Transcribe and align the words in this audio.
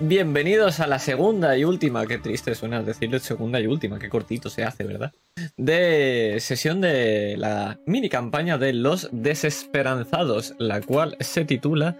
Bienvenidos 0.00 0.78
a 0.78 0.86
la 0.86 0.98
segunda 1.00 1.56
y 1.58 1.64
última, 1.64 2.06
qué 2.06 2.18
triste 2.18 2.54
suena 2.54 2.82
decirlo 2.82 3.18
segunda 3.18 3.60
y 3.60 3.66
última, 3.66 3.98
qué 3.98 4.08
cortito 4.08 4.48
se 4.48 4.62
hace, 4.62 4.84
¿verdad? 4.84 5.12
De 5.56 6.36
sesión 6.40 6.80
de 6.80 7.34
la 7.36 7.80
mini 7.84 8.08
campaña 8.08 8.58
de 8.58 8.72
Los 8.74 9.08
Desesperanzados, 9.12 10.54
la 10.58 10.80
cual 10.80 11.16
se 11.20 11.44
titula... 11.44 11.96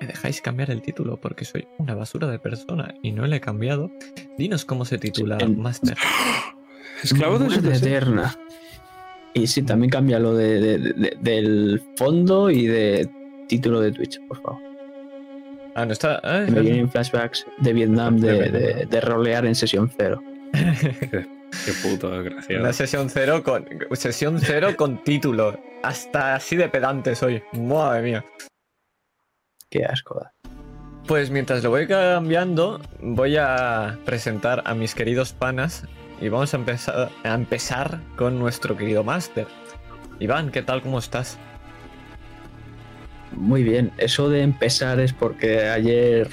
¿Me 0.00 0.06
dejáis 0.08 0.40
cambiar 0.40 0.70
el 0.70 0.82
título? 0.82 1.18
Porque 1.20 1.44
soy 1.44 1.68
una 1.78 1.94
basura 1.94 2.26
de 2.28 2.38
persona 2.38 2.94
y 3.02 3.12
no 3.12 3.26
le 3.26 3.36
he 3.36 3.40
cambiado. 3.40 3.90
Dinos 4.36 4.64
cómo 4.64 4.84
se 4.84 4.98
titula, 4.98 5.38
Master. 5.56 5.96
Esclavo 7.02 7.38
de 7.38 7.44
Muerte 7.46 7.74
eterna. 7.76 8.36
Y 9.34 9.46
sí, 9.46 9.62
también 9.62 9.90
cambia 9.90 10.18
lo 10.18 10.34
de, 10.34 10.60
de- 10.60 10.78
de- 10.78 11.16
del 11.20 11.82
fondo 11.96 12.50
y 12.50 12.66
de 12.66 13.08
título 13.48 13.80
de 13.80 13.92
Twitch, 13.92 14.18
por 14.26 14.42
favor. 14.42 14.58
Ah, 15.74 15.84
no 15.86 15.92
está... 15.92 16.20
ah, 16.22 16.44
Me 16.48 16.60
vienen 16.60 16.88
flashbacks 16.90 17.46
de 17.58 17.72
Vietnam 17.72 18.18
de, 18.18 18.50
de- 18.50 18.86
de 18.86 19.00
rolear 19.00 19.44
en 19.46 19.54
sesión 19.54 19.90
cero. 19.96 20.22
Qué 20.52 21.72
puto 21.82 22.08
Una 22.08 22.18
desgraciado. 22.18 22.72
sesión 22.72 23.10
cero 23.10 23.42
con 23.44 23.66
sesión 23.92 24.40
cero 24.40 24.68
con 24.76 25.02
título. 25.04 25.58
Hasta 25.82 26.34
así 26.36 26.56
de 26.56 26.68
pedante 26.68 27.14
soy. 27.14 27.42
Madre 27.52 28.02
mía. 28.02 28.24
Qué 29.70 29.84
asco. 29.84 30.20
da. 30.20 30.32
Pues 31.06 31.30
mientras 31.30 31.62
lo 31.62 31.70
voy 31.70 31.86
cambiando, 31.86 32.80
voy 33.00 33.36
a 33.36 33.98
presentar 34.04 34.62
a 34.64 34.74
mis 34.74 34.94
queridos 34.94 35.32
panas 35.32 35.84
y 36.20 36.28
vamos 36.28 36.54
a 36.54 36.56
empezar, 36.56 37.10
a 37.24 37.34
empezar 37.34 38.00
con 38.16 38.38
nuestro 38.38 38.76
querido 38.76 39.04
máster. 39.04 39.46
Iván, 40.20 40.50
¿qué 40.50 40.62
tal? 40.62 40.80
¿Cómo 40.82 40.98
estás? 40.98 41.38
Muy 43.36 43.62
bien. 43.62 43.92
Eso 43.98 44.28
de 44.28 44.42
empezar 44.42 45.00
es 45.00 45.12
porque 45.12 45.68
ayer 45.68 46.28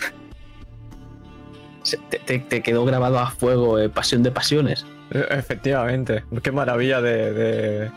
te, 2.25 2.61
quedó 2.61 2.85
grabado 2.85 3.19
a 3.19 3.31
fuego 3.31 3.79
eh, 3.79 3.89
Pasión 3.89 4.23
de 4.23 4.31
Pasiones. 4.31 4.85
Eh, 5.11 5.25
Efectivamente, 5.31 6.23
qué 6.43 6.51
maravilla 6.51 7.01
de, 7.01 7.33
de, 7.33 7.91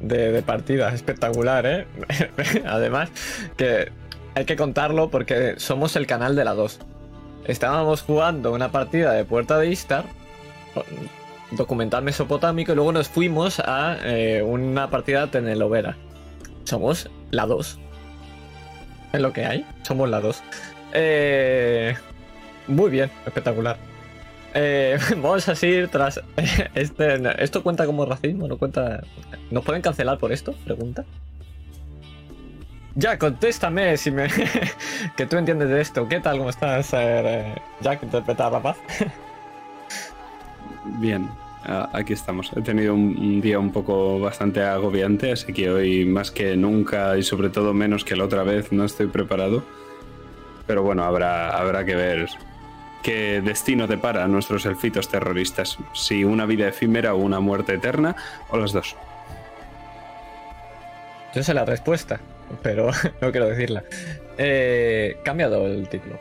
de- 0.00 0.32
de 0.32 0.42
partida, 0.42 0.92
espectacular, 0.92 1.64
¿eh? 1.66 1.86
Además, 2.66 3.10
que 3.56 3.90
hay 4.34 4.44
que 4.44 4.56
contarlo 4.56 5.10
porque 5.10 5.54
somos 5.58 5.96
el 5.96 6.06
canal 6.06 6.34
de 6.36 6.44
la 6.44 6.54
2. 6.54 6.80
Estábamos 7.44 8.02
jugando 8.02 8.52
una 8.52 8.70
partida 8.70 9.12
de 9.12 9.24
Puerta 9.24 9.58
de 9.58 9.68
Istar, 9.68 10.04
documental 11.52 12.02
mesopotámico, 12.04 12.72
y 12.72 12.74
luego 12.74 12.92
nos 12.92 13.08
fuimos 13.08 13.60
a 13.60 13.96
eh, 14.04 14.42
una 14.42 14.90
partida 14.90 15.22
de 15.22 15.26
Tenelovera. 15.28 15.96
Somos 16.64 17.08
la 17.30 17.46
2. 17.46 17.78
Es 19.12 19.20
lo 19.20 19.32
que 19.32 19.44
hay, 19.44 19.66
somos 19.82 20.08
la 20.08 20.20
2. 20.20 20.42
Eh, 20.92 21.94
muy 22.66 22.90
bien, 22.90 23.10
espectacular. 23.26 23.76
Eh, 24.54 24.98
vamos 25.16 25.48
a 25.48 25.54
seguir 25.54 25.88
tras 25.88 26.20
este. 26.74 27.42
¿Esto 27.42 27.62
cuenta 27.62 27.86
como 27.86 28.04
racismo? 28.04 28.48
¿No 28.48 28.58
cuenta? 28.58 29.02
¿Nos 29.50 29.64
pueden 29.64 29.82
cancelar 29.82 30.18
por 30.18 30.32
esto? 30.32 30.54
Pregunta. 30.64 31.04
Ya, 32.94 33.18
contéstame 33.18 33.96
si 33.96 34.10
me. 34.10 34.28
que 35.16 35.26
tú 35.26 35.36
entiendes 35.36 35.68
de 35.68 35.80
esto. 35.80 36.08
¿Qué 36.08 36.20
tal? 36.20 36.38
¿Cómo 36.38 36.50
estás, 36.50 36.90
eh, 36.92 37.54
Jack? 37.80 38.02
¿Interpretar 38.02 38.48
a 38.48 38.50
Rapaz? 38.50 38.76
Bien, 40.98 41.28
aquí 41.64 42.12
estamos. 42.12 42.50
He 42.56 42.62
tenido 42.62 42.94
un, 42.94 43.16
un 43.18 43.40
día 43.40 43.58
un 43.58 43.72
poco 43.72 44.18
bastante 44.18 44.62
agobiante, 44.62 45.32
así 45.32 45.52
que 45.52 45.70
hoy 45.70 46.04
más 46.04 46.30
que 46.30 46.56
nunca 46.56 47.16
y 47.16 47.22
sobre 47.22 47.50
todo 47.50 47.74
menos 47.74 48.04
que 48.04 48.16
la 48.16 48.24
otra 48.24 48.42
vez 48.42 48.72
no 48.72 48.84
estoy 48.84 49.06
preparado. 49.06 49.62
Pero 50.66 50.82
bueno, 50.82 51.04
habrá, 51.04 51.50
habrá 51.50 51.84
que 51.84 51.94
ver 51.94 52.28
qué 53.02 53.40
destino 53.44 53.86
depara 53.86 54.24
a 54.24 54.28
nuestros 54.28 54.66
elfitos 54.66 55.08
terroristas. 55.08 55.78
Si 55.94 56.24
una 56.24 56.46
vida 56.46 56.68
efímera 56.68 57.14
o 57.14 57.18
una 57.18 57.40
muerte 57.40 57.74
eterna, 57.74 58.16
o 58.50 58.56
las 58.56 58.72
dos. 58.72 58.96
Yo 61.34 61.42
sé 61.42 61.54
la 61.54 61.64
respuesta, 61.64 62.20
pero 62.62 62.90
no 63.20 63.30
quiero 63.30 63.48
decirla. 63.48 63.84
Eh, 64.38 65.18
cambiado 65.24 65.66
el 65.66 65.88
título. 65.88 66.18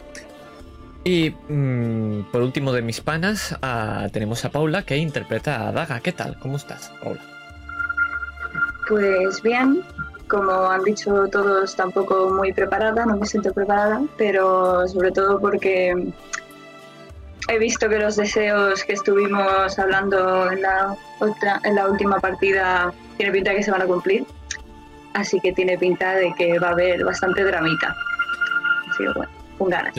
Y 1.04 1.32
mm, 1.48 2.32
por 2.32 2.42
último 2.42 2.74
de 2.74 2.82
mis 2.82 3.02
panas, 3.02 3.58
ah, 3.62 4.08
tenemos 4.12 4.44
a 4.46 4.50
Paula 4.50 4.84
que 4.84 4.98
interpreta 4.98 5.68
a 5.68 5.72
Daga. 5.72 6.00
¿Qué 6.02 6.12
tal? 6.12 6.38
¿Cómo 6.40 6.58
estás, 6.58 6.92
Paula? 7.02 7.22
Pues 8.88 9.42
bien, 9.42 9.82
como 10.28 10.52
han 10.52 10.84
dicho 10.84 11.28
todos, 11.32 11.76
tampoco 11.76 12.32
muy 12.32 12.54
preparada, 12.54 13.06
no 13.06 13.18
me 13.18 13.26
siento 13.26 13.54
preparada, 13.54 14.02
pero 14.18 14.88
sobre 14.88 15.12
todo 15.12 15.40
porque 15.40 16.12
he 17.48 17.60
visto 17.60 17.90
que 17.90 18.00
los 18.00 18.16
deseos 18.16 18.84
que 18.84 18.94
estuvimos 18.94 19.78
hablando 19.80 20.52
en 20.52 20.62
la, 20.62 20.96
otra, 21.20 21.60
en 21.64 21.76
la 21.76 21.88
última 21.88 22.20
partida 22.20 22.94
tiene 23.18 23.32
pinta 23.32 23.52
de 23.52 23.58
que 23.58 23.64
se 23.64 23.72
van 23.72 23.82
a 23.82 23.86
cumplir, 23.86 24.26
así 25.14 25.40
que 25.40 25.54
tiene 25.54 25.78
pinta 25.78 26.14
de 26.16 26.34
que 26.36 26.60
va 26.60 26.70
a 26.70 26.72
haber 26.72 27.04
bastante 27.04 27.44
dramita. 27.44 27.96
Así 28.90 29.04
que 29.04 29.14
bueno, 29.14 29.32
con 29.58 29.70
ganas. 29.70 29.94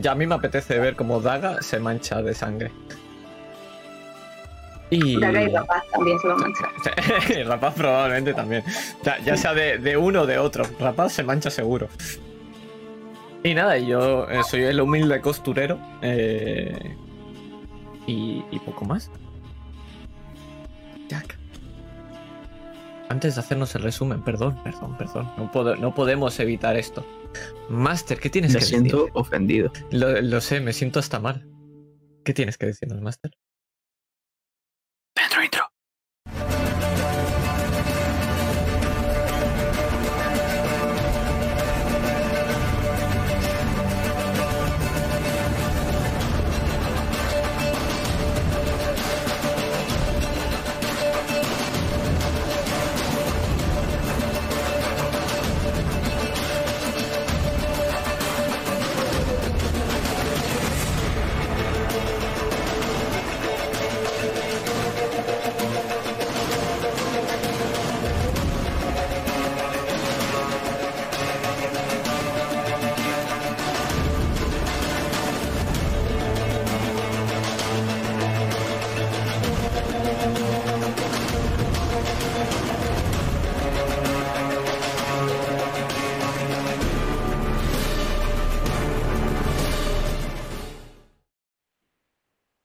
Ya 0.00 0.12
a 0.12 0.14
mí 0.14 0.26
me 0.26 0.34
apetece 0.34 0.78
ver 0.78 0.96
cómo 0.96 1.20
Daga 1.20 1.62
se 1.62 1.78
mancha 1.78 2.22
de 2.22 2.34
sangre. 2.34 2.70
Y. 4.90 5.18
Daga 5.20 5.42
y 5.42 5.48
Rapaz 5.48 5.82
también 5.92 6.18
se 6.18 6.28
va 6.28 6.34
a 6.34 6.36
manchar. 6.36 7.46
Rapaz 7.46 7.74
probablemente 7.74 8.34
también. 8.34 8.62
Ya, 9.02 9.18
ya 9.20 9.36
sea 9.36 9.54
de, 9.54 9.78
de 9.78 9.96
uno 9.96 10.22
o 10.22 10.26
de 10.26 10.38
otro. 10.38 10.64
Rapaz 10.78 11.12
se 11.12 11.22
mancha 11.22 11.50
seguro. 11.50 11.88
Y 13.42 13.54
nada, 13.54 13.76
y 13.76 13.86
yo 13.86 14.28
eh, 14.30 14.42
soy 14.44 14.62
el 14.64 14.80
humilde 14.80 15.20
costurero. 15.20 15.78
eh, 16.02 16.96
y, 18.06 18.44
y 18.50 18.58
poco 18.60 18.84
más. 18.84 19.10
Jack. 21.08 21.38
Antes 23.08 23.34
de 23.34 23.40
hacernos 23.40 23.74
el 23.74 23.82
resumen, 23.82 24.22
perdón, 24.22 24.58
perdón, 24.64 24.96
perdón. 24.96 25.30
No, 25.36 25.50
puedo- 25.52 25.76
no 25.76 25.94
podemos 25.94 26.38
evitar 26.40 26.76
esto. 26.76 27.04
Master, 27.68 28.18
¿qué 28.20 28.30
tienes 28.30 28.52
Me 28.52 28.58
que 28.60 28.64
siento 28.64 28.98
decir? 28.98 29.12
ofendido. 29.14 29.72
Lo, 29.90 30.20
lo 30.20 30.40
sé, 30.40 30.60
me 30.60 30.72
siento 30.72 30.98
hasta 30.98 31.18
mal. 31.20 31.46
¿Qué 32.24 32.32
tienes 32.34 32.56
que 32.58 32.66
decirnos, 32.66 33.00
Master? 33.00 33.30
Dentro 35.16 35.42
intro. 35.42 35.63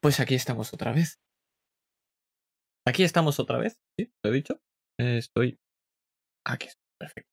Pues 0.09 0.19
aquí 0.19 0.33
estamos 0.33 0.73
otra 0.73 0.91
vez. 0.91 1.19
Aquí 2.83 3.03
estamos 3.03 3.39
otra 3.39 3.59
vez, 3.59 3.79
¿sí? 3.95 4.11
¿Lo 4.23 4.31
he 4.31 4.33
dicho? 4.33 4.59
Estoy 4.97 5.59
aquí. 6.44 6.67
Perfecto. 6.97 7.29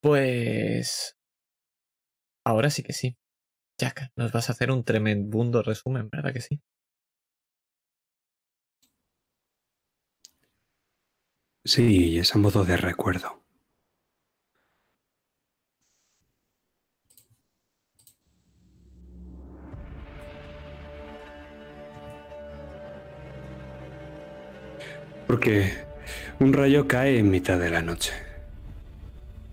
Pues... 0.00 1.18
Ahora 2.46 2.70
sí 2.70 2.82
que 2.82 2.94
sí. 2.94 3.18
Jack, 3.78 4.10
nos 4.16 4.32
vas 4.32 4.48
a 4.48 4.52
hacer 4.52 4.70
un 4.70 4.84
tremendundo 4.84 5.62
resumen, 5.62 6.08
¿verdad 6.08 6.32
que 6.32 6.40
sí? 6.40 6.62
Sí, 11.66 12.18
es 12.18 12.34
a 12.34 12.38
modo 12.38 12.64
de 12.64 12.78
recuerdo. 12.78 13.44
Porque 25.28 25.74
un 26.40 26.54
rayo 26.54 26.88
cae 26.88 27.18
en 27.18 27.30
mitad 27.30 27.58
de 27.58 27.68
la 27.70 27.82
noche. 27.82 28.12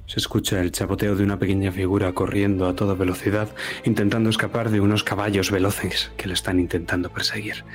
Se 0.08 0.20
escucha 0.20 0.62
el 0.62 0.72
chapoteo 0.72 1.18
de 1.18 1.24
una 1.24 1.38
pequeña 1.38 1.72
figura 1.72 2.14
corriendo 2.14 2.66
a 2.68 2.76
toda 2.76 2.94
velocidad, 2.94 3.50
intentando 3.84 4.30
escapar 4.30 4.70
de 4.70 4.80
unos 4.80 5.04
caballos 5.04 5.52
veloces 5.52 6.12
que 6.16 6.30
le 6.30 6.34
están 6.34 6.62
intentando 6.62 7.10
perseguir. 7.10 7.66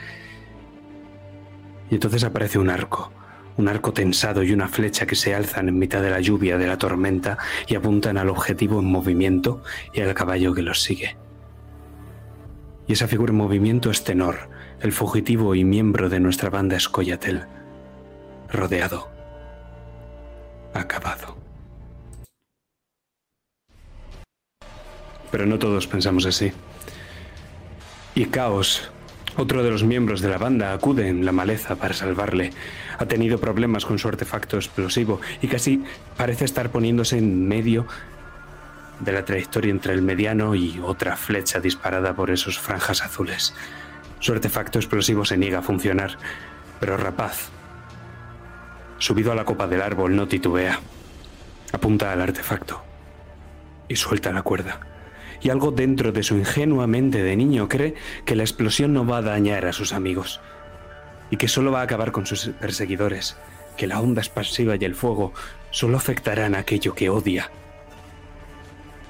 Y 1.91 1.95
entonces 1.95 2.25
aparece 2.25 2.59
un 2.59 2.71
arco, 2.71 3.13
un 3.59 3.69
arco 3.69 3.93
tensado 3.93 4.43
y 4.43 4.53
una 4.53 4.69
flecha 4.69 5.05
que 5.07 5.15
se 5.15 5.35
alzan 5.35 5.69
en 5.69 5.79
mitad 5.79 6.01
de 6.01 6.11
la 6.11 6.21
lluvia 6.21 6.57
de 6.57 6.69
la 6.69 6.79
tormenta 6.79 7.37
y 7.69 7.75
apuntan 7.75 8.17
al 8.17 8.31
objetivo 8.31 8.81
en 8.81 8.87
movimiento 8.87 9.63
y 9.93 10.01
al 10.01 10.15
caballo 10.15 10.55
que 10.55 10.63
los 10.63 10.83
sigue. 10.83 11.19
Y 12.87 12.95
esa 12.95 13.09
figura 13.09 13.33
en 13.33 13.37
movimiento 13.37 13.91
es 13.91 14.05
Tenor, 14.05 14.49
el 14.81 14.93
fugitivo 14.93 15.55
y 15.55 15.65
miembro 15.65 16.09
de 16.09 16.21
nuestra 16.21 16.49
banda 16.49 16.77
Escoyatel, 16.77 17.45
rodeado, 18.53 19.09
acabado. 20.75 21.37
Pero 25.31 25.47
no 25.47 25.59
todos 25.59 25.87
pensamos 25.87 26.27
así. 26.27 26.53
Y 28.15 28.27
Caos, 28.27 28.91
otro 29.37 29.63
de 29.63 29.71
los 29.71 29.85
miembros 29.85 30.21
de 30.21 30.29
la 30.29 30.39
banda, 30.39 30.73
acude 30.73 31.09
en 31.09 31.25
la 31.25 31.33
maleza 31.33 31.77
para 31.77 31.95
salvarle. 31.95 32.53
Ha 32.99 33.07
tenido 33.07 33.39
problemas 33.39 33.87
con 33.87 33.99
su 33.99 34.09
artefacto 34.09 34.57
explosivo 34.57 35.21
y 35.41 35.47
casi 35.47 35.85
parece 36.17 36.45
estar 36.45 36.71
poniéndose 36.71 37.19
en 37.19 37.47
medio 37.47 37.87
de 38.99 39.13
la 39.13 39.25
trayectoria 39.25 39.71
entre 39.71 39.95
el 39.95 40.03
mediano 40.03 40.55
y 40.55 40.81
otra 40.85 41.17
flecha 41.17 41.61
disparada 41.61 42.15
por 42.15 42.31
esos 42.31 42.59
franjas 42.59 43.03
azules. 43.03 43.55
Su 44.19 44.33
artefacto 44.33 44.79
explosivo 44.79 45.25
se 45.25 45.39
niega 45.39 45.61
a 45.61 45.63
funcionar, 45.63 46.19
pero 46.79 46.97
Rapaz, 46.97 47.51
subido 49.01 49.33
a 49.33 49.35
la 49.35 49.45
copa 49.45 49.67
del 49.67 49.83
árbol, 49.83 50.15
no 50.15 50.29
titubea. 50.29 50.79
Apunta 51.73 52.13
al 52.13 52.21
artefacto 52.21 52.85
y 53.89 53.97
suelta 53.97 54.33
la 54.33 54.43
cuerda. 54.43 54.79
Y 55.43 55.51
algo 55.51 55.73
dentro 55.73 56.13
de 56.13 56.23
su 56.23 56.37
ingenua 56.37 56.87
mente 56.87 57.25
de 57.25 57.35
niño 57.35 57.69
cree 57.69 57.95
que 58.25 58.37
la 58.37 58.45
explosión 58.45 58.93
no 58.93 59.05
va 59.05 59.17
a 59.17 59.23
dañar 59.23 59.67
a 59.67 59.73
sus 59.73 59.93
amigos 59.93 60.41
y 61.31 61.37
que 61.37 61.49
solo 61.49 61.73
va 61.73 61.81
a 61.81 61.85
acabar 61.85 62.13
con 62.13 62.27
sus 62.27 62.51
perseguidores, 62.61 63.37
que 63.77 63.89
la 63.89 64.01
onda 64.01 64.21
expansiva 64.21 64.77
y 64.77 64.85
el 64.85 64.95
fuego 64.95 65.33
solo 65.73 65.97
afectarán 65.97 66.55
a 66.55 66.61
aquello 66.61 66.95
que 66.95 67.11
odia. 67.11 67.51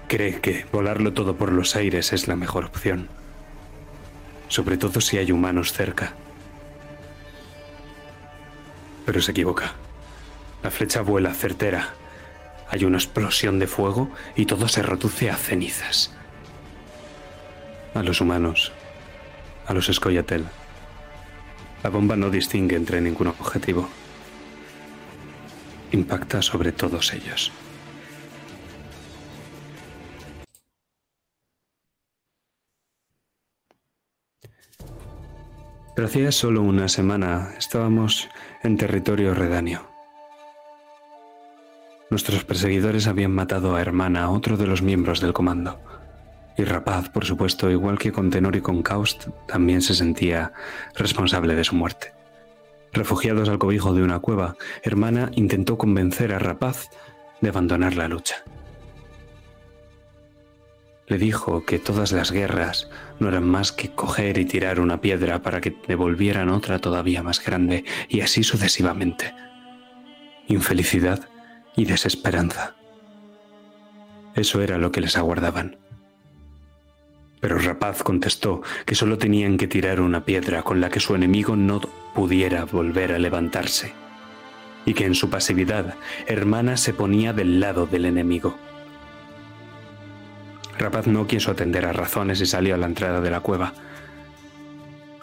Cree 0.08 0.40
que 0.40 0.64
volarlo 0.72 1.12
todo 1.12 1.37
por 1.37 1.52
los 1.52 1.76
aires 1.76 2.14
es 2.14 2.26
la 2.28 2.37
mejor 2.37 2.64
opción 2.64 3.10
sobre 4.50 4.76
todo 4.76 5.00
si 5.00 5.16
hay 5.16 5.32
humanos 5.32 5.72
cerca. 5.72 6.12
Pero 9.11 9.23
se 9.23 9.33
equivoca. 9.33 9.73
La 10.62 10.71
flecha 10.71 11.03
vuela 11.03 11.35
certera. 11.35 11.95
Hay 12.69 12.85
una 12.85 12.99
explosión 12.99 13.59
de 13.59 13.67
fuego 13.67 14.09
y 14.37 14.47
todo 14.47 14.69
se 14.69 14.83
reduce 14.83 15.29
a 15.29 15.35
cenizas. 15.35 16.15
A 17.93 18.05
los 18.05 18.21
humanos, 18.21 18.71
a 19.67 19.75
los 19.75 19.89
Escoyatel. 19.89 20.45
La 21.83 21.91
bomba 21.91 22.15
no 22.15 22.31
distingue 22.31 22.77
entre 22.77 23.01
ningún 23.01 23.27
objetivo. 23.27 23.89
Impacta 25.91 26.41
sobre 26.41 26.71
todos 26.71 27.12
ellos. 27.12 27.51
Pero 35.97 36.07
hacía 36.07 36.31
solo 36.31 36.62
una 36.62 36.89
semana 36.89 37.55
estábamos 37.59 38.29
en 38.62 38.77
territorio 38.77 39.35
redáneo. 39.35 39.83
Nuestros 42.11 42.45
perseguidores 42.45 43.07
habían 43.07 43.33
matado 43.33 43.75
a 43.75 43.81
Hermana, 43.81 44.31
otro 44.31 44.57
de 44.57 44.67
los 44.67 44.83
miembros 44.83 45.21
del 45.21 45.33
comando. 45.33 45.81
Y 46.57 46.65
Rapaz, 46.65 47.09
por 47.09 47.25
supuesto, 47.25 47.71
igual 47.71 47.99
que 47.99 48.12
con 48.12 48.31
Tenor 48.31 48.57
y 48.57 48.61
con 48.61 48.83
Kaust, 48.83 49.29
también 49.47 49.81
se 49.81 49.95
sentía 49.95 50.53
responsable 50.95 51.55
de 51.55 51.65
su 51.65 51.75
muerte. 51.75 52.12
Refugiados 52.93 53.49
al 53.49 53.59
cobijo 53.59 53.95
de 53.95 54.03
una 54.03 54.19
cueva, 54.19 54.57
Hermana 54.83 55.31
intentó 55.35 55.79
convencer 55.79 56.33
a 56.35 56.39
Rapaz 56.39 56.89
de 57.41 57.49
abandonar 57.49 57.95
la 57.95 58.09
lucha 58.09 58.45
le 61.11 61.19
dijo 61.19 61.65
que 61.65 61.81
todas 61.81 62.12
las 62.12 62.31
guerras 62.31 62.89
no 63.19 63.29
eran 63.29 63.45
más 63.45 63.73
que 63.73 63.91
coger 63.91 64.39
y 64.39 64.45
tirar 64.45 64.79
una 64.79 65.01
piedra 65.01 65.43
para 65.43 65.61
que 65.61 65.77
devolvieran 65.89 66.49
otra 66.49 66.79
todavía 66.79 67.25
más 67.25 67.45
grande, 67.45 67.85
y 68.09 68.21
así 68.21 68.45
sucesivamente. 68.45 69.35
Infelicidad 70.47 71.29
y 71.75 71.85
desesperanza. 71.85 72.77
Eso 74.37 74.62
era 74.62 74.79
lo 74.79 74.93
que 74.93 75.01
les 75.01 75.17
aguardaban. 75.17 75.79
Pero 77.41 77.59
Rapaz 77.59 78.05
contestó 78.05 78.62
que 78.87 78.95
solo 78.95 79.19
tenían 79.19 79.57
que 79.57 79.67
tirar 79.67 80.01
una 80.01 80.25
piedra 80.25 80.62
con 80.62 80.81
la 80.81 80.91
que 80.91 81.01
su 81.01 81.17
enemigo 81.17 81.57
no 81.57 81.81
pudiera 82.15 82.67
volver 82.67 83.12
a 83.12 83.19
levantarse, 83.19 83.95
y 84.87 84.95
que 84.95 85.07
en 85.07 85.17
su 85.17 85.29
pasividad 85.29 85.97
Hermana 86.29 86.77
se 86.77 86.95
ponía 86.95 87.33
del 87.33 87.59
lado 87.59 87.87
del 87.87 88.05
enemigo. 88.05 88.69
Rapaz 90.81 91.06
no 91.06 91.27
quiso 91.27 91.50
atender 91.50 91.85
a 91.85 91.93
razones 91.93 92.41
y 92.41 92.47
salió 92.47 92.75
a 92.75 92.79
la 92.79 92.87
entrada 92.87 93.21
de 93.21 93.31
la 93.31 93.41
cueva. 93.41 93.75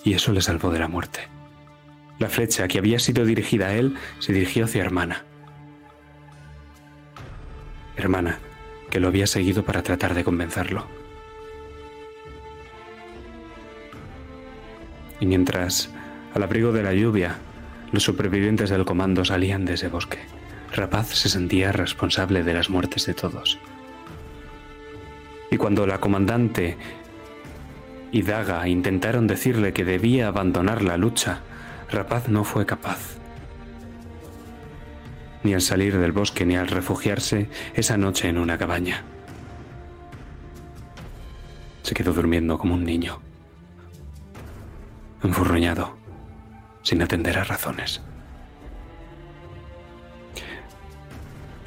Y 0.03 0.13
eso 0.13 0.31
le 0.31 0.41
salvó 0.41 0.69
de 0.69 0.77
la 0.77 0.87
muerte. 0.87 1.21
La 2.19 2.29
flecha 2.29 2.67
que 2.67 2.77
había 2.77 2.99
sido 2.99 3.25
dirigida 3.25 3.69
a 3.69 3.73
él 3.73 3.95
se 4.19 4.33
dirigió 4.33 4.65
hacia 4.65 4.83
Hermana. 4.83 5.25
Hermana, 7.95 8.37
que 8.91 8.99
lo 8.99 9.07
había 9.07 9.25
seguido 9.25 9.63
para 9.63 9.81
tratar 9.81 10.13
de 10.13 10.23
convencerlo. 10.23 10.85
Y 15.19 15.25
mientras, 15.25 15.89
al 16.35 16.43
abrigo 16.43 16.71
de 16.71 16.83
la 16.83 16.93
lluvia, 16.93 17.37
los 17.91 18.03
supervivientes 18.03 18.69
del 18.69 18.85
comando 18.85 19.25
salían 19.25 19.65
de 19.65 19.73
ese 19.73 19.87
bosque, 19.87 20.19
Rapaz 20.71 21.07
se 21.07 21.29
sentía 21.29 21.71
responsable 21.71 22.43
de 22.43 22.53
las 22.53 22.69
muertes 22.69 23.07
de 23.07 23.15
todos. 23.15 23.57
Y 25.49 25.57
cuando 25.57 25.87
la 25.87 25.99
comandante 25.99 26.77
y 28.11 28.21
Daga 28.21 28.67
intentaron 28.67 29.27
decirle 29.27 29.73
que 29.73 29.85
debía 29.85 30.27
abandonar 30.27 30.81
la 30.81 30.97
lucha, 30.97 31.41
Rapaz 31.89 32.27
no 32.27 32.43
fue 32.43 32.65
capaz. 32.65 33.17
Ni 35.43 35.53
al 35.53 35.61
salir 35.61 35.97
del 35.97 36.11
bosque 36.11 36.45
ni 36.45 36.57
al 36.57 36.67
refugiarse 36.67 37.49
esa 37.73 37.97
noche 37.97 38.27
en 38.27 38.37
una 38.37 38.57
cabaña. 38.57 39.03
Se 41.83 41.93
quedó 41.93 42.11
durmiendo 42.11 42.57
como 42.57 42.73
un 42.73 42.83
niño, 42.83 43.21
enfurruñado, 45.23 45.95
sin 46.81 47.01
atender 47.01 47.37
a 47.37 47.45
razones. 47.45 48.01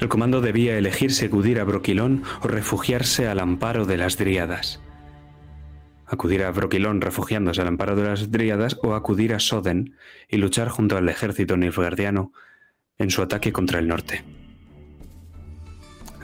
El 0.01 0.09
comando 0.09 0.41
debía 0.41 0.79
elegir 0.79 1.11
acudir 1.23 1.59
a 1.59 1.63
Broquilón 1.63 2.23
o 2.41 2.47
refugiarse 2.47 3.27
al 3.27 3.39
amparo 3.39 3.85
de 3.85 3.97
las 3.97 4.17
Dríadas. 4.17 4.81
Acudir 6.07 6.43
a 6.43 6.49
Broquilón 6.49 7.01
refugiándose 7.01 7.61
al 7.61 7.67
amparo 7.67 7.95
de 7.95 8.05
las 8.05 8.31
Dríadas 8.31 8.79
o 8.81 8.95
acudir 8.95 9.31
a 9.35 9.39
Soden 9.39 9.95
y 10.27 10.37
luchar 10.37 10.69
junto 10.69 10.97
al 10.97 11.07
ejército 11.07 11.55
nilfgaardiano 11.55 12.33
en 12.97 13.11
su 13.11 13.21
ataque 13.21 13.53
contra 13.53 13.77
el 13.77 13.87
norte. 13.87 14.23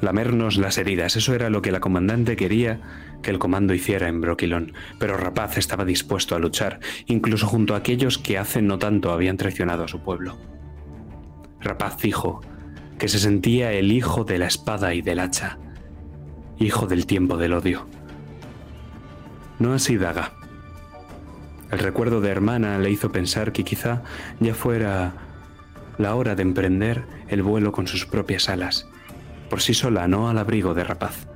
Lamernos 0.01 0.57
las 0.57 0.79
heridas, 0.79 1.15
eso 1.15 1.35
era 1.35 1.51
lo 1.51 1.61
que 1.61 1.71
la 1.71 1.79
comandante 1.79 2.35
quería 2.35 2.81
que 3.21 3.29
el 3.29 3.37
comando 3.37 3.75
hiciera 3.75 4.07
en 4.07 4.21
Broquilón, 4.21 4.73
pero 4.99 5.17
Rapaz 5.17 5.59
estaba 5.59 5.85
dispuesto 5.85 6.35
a 6.35 6.39
luchar, 6.39 6.79
incluso 7.05 7.45
junto 7.45 7.75
a 7.75 7.77
aquellos 7.77 8.17
que 8.17 8.39
hace 8.39 8.63
no 8.63 8.79
tanto 8.79 9.11
habían 9.11 9.37
traicionado 9.37 9.83
a 9.83 9.87
su 9.87 10.01
pueblo. 10.01 10.35
Rapaz 11.59 12.01
dijo 12.01 12.41
que 12.97 13.07
se 13.07 13.19
sentía 13.19 13.71
el 13.73 13.91
hijo 13.91 14.23
de 14.23 14.39
la 14.39 14.47
espada 14.47 14.93
y 14.93 15.01
del 15.01 15.19
hacha, 15.19 15.59
hijo 16.57 16.87
del 16.87 17.05
tiempo 17.05 17.37
del 17.37 17.53
odio. 17.53 17.87
No 19.59 19.73
así 19.73 19.97
Daga. 19.97 20.33
El 21.71 21.79
recuerdo 21.79 22.21
de 22.21 22.29
hermana 22.29 22.79
le 22.79 22.89
hizo 22.89 23.11
pensar 23.11 23.51
que 23.51 23.63
quizá 23.63 24.03
ya 24.39 24.53
fuera 24.53 25.13
la 25.97 26.15
hora 26.15 26.35
de 26.35 26.43
emprender 26.43 27.05
el 27.27 27.43
vuelo 27.43 27.71
con 27.71 27.87
sus 27.87 28.05
propias 28.05 28.49
alas, 28.49 28.87
por 29.49 29.61
sí 29.61 29.73
sola, 29.73 30.07
no 30.07 30.29
al 30.29 30.37
abrigo 30.37 30.73
de 30.73 30.83
rapaz, 30.83 31.27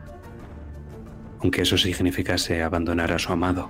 aunque 1.42 1.64
eso 1.64 1.78
significase 1.78 2.64
abandonar 2.64 3.12
a 3.12 3.20
su 3.20 3.34
amado. 3.34 3.70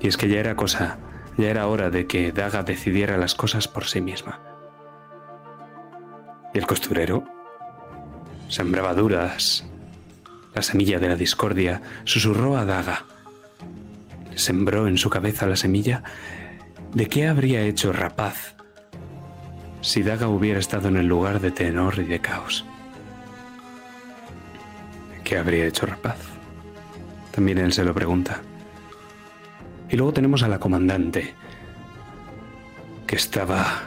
Y 0.00 0.08
es 0.08 0.16
que 0.16 0.28
ya 0.28 0.40
era 0.40 0.54
cosa, 0.54 0.98
ya 1.38 1.48
era 1.48 1.66
hora 1.66 1.90
de 1.90 2.06
que 2.06 2.30
Daga 2.30 2.62
decidiera 2.62 3.16
las 3.16 3.34
cosas 3.34 3.68
por 3.68 3.86
sí 3.86 4.00
misma. 4.00 4.53
Y 6.54 6.58
el 6.58 6.66
costurero 6.66 7.24
sembraba 8.48 8.94
duras. 8.94 9.64
La 10.54 10.62
semilla 10.62 11.00
de 11.00 11.08
la 11.08 11.16
discordia 11.16 11.82
susurró 12.04 12.56
a 12.56 12.64
Daga. 12.64 13.04
Sembró 14.36 14.86
en 14.86 14.96
su 14.96 15.10
cabeza 15.10 15.46
la 15.46 15.56
semilla 15.56 16.02
de 16.94 17.08
qué 17.08 17.26
habría 17.26 17.62
hecho 17.62 17.92
Rapaz 17.92 18.54
si 19.80 20.02
Daga 20.02 20.28
hubiera 20.28 20.58
estado 20.58 20.88
en 20.88 20.96
el 20.96 21.06
lugar 21.06 21.40
de 21.40 21.50
Tenor 21.50 21.98
y 21.98 22.04
de 22.04 22.20
Caos. 22.20 22.64
¿Qué 25.22 25.36
habría 25.36 25.66
hecho 25.66 25.84
Rapaz? 25.86 26.16
También 27.32 27.58
él 27.58 27.72
se 27.72 27.84
lo 27.84 27.92
pregunta. 27.92 28.40
Y 29.90 29.96
luego 29.96 30.12
tenemos 30.12 30.42
a 30.42 30.48
la 30.48 30.58
comandante, 30.58 31.34
que 33.06 33.16
estaba 33.16 33.82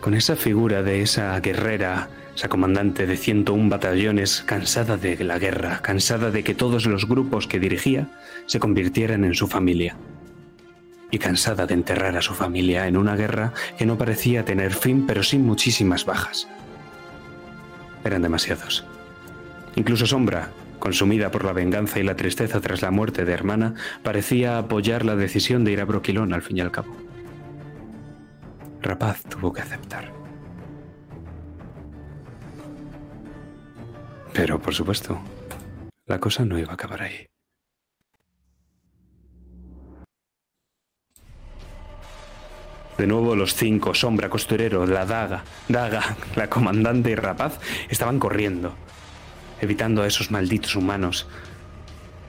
con 0.00 0.14
esa 0.14 0.34
figura 0.34 0.82
de 0.82 1.02
esa 1.02 1.38
guerrera, 1.40 2.08
esa 2.34 2.48
comandante 2.48 3.06
de 3.06 3.16
101 3.16 3.68
batallones, 3.68 4.42
cansada 4.46 4.96
de 4.96 5.22
la 5.24 5.38
guerra, 5.38 5.80
cansada 5.82 6.30
de 6.30 6.42
que 6.42 6.54
todos 6.54 6.86
los 6.86 7.06
grupos 7.06 7.46
que 7.46 7.60
dirigía 7.60 8.08
se 8.46 8.58
convirtieran 8.60 9.24
en 9.24 9.34
su 9.34 9.46
familia. 9.46 9.96
Y 11.10 11.18
cansada 11.18 11.66
de 11.66 11.74
enterrar 11.74 12.16
a 12.16 12.22
su 12.22 12.34
familia 12.34 12.86
en 12.86 12.96
una 12.96 13.16
guerra 13.16 13.52
que 13.76 13.84
no 13.84 13.98
parecía 13.98 14.44
tener 14.44 14.74
fin, 14.74 15.06
pero 15.06 15.22
sin 15.22 15.44
muchísimas 15.44 16.06
bajas. 16.06 16.48
Eran 18.04 18.22
demasiados. 18.22 18.84
Incluso 19.76 20.06
Sombra, 20.06 20.50
consumida 20.78 21.30
por 21.30 21.44
la 21.44 21.52
venganza 21.52 21.98
y 21.98 22.04
la 22.04 22.16
tristeza 22.16 22.60
tras 22.60 22.80
la 22.80 22.90
muerte 22.90 23.24
de 23.24 23.32
hermana, 23.32 23.74
parecía 24.02 24.56
apoyar 24.56 25.04
la 25.04 25.16
decisión 25.16 25.64
de 25.64 25.72
ir 25.72 25.80
a 25.80 25.84
Broquilón 25.84 26.32
al 26.32 26.42
fin 26.42 26.56
y 26.56 26.60
al 26.60 26.70
cabo. 26.70 27.09
Rapaz 28.82 29.22
tuvo 29.24 29.52
que 29.52 29.60
aceptar. 29.60 30.12
Pero, 34.32 34.60
por 34.60 34.74
supuesto, 34.74 35.20
la 36.06 36.18
cosa 36.18 36.44
no 36.44 36.58
iba 36.58 36.70
a 36.70 36.74
acabar 36.74 37.02
ahí. 37.02 37.26
De 42.96 43.06
nuevo 43.06 43.34
los 43.34 43.54
cinco, 43.54 43.94
Sombra, 43.94 44.28
Costurero, 44.28 44.86
la 44.86 45.06
Daga, 45.06 45.42
Daga, 45.68 46.16
la 46.36 46.50
Comandante 46.50 47.10
y 47.10 47.14
Rapaz, 47.14 47.58
estaban 47.88 48.18
corriendo, 48.18 48.74
evitando 49.60 50.02
a 50.02 50.06
esos 50.06 50.30
malditos 50.30 50.76
humanos. 50.76 51.26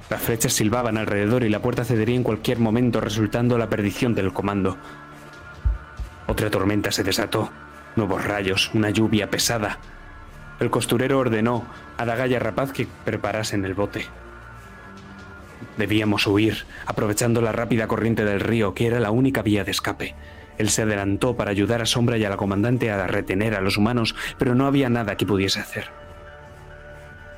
Las 0.09 0.21
flechas 0.21 0.53
silbaban 0.53 0.97
alrededor 0.97 1.43
y 1.43 1.49
la 1.49 1.61
puerta 1.61 1.85
cedería 1.85 2.15
en 2.15 2.23
cualquier 2.23 2.59
momento, 2.59 3.01
resultando 3.01 3.57
la 3.57 3.69
perdición 3.69 4.13
del 4.13 4.33
comando. 4.33 4.77
Otra 6.31 6.49
tormenta 6.49 6.93
se 6.93 7.03
desató, 7.03 7.51
nuevos 7.97 8.23
rayos, 8.23 8.71
una 8.73 8.89
lluvia 8.89 9.29
pesada. 9.29 9.79
El 10.61 10.69
costurero 10.69 11.19
ordenó 11.19 11.65
a 11.97 12.05
Daga 12.05 12.25
y 12.25 12.35
a 12.35 12.39
Rapaz 12.39 12.71
que 12.71 12.87
preparasen 13.03 13.65
el 13.65 13.73
bote. 13.73 14.05
Debíamos 15.75 16.25
huir, 16.27 16.63
aprovechando 16.85 17.41
la 17.41 17.51
rápida 17.51 17.87
corriente 17.87 18.23
del 18.23 18.39
río, 18.39 18.73
que 18.73 18.87
era 18.87 19.01
la 19.01 19.11
única 19.11 19.41
vía 19.41 19.65
de 19.65 19.71
escape. 19.71 20.15
Él 20.57 20.69
se 20.69 20.83
adelantó 20.83 21.35
para 21.35 21.51
ayudar 21.51 21.81
a 21.81 21.85
Sombra 21.85 22.17
y 22.17 22.23
a 22.23 22.29
la 22.29 22.37
comandante 22.37 22.91
a 22.91 23.07
retener 23.07 23.53
a 23.53 23.59
los 23.59 23.75
humanos, 23.75 24.15
pero 24.37 24.55
no 24.55 24.67
había 24.67 24.87
nada 24.87 25.17
que 25.17 25.25
pudiese 25.25 25.59
hacer. 25.59 25.89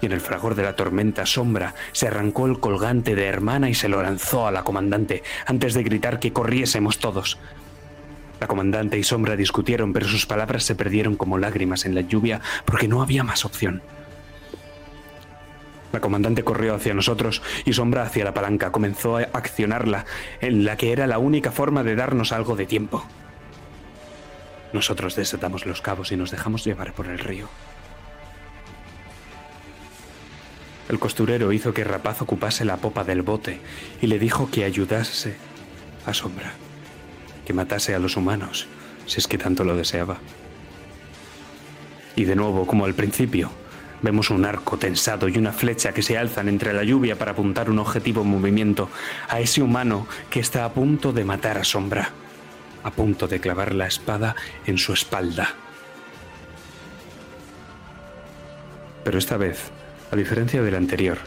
Y 0.02 0.06
en 0.06 0.12
el 0.12 0.22
fragor 0.22 0.54
de 0.54 0.66
la 0.66 0.76
tormenta, 0.76 1.26
Sombra 1.26 1.74
se 1.94 2.10
arrancó 2.10 2.46
el 2.46 2.60
colgante 2.60 3.16
de 3.16 3.26
hermana 3.26 3.72
y 3.72 3.74
se 3.74 3.90
lo 3.90 4.04
lanzó 4.04 4.46
a 4.46 4.52
la 4.52 4.64
comandante, 4.64 5.24
antes 5.48 5.74
de 5.74 5.82
gritar 5.82 6.20
que 6.20 6.32
corriésemos 6.32 7.00
todos. 7.00 7.40
La 8.44 8.48
comandante 8.48 9.00
y 9.00 9.04
Sombra 9.04 9.38
discutieron, 9.38 9.94
pero 9.94 10.06
sus 10.06 10.26
palabras 10.26 10.66
se 10.66 10.76
perdieron 10.76 11.16
como 11.16 11.38
lágrimas 11.38 11.86
en 11.86 11.96
la 11.96 12.02
lluvia 12.02 12.42
porque 12.66 12.90
no 12.90 13.02
había 13.02 13.24
más 13.24 13.46
opción. 13.46 13.82
La 15.94 16.02
comandante 16.02 16.44
corrió 16.44 16.76
hacia 16.76 16.94
nosotros 16.94 17.42
y 17.64 17.72
Sombra 17.72 18.04
hacia 18.04 18.26
la 18.26 18.34
palanca. 18.34 18.74
Comenzó 18.74 19.16
a 19.16 19.22
accionarla, 19.22 20.04
en 20.42 20.66
la 20.66 20.76
que 20.76 20.92
era 20.92 21.08
la 21.08 21.20
única 21.20 21.54
forma 21.54 21.84
de 21.84 21.96
darnos 21.96 22.34
algo 22.34 22.58
de 22.58 22.66
tiempo. 22.66 23.06
Nosotros 24.74 25.16
desatamos 25.16 25.66
los 25.66 25.80
cabos 25.80 26.12
y 26.12 26.18
nos 26.18 26.30
dejamos 26.30 26.66
llevar 26.66 26.92
por 26.92 27.08
el 27.08 27.20
río. 27.20 27.48
El 30.90 31.00
costurero 31.00 31.54
hizo 31.54 31.74
que 31.74 31.86
Rapaz 31.86 32.22
ocupase 32.22 32.66
la 32.66 32.76
popa 32.76 33.06
del 33.06 33.22
bote 33.22 33.62
y 34.02 34.08
le 34.08 34.20
dijo 34.20 34.52
que 34.52 34.66
ayudase 34.66 35.38
a 36.06 36.14
Sombra 36.14 36.52
que 37.46 37.54
matase 37.54 37.96
a 37.96 38.00
los 38.00 38.18
humanos, 38.18 38.68
si 39.06 39.20
es 39.20 39.28
que 39.28 39.38
tanto 39.38 39.64
lo 39.64 39.76
deseaba. 39.76 40.18
Y 42.16 42.26
de 42.26 42.36
nuevo, 42.36 42.68
como 42.68 42.86
al 42.86 42.94
principio, 42.94 43.52
vemos 44.02 44.30
un 44.30 44.46
arco 44.46 44.78
tensado 44.78 45.28
y 45.28 45.38
una 45.38 45.52
flecha 45.52 45.94
que 45.94 46.04
se 46.04 46.18
alzan 46.18 46.50
entre 46.50 46.74
la 46.74 46.84
lluvia 46.84 47.18
para 47.18 47.32
apuntar 47.32 47.70
un 47.70 47.80
objetivo 47.80 48.22
en 48.22 48.30
movimiento 48.30 48.90
a 49.30 49.40
ese 49.40 49.62
humano 49.62 50.08
que 50.30 50.40
está 50.40 50.66
a 50.66 50.74
punto 50.74 51.12
de 51.12 51.26
matar 51.26 51.58
a 51.58 51.64
Sombra, 51.64 52.12
a 52.84 52.92
punto 52.92 53.28
de 53.28 53.40
clavar 53.40 53.74
la 53.74 53.88
espada 53.88 54.36
en 54.66 54.78
su 54.78 54.94
espalda. 54.94 55.56
Pero 59.04 59.18
esta 59.18 59.38
vez, 59.38 59.72
a 60.12 60.16
diferencia 60.16 60.62
del 60.62 60.76
anterior, 60.76 61.18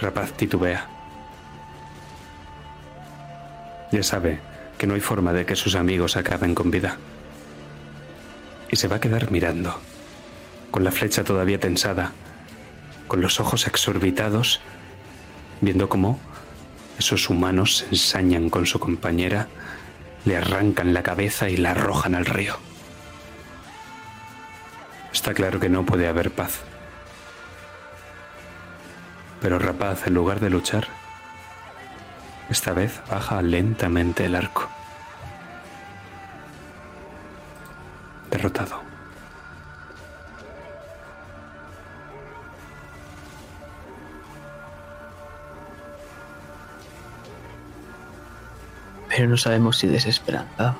Rapaz 0.00 0.32
titubea. 0.32 0.86
Ya 3.92 4.02
sabe 4.02 4.40
que 4.84 4.88
no 4.88 4.96
hay 4.96 5.00
forma 5.00 5.32
de 5.32 5.46
que 5.46 5.56
sus 5.56 5.76
amigos 5.76 6.18
acaben 6.18 6.54
con 6.54 6.70
vida. 6.70 6.98
Y 8.70 8.76
se 8.76 8.86
va 8.86 8.96
a 8.96 9.00
quedar 9.00 9.30
mirando, 9.30 9.80
con 10.70 10.84
la 10.84 10.92
flecha 10.92 11.24
todavía 11.24 11.58
tensada, 11.58 12.12
con 13.08 13.22
los 13.22 13.40
ojos 13.40 13.66
exorbitados, 13.66 14.60
viendo 15.62 15.88
cómo 15.88 16.20
esos 16.98 17.30
humanos 17.30 17.78
se 17.78 17.86
ensañan 17.86 18.50
con 18.50 18.66
su 18.66 18.78
compañera, 18.78 19.48
le 20.26 20.36
arrancan 20.36 20.92
la 20.92 21.02
cabeza 21.02 21.48
y 21.48 21.56
la 21.56 21.70
arrojan 21.70 22.14
al 22.14 22.26
río. 22.26 22.58
Está 25.14 25.32
claro 25.32 25.60
que 25.60 25.70
no 25.70 25.86
puede 25.86 26.08
haber 26.08 26.30
paz. 26.30 26.60
Pero 29.40 29.58
Rapaz, 29.58 30.06
en 30.08 30.12
lugar 30.12 30.40
de 30.40 30.50
luchar, 30.50 30.88
esta 32.50 32.72
vez 32.72 33.00
baja 33.10 33.42
lentamente 33.42 34.26
el 34.26 34.34
arco. 34.34 34.68
Derrotado. 38.30 38.82
Pero 49.08 49.28
no 49.28 49.36
sabemos 49.36 49.78
si 49.78 49.86
desesperanzado. 49.86 50.76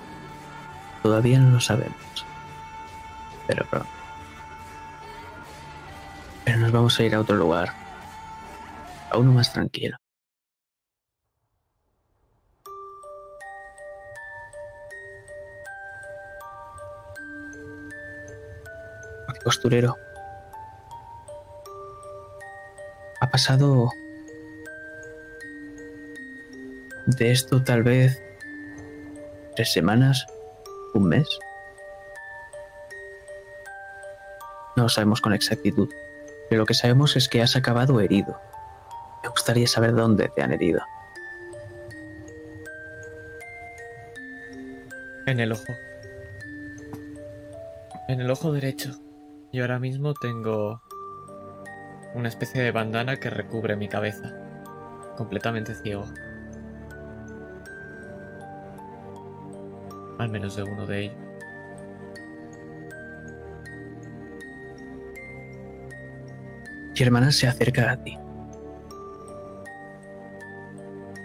Todavía 1.02 1.38
no 1.38 1.50
lo 1.50 1.60
sabemos. 1.60 2.26
Pero 3.46 3.64
pronto. 3.66 3.88
Pero 6.44 6.58
nos 6.58 6.72
vamos 6.72 6.98
a 6.98 7.04
ir 7.04 7.14
a 7.14 7.20
otro 7.20 7.36
lugar. 7.36 7.72
A 9.10 9.18
uno 9.18 9.32
más 9.32 9.52
tranquilo. 9.52 9.96
Costurero. 19.44 19.96
Ha 23.20 23.30
pasado 23.30 23.90
de 27.06 27.30
esto 27.30 27.62
tal 27.62 27.82
vez 27.82 28.20
tres 29.54 29.72
semanas, 29.72 30.26
un 30.94 31.08
mes. 31.08 31.28
No 34.76 34.84
lo 34.84 34.88
sabemos 34.88 35.20
con 35.20 35.32
exactitud, 35.32 35.88
pero 36.48 36.62
lo 36.62 36.66
que 36.66 36.74
sabemos 36.74 37.16
es 37.16 37.28
que 37.28 37.42
has 37.42 37.54
acabado 37.54 38.00
herido. 38.00 38.40
Me 39.22 39.28
gustaría 39.28 39.66
saber 39.68 39.94
dónde 39.94 40.28
te 40.34 40.42
han 40.42 40.52
herido. 40.52 40.80
En 45.26 45.40
el 45.40 45.52
ojo. 45.52 45.72
En 48.08 48.20
el 48.20 48.30
ojo 48.30 48.52
derecho. 48.52 49.03
Y 49.54 49.60
ahora 49.60 49.78
mismo 49.78 50.14
tengo 50.14 50.82
una 52.12 52.26
especie 52.26 52.60
de 52.60 52.72
bandana 52.72 53.18
que 53.18 53.30
recubre 53.30 53.76
mi 53.76 53.86
cabeza. 53.86 54.32
Completamente 55.16 55.76
ciego. 55.76 56.06
Al 60.18 60.28
menos 60.28 60.56
de 60.56 60.64
uno 60.64 60.86
de 60.86 61.04
ellos. 61.04 61.16
Mi 66.98 67.06
hermana 67.06 67.30
se 67.30 67.46
acerca 67.46 67.92
a 67.92 68.02
ti. 68.02 68.18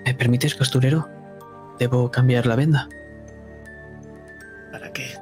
¿Me 0.06 0.14
permites, 0.14 0.54
costurero? 0.54 1.10
¿Debo 1.80 2.12
cambiar 2.12 2.46
la 2.46 2.56
venda? 2.56 2.88
¿Para 4.72 4.94
qué? 4.94 5.18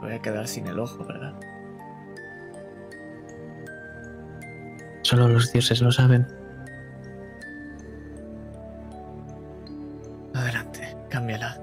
Voy 0.00 0.12
a 0.12 0.22
quedar 0.22 0.46
sin 0.46 0.68
el 0.68 0.78
ojo, 0.78 1.04
¿verdad? 1.04 1.34
Solo 5.10 5.26
los 5.26 5.52
dioses 5.52 5.82
lo 5.82 5.90
saben. 5.90 6.24
Adelante, 10.32 10.96
cámbiala. 11.08 11.60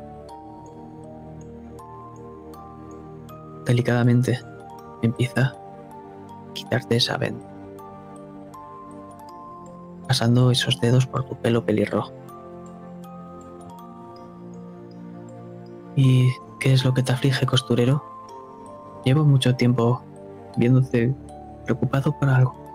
Delicadamente 3.66 4.38
empieza 5.02 5.46
a 5.46 6.54
quitarte 6.54 6.98
esa 6.98 7.16
venda. 7.16 7.48
pasando 10.10 10.52
esos 10.52 10.82
dedos 10.82 11.06
por 11.06 11.24
tu 11.24 11.36
pelo 11.38 11.66
pelirrojo. 11.66 12.12
¿Y 15.96 16.28
qué 16.60 16.74
es 16.74 16.84
lo 16.84 16.94
que 16.94 17.02
te 17.02 17.14
aflige, 17.14 17.46
costurero? 17.46 18.04
Llevo 19.06 19.24
mucho 19.24 19.56
tiempo 19.56 20.04
viéndote 20.58 21.16
preocupado 21.64 22.12
por 22.20 22.28
algo. 22.28 22.67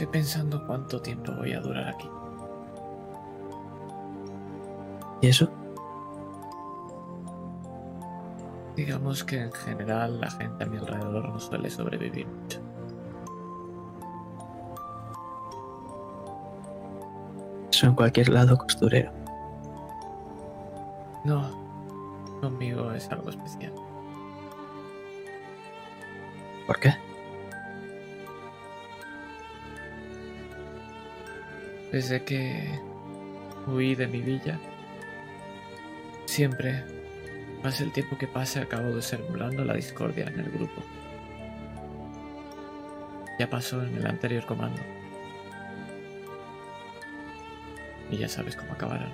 Estoy 0.00 0.12
pensando 0.12 0.66
cuánto 0.66 1.02
tiempo 1.02 1.30
voy 1.32 1.52
a 1.52 1.60
durar 1.60 1.88
aquí. 1.88 2.08
¿Y 5.20 5.26
eso? 5.26 5.46
Digamos 8.74 9.22
que 9.22 9.42
en 9.42 9.52
general 9.52 10.18
la 10.18 10.30
gente 10.30 10.64
a 10.64 10.66
mi 10.68 10.78
alrededor 10.78 11.28
no 11.28 11.38
suele 11.38 11.68
sobrevivir 11.68 12.26
mucho. 12.26 12.60
Eso 17.70 17.86
en 17.86 17.94
cualquier 17.94 18.30
lado, 18.30 18.56
costurero. 18.56 19.12
No, 21.26 21.42
conmigo 22.40 22.90
es 22.92 23.06
algo 23.10 23.28
especial. 23.28 23.74
¿Por 26.66 26.80
qué? 26.80 26.99
Desde 31.92 32.22
que 32.24 32.78
huí 33.66 33.94
de 33.94 34.06
mi 34.06 34.20
villa, 34.20 34.58
siempre, 36.26 36.84
más 37.64 37.80
el 37.80 37.92
tiempo 37.92 38.16
que 38.16 38.28
pase, 38.28 38.60
acabo 38.60 38.94
desemblando 38.94 39.64
la 39.64 39.74
discordia 39.74 40.26
en 40.26 40.38
el 40.38 40.50
grupo. 40.50 40.82
Ya 43.38 43.50
pasó 43.50 43.82
en 43.82 43.96
el 43.96 44.06
anterior 44.06 44.46
comando. 44.46 44.80
Y 48.10 48.18
ya 48.18 48.28
sabes 48.28 48.54
cómo 48.54 48.72
acabarán. 48.72 49.12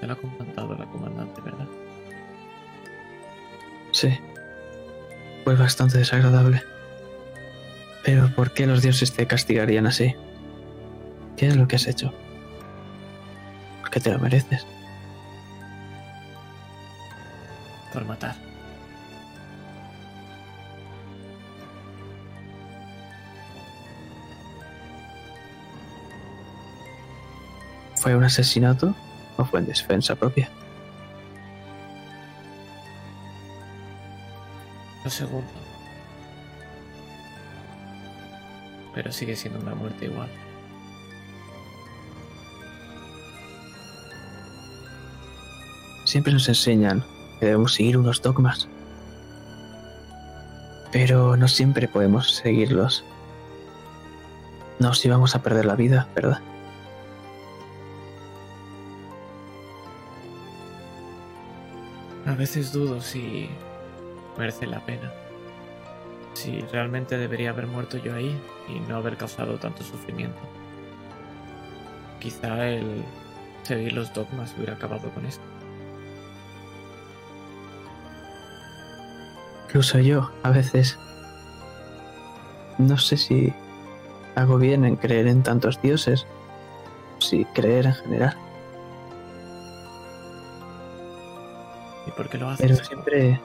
Te 0.00 0.06
lo 0.06 0.12
ha 0.12 0.16
contado 0.16 0.74
la 0.76 0.86
comandante, 0.86 1.40
¿verdad? 1.40 1.66
Sí. 3.92 4.18
Fue 5.44 5.54
bastante 5.54 5.98
desagradable. 5.98 6.62
Pero 8.04 8.28
¿por 8.34 8.52
qué 8.52 8.66
los 8.66 8.82
dioses 8.82 9.12
te 9.12 9.26
castigarían 9.26 9.86
así? 9.86 10.14
¿Qué 11.36 11.48
es 11.48 11.56
lo 11.56 11.66
que 11.66 11.76
has 11.76 11.86
hecho? 11.86 12.12
Porque 13.80 14.00
te 14.00 14.10
lo 14.10 14.18
mereces. 14.18 14.66
Por 17.92 18.04
matar. 18.04 18.34
¿Fue 27.96 28.14
un 28.14 28.24
asesinato 28.24 28.94
o 29.36 29.44
fue 29.44 29.60
en 29.60 29.66
defensa 29.66 30.14
propia? 30.14 30.50
Lo 35.02 35.10
segundo. 35.10 35.48
Pero 38.94 39.10
sigue 39.10 39.34
siendo 39.34 39.60
una 39.60 39.74
muerte 39.74 40.04
igual. 40.04 40.28
Siempre 46.14 46.32
nos 46.32 46.48
enseñan 46.48 47.04
que 47.40 47.46
debemos 47.46 47.74
seguir 47.74 47.98
unos 47.98 48.22
dogmas. 48.22 48.68
Pero 50.92 51.36
no 51.36 51.48
siempre 51.48 51.88
podemos 51.88 52.36
seguirlos. 52.36 53.04
No 54.78 54.94
si 54.94 55.08
vamos 55.08 55.34
a 55.34 55.42
perder 55.42 55.64
la 55.64 55.74
vida, 55.74 56.06
¿verdad? 56.14 56.40
A 62.26 62.34
veces 62.36 62.70
dudo 62.70 63.00
si 63.00 63.50
merece 64.38 64.68
la 64.68 64.86
pena. 64.86 65.10
Si 66.34 66.60
realmente 66.60 67.18
debería 67.18 67.50
haber 67.50 67.66
muerto 67.66 67.96
yo 67.96 68.14
ahí 68.14 68.40
y 68.68 68.78
no 68.88 68.98
haber 68.98 69.16
causado 69.16 69.58
tanto 69.58 69.82
sufrimiento. 69.82 70.38
Quizá 72.20 72.68
el 72.68 73.02
seguir 73.64 73.94
los 73.94 74.14
dogmas 74.14 74.54
hubiera 74.56 74.74
acabado 74.74 75.10
con 75.10 75.26
esto. 75.26 75.53
Incluso 79.74 79.98
yo, 79.98 80.30
a 80.44 80.50
veces, 80.52 80.96
no 82.78 82.96
sé 82.96 83.16
si 83.16 83.52
hago 84.36 84.56
bien 84.56 84.84
en 84.84 84.94
creer 84.94 85.26
en 85.26 85.42
tantos 85.42 85.82
dioses, 85.82 86.28
si 87.18 87.44
creer 87.46 87.86
en 87.86 87.94
general. 87.94 88.36
¿Y 92.06 92.12
por 92.12 92.28
qué 92.28 92.38
lo 92.38 92.54
Pero 92.56 92.74
haces? 92.74 92.86
siempre... 92.86 93.40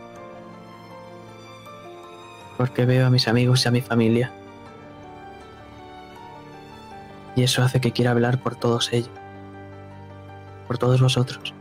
Porque 2.59 2.85
veo 2.85 3.07
a 3.07 3.09
mis 3.09 3.27
amigos 3.27 3.65
y 3.65 3.67
a 3.67 3.71
mi 3.71 3.81
familia. 3.81 4.31
Y 7.35 7.41
eso 7.41 7.63
hace 7.63 7.81
que 7.81 7.91
quiera 7.91 8.11
hablar 8.11 8.37
por 8.37 8.55
todos 8.55 8.93
ellos. 8.93 9.09
Por 10.67 10.77
todos 10.77 11.01
vosotros. 11.01 11.55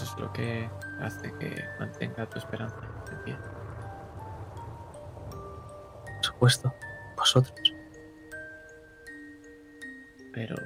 Eso 0.00 0.14
es 0.14 0.20
lo 0.22 0.32
que 0.32 0.70
hace 1.02 1.30
que 1.38 1.62
mantenga 1.78 2.24
tu 2.24 2.38
esperanza 2.38 2.80
en 3.12 3.22
pie. 3.22 3.36
Por 6.06 6.24
supuesto. 6.24 6.74
Vosotros. 7.18 7.74
Pero... 10.32 10.56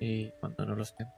¿Y 0.00 0.30
cuando 0.32 0.66
no 0.66 0.74
lo 0.74 0.82
estén? 0.82 1.08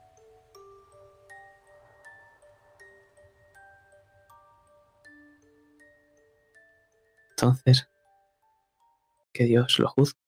Entonces, 7.31 7.89
que 9.33 9.43
Dios 9.43 9.77
lo 9.77 9.89
juzgue. 9.89 10.22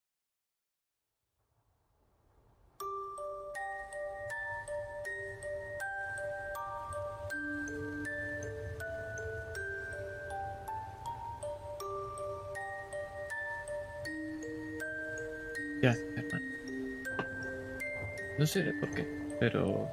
No 18.45 18.49
sé 18.49 18.61
por 18.79 18.91
qué, 18.91 19.03
pero... 19.39 19.89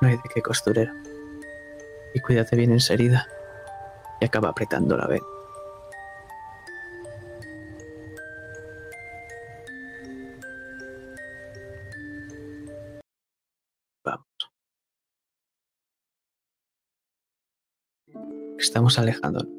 No 0.00 0.06
hay 0.06 0.14
de 0.14 0.22
qué 0.32 0.40
costurero. 0.40 0.94
Y 2.14 2.20
cuídate 2.20 2.54
bien 2.54 2.70
en 2.70 2.76
esa 2.76 2.94
herida. 2.94 3.26
Y 4.20 4.26
acaba 4.26 4.50
apretando 4.50 4.96
la 4.96 5.08
vena. 5.08 5.26
Estamos 18.58 18.96
alejándonos. 19.00 19.52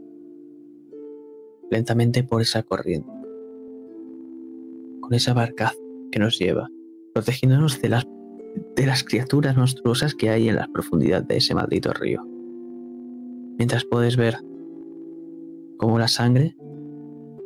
Lentamente 1.70 2.24
por 2.24 2.42
esa 2.42 2.64
corriente. 2.64 3.23
Esa 5.13 5.34
barcaza 5.34 5.76
que 6.12 6.19
nos 6.19 6.39
lleva. 6.39 6.69
Protegiéndonos 7.13 7.82
de 7.82 7.89
las 7.89 8.08
de 8.76 8.86
las 8.86 9.04
criaturas 9.04 9.58
monstruosas 9.58 10.15
que 10.15 10.30
hay 10.30 10.49
en 10.49 10.56
las 10.56 10.67
profundidades 10.69 11.28
de 11.28 11.38
ese 11.38 11.56
maldito 11.56 11.91
río. 11.93 12.23
Mientras 13.58 13.86
puedes 13.86 14.17
ver 14.17 14.38
cómo 15.78 15.99
la 15.99 16.08
sangre 16.08 16.56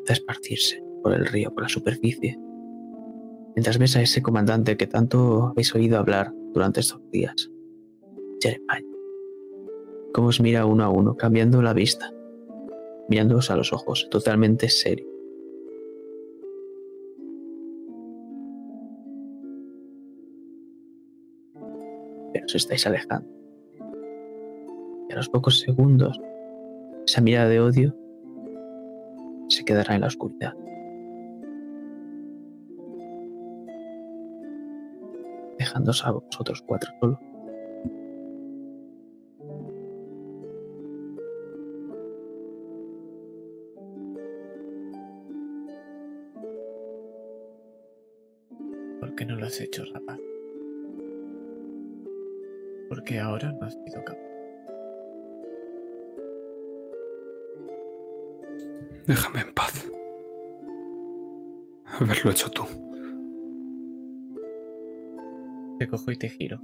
a 0.10 0.14
esparcirse 0.14 0.84
por 1.04 1.14
el 1.14 1.26
río, 1.26 1.54
por 1.54 1.64
la 1.64 1.70
superficie. 1.70 2.38
Mientras 3.56 3.78
ves 3.78 3.96
a 3.96 4.02
ese 4.02 4.22
comandante 4.22 4.78
que 4.78 4.88
tanto 4.88 5.48
habéis 5.48 5.74
oído 5.76 5.98
hablar 5.98 6.34
durante 6.54 6.80
estos 6.80 7.02
días, 7.12 7.50
Jeremiah. 8.42 8.84
Cómo 10.14 10.30
os 10.30 10.40
mira 10.40 10.66
uno 10.66 10.84
a 10.84 10.90
uno, 10.90 11.16
cambiando 11.16 11.62
la 11.62 11.74
vista, 11.74 12.14
mirándoos 13.10 13.52
a 13.52 13.56
los 13.56 13.74
ojos, 13.74 14.08
totalmente 14.10 14.70
serio. 14.70 15.17
Os 22.48 22.56
estáis 22.56 22.88
alejando. 22.88 23.30
Y 25.10 25.14
a 25.14 25.16
los 25.16 25.30
pocos 25.30 25.60
segundos, 25.60 26.20
esa 27.06 27.22
mirada 27.22 27.50
de 27.50 27.60
odio 27.60 27.96
se 29.50 29.64
quedará 29.64 29.96
en 29.96 30.02
la 30.02 30.08
oscuridad. 30.08 30.54
dejando 35.58 35.92
dejándoos 35.92 36.06
a 36.06 36.12
vosotros 36.12 36.62
cuatro 36.62 36.92
solo. 37.00 37.20
¿Por 49.00 49.16
qué 49.16 49.26
no 49.26 49.36
lo 49.36 49.46
has 49.46 49.60
hecho, 49.60 49.84
Porque 53.08 53.22
ahora 53.22 53.54
no 53.54 53.66
has 53.66 53.74
sido 53.74 54.04
capaz. 54.04 54.20
Déjame 59.08 59.40
en 59.40 59.54
paz. 59.54 59.90
Haberlo 61.86 62.32
hecho 62.32 62.52
tú. 62.52 62.66
Te 65.80 65.88
cojo 65.88 66.12
y 66.12 66.18
te 66.18 66.28
giro. 66.28 66.60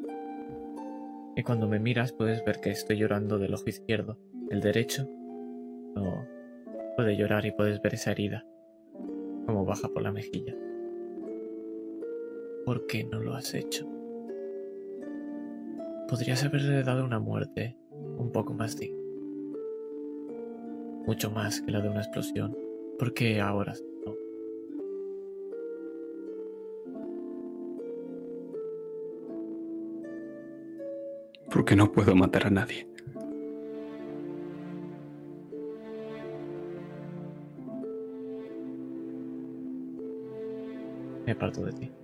Y 1.37 1.43
cuando 1.43 1.69
me 1.69 1.79
miras 1.79 2.11
puedes 2.11 2.43
ver 2.43 2.59
que 2.59 2.71
estoy 2.71 2.97
llorando 2.97 3.39
del 3.39 3.53
ojo 3.53 3.69
izquierdo. 3.69 4.19
El 4.49 4.59
derecho 4.59 5.07
no 5.95 6.27
puede 6.97 7.15
llorar 7.15 7.45
y 7.45 7.51
puedes 7.51 7.81
ver 7.81 7.93
esa 7.93 8.11
herida. 8.11 8.45
Como 9.45 9.63
baja 9.63 9.87
por 9.87 10.01
la 10.01 10.11
mejilla. 10.11 10.53
¿Por 12.65 12.85
qué 12.85 13.05
no 13.05 13.21
lo 13.21 13.33
has 13.33 13.53
hecho? 13.53 13.92
Podrías 16.13 16.43
haberle 16.43 16.83
dado 16.83 17.03
una 17.05 17.17
muerte 17.17 17.75
un 17.91 18.31
poco 18.31 18.53
más 18.53 18.77
digna. 18.77 19.01
Mucho 21.07 21.31
más 21.31 21.59
que 21.59 21.71
la 21.71 21.81
de 21.81 21.89
una 21.89 22.01
explosión. 22.01 22.55
¿Por 22.99 23.15
qué 23.15 23.41
ahora 23.41 23.73
no? 24.05 24.13
Porque 31.49 31.75
no 31.75 31.91
puedo 31.91 32.13
matar 32.13 32.45
a 32.45 32.51
nadie. 32.51 32.87
Me 41.25 41.31
aparto 41.31 41.65
de 41.65 41.71
ti. 41.71 42.02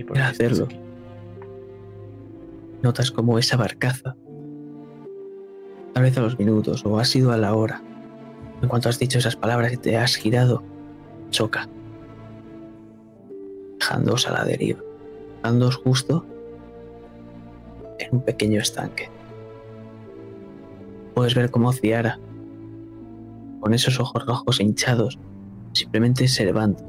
Y 0.00 0.04
por 0.04 0.18
hacerlo. 0.18 0.66
Notas 2.82 3.10
como 3.10 3.38
esa 3.38 3.58
barcaza, 3.58 4.16
tal 5.92 6.02
vez 6.04 6.16
a 6.16 6.22
los 6.22 6.38
minutos 6.38 6.86
o 6.86 6.98
ha 6.98 7.04
sido 7.04 7.32
a 7.32 7.36
la 7.36 7.54
hora, 7.54 7.82
en 8.62 8.68
cuanto 8.70 8.88
has 8.88 8.98
dicho 8.98 9.18
esas 9.18 9.36
palabras 9.36 9.74
y 9.74 9.76
te 9.76 9.98
has 9.98 10.16
girado, 10.16 10.62
choca, 11.28 11.68
dejándoos 13.78 14.26
a 14.26 14.32
la 14.32 14.44
deriva, 14.46 14.80
dejándoos 15.36 15.76
justo 15.76 16.24
en 17.98 18.08
un 18.12 18.22
pequeño 18.22 18.58
estanque. 18.58 19.10
Puedes 21.14 21.34
ver 21.34 21.50
cómo 21.50 21.74
Ciara, 21.74 22.18
con 23.60 23.74
esos 23.74 24.00
ojos 24.00 24.24
rojos 24.24 24.60
e 24.60 24.62
hinchados, 24.62 25.18
simplemente 25.74 26.26
se 26.26 26.46
levanta, 26.46 26.82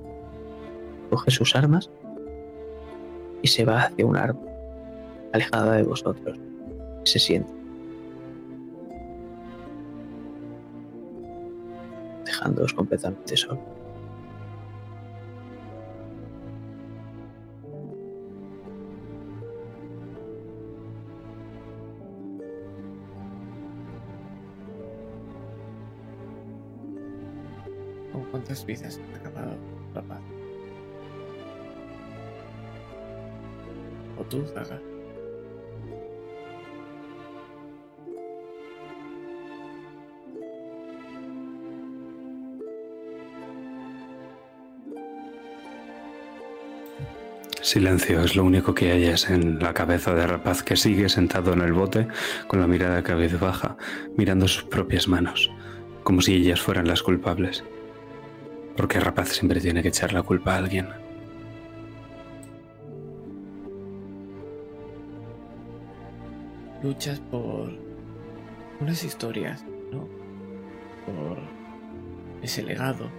coge 1.09 1.29
sus 1.29 1.57
armas 1.57 1.91
y 3.41 3.47
se 3.47 3.65
va 3.65 3.83
hacia 3.83 4.05
un 4.05 4.15
árbol 4.15 4.51
alejada 5.33 5.77
de 5.77 5.83
vosotros. 5.83 6.37
Se 7.03 7.19
siente. 7.19 7.51
Dejándoos 12.25 12.73
completamente 12.73 13.35
solo. 13.35 13.61
¿Con 28.11 28.25
cuántas 28.25 28.65
vidas 28.65 28.99
ha 29.13 29.17
acabado, 29.17 29.57
rapaz? 29.93 30.40
Silencio 47.61 48.21
es 48.21 48.35
lo 48.35 48.43
único 48.43 48.73
que 48.73 48.91
hayas 48.91 49.29
en 49.29 49.59
la 49.59 49.73
cabeza 49.73 50.13
de 50.13 50.27
Rapaz 50.27 50.63
que 50.63 50.75
sigue 50.75 51.07
sentado 51.09 51.53
en 51.53 51.61
el 51.61 51.73
bote 51.73 52.07
con 52.47 52.59
la 52.59 52.67
mirada 52.67 53.03
cabizbaja, 53.03 53.77
mirando 54.17 54.47
sus 54.47 54.63
propias 54.63 55.07
manos, 55.07 55.51
como 56.03 56.21
si 56.21 56.33
ellas 56.33 56.59
fueran 56.59 56.87
las 56.87 57.03
culpables. 57.03 57.63
Porque 58.75 58.99
Rapaz 58.99 59.29
siempre 59.29 59.61
tiene 59.61 59.81
que 59.83 59.89
echar 59.89 60.11
la 60.11 60.23
culpa 60.23 60.55
a 60.55 60.57
alguien. 60.57 61.00
Luchas 66.91 67.21
por 67.21 67.69
unas 68.81 69.01
historias, 69.05 69.63
¿no? 69.93 70.09
Por 71.05 71.37
ese 72.41 72.63
legado, 72.63 73.09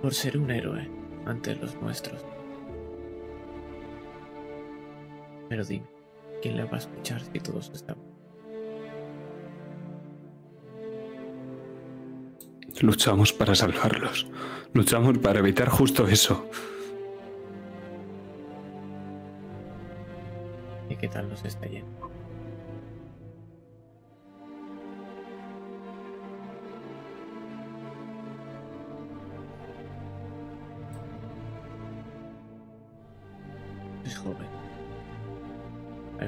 por 0.00 0.14
ser 0.14 0.38
un 0.38 0.52
héroe 0.52 0.88
ante 1.26 1.56
los 1.56 1.74
nuestros. 1.82 2.24
Pero 5.48 5.64
dime, 5.64 5.88
¿quién 6.40 6.58
le 6.58 6.62
va 6.62 6.76
a 6.76 6.78
escuchar 6.78 7.20
si 7.20 7.40
todos 7.40 7.72
estamos? 7.74 8.04
Luchamos 12.80 13.32
para 13.32 13.56
salvarlos. 13.56 14.28
Luchamos 14.74 15.18
para 15.18 15.40
evitar 15.40 15.68
justo 15.68 16.06
eso. 16.06 16.48
¿Y 20.88 20.94
qué 20.94 21.08
tal 21.08 21.28
nos 21.28 21.44
está 21.44 21.66
yendo? 21.66 22.17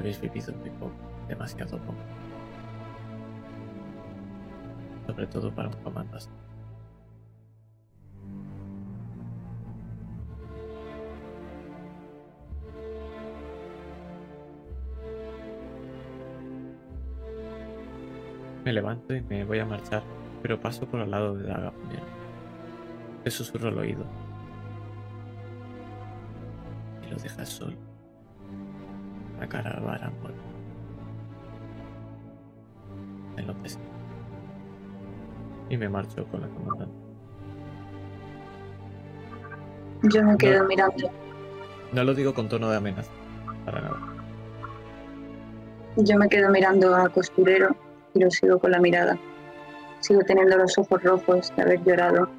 Habéis 0.01 0.19
vivido 0.19 0.51
muy 0.55 0.71
poco, 0.71 0.95
demasiado 1.27 1.77
poco. 1.77 1.93
Sobre 5.05 5.27
todo 5.27 5.53
para 5.53 5.69
un 5.69 5.75
comando 5.83 6.17
así. 6.17 6.27
Me 18.65 18.73
levanto 18.73 19.15
y 19.15 19.21
me 19.21 19.45
voy 19.45 19.59
a 19.59 19.65
marchar, 19.65 20.01
pero 20.41 20.59
paso 20.59 20.87
por 20.87 21.01
al 21.01 21.11
lado 21.11 21.35
de 21.35 21.43
Daga 21.43 21.69
primero. 21.69 22.05
Le 23.23 23.29
susurro 23.29 23.69
al 23.69 23.77
oído. 23.77 24.05
Y 27.05 27.11
lo 27.11 27.17
dejas 27.17 27.47
solo. 27.47 27.90
La 29.41 29.49
cara 29.49 29.71
a 29.71 29.79
Vara 29.79 30.11
muerta. 30.21 30.39
Enloquece. 33.37 33.79
Y 35.67 35.77
me 35.77 35.89
marcho 35.89 36.27
con 36.27 36.41
la 36.41 36.47
comandante. 36.47 36.95
Yo 40.03 40.23
me 40.23 40.37
quedo 40.37 40.63
mirando. 40.65 41.09
No 41.91 42.03
lo 42.03 42.13
digo 42.13 42.35
con 42.35 42.49
tono 42.49 42.69
de 42.69 42.77
amenaza, 42.77 43.09
para 43.65 43.81
nada. 43.81 43.97
Yo 45.95 46.17
me 46.19 46.29
quedo 46.29 46.51
mirando 46.51 46.95
a 46.95 47.09
costurero 47.09 47.75
y 48.13 48.19
lo 48.19 48.29
sigo 48.29 48.59
con 48.59 48.69
la 48.69 48.79
mirada. 48.79 49.17
Sigo 50.01 50.21
teniendo 50.21 50.55
los 50.55 50.77
ojos 50.77 51.01
rojos 51.01 51.51
de 51.55 51.63
haber 51.63 51.83
llorado. 51.83 52.29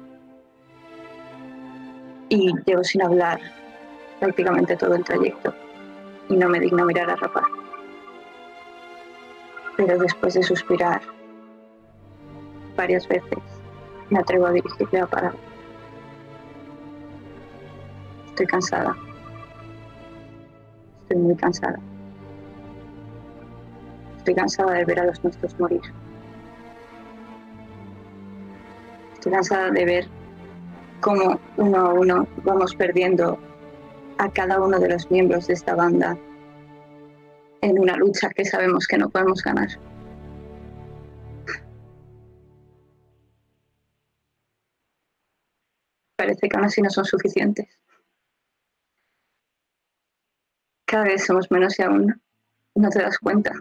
Y 2.29 2.53
llevo 2.65 2.83
sin 2.85 3.01
hablar 3.01 3.41
prácticamente 4.21 4.77
todo 4.77 4.95
el 4.95 5.03
trayecto. 5.03 5.53
Y 6.33 6.35
no 6.35 6.49
me 6.49 6.59
digno 6.59 6.83
mirar 6.83 7.11
a 7.11 7.15
Rapaz. 7.15 7.45
Pero 9.77 9.99
después 9.99 10.33
de 10.33 10.41
suspirar 10.41 10.99
varias 12.75 13.07
veces, 13.07 13.37
me 14.09 14.17
atrevo 14.17 14.47
a 14.47 14.51
dirigirle 14.51 14.99
la 15.01 15.05
palabra. 15.05 15.37
Estoy 18.29 18.47
cansada. 18.47 18.97
Estoy 21.03 21.17
muy 21.17 21.35
cansada. 21.35 21.79
Estoy 24.17 24.33
cansada 24.33 24.71
de 24.73 24.85
ver 24.85 25.01
a 25.01 25.05
los 25.05 25.23
nuestros 25.23 25.59
morir. 25.59 25.81
Estoy 29.13 29.33
cansada 29.33 29.69
de 29.69 29.85
ver 29.85 30.07
cómo 30.99 31.39
uno 31.57 31.77
a 31.77 31.93
uno 31.93 32.27
vamos 32.43 32.73
perdiendo 32.73 33.37
a 34.17 34.31
cada 34.31 34.61
uno 34.61 34.79
de 34.79 34.89
los 34.89 35.09
miembros 35.11 35.47
de 35.47 35.53
esta 35.53 35.75
banda 35.75 36.17
en 37.61 37.79
una 37.79 37.95
lucha 37.95 38.29
que 38.29 38.43
sabemos 38.43 38.87
que 38.87 38.97
no 38.97 39.09
podemos 39.09 39.41
ganar. 39.41 39.69
Parece 46.17 46.47
que 46.47 46.57
aún 46.57 46.65
así 46.65 46.81
no 46.81 46.89
son 46.89 47.05
suficientes. 47.05 47.67
Cada 50.85 51.05
vez 51.05 51.25
somos 51.25 51.49
menos 51.51 51.79
y 51.79 51.83
aún 51.83 52.21
no 52.75 52.89
te 52.89 52.99
das 52.99 53.17
cuenta 53.17 53.51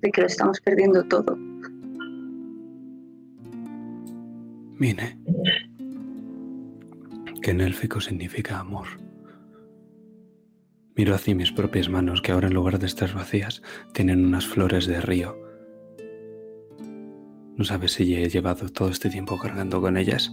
de 0.00 0.10
que 0.10 0.20
lo 0.20 0.26
estamos 0.26 0.60
perdiendo 0.60 1.02
todo. 1.04 1.36
Mine. 4.76 5.18
Que 7.40 7.52
en 7.52 7.60
élfico 7.60 8.00
significa 8.00 8.58
amor. 8.58 8.86
Miro 10.96 11.14
hacia 11.14 11.34
mis 11.34 11.50
propias 11.50 11.88
manos 11.88 12.22
que 12.22 12.30
ahora 12.30 12.48
en 12.48 12.54
lugar 12.54 12.78
de 12.78 12.86
estar 12.86 13.12
vacías 13.12 13.62
tienen 13.92 14.24
unas 14.24 14.46
flores 14.46 14.86
de 14.86 15.00
río. 15.00 15.36
No 17.56 17.64
sabes 17.64 17.92
si 17.92 18.14
he 18.14 18.28
llevado 18.28 18.68
todo 18.68 18.90
este 18.90 19.10
tiempo 19.10 19.38
cargando 19.38 19.80
con 19.80 19.96
ellas 19.96 20.30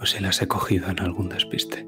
o 0.00 0.06
si 0.06 0.20
las 0.20 0.40
he 0.40 0.48
cogido 0.48 0.88
en 0.88 1.00
algún 1.00 1.28
despiste. 1.28 1.86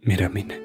Mira, 0.00 0.28
Mine. 0.28 0.60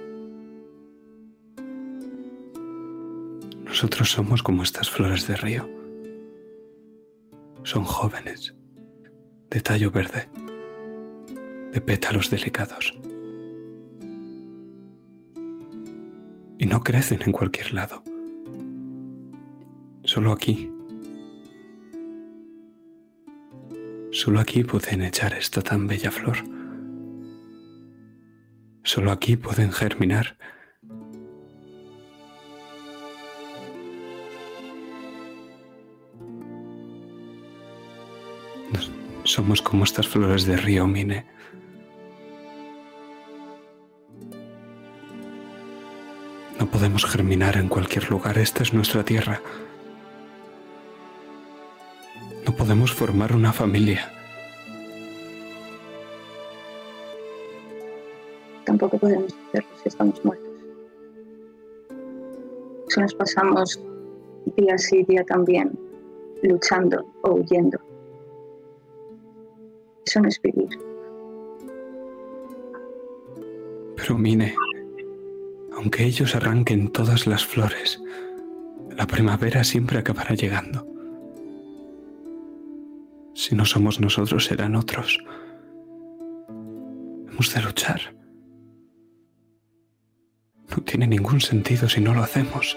Nosotros 3.63 4.09
somos 4.09 4.41
como 4.41 4.63
estas 4.63 4.89
flores 4.89 5.27
de 5.27 5.35
río. 5.35 5.69
Son 7.61 7.83
jóvenes, 7.83 8.55
de 9.51 9.61
tallo 9.61 9.91
verde, 9.91 10.27
de 11.71 11.81
pétalos 11.81 12.31
delicados. 12.31 12.97
Y 16.59 16.65
no 16.65 16.83
crecen 16.83 17.21
en 17.21 17.31
cualquier 17.31 17.73
lado. 17.73 18.03
Solo 20.03 20.31
aquí. 20.31 20.71
Solo 24.11 24.39
aquí 24.39 24.63
pueden 24.63 25.03
echar 25.03 25.33
esta 25.33 25.61
tan 25.61 25.85
bella 25.85 26.11
flor. 26.11 26.37
Solo 28.83 29.11
aquí 29.11 29.35
pueden 29.35 29.71
germinar. 29.71 30.37
Somos 39.23 39.61
como 39.61 39.83
estas 39.83 40.07
flores 40.07 40.45
de 40.45 40.55
río 40.55 40.87
Mine. 40.87 41.25
No 46.67 46.73
podemos 46.73 47.05
germinar 47.05 47.55
en 47.55 47.69
cualquier 47.69 48.09
lugar. 48.09 48.37
Esta 48.37 48.61
es 48.61 48.73
nuestra 48.73 49.01
tierra. 49.01 49.39
No 52.45 52.53
podemos 52.53 52.93
formar 52.93 53.33
una 53.33 53.53
familia. 53.53 54.11
Tampoco 58.65 58.97
podemos 58.97 59.33
hacerlo 59.47 59.69
si 59.81 59.87
estamos 59.87 60.25
muertos. 60.25 60.49
Si 62.89 62.99
nos 62.99 63.15
pasamos 63.15 63.81
día 64.57 64.77
sí, 64.77 65.03
día 65.03 65.23
también, 65.23 65.71
luchando 66.43 67.05
o 67.21 67.35
huyendo. 67.35 67.79
Eso 70.05 70.19
no 70.19 70.27
es 70.27 70.41
vivir. 70.41 70.77
Pero 73.95 74.17
Mine, 74.17 74.53
aunque 75.77 76.05
ellos 76.05 76.35
arranquen 76.35 76.91
todas 76.91 77.27
las 77.27 77.45
flores, 77.45 78.01
la 78.97 79.05
primavera 79.05 79.63
siempre 79.63 79.99
acabará 79.99 80.33
llegando. 80.33 80.87
Si 83.35 83.55
no 83.55 83.63
somos 83.63 83.99
nosotros, 83.99 84.45
serán 84.45 84.75
otros. 84.75 85.19
Hemos 87.29 87.53
de 87.53 87.61
luchar. 87.61 88.15
No 90.71 90.77
tiene 90.83 91.05
ningún 91.05 91.41
sentido 91.41 91.87
si 91.87 92.01
no 92.01 92.15
lo 92.15 92.23
hacemos. 92.23 92.75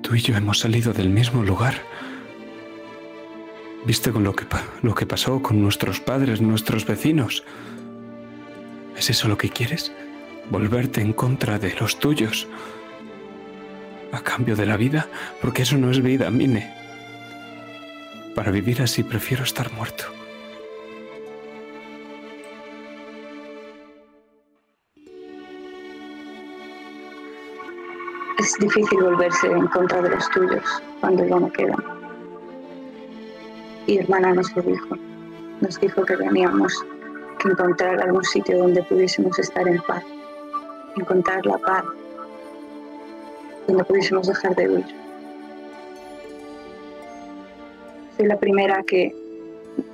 Tú 0.00 0.14
y 0.14 0.20
yo 0.20 0.34
hemos 0.36 0.60
salido 0.60 0.94
del 0.94 1.10
mismo 1.10 1.42
lugar. 1.42 1.74
¿Viste 3.84 4.10
con 4.10 4.24
lo 4.24 4.34
que, 4.34 4.46
lo 4.80 4.94
que 4.94 5.04
pasó 5.04 5.42
con 5.42 5.60
nuestros 5.60 6.00
padres, 6.00 6.40
nuestros 6.40 6.86
vecinos? 6.86 7.44
¿Es 8.96 9.10
eso 9.10 9.28
lo 9.28 9.38
que 9.38 9.48
quieres? 9.48 9.92
¿Volverte 10.50 11.00
en 11.00 11.12
contra 11.12 11.58
de 11.58 11.74
los 11.78 11.98
tuyos? 11.98 12.48
¿A 14.12 14.20
cambio 14.20 14.56
de 14.56 14.66
la 14.66 14.76
vida? 14.76 15.06
Porque 15.40 15.62
eso 15.62 15.76
no 15.76 15.90
es 15.90 16.02
vida, 16.02 16.30
Mine. 16.30 16.74
Para 18.34 18.50
vivir 18.50 18.82
así 18.82 19.02
prefiero 19.02 19.44
estar 19.44 19.72
muerto. 19.72 20.04
Es 28.38 28.56
difícil 28.58 28.98
volverse 29.02 29.46
en 29.48 29.66
contra 29.66 30.00
de 30.00 30.10
los 30.10 30.28
tuyos 30.30 30.64
cuando 31.00 31.24
ya 31.24 31.38
no 31.38 31.52
quedan. 31.52 31.84
Y 33.86 33.98
hermana 33.98 34.32
nos 34.32 34.54
lo 34.56 34.62
dijo. 34.62 34.96
Nos 35.60 35.78
dijo 35.78 36.04
que 36.04 36.16
teníamos 36.16 36.72
que 36.82 36.99
encontrar 37.48 38.00
algún 38.00 38.24
sitio 38.24 38.58
donde 38.58 38.82
pudiésemos 38.84 39.38
estar 39.38 39.66
en 39.66 39.80
paz. 39.82 40.04
Encontrar 40.96 41.44
la 41.46 41.58
paz. 41.58 41.84
Donde 43.66 43.84
pudiésemos 43.84 44.26
dejar 44.26 44.54
de 44.56 44.68
huir. 44.68 44.86
Soy 48.16 48.26
la 48.26 48.38
primera 48.38 48.82
que 48.82 49.14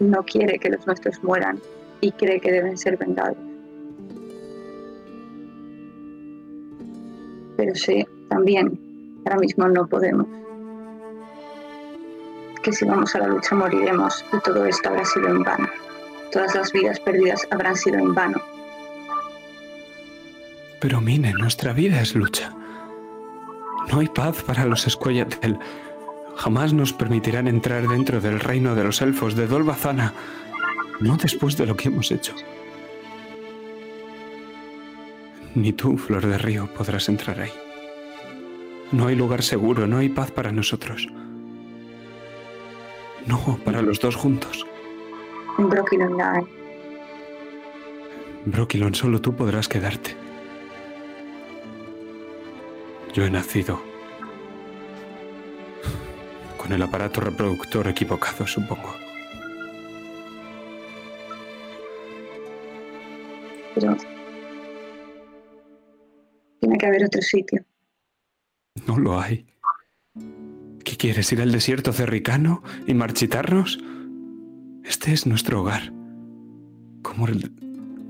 no 0.00 0.22
quiere 0.24 0.58
que 0.58 0.70
los 0.70 0.86
nuestros 0.86 1.22
mueran 1.22 1.60
y 2.00 2.12
cree 2.12 2.40
que 2.40 2.52
deben 2.52 2.76
ser 2.76 2.96
vengados. 2.96 3.36
Pero 7.56 7.74
sé 7.74 8.06
también, 8.28 8.78
ahora 9.24 9.38
mismo 9.38 9.68
no 9.68 9.86
podemos. 9.86 10.26
Que 12.62 12.72
si 12.72 12.84
vamos 12.84 13.14
a 13.14 13.20
la 13.20 13.28
lucha 13.28 13.54
moriremos 13.54 14.24
y 14.32 14.40
todo 14.40 14.64
esto 14.66 14.88
habrá 14.88 15.04
sido 15.04 15.28
en 15.28 15.42
vano. 15.42 15.68
Todas 16.32 16.54
las 16.54 16.72
vidas 16.72 17.00
perdidas 17.00 17.46
habrán 17.50 17.76
sido 17.76 17.98
en 17.98 18.14
vano. 18.14 18.40
Pero 20.80 21.00
Mine, 21.00 21.32
nuestra 21.32 21.72
vida 21.72 22.00
es 22.00 22.14
lucha. 22.14 22.52
No 23.90 24.00
hay 24.00 24.08
paz 24.08 24.42
para 24.42 24.66
los 24.66 24.86
Escuellatel. 24.86 25.58
Jamás 26.36 26.72
nos 26.72 26.92
permitirán 26.92 27.48
entrar 27.48 27.86
dentro 27.88 28.20
del 28.20 28.40
reino 28.40 28.74
de 28.74 28.84
los 28.84 29.00
elfos 29.00 29.34
de 29.36 29.46
Dolbazana. 29.46 30.12
No 31.00 31.16
después 31.16 31.56
de 31.56 31.66
lo 31.66 31.76
que 31.76 31.88
hemos 31.88 32.10
hecho. 32.10 32.34
Ni 35.54 35.72
tú, 35.72 35.96
Flor 35.96 36.26
de 36.26 36.36
Río, 36.36 36.68
podrás 36.74 37.08
entrar 37.08 37.40
ahí. 37.40 37.52
No 38.92 39.06
hay 39.06 39.16
lugar 39.16 39.42
seguro, 39.42 39.86
no 39.86 39.98
hay 39.98 40.08
paz 40.08 40.30
para 40.30 40.52
nosotros. 40.52 41.08
No, 43.26 43.58
para 43.64 43.82
los 43.82 43.98
dos 43.98 44.14
juntos. 44.14 44.66
La 45.58 46.32
hay. 46.32 46.44
Brokilon, 48.44 48.94
solo 48.94 49.20
tú 49.20 49.34
podrás 49.34 49.68
quedarte. 49.68 50.14
Yo 53.14 53.24
he 53.24 53.30
nacido 53.30 53.80
con 56.56 56.72
el 56.72 56.82
aparato 56.82 57.20
reproductor 57.20 57.88
equivocado, 57.88 58.46
supongo. 58.46 59.06
pero 63.76 63.94
tiene 66.60 66.78
que 66.78 66.86
haber 66.86 67.04
otro 67.04 67.20
sitio. 67.20 67.64
No 68.86 68.98
lo 68.98 69.20
hay. 69.20 69.46
¿Qué 70.82 70.96
quieres? 70.96 71.30
¿Ir 71.32 71.42
al 71.42 71.52
desierto 71.52 71.92
cerricano 71.92 72.62
y 72.86 72.94
marchitarnos? 72.94 73.78
Este 74.86 75.12
es 75.12 75.26
nuestro 75.26 75.62
hogar. 75.62 75.92
Como 77.02 77.26
el, 77.26 77.52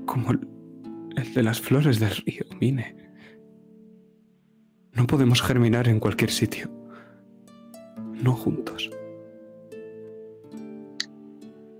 como 0.05 0.31
el, 0.31 1.33
de 1.33 1.43
las 1.43 1.59
flores 1.59 1.99
del 1.99 2.11
río 2.11 2.43
Mine. 2.61 2.95
No 4.93 5.07
podemos 5.07 5.41
germinar 5.41 5.87
en 5.87 5.99
cualquier 5.99 6.29
sitio. 6.29 6.69
No 8.13 8.33
juntos. 8.33 8.91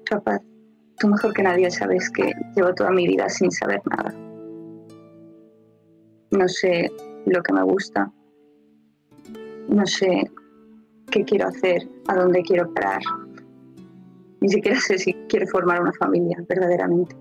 Capaz, 0.06 0.42
tú 0.98 1.08
mejor 1.08 1.34
que 1.34 1.44
nadie 1.44 1.70
sabes 1.70 2.10
que 2.10 2.34
llevo 2.56 2.74
toda 2.74 2.92
mi 2.92 3.08
vida 3.08 3.30
sin 3.30 3.52
saber 3.52 3.82
nada. 3.90 4.14
No 6.32 6.48
sé 6.48 6.92
lo 7.28 7.44
que 7.44 7.54
me 7.54 7.62
gusta. 7.64 8.12
No 9.70 9.86
sé 9.86 10.32
qué 11.12 11.24
quiero 11.24 11.50
hacer, 11.50 11.88
a 12.08 12.16
dónde 12.16 12.42
quiero 12.42 12.74
parar. 12.74 13.02
Ni 14.42 14.50
siquiera 14.50 14.80
sé 14.80 14.98
si 14.98 15.14
quiero 15.28 15.48
formar 15.48 15.82
una 15.82 15.94
familia 15.94 16.38
verdaderamente. 16.48 17.16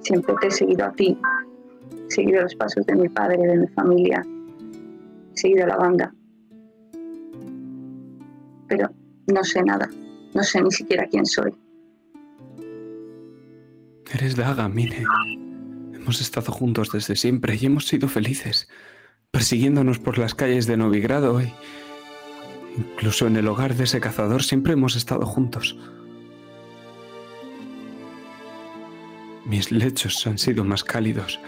Siempre 0.00 0.34
te 0.40 0.48
he 0.48 0.50
seguido 0.50 0.84
a 0.84 0.92
ti, 0.92 1.18
he 2.08 2.10
seguido 2.10 2.42
los 2.42 2.54
pasos 2.54 2.84
de 2.86 2.94
mi 2.94 3.08
padre, 3.08 3.38
de 3.38 3.56
mi 3.56 3.66
familia, 3.68 4.22
he 5.34 5.38
seguido 5.38 5.66
la 5.66 5.76
banda. 5.76 6.14
Pero 8.68 8.90
no 9.26 9.44
sé 9.44 9.62
nada, 9.62 9.88
no 10.34 10.42
sé 10.42 10.62
ni 10.62 10.70
siquiera 10.70 11.06
quién 11.08 11.24
soy. 11.24 11.54
Eres 14.12 14.36
Daga, 14.36 14.68
Mine. 14.68 15.04
Hemos 15.94 16.20
estado 16.20 16.52
juntos 16.52 16.92
desde 16.92 17.16
siempre 17.16 17.56
y 17.58 17.66
hemos 17.66 17.86
sido 17.86 18.08
felices, 18.08 18.68
persiguiéndonos 19.30 19.98
por 19.98 20.18
las 20.18 20.34
calles 20.34 20.66
de 20.66 20.76
Novigrado 20.76 21.40
y 21.40 21.50
incluso 22.76 23.26
en 23.26 23.36
el 23.36 23.48
hogar 23.48 23.74
de 23.74 23.84
ese 23.84 24.00
cazador 24.00 24.42
siempre 24.42 24.72
hemos 24.72 24.96
estado 24.96 25.26
juntos. 25.26 25.76
Mis 29.44 29.70
lechos 29.70 30.26
han 30.26 30.38
sido 30.38 30.64
más 30.64 30.84
cálidos, 30.84 31.38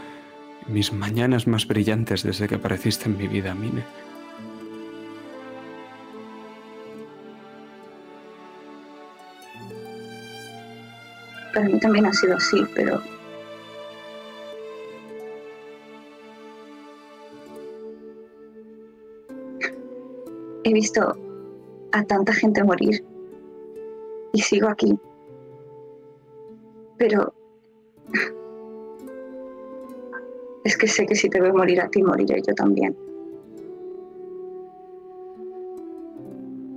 mis 0.69 0.93
mañanas 0.93 1.47
más 1.47 1.67
brillantes 1.67 2.23
desde 2.23 2.47
que 2.47 2.57
apareciste 2.57 3.07
en 3.07 3.17
mi 3.17 3.27
vida, 3.27 3.55
Mine. 3.55 3.85
Para 11.55 11.69
mí 11.69 11.81
también 11.81 12.05
ha 12.05 12.13
sido 12.13 12.37
así, 12.37 12.63
pero 12.75 13.01
he 20.67 20.73
visto 20.73 21.17
a 21.93 22.03
tanta 22.03 22.33
gente 22.33 22.65
morir 22.65 23.05
y 24.33 24.41
sigo 24.41 24.69
aquí. 24.69 24.99
Pero 26.99 27.33
es 30.65 30.77
que 30.77 30.89
sé 30.89 31.07
que 31.07 31.15
si 31.15 31.31
te 31.31 31.41
veo 31.41 31.55
morir 31.55 31.81
a 31.81 31.89
ti, 31.89 32.03
moriré 32.03 32.43
yo 32.43 32.53
también. 32.55 32.97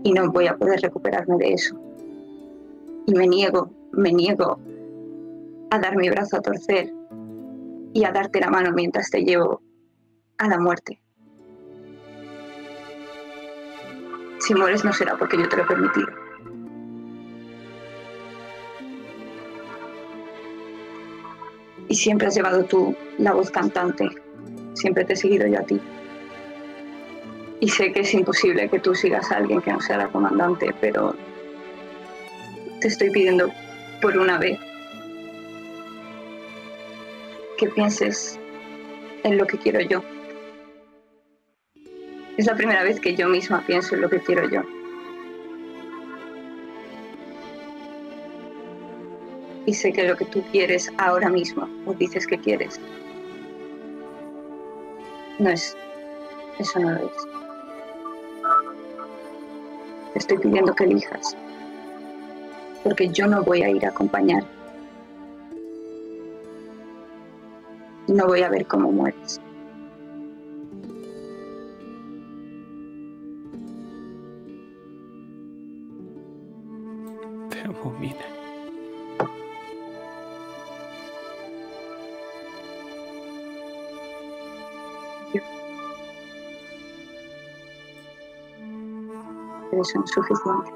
Y 0.04 0.14
no 0.14 0.32
voy 0.32 0.46
a 0.46 0.56
poder 0.56 0.82
recuperarme 0.82 1.38
de 1.38 1.54
eso. 1.54 1.76
Y 3.08 3.16
me 3.16 3.26
niego, 3.26 3.72
me 3.92 4.14
niego 4.14 4.60
a 5.72 5.80
dar 5.80 5.98
mi 5.98 6.10
brazo 6.12 6.38
a 6.38 6.42
torcer 6.42 6.94
y 7.94 8.04
a 8.04 8.12
darte 8.12 8.40
la 8.40 8.52
mano 8.52 8.72
mientras 8.72 9.10
te 9.10 9.24
llevo 9.24 9.64
a 10.38 10.48
la 10.48 10.60
muerte. 10.60 11.02
Si 14.40 14.56
mueres 14.56 14.84
no 14.86 14.94
será 14.94 15.18
porque 15.18 15.38
yo 15.38 15.48
te 15.50 15.58
lo 15.58 15.64
he 15.64 15.68
permitido. 15.68 16.08
Y 21.88 21.96
siempre 21.96 22.28
has 22.28 22.36
llevado 22.36 22.64
tú 22.64 22.96
la 23.18 23.34
voz 23.34 23.50
cantante. 23.50 24.10
Siempre 24.74 25.04
te 25.04 25.14
he 25.14 25.16
seguido 25.16 25.48
yo 25.48 25.60
a 25.60 25.64
ti. 25.64 25.80
Y 27.60 27.68
sé 27.68 27.92
que 27.92 28.02
es 28.02 28.14
imposible 28.14 28.70
que 28.70 28.80
tú 28.80 28.96
sigas 28.96 29.32
a 29.32 29.38
alguien 29.38 29.62
que 29.62 29.74
no 29.74 29.82
sea 29.82 29.98
la 29.98 30.08
comandante, 30.08 30.74
pero 30.80 31.16
te 32.80 32.88
estoy 32.88 33.10
pidiendo 33.10 33.52
por 34.02 34.18
una 34.18 34.38
vez 34.38 34.58
que 37.58 37.68
pienses 37.68 38.40
en 39.24 39.38
lo 39.38 39.46
que 39.46 39.58
quiero 39.58 39.82
yo. 39.82 40.02
Es 42.40 42.46
la 42.46 42.56
primera 42.56 42.84
vez 42.84 43.02
que 43.02 43.18
yo 43.18 43.28
misma 43.28 43.62
pienso 43.68 43.96
en 43.96 44.02
lo 44.02 44.10
que 44.10 44.22
quiero 44.22 44.50
yo. 44.50 44.62
Y 49.66 49.74
sé 49.74 49.92
que 49.92 50.08
lo 50.08 50.16
que 50.16 50.24
tú 50.24 50.42
quieres 50.54 50.90
ahora 51.00 51.28
mismo, 51.28 51.68
o 51.86 51.94
dices 51.94 52.26
que 52.26 52.38
quieres, 52.38 52.80
no 55.38 55.50
es, 55.50 55.76
eso 56.60 56.80
no 56.80 56.92
lo 56.92 57.08
es. 57.08 57.28
Te 60.14 60.20
estoy 60.20 60.38
pidiendo 60.38 60.74
que 60.74 60.86
elijas, 60.86 61.36
porque 62.86 63.10
yo 63.10 63.28
no 63.28 63.44
voy 63.44 63.64
a 63.64 63.70
ir 63.70 63.86
a 63.86 63.90
acompañar. 63.90 64.46
No 68.08 68.28
voy 68.28 68.44
a 68.44 68.50
ver 68.50 68.66
cómo 68.66 68.94
mueres. 68.94 69.42
Suficiente. 89.84 90.72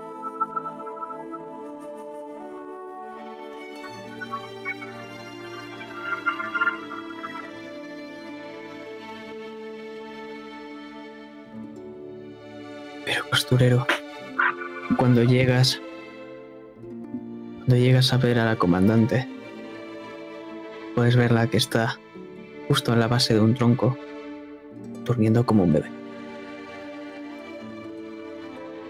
Pero 13.06 13.30
costurero, 13.30 13.86
cuando 14.98 15.24
llegas, 15.24 15.82
cuando 17.58 17.76
llegas 17.76 18.14
a 18.14 18.18
ver 18.18 18.40
a 18.40 18.46
la 18.46 18.56
comandante, 18.56 19.28
puedes 20.96 21.16
verla 21.16 21.48
que 21.48 21.58
está 21.58 22.00
justo 22.68 22.94
en 22.94 23.00
la 23.00 23.08
base 23.08 23.34
de 23.34 23.42
un 23.42 23.54
tronco, 23.54 23.98
durmiendo 25.04 25.46
como 25.46 25.64
un 25.64 25.74
bebé. 25.74 26.03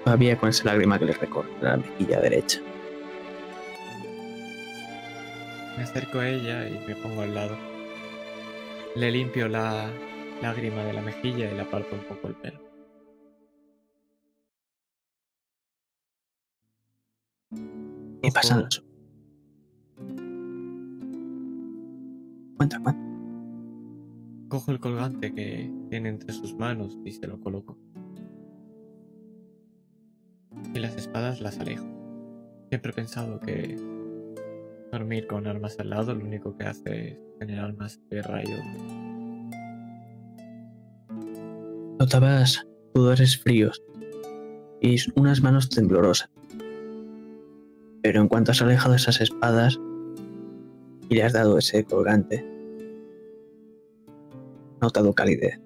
Todavía 0.04 0.38
con 0.38 0.50
esa 0.50 0.66
lágrima 0.66 1.00
que 1.00 1.06
le 1.06 1.14
recorre 1.14 1.50
la 1.62 1.78
mejilla 1.78 2.20
derecha. 2.20 2.60
Me 5.78 5.84
acerco 5.84 6.20
a 6.20 6.28
ella 6.28 6.68
y 6.68 6.78
me 6.88 6.96
pongo 6.96 7.22
al 7.22 7.34
lado. 7.34 7.58
Le 8.96 9.12
limpio 9.12 9.48
la 9.48 9.90
lágrima 10.42 10.84
de 10.84 10.94
la 10.94 11.02
mejilla 11.02 11.50
y 11.50 11.56
le 11.56 11.62
aparto 11.62 11.96
un 11.96 12.04
poco 12.04 12.28
el 12.28 12.36
pelo. 12.36 12.60
Y 18.22 18.32
pasan 18.32 18.64
los... 18.64 18.84
Cuenta, 22.58 22.80
cuenta. 22.80 23.02
Cojo 24.50 24.72
el 24.72 24.80
colgante 24.80 25.34
que 25.34 25.72
tiene 25.90 26.10
entre 26.10 26.32
sus 26.34 26.56
manos 26.56 26.98
y 27.04 27.12
se 27.12 27.26
lo 27.26 27.40
coloco. 27.40 27.78
Las 30.84 30.98
espadas 30.98 31.40
las 31.40 31.58
alejo. 31.60 31.86
Siempre 32.70 32.92
he 32.92 32.94
pensado 32.94 33.40
que 33.40 33.78
dormir 34.92 35.28
con 35.28 35.48
armas 35.48 35.80
al 35.80 35.90
lado 35.90 36.14
lo 36.14 36.26
único 36.26 36.58
que 36.58 36.66
hace 36.66 37.08
es 37.08 37.18
generar 37.40 37.74
más 37.78 38.02
y 38.12 38.18
odio. 38.18 38.58
Notabas 42.00 42.68
sudores 42.94 43.38
fríos 43.42 43.82
y 44.82 44.98
unas 45.16 45.42
manos 45.42 45.70
temblorosas. 45.70 46.30
Pero 48.02 48.20
en 48.20 48.28
cuanto 48.28 48.52
has 48.52 48.62
alejado 48.62 48.96
esas 48.96 49.22
espadas 49.22 49.80
y 51.08 51.16
le 51.16 51.24
has 51.24 51.32
dado 51.32 51.58
ese 51.58 51.86
colgante, 51.86 52.46
notado 54.82 55.14
calidez. 55.14 55.62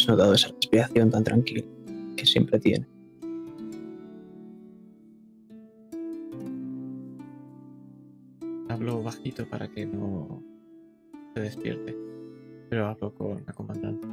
Has 0.00 0.08
notado 0.08 0.34
esa 0.34 0.48
respiración 0.48 1.10
tan 1.10 1.22
tranquila 1.22 1.64
siempre 2.34 2.58
tiene. 2.58 2.84
Hablo 8.68 9.04
bajito 9.04 9.48
para 9.48 9.68
que 9.68 9.86
no 9.86 10.42
se 11.32 11.40
despierte. 11.40 11.96
Pero 12.68 12.88
hablo 12.88 13.14
con 13.14 13.44
la 13.46 13.52
comandante. 13.52 14.04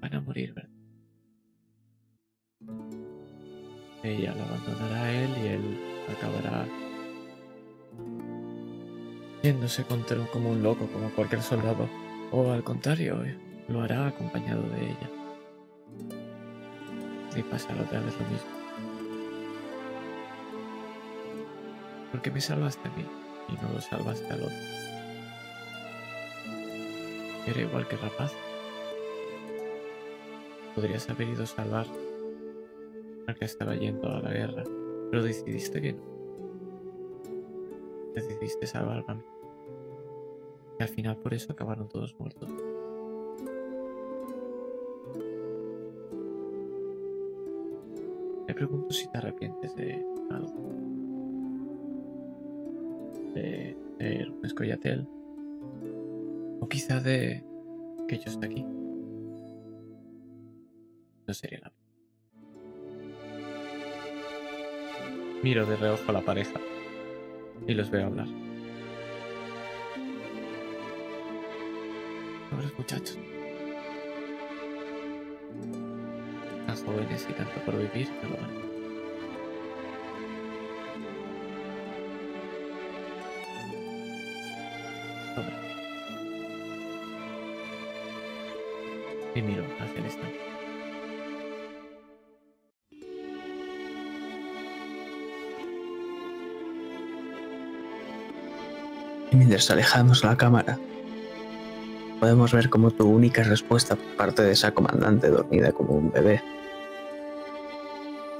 Van 0.00 0.14
a 0.14 0.20
morir, 0.20 0.52
¿verdad? 0.52 0.70
Ella 4.02 4.34
lo 4.34 4.42
abandonará 4.42 5.02
a 5.04 5.12
él 5.12 5.30
y 5.42 5.46
él 5.46 5.78
acabará 6.10 6.66
yéndose 9.44 9.84
contra 9.84 10.16
como 10.32 10.50
un 10.50 10.64
loco, 10.64 10.88
como 10.92 11.08
cualquier 11.10 11.42
soldado. 11.42 11.88
O 12.32 12.50
al 12.50 12.64
contrario, 12.64 13.24
eh, 13.24 13.38
lo 13.68 13.82
hará 13.82 14.08
acompañado 14.08 14.68
de 14.70 14.86
ella. 14.86 15.15
Y 17.36 17.42
pasará 17.42 17.82
otra 17.82 18.00
vez 18.00 18.14
lo 18.18 18.26
mismo. 18.26 18.50
Porque 22.10 22.30
me 22.30 22.40
salvaste 22.40 22.88
a 22.88 22.92
mí 22.92 23.04
y 23.48 23.52
no 23.62 23.72
lo 23.72 23.80
salvaste 23.80 24.26
al 24.32 24.42
otro. 24.42 24.56
Era 27.46 27.60
igual 27.60 27.86
que 27.86 27.96
rapaz. 27.96 28.32
Podrías 30.74 31.08
haber 31.08 31.28
ido 31.28 31.44
a 31.44 31.46
salvar 31.46 31.86
al 33.26 33.34
que 33.34 33.44
estaba 33.44 33.74
yendo 33.74 34.08
a 34.08 34.20
la 34.20 34.30
guerra, 34.30 34.64
pero 35.10 35.22
decidiste 35.22 35.80
que 35.80 35.92
no. 35.92 36.02
Decidiste 38.14 38.66
salvar 38.66 39.04
a 39.06 39.14
mí. 39.14 39.22
Y 40.78 40.82
al 40.82 40.88
final 40.88 41.16
por 41.18 41.34
eso 41.34 41.52
acabaron 41.52 41.88
todos 41.88 42.18
muertos. 42.18 42.50
Pregunto 48.56 48.92
si 48.92 49.06
te 49.08 49.18
arrepientes 49.18 49.76
de 49.76 50.04
algo. 50.30 50.72
De 53.34 53.76
ser 53.98 54.30
un 54.30 54.44
escollatel. 54.44 55.06
O 56.60 56.68
quizá 56.68 57.00
de 57.00 57.44
que 58.08 58.16
yo 58.16 58.24
esté 58.30 58.46
aquí. 58.46 58.64
No 61.26 61.34
sería 61.34 61.60
la 61.60 61.72
Miro 65.42 65.66
de 65.66 65.76
reojo 65.76 66.04
a 66.08 66.12
la 66.12 66.22
pareja 66.22 66.58
y 67.68 67.74
los 67.74 67.90
veo 67.90 68.06
hablar. 68.06 68.26
Pobres 72.50 72.78
muchachos. 72.78 73.35
Jóvenes 76.96 77.26
y 77.28 77.32
tanto 77.32 77.60
por 77.64 77.76
vivir 77.76 78.08
van. 78.22 78.66
Pobre. 85.34 85.52
Y 89.34 89.42
miro 89.42 89.64
hacia 89.80 90.00
el 90.00 90.06
estante. 90.06 90.40
Y 99.32 99.36
mientras 99.36 99.70
alejamos 99.70 100.24
la 100.24 100.36
cámara, 100.36 100.78
podemos 102.20 102.52
ver 102.52 102.70
como 102.70 102.90
tu 102.90 103.06
única 103.06 103.42
respuesta 103.42 103.96
por 103.96 104.16
parte 104.16 104.42
de 104.42 104.52
esa 104.52 104.72
comandante 104.72 105.28
dormida 105.28 105.72
como 105.72 105.94
un 105.94 106.10
bebé 106.12 106.40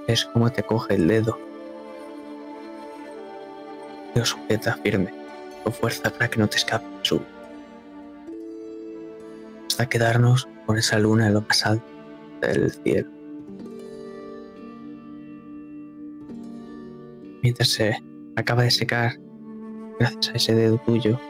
es 0.07 0.25
como 0.27 0.51
te 0.51 0.63
coge 0.63 0.95
el 0.95 1.09
dedo 1.09 1.39
lo 4.15 4.25
sujeta 4.25 4.77
firme, 4.83 5.13
con 5.63 5.73
fuerza 5.73 6.11
para 6.11 6.29
que 6.29 6.39
no 6.39 6.49
te 6.49 6.57
escape 6.57 6.87
su 7.03 7.21
hasta 9.69 9.89
quedarnos 9.89 10.49
con 10.65 10.79
esa 10.79 10.99
luna 10.99 11.27
en 11.27 11.35
lo 11.35 11.43
más 11.43 11.67
alto 11.67 11.85
del 12.41 12.71
cielo. 12.71 13.11
Mientras 17.43 17.69
se 17.69 18.03
acaba 18.37 18.63
de 18.63 18.71
secar, 18.71 19.19
gracias 20.01 20.31
a 20.31 20.33
ese 20.33 20.55
dedo 20.55 20.79
tuyo, 20.79 21.21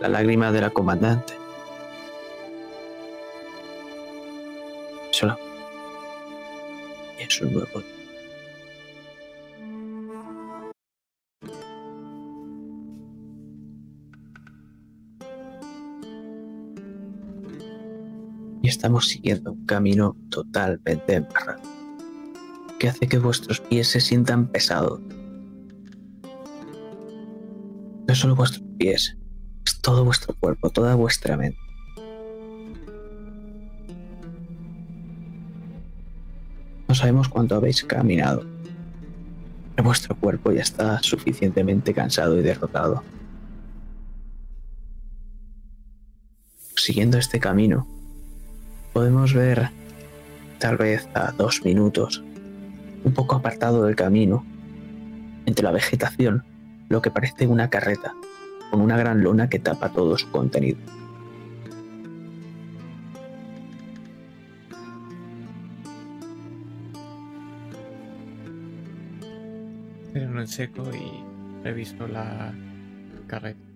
la 0.00 0.08
lágrima 0.08 0.50
de 0.50 0.62
la 0.62 0.70
comandante. 0.70 1.34
Y 7.18 7.22
es 7.22 7.40
un 7.42 7.52
nuevo 7.52 7.82
estamos 18.80 19.08
siguiendo 19.08 19.52
un 19.52 19.66
camino 19.66 20.16
totalmente 20.30 21.16
embarrado, 21.16 21.60
que 22.78 22.88
hace 22.88 23.06
que 23.06 23.18
vuestros 23.18 23.60
pies 23.60 23.88
se 23.88 24.00
sientan 24.00 24.46
pesados. 24.46 25.02
No 28.08 28.14
solo 28.14 28.34
vuestros 28.34 28.64
pies, 28.78 29.18
es 29.66 29.80
todo 29.82 30.02
vuestro 30.02 30.34
cuerpo, 30.34 30.70
toda 30.70 30.94
vuestra 30.94 31.36
mente. 31.36 31.58
No 36.88 36.94
sabemos 36.94 37.28
cuánto 37.28 37.56
habéis 37.56 37.84
caminado. 37.84 38.46
Pero 39.74 39.84
vuestro 39.84 40.16
cuerpo 40.16 40.52
ya 40.52 40.62
está 40.62 41.02
suficientemente 41.02 41.92
cansado 41.92 42.38
y 42.38 42.42
derrotado. 42.42 43.04
Siguiendo 46.76 47.18
este 47.18 47.38
camino, 47.38 47.99
podemos 48.92 49.32
ver, 49.34 49.70
tal 50.58 50.76
vez 50.76 51.08
a 51.14 51.32
dos 51.32 51.64
minutos, 51.64 52.22
un 53.04 53.14
poco 53.14 53.36
apartado 53.36 53.84
del 53.84 53.96
camino, 53.96 54.44
entre 55.46 55.64
la 55.64 55.72
vegetación, 55.72 56.44
lo 56.88 57.00
que 57.00 57.10
parece 57.10 57.46
una 57.46 57.70
carreta, 57.70 58.14
con 58.70 58.80
una 58.80 58.96
gran 58.96 59.22
lona 59.22 59.48
que 59.48 59.58
tapa 59.58 59.90
todo 59.90 60.18
su 60.18 60.30
contenido. 60.30 60.78
Freno 70.12 70.40
en 70.40 70.48
seco 70.48 70.82
y 70.92 71.62
reviso 71.64 72.06
la 72.08 72.52
carreta. 73.28 73.69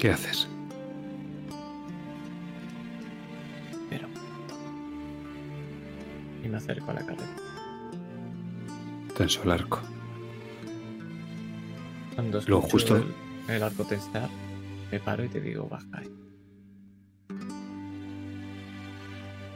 ¿Qué 0.00 0.10
haces? 0.10 0.48
Pero. 3.90 4.08
Y 6.42 6.48
me 6.48 6.56
acerco 6.56 6.90
a 6.90 6.94
la 6.94 7.00
carreta. 7.04 7.36
Tenso 9.16 9.42
el 9.42 9.50
arco. 9.50 9.80
Cuando 12.14 12.40
Lo 12.46 12.60
justo- 12.62 12.96
el, 12.96 13.04
el 13.48 13.62
arco 13.62 13.84
tensar, 13.84 14.28
me 14.90 14.98
paro 15.00 15.24
y 15.24 15.28
te 15.28 15.40
digo, 15.40 15.68
baja. 15.68 15.86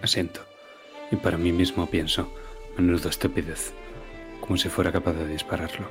Asiento. 0.02 0.40
Y 1.10 1.16
para 1.16 1.38
mí 1.38 1.52
mismo 1.52 1.86
pienso, 1.86 2.30
menudo 2.76 3.08
estupidez. 3.08 3.72
Como 4.40 4.58
si 4.58 4.68
fuera 4.68 4.92
capaz 4.92 5.14
de 5.14 5.26
dispararlo. 5.26 5.88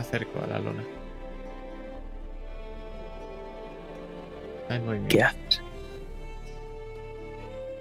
Me 0.00 0.06
acerco 0.06 0.40
a 0.42 0.46
la 0.46 0.58
lona. 0.58 0.82
Hay 4.70 4.78
movimiento. 4.80 5.14
¿Qué 5.14 5.22
haces? 5.22 5.62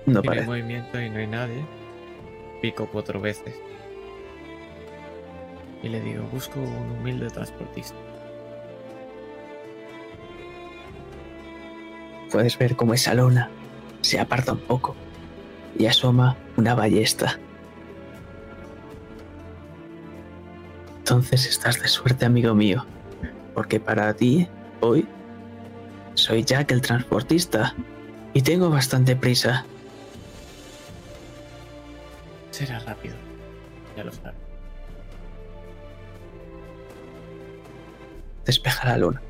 No 0.06 0.22
Tiene 0.22 0.28
parece. 0.28 0.48
movimiento 0.48 1.00
y 1.00 1.10
no 1.10 1.20
hay 1.20 1.28
nadie. 1.28 1.66
Pico 2.62 2.90
cuatro 2.92 3.22
veces. 3.22 3.56
Y 5.82 5.88
le 5.88 6.02
digo, 6.02 6.26
busco 6.26 6.60
un 6.60 6.92
humilde 7.00 7.30
transportista. 7.30 7.96
Puedes 12.34 12.58
ver 12.58 12.76
cómo 12.76 12.96
esa 12.96 13.14
lona 13.14 13.50
se 14.02 14.20
aparta 14.20 14.52
un 14.52 14.60
poco 14.60 14.94
y 15.78 15.86
asoma 15.86 16.36
una 16.58 16.76
ballesta. 16.76 17.40
Entonces 21.10 21.48
estás 21.48 21.82
de 21.82 21.88
suerte, 21.88 22.26
amigo 22.26 22.54
mío, 22.54 22.86
porque 23.56 23.80
para 23.80 24.14
ti, 24.14 24.48
hoy, 24.80 25.08
soy 26.14 26.44
Jack 26.44 26.72
el 26.72 26.82
transportista 26.82 27.74
y 28.36 28.44
tengo 28.44 28.70
bastante 28.70 29.16
prisa. 29.16 29.66
Será 32.52 32.78
rápido. 32.78 33.16
Ya 33.98 34.04
lo 34.04 34.12
sabes. 34.12 34.38
Despeja 38.46 38.90
la 38.90 38.98
luna. 39.00 39.22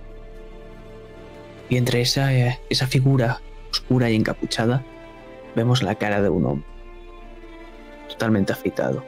Y 1.70 1.78
entre 1.78 2.02
esa, 2.02 2.34
eh, 2.34 2.60
esa 2.70 2.88
figura 2.88 3.40
oscura 3.72 4.10
y 4.10 4.18
encapuchada, 4.18 4.84
vemos 5.56 5.82
la 5.82 5.96
cara 5.96 6.22
de 6.22 6.28
un 6.28 6.46
hombre. 6.46 6.68
Totalmente 8.10 8.52
afeitado. 8.52 9.02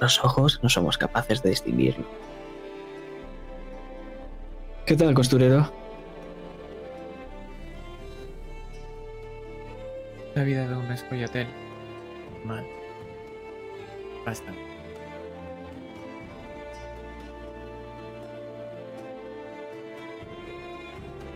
Los 0.00 0.22
ojos 0.24 0.60
no 0.62 0.68
somos 0.68 0.98
capaces 0.98 1.42
de 1.42 1.50
distinguirlo. 1.50 2.04
¿Qué 4.86 4.96
tal, 4.96 5.14
costurero? 5.14 5.70
La 10.34 10.42
vida 10.42 10.68
de 10.68 10.76
un 10.76 10.90
escollatel. 10.90 11.46
Mal. 12.44 12.66
Bastante. 14.26 14.60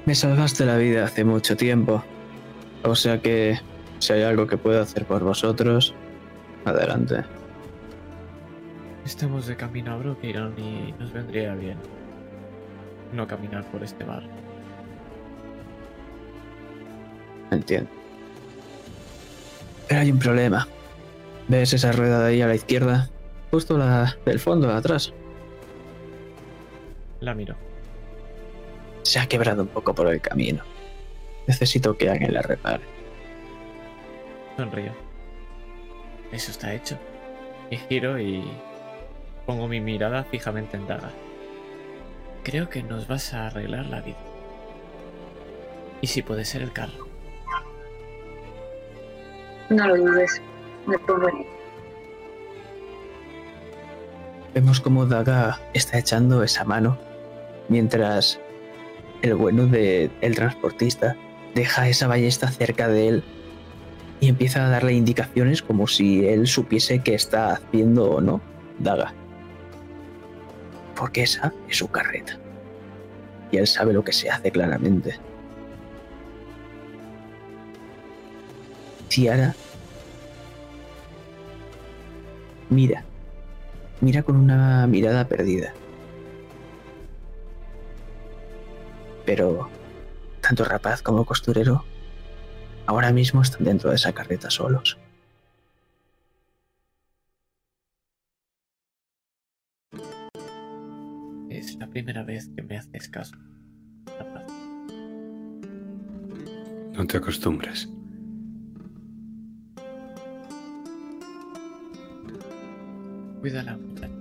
Me 0.04 0.14
salvaste 0.14 0.64
la 0.64 0.76
vida 0.76 1.04
hace 1.04 1.24
mucho 1.24 1.56
tiempo. 1.56 2.02
O 2.82 2.94
sea 2.94 3.20
que 3.20 3.58
Si 3.98 4.12
hay 4.12 4.22
algo 4.22 4.46
que 4.46 4.56
pueda 4.56 4.82
hacer 4.82 5.04
por 5.04 5.24
vosotros, 5.24 5.92
adelante. 6.64 7.24
Estamos 9.18 9.48
de 9.48 9.56
camino 9.56 9.92
a 9.92 9.96
Brokeiron 9.96 10.54
y 10.56 10.94
nos 10.96 11.12
vendría 11.12 11.52
bien 11.56 11.76
no 13.12 13.26
caminar 13.26 13.64
por 13.64 13.82
este 13.82 14.04
bar. 14.04 14.22
Entiendo. 17.50 17.90
Pero 19.88 20.00
hay 20.02 20.12
un 20.12 20.20
problema. 20.20 20.68
¿Ves 21.48 21.72
esa 21.72 21.90
rueda 21.90 22.20
de 22.20 22.28
ahí 22.28 22.42
a 22.42 22.46
la 22.46 22.54
izquierda? 22.54 23.10
Justo 23.50 23.76
la 23.76 24.16
del 24.24 24.38
fondo, 24.38 24.70
atrás. 24.70 25.12
La 27.18 27.34
miro. 27.34 27.56
Se 29.02 29.18
ha 29.18 29.26
quebrado 29.26 29.62
un 29.62 29.68
poco 29.68 29.96
por 29.96 30.06
el 30.06 30.20
camino. 30.20 30.62
Necesito 31.48 31.96
que 31.96 32.08
alguien 32.08 32.34
la 32.34 32.42
repare. 32.42 32.84
Sonrío. 34.56 34.92
Eso 36.30 36.52
está 36.52 36.72
hecho. 36.72 36.96
Y 37.68 37.78
giro 37.78 38.16
y 38.20 38.44
pongo 39.48 39.66
mi 39.66 39.80
mirada 39.80 40.24
fijamente 40.24 40.76
en 40.76 40.86
Daga. 40.86 41.10
Creo 42.44 42.68
que 42.68 42.82
nos 42.82 43.08
vas 43.08 43.32
a 43.32 43.46
arreglar 43.46 43.86
la 43.86 44.02
vida. 44.02 44.18
Y 46.02 46.06
si 46.06 46.20
puede 46.20 46.44
ser 46.44 46.60
el 46.60 46.70
carro. 46.70 47.08
No 49.70 49.88
lo 49.88 49.96
dudes. 49.96 50.42
Me 50.86 50.98
pongo 50.98 51.30
en. 51.30 51.46
Vemos 54.52 54.82
cómo 54.82 55.06
Daga 55.06 55.58
está 55.72 55.98
echando 55.98 56.42
esa 56.42 56.64
mano 56.64 56.98
mientras 57.70 58.38
el 59.22 59.34
bueno 59.34 59.66
del 59.66 60.34
transportista 60.34 61.16
deja 61.54 61.88
esa 61.88 62.06
ballesta 62.06 62.48
cerca 62.48 62.86
de 62.88 63.08
él 63.08 63.24
y 64.20 64.28
empieza 64.28 64.66
a 64.66 64.68
darle 64.68 64.92
indicaciones 64.92 65.62
como 65.62 65.86
si 65.86 66.26
él 66.26 66.46
supiese 66.46 66.98
qué 66.98 67.14
está 67.14 67.52
haciendo 67.52 68.10
o 68.10 68.20
no 68.20 68.42
Daga. 68.78 69.14
Porque 70.98 71.22
esa 71.22 71.52
es 71.68 71.78
su 71.78 71.88
carreta. 71.88 72.36
Y 73.52 73.56
él 73.56 73.66
sabe 73.66 73.92
lo 73.92 74.04
que 74.04 74.12
se 74.12 74.28
hace 74.28 74.50
claramente. 74.50 75.18
Tiara 79.08 79.54
mira, 82.70 83.04
mira 84.00 84.22
con 84.22 84.36
una 84.36 84.86
mirada 84.86 85.26
perdida. 85.26 85.72
Pero 89.24 89.68
tanto 90.40 90.64
rapaz 90.64 91.02
como 91.02 91.24
costurero 91.24 91.84
ahora 92.86 93.12
mismo 93.12 93.42
están 93.42 93.64
dentro 93.64 93.90
de 93.90 93.96
esa 93.96 94.12
carreta 94.12 94.50
solos. 94.50 94.98
Primera 101.98 102.22
vez 102.22 102.48
que 102.54 102.62
me 102.62 102.76
haces 102.76 103.08
caso. 103.08 103.34
No 106.92 107.04
te 107.08 107.16
acostumbres. 107.16 107.88
Cuídala, 113.40 113.76
muchacha. 113.76 114.14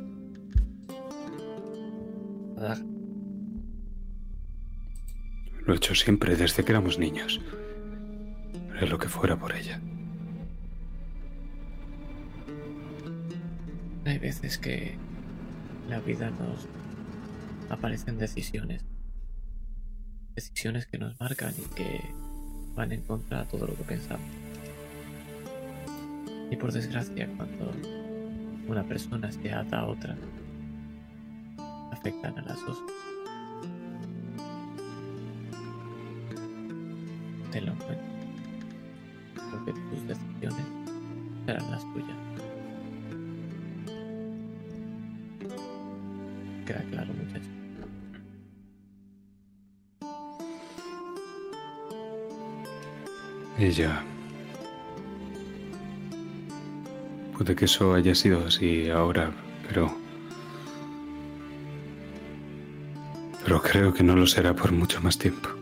Lo 5.66 5.74
he 5.74 5.76
hecho 5.76 5.94
siempre 5.94 6.36
desde 6.36 6.64
que 6.64 6.72
éramos 6.72 6.98
niños. 6.98 7.40
Haré 8.72 8.88
lo 8.88 8.98
que 8.98 9.08
fuera 9.08 9.38
por 9.38 9.56
ella. 9.56 9.80
Hay 14.06 14.18
veces 14.18 14.58
que 14.58 14.96
la 15.88 16.00
vida 16.00 16.32
nos 16.32 16.68
aparecen 17.70 18.18
decisiones. 18.18 18.86
Decisiones 20.36 20.86
que 20.86 20.98
nos 20.98 21.20
marcan 21.20 21.54
y 21.58 21.74
que 21.76 22.02
van 22.76 22.92
en 22.92 23.02
contra 23.02 23.44
de 23.44 23.46
todo 23.50 23.68
lo 23.68 23.76
que 23.76 23.84
pensamos. 23.84 24.28
Y 26.50 26.56
por 26.56 26.72
desgracia, 26.72 27.28
cuando 27.36 27.74
una 28.68 28.84
persona 28.84 29.32
se 29.32 29.52
ata 29.52 29.80
a 29.80 29.88
otra, 29.88 30.16
afectan 31.92 32.38
a 32.38 32.42
las 32.44 32.66
dos. 32.66 32.78
Tenlo 37.52 37.72
en 37.72 37.78
cuenta. 37.78 38.04
Porque 39.52 39.74
tus 39.74 40.08
decisiones 40.08 40.66
serán 41.46 41.72
las 41.72 41.82
tuyas. 41.94 42.37
Queda 46.68 46.84
claro, 46.92 47.14
muchacho. 47.14 47.50
Ella. 53.58 54.04
Puede 57.38 57.56
que 57.56 57.66
eso 57.66 57.94
haya 57.94 58.14
sido 58.14 58.46
así 58.46 58.90
ahora, 58.90 59.32
pero... 59.68 59.96
Pero 63.46 63.62
creo 63.62 63.94
que 63.94 64.04
no 64.04 64.18
lo 64.18 64.28
será 64.28 64.54
por 64.54 64.74
mucho 64.74 65.00
más 65.02 65.18
tiempo. 65.18 65.57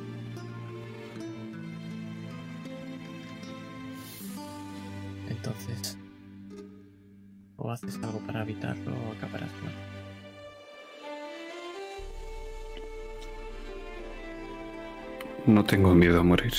Miedo 16.15 16.21
a 16.21 16.23
morir. 16.23 16.53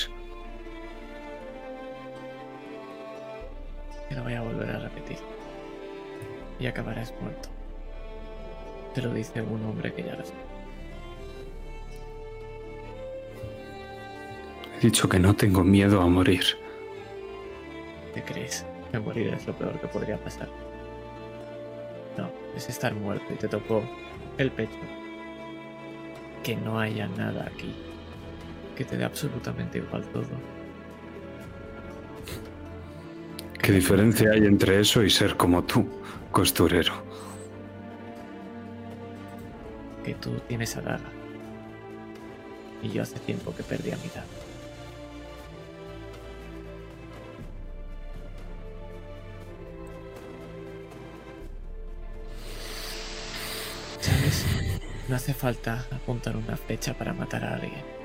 Te 4.09 4.15
lo 4.15 4.23
voy 4.23 4.33
a 4.33 4.41
volver 4.41 4.69
a 4.69 4.79
repetir. 4.79 5.17
Y 6.59 6.67
acabarás 6.67 7.13
muerto. 7.19 7.49
Te 8.93 9.01
lo 9.01 9.13
dice 9.13 9.41
un 9.41 9.63
hombre 9.65 9.93
que 9.93 10.03
ya 10.03 10.15
lo 10.15 10.23
sabe. 10.23 10.39
He 14.77 14.81
dicho 14.81 15.09
que 15.09 15.17
no 15.17 15.35
tengo 15.35 15.63
miedo 15.63 16.01
a 16.01 16.07
morir. 16.07 16.43
¿Qué 18.13 18.21
crees? 18.21 18.63
Que 18.91 18.99
morir 18.99 19.33
es 19.33 19.47
lo 19.47 19.57
peor 19.57 19.79
que 19.79 19.87
podría 19.87 20.17
pasar. 20.17 20.49
No, 22.15 22.29
es 22.55 22.69
estar 22.69 22.93
muerto 22.93 23.25
y 23.33 23.37
te 23.37 23.47
tocó 23.47 23.83
el 24.37 24.51
pecho. 24.51 24.77
Que 26.43 26.55
no 26.55 26.79
haya 26.79 27.07
nada 27.07 27.49
aquí. 27.51 27.86
Que 28.77 28.85
te 28.85 28.95
dé 28.95 29.03
absolutamente 29.05 29.79
igual 29.79 30.03
todo. 30.13 30.27
¿Qué 33.59 33.71
diferencia 33.71 34.29
hay 34.31 34.45
entre 34.45 34.79
eso 34.79 35.01
y 35.01 35.09
ser 35.09 35.35
como 35.35 35.63
tú, 35.63 35.87
costurero? 36.31 36.93
Que 40.05 40.13
tú 40.13 40.39
tienes 40.47 40.77
a 40.77 40.81
Daga. 40.81 41.09
Y 42.83 42.89
yo 42.89 43.01
hace 43.01 43.17
tiempo 43.19 43.53
que 43.55 43.63
perdí 43.63 43.89
a 43.91 43.97
mi. 43.97 44.09
¿Sabes? 53.99 54.45
No 55.09 55.15
hace 55.15 55.33
falta 55.33 55.83
apuntar 55.91 56.37
una 56.37 56.55
flecha 56.55 56.93
para 56.93 57.11
matar 57.11 57.43
a 57.43 57.55
alguien. 57.55 57.96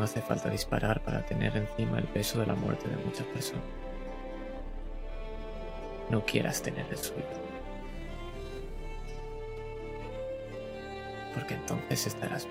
No 0.00 0.04
hace 0.04 0.22
falta 0.22 0.48
disparar 0.48 1.02
para 1.02 1.26
tener 1.26 1.54
encima 1.54 1.98
el 1.98 2.04
peso 2.04 2.40
de 2.40 2.46
la 2.46 2.54
muerte 2.54 2.88
de 2.88 2.96
muchas 3.04 3.26
personas. 3.26 3.62
No 6.08 6.24
quieras 6.24 6.62
tener 6.62 6.86
el 6.90 6.96
suyo. 6.96 7.22
Porque 11.34 11.52
entonces 11.52 12.06
estarás. 12.06 12.48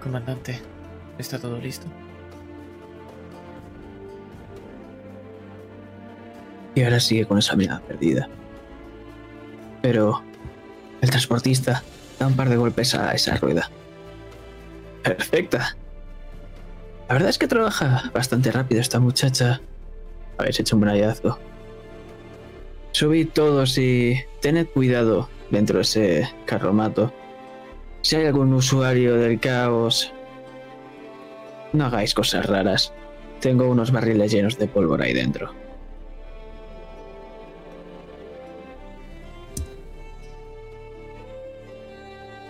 Comandante, 0.00 0.71
¿está 1.22 1.38
todo 1.38 1.58
listo? 1.58 1.86
Y 6.74 6.82
ahora 6.82 7.00
sigue 7.00 7.26
con 7.26 7.38
esa 7.38 7.56
mirada 7.56 7.80
perdida. 7.80 8.28
Pero 9.80 10.22
el 11.00 11.10
transportista 11.10 11.82
da 12.18 12.26
un 12.26 12.34
par 12.34 12.48
de 12.48 12.56
golpes 12.56 12.94
a 12.94 13.12
esa 13.12 13.36
rueda. 13.36 13.70
Perfecta. 15.02 15.76
La 17.08 17.14
verdad 17.14 17.30
es 17.30 17.38
que 17.38 17.48
trabaja 17.48 18.10
bastante 18.14 18.50
rápido 18.50 18.80
esta 18.80 19.00
muchacha. 19.00 19.60
Habéis 20.38 20.60
hecho 20.60 20.76
un 20.76 20.84
hallazgo. 20.84 21.38
Subid 22.92 23.28
todos 23.28 23.78
y 23.78 24.20
tened 24.40 24.66
cuidado 24.66 25.28
dentro 25.50 25.76
de 25.76 25.82
ese 25.82 26.30
carromato. 26.46 27.12
Si 28.00 28.16
hay 28.16 28.26
algún 28.26 28.52
usuario 28.54 29.16
del 29.16 29.38
caos, 29.38 30.12
no 31.72 31.86
hagáis 31.86 32.14
cosas 32.14 32.46
raras. 32.46 32.92
Tengo 33.40 33.68
unos 33.68 33.90
barriles 33.90 34.32
llenos 34.32 34.58
de 34.58 34.68
pólvora 34.68 35.06
ahí 35.06 35.12
dentro. 35.12 35.52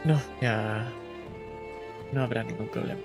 No, 0.05 0.21
ya. 0.41 0.91
No 2.13 2.23
habrá 2.23 2.43
ningún 2.43 2.69
problema. 2.69 3.01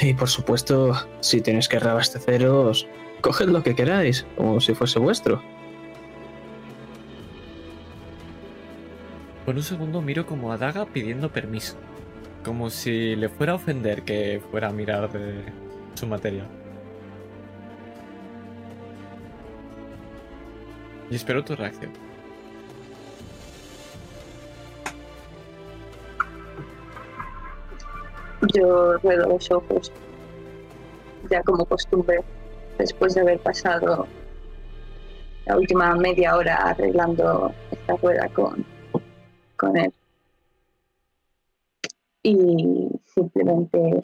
Y 0.00 0.14
por 0.14 0.28
supuesto, 0.28 0.94
si 1.20 1.42
tenéis 1.42 1.68
que 1.68 1.78
reabasteceros, 1.78 2.88
coged 3.20 3.48
lo 3.48 3.62
que 3.62 3.74
queráis, 3.74 4.26
como 4.34 4.60
si 4.60 4.74
fuese 4.74 4.98
vuestro. 4.98 5.42
Por 9.44 9.56
un 9.56 9.62
segundo 9.62 10.00
miro 10.00 10.26
como 10.26 10.52
a 10.52 10.56
Daga 10.56 10.86
pidiendo 10.86 11.30
permiso. 11.30 11.76
Como 12.44 12.70
si 12.70 13.16
le 13.16 13.28
fuera 13.28 13.52
a 13.52 13.56
ofender 13.56 14.02
que 14.02 14.40
fuera 14.50 14.68
a 14.68 14.72
mirar 14.72 15.12
de 15.12 15.44
su 15.94 16.06
material. 16.06 16.46
Y 21.10 21.16
espero 21.16 21.44
tu 21.44 21.56
reacción. 21.56 21.92
Yo 28.54 28.96
ruedo 28.98 29.28
los 29.28 29.50
ojos, 29.50 29.92
ya 31.30 31.42
como 31.42 31.64
costumbre, 31.66 32.20
después 32.78 33.14
de 33.14 33.20
haber 33.20 33.38
pasado 33.40 34.06
la 35.46 35.56
última 35.56 35.94
media 35.96 36.36
hora 36.36 36.56
arreglando 36.70 37.52
esta 37.70 37.96
rueda 37.96 38.28
con, 38.28 38.64
con 39.56 39.76
él. 39.76 39.92
Y 42.22 42.88
simplemente 43.06 44.02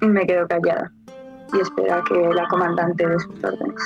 me 0.00 0.26
quedo 0.26 0.46
callada 0.48 0.92
y 1.52 1.60
espero 1.60 1.94
a 1.94 2.04
que 2.04 2.14
la 2.34 2.48
comandante 2.48 3.06
dé 3.06 3.18
sus 3.18 3.44
órdenes. 3.44 3.82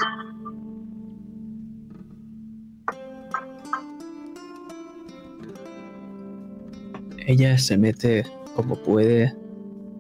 Ella 7.27 7.59
se 7.59 7.77
mete 7.77 8.25
como 8.55 8.77
puede 8.77 9.37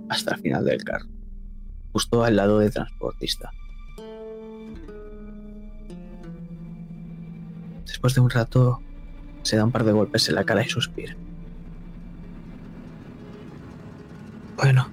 hasta 0.08 0.34
el 0.34 0.40
final 0.40 0.64
del 0.64 0.82
carro, 0.82 1.06
justo 1.92 2.24
al 2.24 2.36
lado 2.36 2.58
del 2.60 2.72
transportista. 2.72 3.50
Después 7.84 8.14
de 8.14 8.20
un 8.20 8.30
rato, 8.30 8.80
se 9.43 9.57
da 9.57 9.64
un 9.64 9.72
par 9.72 9.84
de 9.84 9.93
golpes 9.93 10.28
en 10.28 10.34
la 10.34 10.45
cara 10.45 10.64
y 10.64 10.68
suspira. 10.68 11.16
Bueno, 14.57 14.89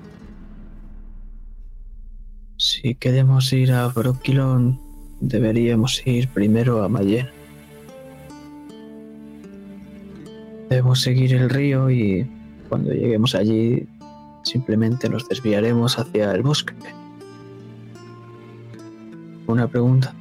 si 2.57 2.95
queremos 2.95 3.51
ir 3.51 3.71
a 3.71 3.87
Brokilon, 3.87 4.79
deberíamos 5.19 6.05
ir 6.05 6.27
primero 6.29 6.83
a 6.83 6.89
Mayen. 6.89 7.27
Debemos 10.69 11.01
seguir 11.01 11.33
el 11.33 11.49
río 11.49 11.89
y 11.89 12.29
cuando 12.69 12.91
lleguemos 12.91 13.35
allí 13.35 13.87
simplemente 14.43 15.09
nos 15.09 15.27
desviaremos 15.27 15.97
hacia 15.97 16.31
el 16.31 16.43
bosque. 16.43 16.73
Una 19.47 19.67
pregunta. 19.67 20.13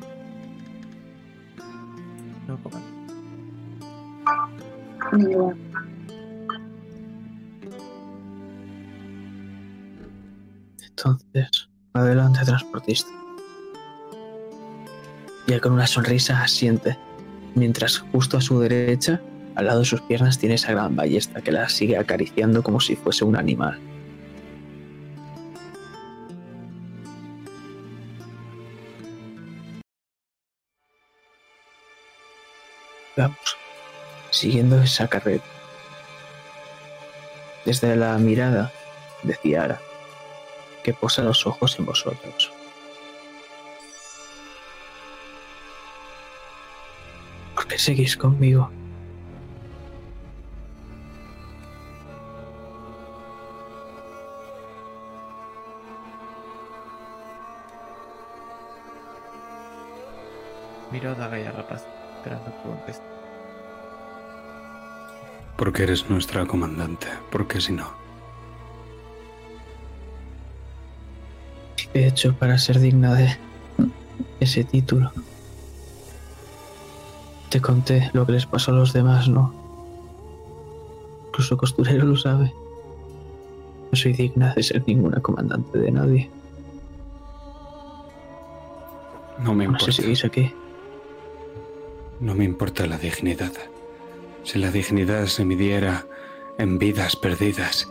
Entonces, 10.82 11.68
adelante, 11.92 12.40
transportista. 12.44 13.10
Y 15.46 15.58
con 15.60 15.72
una 15.72 15.86
sonrisa 15.86 16.42
asiente, 16.42 16.98
mientras 17.54 17.98
justo 17.98 18.38
a 18.38 18.40
su 18.40 18.58
derecha, 18.58 19.20
al 19.54 19.66
lado 19.66 19.80
de 19.80 19.84
sus 19.84 20.00
piernas, 20.02 20.38
tiene 20.38 20.56
esa 20.56 20.72
gran 20.72 20.96
ballesta 20.96 21.40
que 21.40 21.52
la 21.52 21.68
sigue 21.68 21.96
acariciando 21.96 22.62
como 22.62 22.80
si 22.80 22.96
fuese 22.96 23.24
un 23.24 23.36
animal. 23.36 23.78
Vamos, 33.16 33.56
siguiendo 34.34 34.82
esa 34.82 35.08
carreta. 35.08 35.44
Desde 37.64 37.96
la 37.96 38.18
mirada 38.18 38.72
de 39.22 39.34
Ciara, 39.34 39.80
que 40.82 40.92
posa 40.92 41.22
los 41.22 41.46
ojos 41.46 41.78
en 41.78 41.86
vosotros. 41.86 42.52
¿Por 47.54 47.66
qué 47.68 47.78
seguís 47.78 48.16
conmigo? 48.16 48.70
Miro 60.90 61.10
a 61.10 61.14
Daga 61.14 61.50
Rapaz, 61.52 61.86
esperando 62.18 62.52
que. 62.62 63.23
Porque 65.56 65.84
eres 65.84 66.08
nuestra 66.10 66.46
comandante. 66.46 67.06
Porque 67.30 67.60
si 67.60 67.72
no. 67.72 67.88
¿Qué 71.76 72.00
he 72.00 72.06
hecho 72.08 72.34
para 72.34 72.58
ser 72.58 72.80
digna 72.80 73.14
de 73.14 73.36
ese 74.40 74.64
título? 74.64 75.12
Te 77.50 77.60
conté 77.60 78.10
lo 78.12 78.26
que 78.26 78.32
les 78.32 78.46
pasó 78.46 78.72
a 78.72 78.74
los 78.74 78.92
demás, 78.92 79.28
¿no? 79.28 79.54
Incluso 81.28 81.56
Costurero 81.56 82.04
lo 82.04 82.16
sabe. 82.16 82.52
No 83.92 83.96
soy 83.96 84.12
digna 84.12 84.54
de 84.54 84.62
ser 84.62 84.82
ninguna 84.86 85.20
comandante 85.20 85.78
de 85.78 85.90
nadie. 85.92 86.30
No 89.38 89.54
me 89.54 89.64
No 89.64 89.72
importa. 89.72 89.92
si 89.92 90.02
seguís 90.02 90.24
aquí. 90.24 90.52
No 92.20 92.34
me 92.34 92.44
importa 92.44 92.86
la 92.86 92.98
dignidad. 92.98 93.52
Si 94.44 94.58
la 94.58 94.70
dignidad 94.70 95.26
se 95.26 95.44
midiera 95.44 96.06
en 96.58 96.78
vidas 96.78 97.16
perdidas, 97.16 97.88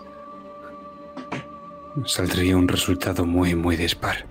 saldría 2.06 2.56
un 2.56 2.68
resultado 2.68 3.26
muy, 3.26 3.56
muy 3.56 3.76
dispar. 3.76 4.26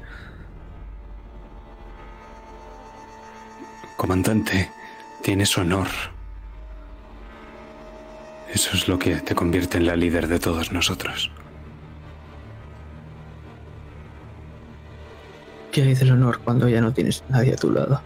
Comandante, 3.96 4.70
tienes 5.22 5.58
honor. 5.58 5.88
Eso 8.52 8.70
es 8.74 8.86
lo 8.86 9.00
que 9.00 9.16
te 9.16 9.34
convierte 9.34 9.78
en 9.78 9.86
la 9.86 9.96
líder 9.96 10.28
de 10.28 10.38
todos 10.38 10.70
nosotros. 10.72 11.30
¿Qué 15.72 15.82
hay 15.82 15.94
del 15.94 16.12
honor 16.12 16.38
cuando 16.44 16.68
ya 16.68 16.80
no 16.80 16.92
tienes 16.92 17.24
nadie 17.28 17.54
a 17.54 17.56
tu 17.56 17.70
lado? 17.70 18.00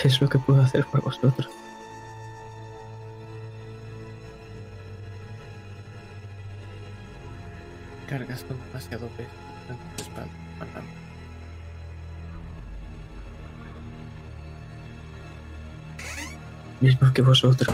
¿Qué 0.00 0.08
es 0.08 0.20
lo 0.22 0.28
que 0.28 0.38
puedo 0.38 0.62
hacer 0.62 0.86
por 0.86 1.02
vosotros? 1.02 1.59
Cargas 8.10 8.42
con 8.42 8.58
demasiado 8.66 9.06
peso 9.10 9.30
en 9.68 9.96
tu 9.96 10.02
espalda. 10.02 10.82
Mismo 16.80 17.12
que 17.12 17.22
vosotros. 17.22 17.72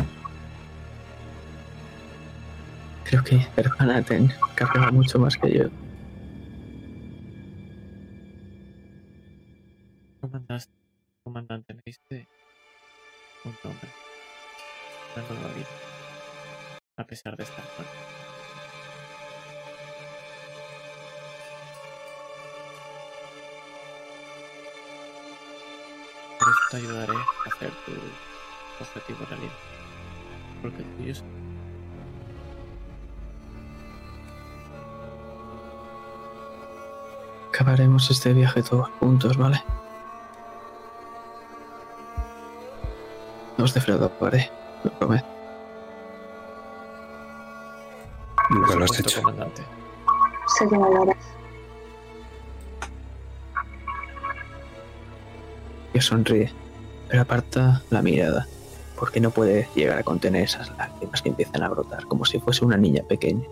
Creo 3.04 3.24
que 3.24 3.46
hermana 3.56 4.02
Ten 4.02 4.30
cargaba 4.54 4.90
mucho 4.90 5.18
más 5.18 5.38
que 5.38 5.54
yo. 5.54 5.70
Comandante, 10.20 10.66
comandante, 11.24 11.72
me 11.72 11.80
diste 11.86 12.28
un 13.42 13.56
nombre. 13.64 13.88
Una 15.16 15.28
nueva 15.28 15.54
vida. 15.54 15.66
A 16.98 17.04
pesar 17.06 17.34
de 17.38 17.44
estar 17.44 17.64
muerto. 17.78 18.15
te 26.70 26.76
ayudaré 26.76 27.12
a 27.12 27.48
hacer 27.48 27.72
tu 27.84 27.92
objetivo 28.80 29.18
realidad. 29.28 29.52
Porque 30.62 30.82
tú 30.82 30.96
tuyo 30.98 31.12
es 31.12 31.22
acabaremos 37.56 38.10
este 38.10 38.34
viaje 38.34 38.62
todos 38.62 38.90
juntos, 39.00 39.36
¿vale? 39.38 39.62
No 43.56 43.64
os 43.64 43.72
defraudaré, 43.72 44.50
lo 44.84 44.90
prometo. 44.92 45.26
Nunca 48.50 48.74
lo 48.74 48.84
has 48.84 49.00
hecho. 49.00 49.22
Se 50.58 50.66
lleva 50.66 50.90
la 50.90 51.16
sonríe, 56.00 56.52
pero 57.08 57.22
aparta 57.22 57.82
la 57.90 58.02
mirada, 58.02 58.46
porque 58.98 59.20
no 59.20 59.30
puede 59.30 59.68
llegar 59.74 59.98
a 59.98 60.02
contener 60.02 60.44
esas 60.44 60.70
lágrimas 60.76 61.22
que 61.22 61.28
empiezan 61.30 61.62
a 61.62 61.68
brotar, 61.68 62.06
como 62.06 62.24
si 62.24 62.38
fuese 62.38 62.64
una 62.64 62.76
niña 62.76 63.02
pequeña. 63.02 63.44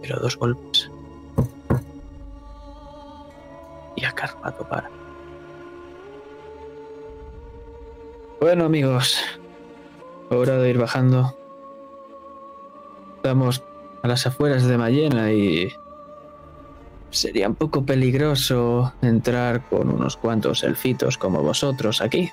Pero 0.00 0.18
dos 0.20 0.36
golpes. 0.36 0.90
Y 3.94 4.04
a 4.04 4.12
Carpato 4.12 4.68
para. 4.68 4.90
Bueno, 8.40 8.64
amigos, 8.64 9.22
hora 10.28 10.58
de 10.58 10.70
ir 10.70 10.78
bajando. 10.78 11.36
Estamos 13.16 13.62
a 14.02 14.08
las 14.08 14.26
afueras 14.26 14.64
de 14.64 14.76
Mayena 14.76 15.32
y 15.32 15.72
Sería 17.12 17.46
un 17.46 17.54
poco 17.54 17.84
peligroso 17.84 18.94
entrar 19.02 19.68
con 19.68 19.90
unos 19.90 20.16
cuantos 20.16 20.62
elfitos 20.64 21.18
como 21.18 21.42
vosotros 21.42 22.00
aquí. 22.00 22.32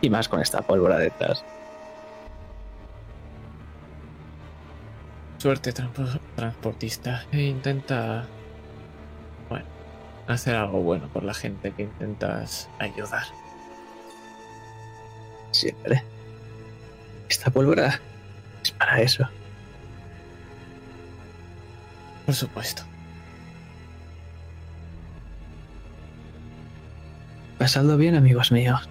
Y 0.00 0.08
más 0.08 0.28
con 0.28 0.40
esta 0.40 0.62
pólvora 0.62 0.98
detrás. 0.98 1.44
Suerte, 5.38 5.74
transportista. 6.36 7.24
E 7.32 7.42
intenta. 7.42 8.24
Bueno, 9.48 9.66
hacer 10.28 10.54
algo 10.54 10.80
bueno 10.82 11.08
por 11.08 11.24
la 11.24 11.34
gente 11.34 11.72
que 11.72 11.82
intentas 11.82 12.70
ayudar. 12.78 13.24
Siempre. 15.50 16.04
Esta 17.28 17.50
pólvora 17.50 18.00
es 18.62 18.70
para 18.70 19.02
eso. 19.02 19.28
Por 22.26 22.34
supuesto. 22.34 22.82
Pasadlo 27.56 27.96
bien, 27.96 28.16
amigos 28.16 28.50
míos. 28.50 28.88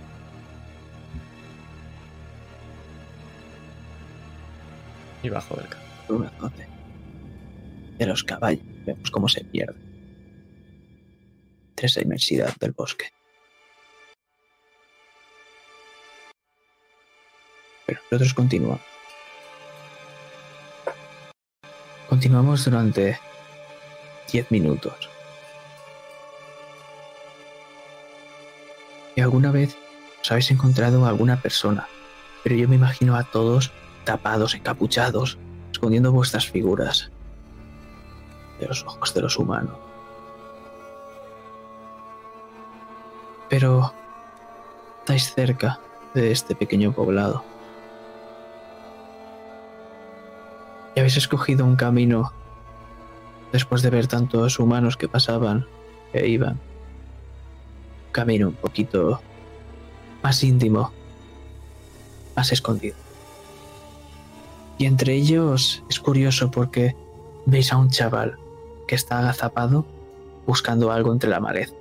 Y 5.21 5.29
bajo 5.29 5.55
del 5.57 5.67
carro. 5.67 6.51
De 7.97 8.05
los 8.05 8.23
caballos. 8.23 8.63
Vemos 8.86 9.11
cómo 9.11 9.27
se 9.27 9.43
pierde. 9.43 9.75
Entre 11.69 11.88
esa 11.88 12.01
inmensidad 12.01 12.55
del 12.59 12.71
bosque. 12.71 13.05
Pero 17.86 17.99
nosotros 18.11 18.33
continuamos. 18.33 18.94
Continuamos 22.16 22.63
durante 22.63 23.20
10 24.32 24.49
minutos. 24.49 25.09
Y 29.18 29.20
alguna 29.20 29.51
vez 29.51 29.76
os 30.22 30.32
habéis 30.32 30.49
encontrado 30.49 31.05
a 31.05 31.09
alguna 31.09 31.41
persona, 31.41 31.89
pero 32.41 32.55
yo 32.55 32.70
me 32.70 32.78
imagino 32.78 33.18
a 33.18 33.26
todos 33.26 33.74
tapados, 34.05 34.55
encapuchados, 34.55 35.38
escondiendo 35.74 36.13
vuestras 36.13 36.49
figuras 36.49 37.11
de 38.61 38.68
los 38.68 38.82
ojos 38.86 39.13
de 39.13 39.22
los 39.22 39.38
humanos. 39.38 39.76
Pero 43.49 43.93
estáis 44.99 45.34
cerca 45.34 45.82
de 46.13 46.32
este 46.32 46.55
pequeño 46.55 46.93
poblado. 46.93 47.43
Habéis 51.05 51.17
escogido 51.17 51.65
un 51.65 51.75
camino 51.75 52.33
después 53.51 53.83
de 53.83 53.91
ver 53.91 54.07
tantos 54.07 54.57
humanos 54.57 54.97
que 54.97 55.07
pasaban 55.07 55.67
e 56.13 56.25
iban. 56.27 56.53
Un 58.07 58.11
camino 58.11 58.47
un 58.47 58.55
poquito 58.55 59.21
más 60.23 60.43
íntimo, 60.43 60.91
más 62.35 62.51
escondido. 62.51 62.95
Y 64.79 64.87
entre 64.87 65.13
ellos 65.13 65.83
es 65.91 65.99
curioso 65.99 66.49
porque 66.49 66.95
veis 67.45 67.71
a 67.71 67.77
un 67.77 67.91
chaval 67.91 68.39
que 68.87 68.95
está 68.95 69.19
agazapado 69.19 69.85
buscando 70.47 70.91
algo 70.91 71.13
entre 71.13 71.29
la 71.29 71.39
maleza. 71.39 71.75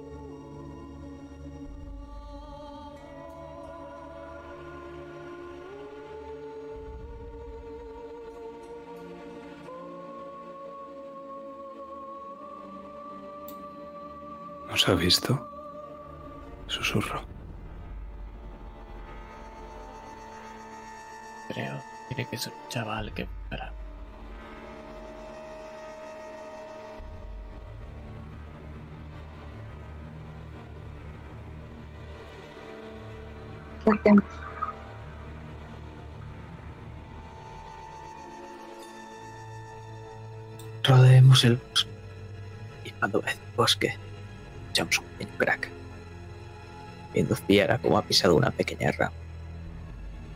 ¿Nos 14.84 14.92
ha 14.92 15.00
visto? 15.00 15.48
Susurro. 16.66 17.22
Creo. 21.48 21.82
Tiene 22.08 22.28
que 22.28 22.36
ser 22.36 22.52
un 22.52 22.68
chaval 22.68 23.10
que 23.14 23.24
buscará. 23.24 23.72
¿Qué 33.84 33.90
hacemos? 33.90 34.24
Rodeemos 40.82 41.44
el 41.44 41.56
bosque. 41.56 41.90
Y 42.84 42.90
cuando 42.90 43.22
el 43.22 43.38
bosque, 43.56 43.96
un 44.82 44.88
pequeño 44.88 45.36
crack. 45.38 45.70
Viendo 47.12 47.36
Fiera 47.36 47.78
como 47.78 47.98
ha 47.98 48.02
pisado 48.02 48.34
una 48.34 48.50
pequeña 48.50 48.90
rama. 48.92 49.14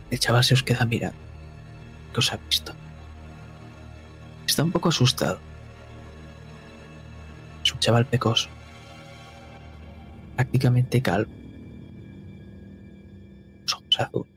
El 0.09 0.19
chaval 0.19 0.43
se 0.43 0.53
os 0.53 0.63
queda 0.63 0.85
mirando. 0.85 1.17
¿Qué 2.13 2.19
os 2.19 2.33
ha 2.33 2.37
visto? 2.37 2.73
Está 4.47 4.63
un 4.63 4.71
poco 4.71 4.89
asustado. 4.89 5.39
Es 7.63 7.71
un 7.71 7.79
chaval 7.79 8.05
pecoso. 8.05 8.49
Prácticamente 10.35 11.01
calvo. 11.01 11.31
Los 13.61 13.73
ojos 13.73 13.99
azules. 13.99 14.33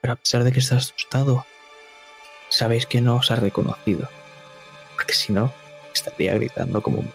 Pero 0.00 0.14
a 0.14 0.16
pesar 0.16 0.42
de 0.42 0.50
que 0.50 0.58
está 0.58 0.76
asustado, 0.78 1.46
sabéis 2.48 2.86
que 2.86 3.00
no 3.00 3.16
os 3.16 3.30
ha 3.30 3.36
reconocido. 3.36 4.08
Porque 4.96 5.14
si 5.14 5.32
no, 5.32 5.52
estaría 5.94 6.34
gritando 6.34 6.82
como 6.82 7.00
un... 7.00 7.10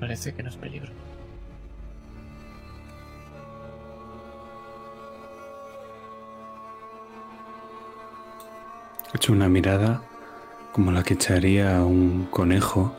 Parece 0.00 0.34
que 0.34 0.42
no 0.42 0.50
es 0.50 0.56
peligro. 0.56 0.92
He 9.12 9.16
hecho 9.16 9.32
una 9.32 9.48
mirada 9.48 10.02
como 10.72 10.92
la 10.92 11.02
que 11.02 11.14
echaría 11.14 11.78
a 11.78 11.84
un 11.84 12.26
conejo 12.30 12.94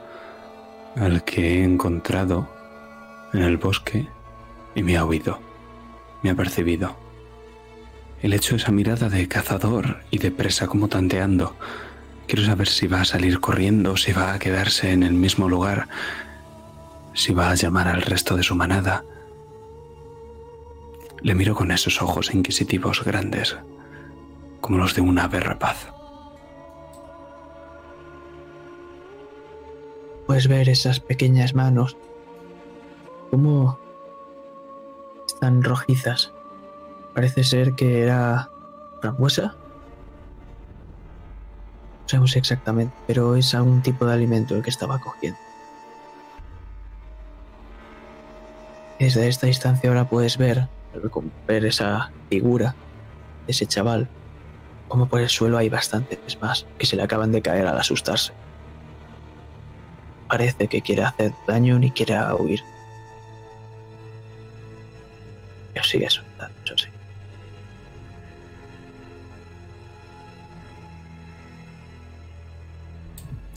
al 0.96 1.24
que 1.24 1.60
he 1.60 1.64
encontrado 1.64 2.48
en 3.34 3.44
el 3.44 3.58
bosque 3.58 4.08
y 4.78 4.84
me 4.84 4.96
ha 4.96 5.04
oído, 5.04 5.40
me 6.22 6.30
ha 6.30 6.36
percibido. 6.36 6.96
El 8.22 8.32
hecho 8.34 8.56
esa 8.56 8.72
mirada 8.72 9.10
de 9.10 9.28
cazador 9.28 10.02
y 10.12 10.20
de 10.20 10.30
presa 10.30 10.68
como 10.68 10.88
tanteando. 10.88 11.56
Quiero 12.28 12.46
saber 12.46 12.68
si 12.68 12.86
va 12.86 13.02
a 13.02 13.06
salir 13.06 13.40
corriendo, 13.40 13.98
si 13.98 14.14
va 14.14 14.34
a 14.34 14.40
quedarse 14.40 14.92
en 14.92 15.02
el 15.02 15.14
mismo 15.14 15.50
lugar, 15.50 15.88
si 17.16 17.34
va 17.34 17.50
a 17.50 17.56
llamar 17.56 17.88
al 17.88 18.04
resto 18.04 18.38
de 18.38 18.44
su 18.44 18.54
manada. 18.54 19.04
Le 21.24 21.34
miro 21.34 21.56
con 21.56 21.72
esos 21.72 22.00
ojos 22.00 22.32
inquisitivos 22.36 23.04
grandes, 23.04 23.58
como 24.62 24.78
los 24.78 24.94
de 24.94 25.02
un 25.02 25.18
ave 25.18 25.40
rapaz. 25.40 25.88
Puedes 30.28 30.48
ver 30.48 30.70
esas 30.70 31.00
pequeñas 31.00 31.56
manos. 31.56 31.98
Cómo 33.32 33.80
tan 35.40 35.64
rojizas. 35.64 36.32
Parece 37.14 37.44
ser 37.44 37.74
que 37.74 38.04
era 38.04 38.50
frambuesa. 39.02 39.56
No 42.02 42.08
sabemos 42.08 42.36
exactamente, 42.36 42.96
pero 43.06 43.36
es 43.36 43.54
algún 43.54 43.82
tipo 43.82 44.06
de 44.06 44.14
alimento 44.14 44.56
el 44.56 44.64
que 44.64 44.70
estaba 44.70 45.00
cogiendo. 45.00 45.40
Desde 49.00 49.28
esta 49.28 49.48
distancia 49.48 49.90
ahora 49.90 50.10
puedes 50.10 50.38
ver, 50.38 50.68
ver 51.48 51.66
esa 51.66 52.12
figura 52.30 52.76
ese 53.48 53.66
chaval, 53.66 54.08
como 54.88 55.08
por 55.08 55.22
el 55.22 55.30
suelo 55.30 55.58
hay 55.58 55.70
bastantes 55.70 56.40
más 56.42 56.66
que 56.78 56.86
se 56.86 56.96
le 56.96 57.04
acaban 57.04 57.32
de 57.32 57.42
caer 57.42 57.66
al 57.66 57.78
asustarse. 57.78 58.34
Parece 60.28 60.68
que 60.68 60.82
quiere 60.82 61.04
hacer 61.04 61.34
daño 61.48 61.80
ni 61.80 61.92
quiere 61.92 62.18
huir. 62.34 62.62
Pero 65.78 65.90
sigue 65.90 66.06
eso 66.08 66.24
sí. 66.76 66.88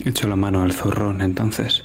Echo 0.04 0.28
la 0.28 0.36
mano 0.36 0.62
al 0.62 0.74
zorrón 0.74 1.22
entonces. 1.22 1.82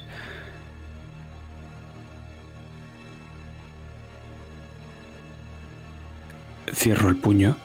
Cierro 6.70 7.08
el 7.08 7.16
puño 7.16 7.56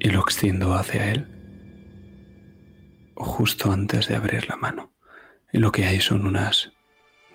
y 0.00 0.10
lo 0.10 0.20
extiendo 0.20 0.74
hacia 0.74 1.12
él 1.12 1.26
justo 3.14 3.72
antes 3.72 4.08
de 4.08 4.16
abrir 4.16 4.50
la 4.50 4.56
mano. 4.56 4.92
Y 5.50 5.58
lo 5.58 5.72
que 5.72 5.86
hay 5.86 6.02
son 6.02 6.26
unas 6.26 6.72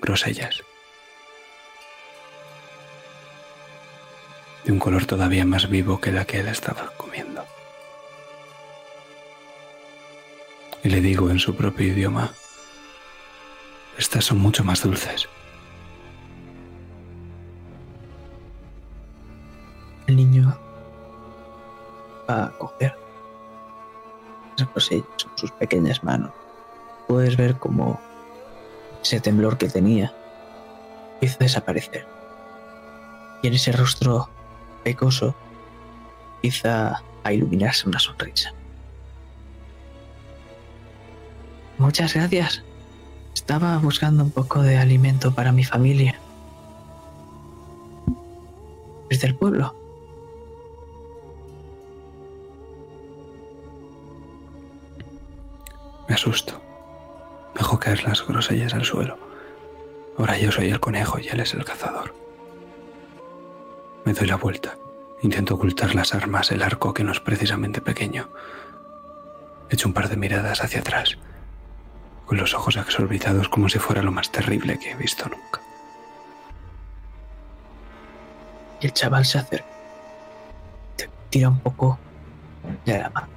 grosellas. 0.01 0.61
De 4.65 4.71
un 4.71 4.79
color 4.79 5.05
todavía 5.05 5.45
más 5.45 5.69
vivo 5.69 5.99
que 5.99 6.11
la 6.11 6.25
que 6.25 6.39
él 6.39 6.47
estaba 6.47 6.91
comiendo. 6.97 7.45
Y 10.83 10.89
le 10.89 11.01
digo 11.01 11.29
en 11.29 11.39
su 11.39 11.55
propio 11.55 11.87
idioma, 11.87 12.31
estas 13.97 14.25
son 14.25 14.39
mucho 14.39 14.63
más 14.63 14.81
dulces. 14.83 15.27
El 20.07 20.15
niño 20.15 20.57
va 22.29 22.45
a 22.45 22.49
coger 22.51 22.95
cosillas 24.67 25.05
en 25.23 25.37
sus 25.37 25.51
pequeñas 25.51 26.03
manos. 26.03 26.31
Puedes 27.07 27.37
ver 27.37 27.57
cómo 27.57 27.99
ese 29.01 29.19
temblor 29.19 29.57
que 29.57 29.69
tenía 29.69 30.13
a 31.21 31.37
desaparecer. 31.39 32.05
Y 33.41 33.47
en 33.47 33.53
ese 33.53 33.71
rostro 33.71 34.29
pecoso 34.83 35.35
empieza 36.35 37.01
a 37.23 37.33
iluminarse 37.33 37.87
una 37.87 37.99
sonrisa. 37.99 38.53
Muchas 41.77 42.13
gracias. 42.13 42.63
Estaba 43.33 43.77
buscando 43.77 44.23
un 44.23 44.31
poco 44.31 44.61
de 44.61 44.77
alimento 44.77 45.33
para 45.33 45.51
mi 45.51 45.63
familia. 45.63 46.19
Desde 49.09 49.27
el 49.27 49.35
pueblo. 49.35 49.75
Me 56.07 56.15
asusto. 56.15 56.61
Dejo 57.55 57.79
caer 57.79 58.03
las 58.03 58.25
grosellas 58.25 58.73
al 58.73 58.83
suelo. 58.83 59.17
Ahora 60.17 60.37
yo 60.37 60.51
soy 60.51 60.69
el 60.69 60.79
conejo 60.79 61.19
y 61.19 61.27
él 61.27 61.39
es 61.39 61.53
el 61.53 61.63
cazador. 61.63 62.13
Me 64.09 64.15
doy 64.15 64.25
la 64.25 64.37
vuelta. 64.37 64.75
Intento 65.21 65.53
ocultar 65.53 65.93
las 65.93 66.15
armas, 66.15 66.51
el 66.51 66.63
arco 66.63 66.95
que 66.95 67.03
no 67.03 67.11
es 67.11 67.19
precisamente 67.19 67.79
pequeño. 67.79 68.27
Echo 69.69 69.87
un 69.87 69.93
par 69.93 70.09
de 70.09 70.17
miradas 70.17 70.63
hacia 70.63 70.79
atrás 70.79 71.15
con 72.25 72.39
los 72.39 72.55
ojos 72.55 72.75
exorbitados 72.75 73.49
como 73.49 73.69
si 73.69 73.77
fuera 73.77 74.01
lo 74.01 74.11
más 74.11 74.31
terrible 74.31 74.79
que 74.79 74.89
he 74.89 74.95
visto 74.95 75.29
nunca. 75.29 75.61
Y 78.81 78.87
el 78.87 78.93
chaval 78.93 79.25
se 79.25 79.37
acerca. 79.37 79.67
Te 80.95 81.07
tira 81.29 81.49
un 81.49 81.59
poco 81.59 81.99
de 82.85 82.97
la 82.97 83.11
mano. 83.11 83.27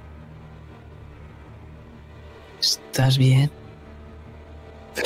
¿Estás 2.59 3.19
bien? 3.19 3.51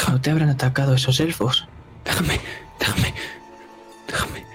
¿No 0.08 0.22
te 0.22 0.32
habrán 0.32 0.48
atacado 0.48 0.94
esos 0.94 1.20
elfos? 1.20 1.68
Déjame, 2.06 2.40
déjame, 2.80 3.14
déjame, 4.08 4.46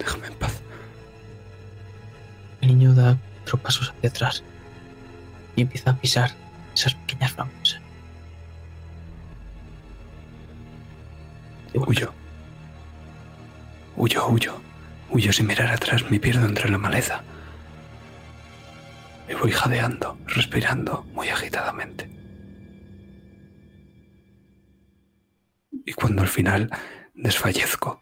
déjame 0.00 0.26
en 0.28 0.34
paz. 0.34 0.60
El 2.60 2.68
niño 2.68 2.94
da 2.94 3.16
otros 3.42 3.60
pasos 3.60 3.90
hacia 3.90 4.10
atrás 4.10 4.42
y 5.54 5.62
empieza 5.62 5.90
a 5.90 5.96
pisar 5.96 6.30
esas 6.74 6.94
pequeñas 6.94 7.32
frambuesas. 7.32 7.80
Huyo. 11.74 12.12
Huyo, 13.96 14.26
huyo. 14.28 14.60
Huyo 15.10 15.32
sin 15.32 15.46
mirar 15.46 15.72
atrás, 15.72 16.10
me 16.10 16.20
pierdo 16.20 16.46
entre 16.46 16.70
la 16.70 16.78
maleza. 16.78 17.22
Y 19.28 19.34
voy 19.34 19.52
jadeando, 19.52 20.18
respirando 20.26 21.04
muy 21.12 21.28
agitadamente. 21.28 22.08
Y 25.84 25.92
cuando 25.92 26.22
al 26.22 26.28
final 26.28 26.70
desfallezco, 27.14 28.00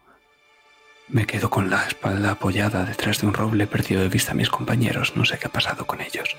me 1.09 1.25
quedo 1.25 1.49
con 1.49 1.69
la 1.69 1.85
espalda 1.87 2.31
apoyada 2.31 2.85
detrás 2.85 3.21
de 3.21 3.27
un 3.27 3.33
roble 3.33 3.67
perdido 3.67 4.01
de 4.01 4.09
vista 4.09 4.31
a 4.31 4.35
mis 4.35 4.49
compañeros. 4.49 5.15
No 5.15 5.25
sé 5.25 5.37
qué 5.37 5.47
ha 5.47 5.51
pasado 5.51 5.85
con 5.85 6.01
ellos. 6.01 6.37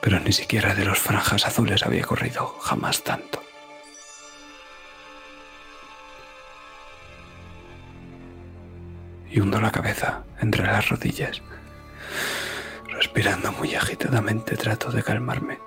Pero 0.00 0.20
ni 0.20 0.32
siquiera 0.32 0.74
de 0.74 0.84
los 0.84 0.98
franjas 0.98 1.46
azules 1.46 1.82
había 1.84 2.04
corrido 2.04 2.46
jamás 2.60 3.02
tanto. 3.02 3.44
y 9.34 9.40
hundo 9.40 9.60
la 9.60 9.72
cabeza 9.72 10.22
entre 10.40 10.64
las 10.64 10.88
rodillas. 10.88 11.42
Respirando 12.88 13.50
muy 13.50 13.74
agitadamente 13.74 14.56
trato 14.56 14.92
de 14.92 15.02
calmarme. 15.02 15.58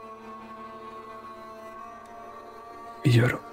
Y 3.04 3.12
lloro. 3.12 3.47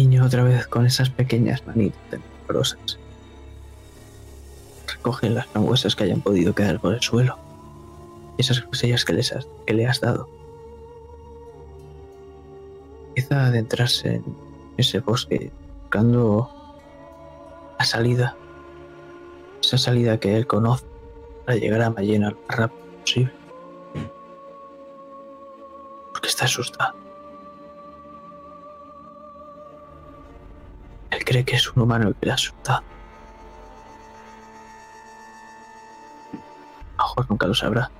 Niño 0.00 0.24
otra 0.24 0.44
vez 0.44 0.66
con 0.66 0.86
esas 0.86 1.10
pequeñas 1.10 1.66
manitas 1.66 2.00
temblorosas. 2.08 2.98
Recogen 4.88 5.34
las 5.34 5.46
frambuesas 5.48 5.94
que 5.94 6.04
hayan 6.04 6.22
podido 6.22 6.54
quedar 6.54 6.80
por 6.80 6.94
el 6.94 7.02
suelo 7.02 7.36
esas 8.38 8.62
cosillas 8.62 9.04
que, 9.04 9.20
que 9.66 9.74
le 9.74 9.86
has 9.86 10.00
dado. 10.00 10.26
Empieza 13.08 13.42
a 13.42 13.46
adentrarse 13.48 14.14
en 14.14 14.24
ese 14.78 15.00
bosque 15.00 15.52
buscando 15.82 16.50
la 17.78 17.84
salida, 17.84 18.34
esa 19.62 19.76
salida 19.76 20.18
que 20.18 20.34
él 20.34 20.46
conoce 20.46 20.86
para 21.44 21.58
llegar 21.58 21.82
a 21.82 21.90
Mayena 21.90 22.30
lo 22.30 22.38
más 22.48 22.56
rápido 22.56 22.86
posible. 23.02 23.32
Porque 26.14 26.28
está 26.28 26.46
asustado. 26.46 26.99
Que 31.50 31.56
es 31.56 31.68
un 31.72 31.82
humano 31.82 32.06
el 32.06 32.14
que 32.14 32.26
le 32.26 32.30
ha 32.30 32.36
asustado. 32.36 32.84
A 36.96 37.02
mejor 37.02 37.28
nunca 37.28 37.48
lo 37.48 37.54
sabrá 37.54 37.90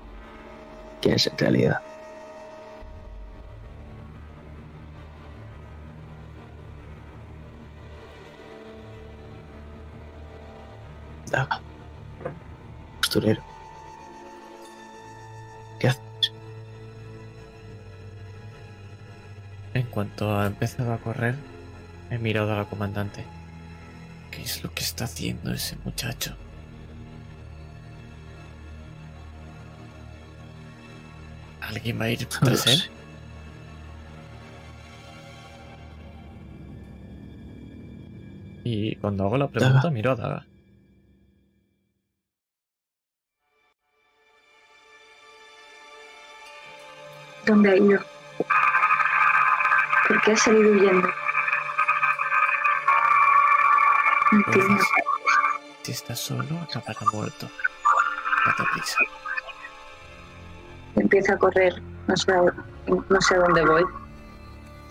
quién 1.02 1.16
es 1.16 1.26
en 1.26 1.36
realidad. 1.36 1.82
Daga. 11.32 11.60
Costurero. 13.00 13.42
¿Qué 15.80 15.88
haces? 15.88 16.32
En 19.74 19.86
cuanto 19.86 20.38
ha 20.38 20.46
empezado 20.46 20.92
a 20.92 20.98
correr, 20.98 21.34
he 22.10 22.18
mirado 22.18 22.52
a 22.52 22.56
la 22.56 22.64
comandante. 22.66 23.39
¿Qué 24.40 24.46
es 24.46 24.64
lo 24.64 24.72
que 24.72 24.82
está 24.82 25.04
haciendo 25.04 25.52
ese 25.52 25.76
muchacho? 25.84 26.34
¿Alguien 31.60 32.00
va 32.00 32.04
a 32.06 32.10
ir 32.10 32.24
tras 32.40 32.66
él? 32.66 32.82
Y 38.64 38.96
cuando 38.96 39.24
hago 39.26 39.36
la 39.36 39.48
pregunta, 39.48 39.76
Daga. 39.76 39.90
miro 39.90 40.12
a 40.12 40.16
Daga. 40.16 40.46
¿Dónde 47.44 47.70
ha 47.70 47.76
ido? 47.76 48.00
¿Por 50.08 50.22
qué 50.22 50.32
ha 50.32 50.36
salido 50.36 50.72
huyendo? 50.72 51.08
Si 55.82 55.92
estás 55.92 56.18
solo, 56.20 56.58
acabará 56.62 57.00
muerto. 57.12 57.48
Date 58.46 58.62
prisa. 58.72 58.98
Empiezo 60.96 61.32
a 61.34 61.38
correr, 61.38 61.82
no 62.06 62.16
sé, 62.16 62.32
a- 62.32 62.54
no 63.08 63.20
sé 63.20 63.34
a 63.34 63.38
dónde 63.38 63.64
voy. 63.64 63.84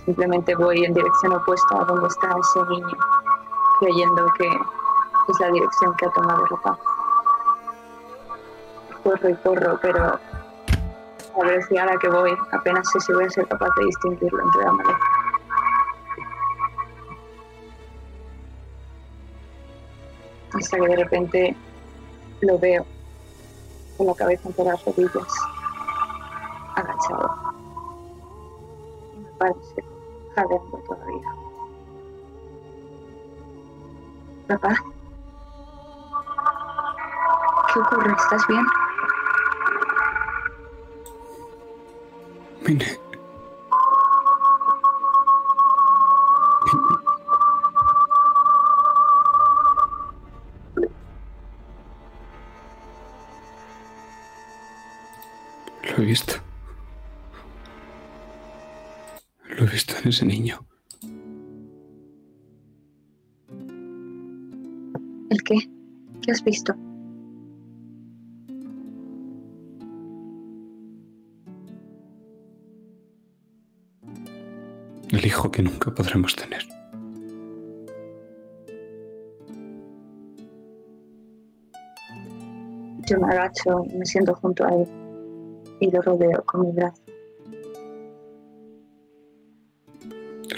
Simplemente 0.05 0.55
voy 0.55 0.83
en 0.85 0.93
dirección 0.93 1.33
opuesta 1.33 1.81
a 1.81 1.85
donde 1.85 2.07
está 2.07 2.27
ese 2.29 2.65
niño, 2.69 2.97
creyendo 3.79 4.25
que 4.37 4.47
es 4.47 5.39
la 5.39 5.51
dirección 5.51 5.95
que 5.97 6.05
ha 6.05 6.11
tomado 6.11 6.45
Rafa. 6.45 6.77
Corro 9.03 9.29
y 9.29 9.35
corro, 9.35 9.79
pero 9.81 10.03
a 10.05 10.19
la 11.37 11.43
velocidad 11.45 11.87
a 11.87 11.93
la 11.93 11.99
que 11.99 12.09
voy, 12.09 12.35
apenas 12.51 12.89
sé 12.91 12.99
si 13.01 13.13
voy 13.13 13.25
a 13.25 13.29
ser 13.29 13.47
capaz 13.47 13.69
de 13.77 13.85
distinguirlo 13.85 14.41
entre 14.43 14.65
la 14.65 14.71
maleza. 14.71 14.99
Hasta 20.69 20.85
que 20.85 20.87
de 20.87 20.95
repente 20.97 21.55
lo 22.41 22.59
veo 22.59 22.85
con 23.97 24.05
la 24.05 24.13
cabeza 24.13 24.49
entre 24.49 24.65
las 24.65 24.85
rodillas, 24.85 25.33
agachado. 26.75 27.31
Y 29.15 29.17
me 29.17 29.29
parece 29.39 29.83
jadeando 30.35 30.77
todavía. 30.85 31.33
Papá, 34.47 34.78
has 66.39 66.43
visto? 66.43 66.73
El 75.11 75.25
hijo 75.25 75.51
que 75.51 75.63
nunca 75.63 75.93
podremos 75.93 76.35
tener. 76.35 76.65
Yo 83.07 83.19
me 83.19 83.27
agacho 83.33 83.85
me 83.97 84.05
siento 84.05 84.35
junto 84.35 84.65
a 84.65 84.75
él 84.75 84.87
y 85.79 85.89
lo 85.89 86.01
rodeo 86.01 86.43
con 86.45 86.61
mi 86.61 86.71
brazo. 86.71 87.01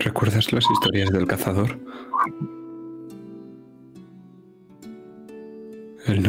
¿Recuerdas 0.03 0.51
las 0.51 0.69
historias 0.69 1.11
del 1.11 1.27
cazador? 1.27 1.79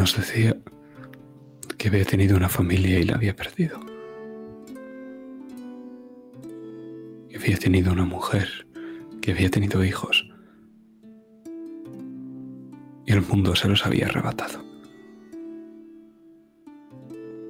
Nos 0.03 0.17
decía 0.17 0.57
que 1.79 1.87
había 1.87 2.05
tenido 2.05 2.37
una 2.37 2.49
familia 2.49 2.99
y 2.99 3.05
la 3.05 3.15
había 3.15 3.37
perdido. 3.37 3.79
Que 7.31 7.37
había 7.37 7.57
tenido 7.57 7.93
una 7.93 8.05
mujer, 8.05 8.67
que 9.21 9.31
había 9.31 9.49
tenido 9.49 9.85
hijos. 9.85 10.29
Y 13.07 13.13
el 13.13 13.23
mundo 13.23 13.55
se 13.55 13.69
los 13.69 13.87
había 13.87 14.07
arrebatado. 14.07 14.65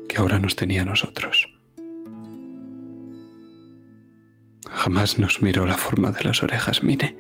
Que 0.07 0.17
ahora 0.19 0.39
nos 0.39 0.55
tenía 0.55 0.83
a 0.83 0.85
nosotros. 0.85 1.49
Jamás 4.69 5.19
nos 5.19 5.41
miró 5.41 5.65
la 5.65 5.79
forma 5.79 6.11
de 6.13 6.25
las 6.25 6.43
orejas, 6.43 6.83
mire. 6.83 7.17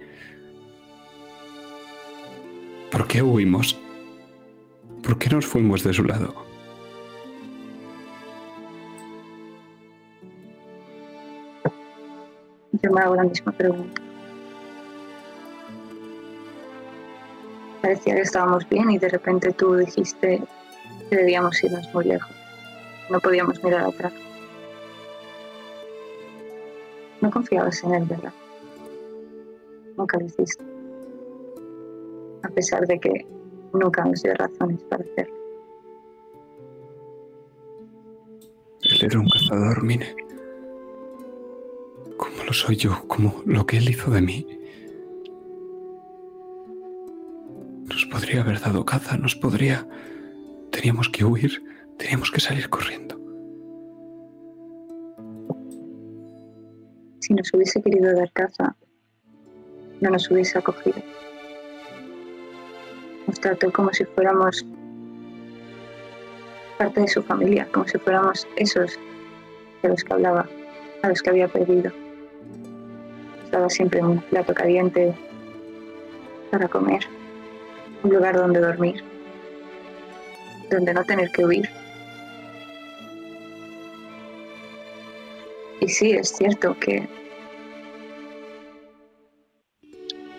¿Por 2.91 3.09
qué 3.09 3.23
huimos? 3.23 3.82
¿Por 5.33 5.39
qué 5.39 5.47
nos 5.47 5.51
fuimos 5.51 5.83
de 5.83 5.95
su 5.95 6.05
lado? 6.05 6.35
Yo 12.73 12.91
me 12.91 13.01
hago 13.01 13.17
la 13.17 13.23
misma 13.23 13.53
pregunta. 13.53 14.03
Parecía 17.81 18.17
que 18.17 18.21
estábamos 18.21 18.69
bien 18.69 18.91
y 18.91 18.99
de 18.99 19.09
repente 19.09 19.55
tú 19.55 19.75
dijiste 19.77 20.43
que 21.09 21.17
debíamos 21.17 21.65
irnos 21.65 21.89
muy 21.95 22.05
lejos. 22.05 22.37
No 23.09 23.19
podíamos 23.19 23.65
mirar 23.65 23.87
atrás. 23.87 24.13
No 27.23 27.31
confiabas 27.31 27.83
en 27.85 27.95
él, 27.95 28.05
¿verdad? 28.05 28.35
Nunca 29.97 30.19
lo 30.19 30.27
hiciste. 30.27 30.63
A 32.43 32.49
pesar 32.49 32.87
de 32.87 33.01
que 33.01 33.42
nunca 33.79 34.05
nos 34.05 34.23
dio 34.23 34.35
razones 34.35 34.83
para 34.85 35.05
hacerlo. 35.05 35.35
Él 38.83 38.99
era 39.03 39.21
un 39.21 39.29
cazador, 39.29 39.83
mire. 39.83 40.15
Como 42.17 42.45
lo 42.45 42.53
soy 42.53 42.77
yo, 42.77 43.07
como 43.07 43.43
lo 43.47 43.65
que 43.67 43.79
él 43.79 43.89
hizo 43.89 44.11
de 44.11 44.21
mí. 44.21 44.47
Nos 47.87 48.07
podría 48.07 48.43
haber 48.43 48.61
dado 48.61 48.85
caza, 48.85 49.17
nos 49.17 49.37
podría... 49.37 49.87
Teníamos 50.71 51.09
que 51.09 51.25
huir, 51.25 51.63
teníamos 51.99 52.31
que 52.31 52.41
salir 52.41 52.69
corriendo. 52.71 53.21
Si 57.21 57.35
nos 57.35 57.53
hubiese 57.55 57.81
querido 57.83 58.15
dar 58.15 58.33
caza, 58.33 58.75
no 60.01 60.11
nos 60.11 60.31
hubiese 60.31 60.59
acogido. 60.59 61.01
Nos 63.33 63.41
trató 63.41 63.73
como 63.73 63.91
si 63.95 64.05
fuéramos 64.05 64.63
parte 66.77 67.01
de 67.01 67.09
su 67.09 67.23
familia, 67.23 67.67
como 67.73 67.89
si 67.89 67.97
fuéramos 67.97 68.47
esos 68.57 68.99
de 69.83 69.89
los 69.89 70.05
que 70.05 70.13
hablaba, 70.13 70.47
a 71.03 71.09
los 71.09 71.23
que 71.23 71.31
había 71.31 71.49
perdido. 71.49 71.91
Nos 73.41 73.51
daba 73.51 73.71
siempre 73.71 74.03
un 74.03 74.21
plato 74.21 74.53
caliente 74.53 75.15
para 76.51 76.69
comer, 76.69 77.01
un 78.03 78.13
lugar 78.13 78.37
donde 78.37 78.61
dormir, 78.61 79.03
donde 80.71 80.93
no 80.93 81.03
tener 81.03 81.31
que 81.31 81.47
huir. 81.47 81.71
Y 85.81 85.89
sí, 85.89 86.13
es 86.13 86.37
cierto 86.37 86.79
que 86.79 87.09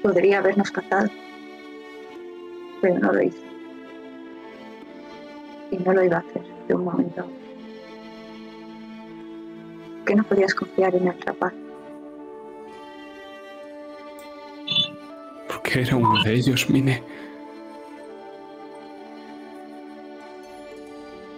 podría 0.04 0.38
habernos 0.38 0.70
cazado, 0.70 1.10
pero 2.84 3.00
no 3.00 3.14
lo 3.14 3.24
hizo. 3.24 3.38
Y 5.72 5.78
no 5.78 5.94
lo 5.94 6.04
iba 6.04 6.18
a 6.18 6.20
hacer 6.20 6.44
de 6.68 6.76
un 6.76 6.84
momento 6.84 7.22
a 7.22 7.24
otro. 7.24 7.38
¿Por 9.96 10.06
qué 10.06 10.16
no 10.16 10.24
podías 10.26 10.54
confiar 10.54 10.94
en 10.94 11.08
el 11.08 11.22
rapaz? 11.22 11.54
Porque 15.48 15.80
era 15.80 15.96
uno 15.96 16.22
de 16.24 16.34
ellos, 16.34 16.70
Mine. 16.70 17.02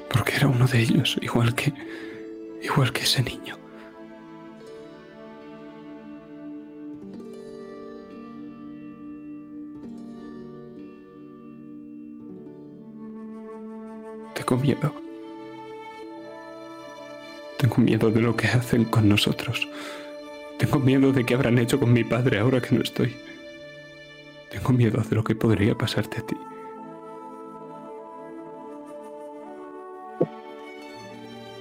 Porque 0.10 0.36
era 0.36 0.48
uno 0.48 0.66
de 0.66 0.80
ellos, 0.80 1.16
igual 1.22 1.54
que. 1.54 1.72
igual 2.64 2.92
que 2.92 3.04
ese 3.04 3.22
niño. 3.22 3.56
Tengo 14.46 14.62
miedo. 14.62 14.94
Tengo 17.58 17.78
miedo 17.78 18.12
de 18.12 18.22
lo 18.22 18.36
que 18.36 18.48
hacen 18.48 18.86
con 18.86 19.10
nosotros. 19.10 19.68
Tengo 20.60 20.78
miedo 20.78 21.12
de 21.12 21.26
qué 21.26 21.34
habrán 21.34 21.58
hecho 21.58 21.80
con 21.80 21.92
mi 21.92 22.04
padre 22.04 22.40
ahora 22.40 22.62
que 22.62 22.76
no 22.76 22.84
estoy. 22.84 23.16
Tengo 24.52 24.70
miedo 24.70 25.02
de 25.02 25.16
lo 25.16 25.24
que 25.24 25.34
podría 25.34 25.74
pasarte 25.74 26.20
a 26.20 26.26
ti. 26.28 26.38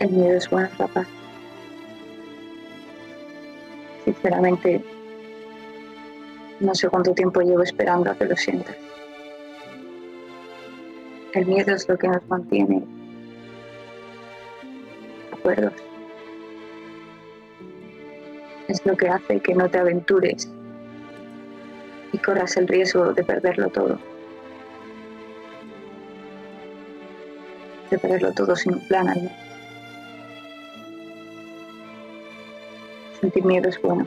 El 0.00 0.10
miedo 0.10 0.36
es 0.36 0.50
bueno, 0.50 0.68
rapaz. 0.78 1.06
Sinceramente, 4.04 4.84
no 6.60 6.74
sé 6.74 6.88
cuánto 6.90 7.14
tiempo 7.14 7.40
llevo 7.40 7.62
esperando 7.62 8.10
a 8.10 8.14
que 8.14 8.26
lo 8.26 8.36
sientas. 8.36 8.76
El 11.34 11.46
miedo 11.46 11.74
es 11.74 11.88
lo 11.88 11.98
que 11.98 12.08
nos 12.08 12.26
mantiene 12.28 12.84
acuerdos. 15.32 15.72
Es 18.68 18.86
lo 18.86 18.96
que 18.96 19.08
hace 19.08 19.40
que 19.40 19.54
no 19.54 19.68
te 19.68 19.78
aventures 19.78 20.48
y 22.12 22.18
corras 22.18 22.56
el 22.56 22.68
riesgo 22.68 23.12
de 23.12 23.24
perderlo 23.24 23.68
todo. 23.68 23.98
prepararlo 27.98 28.32
todo 28.32 28.56
sin 28.56 28.74
un 28.74 28.88
plan. 28.88 29.30
Sentir 33.20 33.44
miedo 33.44 33.68
es 33.68 33.80
bueno. 33.80 34.06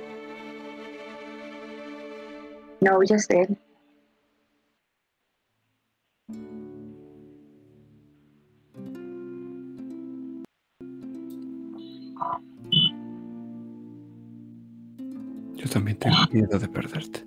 No 2.82 2.97
huyas 2.97 3.28
de 3.28 3.41
él. 3.41 3.57
Miedo 16.38 16.59
de 16.59 16.67
perderte. 16.67 17.19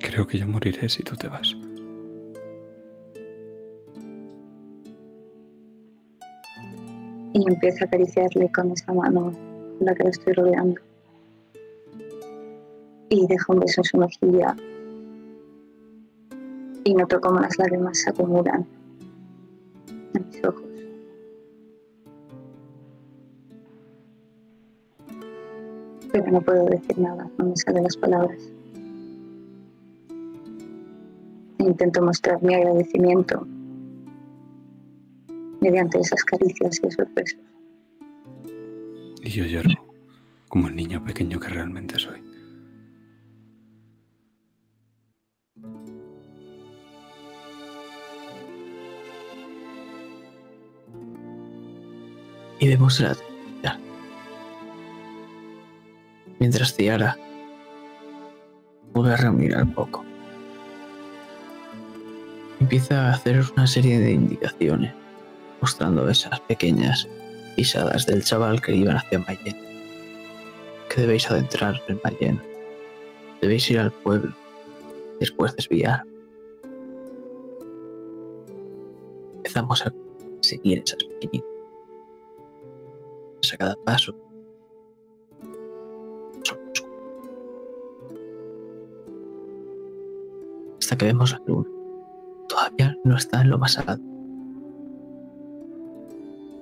Creo 0.00 0.26
que 0.26 0.38
yo 0.38 0.46
moriré 0.46 0.88
si 0.88 1.02
tú 1.02 1.14
te 1.16 1.28
vas. 1.28 1.56
Y 7.32 7.48
empieza 7.48 7.84
a 7.84 7.86
acariciarle 7.88 8.50
con 8.52 8.70
esa 8.70 8.92
mano 8.92 9.32
la 9.80 9.94
que 9.94 10.04
lo 10.04 10.10
estoy 10.10 10.32
rodeando. 10.34 10.80
Y 13.08 13.26
deja 13.26 13.52
un 13.52 13.60
beso 13.60 13.80
en 13.80 13.84
su 13.84 13.96
mejilla. 13.98 14.56
Y 16.84 16.94
noto 16.94 17.20
cómo 17.20 17.40
las 17.40 17.58
lágrimas 17.58 17.98
se 17.98 18.10
acumulan 18.10 18.66
no 26.34 26.42
puedo 26.42 26.66
decir 26.66 26.98
nada, 26.98 27.30
no 27.38 27.44
me 27.46 27.56
salen 27.56 27.84
las 27.84 27.96
palabras. 27.96 28.52
Intento 31.60 32.02
mostrar 32.02 32.42
mi 32.42 32.54
agradecimiento 32.54 33.46
mediante 35.60 36.00
esas 36.00 36.24
caricias 36.24 36.80
y 36.82 36.88
esos 36.88 37.14
besos. 37.14 37.38
Y 39.22 39.30
yo 39.30 39.44
lloro 39.44 39.70
como 40.48 40.66
el 40.66 40.74
niño 40.74 41.04
pequeño 41.04 41.38
que 41.38 41.48
realmente 41.48 42.00
soy. 42.00 42.20
Y 52.58 52.68
vemos 52.68 53.00
Mientras 56.44 56.74
Ciara 56.74 57.16
vuelve 58.92 59.14
a 59.14 59.16
reunir 59.16 59.56
al 59.56 59.72
poco. 59.72 60.04
Empieza 62.60 63.06
a 63.06 63.14
hacer 63.14 63.42
una 63.56 63.66
serie 63.66 63.98
de 63.98 64.12
indicaciones, 64.12 64.92
mostrando 65.62 66.06
esas 66.06 66.38
pequeñas 66.40 67.08
pisadas 67.56 68.04
del 68.04 68.22
chaval 68.22 68.60
que 68.60 68.76
iban 68.76 68.98
hacia 68.98 69.20
Mayen. 69.20 69.56
Que 70.90 71.00
debéis 71.00 71.30
adentrar 71.30 71.80
en 71.88 71.98
Mayen. 72.04 72.42
Debéis 73.40 73.70
ir 73.70 73.78
al 73.78 73.90
pueblo. 73.90 74.34
Después 75.20 75.56
desviar. 75.56 76.04
Empezamos 79.36 79.80
a 79.86 79.94
seguir 80.42 80.82
esas 80.84 81.02
pequeñitas. 81.04 81.48
A 83.50 83.56
cada 83.56 83.76
paso. 83.76 84.23
Que 90.96 91.06
vemos 91.06 91.32
la 91.32 91.42
luna. 91.46 91.68
Todavía 92.48 92.96
no 93.02 93.16
está 93.16 93.40
en 93.40 93.50
lo 93.50 93.58
más 93.58 93.76
alto. 93.78 94.00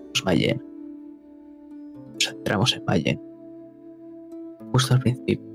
Nos 0.09 0.24
Mayen. 0.24 0.64
Nos 2.14 2.28
entramos 2.28 2.74
en 2.74 2.85
Mayen. 2.87 3.20
Justo 4.72 4.95
al 4.95 5.01
principio. 5.01 5.47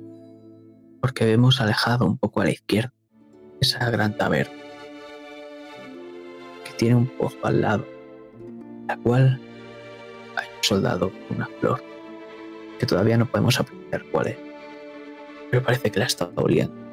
Porque 1.01 1.25
vemos 1.25 1.59
alejado 1.59 2.05
un 2.05 2.19
poco 2.19 2.41
a 2.41 2.43
la 2.45 2.51
izquierda 2.51 2.93
esa 3.59 3.89
gran 3.89 4.15
taberna. 4.15 4.53
Que 6.63 6.73
tiene 6.77 6.95
un 6.95 7.07
pozo 7.07 7.37
al 7.43 7.61
lado. 7.61 7.85
La 8.87 8.97
cual 8.97 9.41
hay 10.35 10.47
un 10.55 10.63
soldado 10.63 11.09
con 11.09 11.37
una 11.37 11.49
flor. 11.59 11.81
Que 12.77 12.85
todavía 12.85 13.17
no 13.17 13.25
podemos 13.25 13.59
apreciar 13.59 14.03
cuál 14.11 14.27
es. 14.27 14.37
Pero 15.49 15.63
parece 15.63 15.89
que 15.89 15.99
la 15.99 16.05
está 16.05 16.29
oliendo. 16.35 16.86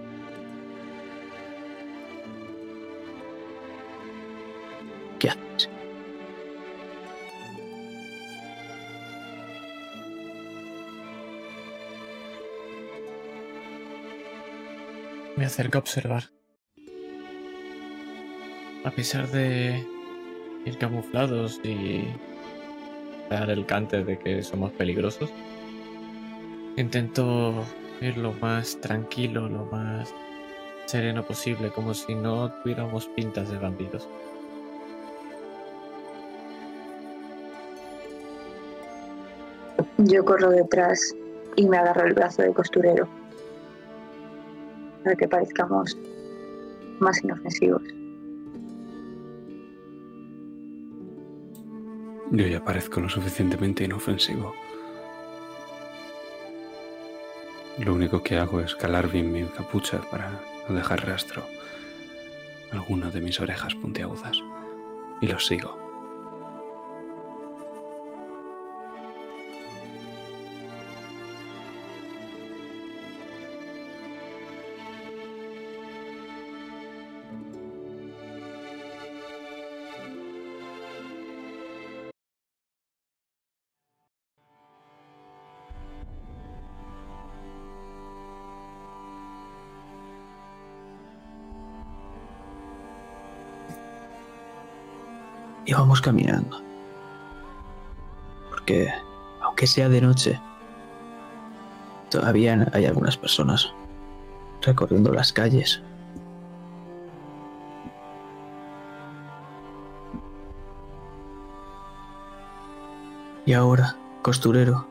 Acerco 15.55 15.79
a 15.79 15.83
observar. 15.83 16.25
A 18.85 18.91
pesar 18.91 19.29
de 19.29 19.87
ir 20.65 20.79
camuflados 20.79 21.61
y 21.63 22.09
dar 23.31 23.49
el 23.51 23.65
cante 23.65 24.03
de 24.03 24.19
que 24.19 24.43
somos 24.43 24.73
peligrosos, 24.73 25.31
intento 26.77 27.65
ir 28.01 28.17
lo 28.17 28.33
más 28.33 28.81
tranquilo, 28.81 29.49
lo 29.49 29.65
más 29.67 30.13
sereno 30.87 31.25
posible, 31.25 31.71
como 31.71 31.95
si 31.95 32.17
no 32.17 32.51
tuviéramos 32.65 33.07
pintas 33.11 33.49
de 33.49 33.59
vampiros. 33.59 34.09
Yo 39.99 40.25
corro 40.25 40.51
detrás 40.51 41.15
y 41.55 41.69
me 41.69 41.77
agarro 41.77 42.09
el 42.09 42.15
brazo 42.15 42.43
de 42.43 42.53
costurero 42.53 43.09
para 45.05 45.17
que 45.17 45.29
parezcamos 45.29 45.97
más 46.99 47.23
inofensivos. 47.23 47.83
Yo 52.31 52.47
ya 52.47 52.65
parezco 52.65 53.01
lo 53.01 53.09
suficientemente 53.09 53.85
inofensivo. 53.85 54.55
Lo 57.79 57.95
único 57.95 58.23
que 58.23 58.39
hago 58.39 58.61
es 58.61 58.75
calar 58.75 59.11
bien 59.11 59.31
mi 59.31 59.45
capucha 59.45 60.01
para 60.11 60.41
no 60.69 60.75
dejar 60.75 61.07
rastro 61.07 61.45
alguna 62.73 63.11
de 63.11 63.21
mis 63.21 63.39
orejas 63.41 63.75
puntiagudas. 63.75 64.39
Y 65.21 65.27
los 65.27 65.47
sigo. 65.47 65.84
Caminando. 96.01 96.63
Porque, 98.51 98.93
aunque 99.43 99.67
sea 99.67 99.89
de 99.89 100.01
noche, 100.01 100.41
todavía 102.11 102.69
hay 102.73 102.87
algunas 102.87 103.17
personas 103.17 103.73
recorriendo 104.63 105.13
las 105.13 105.33
calles. 105.33 105.83
Y 113.47 113.53
ahora, 113.53 113.97
costurero, 114.23 114.87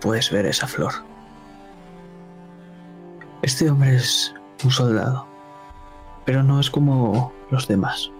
puedes 0.00 0.30
ver 0.30 0.46
esa 0.46 0.66
flor. 0.66 0.92
Este 3.42 3.68
hombre 3.68 3.96
es 3.96 4.34
un 4.64 4.70
soldado 4.70 5.33
pero 6.24 6.42
no 6.42 6.60
es 6.60 6.70
como 6.70 7.32
los 7.50 7.68
demás. 7.68 8.10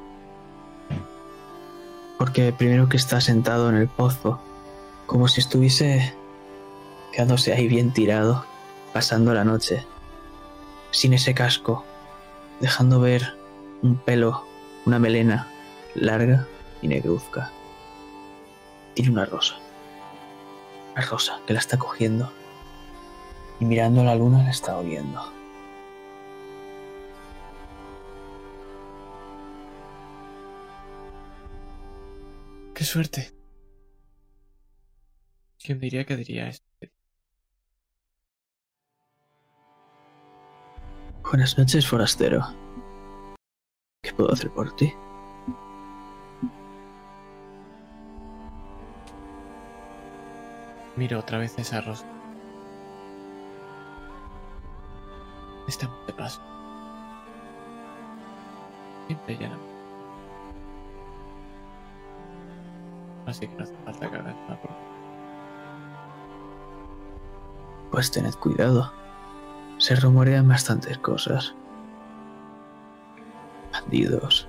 Porque 2.19 2.53
primero 2.53 2.89
que 2.89 2.97
está 2.97 3.21
sentado 3.21 3.69
en 3.69 3.77
el 3.77 3.89
pozo, 3.89 4.41
como 5.07 5.29
si 5.29 5.41
estuviese 5.41 6.15
quedándose 7.13 7.53
ahí 7.53 7.69
bien 7.69 7.93
tirado, 7.93 8.45
pasando 8.93 9.35
la 9.35 9.45
noche, 9.45 9.85
sin 10.91 11.13
ese 11.13 11.35
casco, 11.35 11.85
dejando 12.61 13.01
ver 13.01 13.37
un 13.83 13.97
pelo, 13.97 14.45
una 14.87 14.99
melena 14.99 15.49
larga 15.95 16.47
y 16.83 16.89
negruzca. 16.89 17.51
Tiene 18.95 19.11
una 19.11 19.27
rosa, 19.27 19.57
una 20.93 21.05
rosa 21.05 21.41
que 21.47 21.53
la 21.53 21.59
está 21.59 21.79
cogiendo 21.79 22.33
y 23.61 23.65
mirando 23.65 24.01
a 24.01 24.05
la 24.05 24.15
luna 24.15 24.43
la 24.43 24.51
está 24.51 24.77
oliendo. 24.77 25.34
Qué 32.85 32.91
suerte. 32.91 33.33
¿Quién 35.59 35.81
diría 35.81 36.05
que 36.05 36.19
diría 36.19 36.49
esto? 36.49 36.67
Buenas 41.23 41.57
noches, 41.57 41.87
forastero. 41.87 42.45
¿Qué 44.03 44.13
puedo 44.13 44.31
hacer 44.31 44.51
por 44.51 44.77
ti? 44.77 44.93
Miro 50.97 51.21
otra 51.21 51.39
vez 51.39 51.59
esa 51.59 51.81
rosa. 51.81 52.05
Estamos 55.67 56.07
de 56.07 56.13
paso. 56.13 56.43
Siempre 59.07 59.39
llena. 59.39 59.74
Así 63.27 63.47
que 63.49 63.55
no 63.57 63.65
hace 63.65 63.75
falta 63.85 64.11
que 64.11 64.17
hagas 64.17 64.37
nada. 64.49 64.61
Pues 67.91 68.11
tened 68.11 68.35
cuidado. 68.35 68.93
Se 69.79 69.95
rumorean 69.97 70.49
bastantes 70.49 70.99
cosas. 70.99 71.55
Bandidos. 73.73 74.49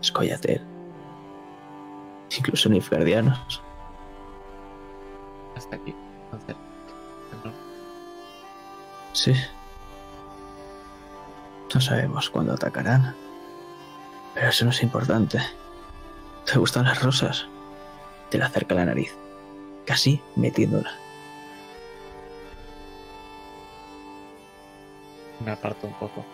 Escoyatel. 0.00 0.62
Incluso 2.36 2.68
nilfgaardianos. 2.68 3.62
Hasta 5.56 5.76
aquí. 5.76 5.94
Entonces, 6.24 6.56
no. 7.44 7.52
Sí. 9.12 9.34
No 11.74 11.80
sabemos 11.80 12.30
cuándo 12.30 12.54
atacarán. 12.54 13.14
Pero 14.34 14.48
eso 14.48 14.64
no 14.64 14.70
es 14.70 14.82
importante. 14.82 15.40
¿Te 16.50 16.58
gustan 16.58 16.84
las 16.84 17.00
rosas? 17.00 17.46
Te 18.28 18.38
la 18.38 18.46
acerca 18.46 18.74
la 18.74 18.84
nariz, 18.84 19.14
casi 19.86 20.20
metiéndola. 20.34 20.90
me 25.44 25.52
aparto 25.52 25.86
un 25.86 25.94
poco. 25.94 26.24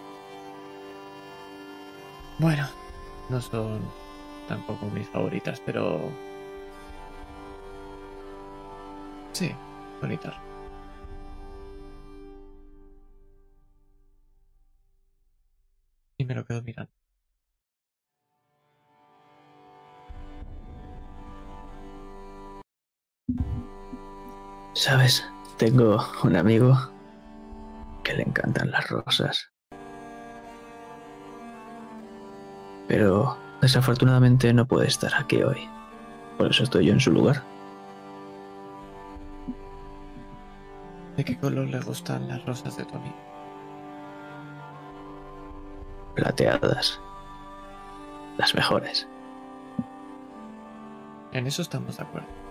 Bueno, 2.39 2.67
no 3.29 3.41
son 3.41 3.81
tampoco 4.49 4.87
mis 4.87 5.09
favoritas, 5.09 5.61
pero... 5.65 6.11
Sí, 9.33 9.53
bonitas. 10.01 10.35
Y 16.19 16.25
me 16.25 16.35
lo 16.35 16.45
quedo 16.45 16.63
mirando. 16.63 16.93
Sabes, 24.77 25.27
tengo 25.57 26.07
un 26.23 26.37
amigo 26.37 26.77
que 28.05 28.13
le 28.13 28.25
encantan 28.25 28.71
las 28.71 28.87
rosas. 28.91 29.51
Pero 32.87 33.39
desafortunadamente 33.63 34.53
no 34.53 34.67
puede 34.67 34.87
estar 34.87 35.15
aquí 35.15 35.43
hoy. 35.43 35.67
Por 36.37 36.51
eso 36.51 36.65
estoy 36.65 36.85
yo 36.85 36.93
en 36.93 37.01
su 37.01 37.11
lugar. 37.11 37.43
¿De 41.17 41.25
qué 41.25 41.39
color 41.39 41.69
le 41.69 41.81
gustan 41.81 42.29
las 42.29 42.45
rosas 42.45 42.77
de 42.77 42.83
amigo? 42.83 43.17
Plateadas. 46.17 47.01
Las 48.37 48.55
mejores. 48.55 49.09
En 51.33 51.47
eso 51.47 51.63
estamos 51.63 51.97
de 51.97 52.03
acuerdo. 52.03 52.46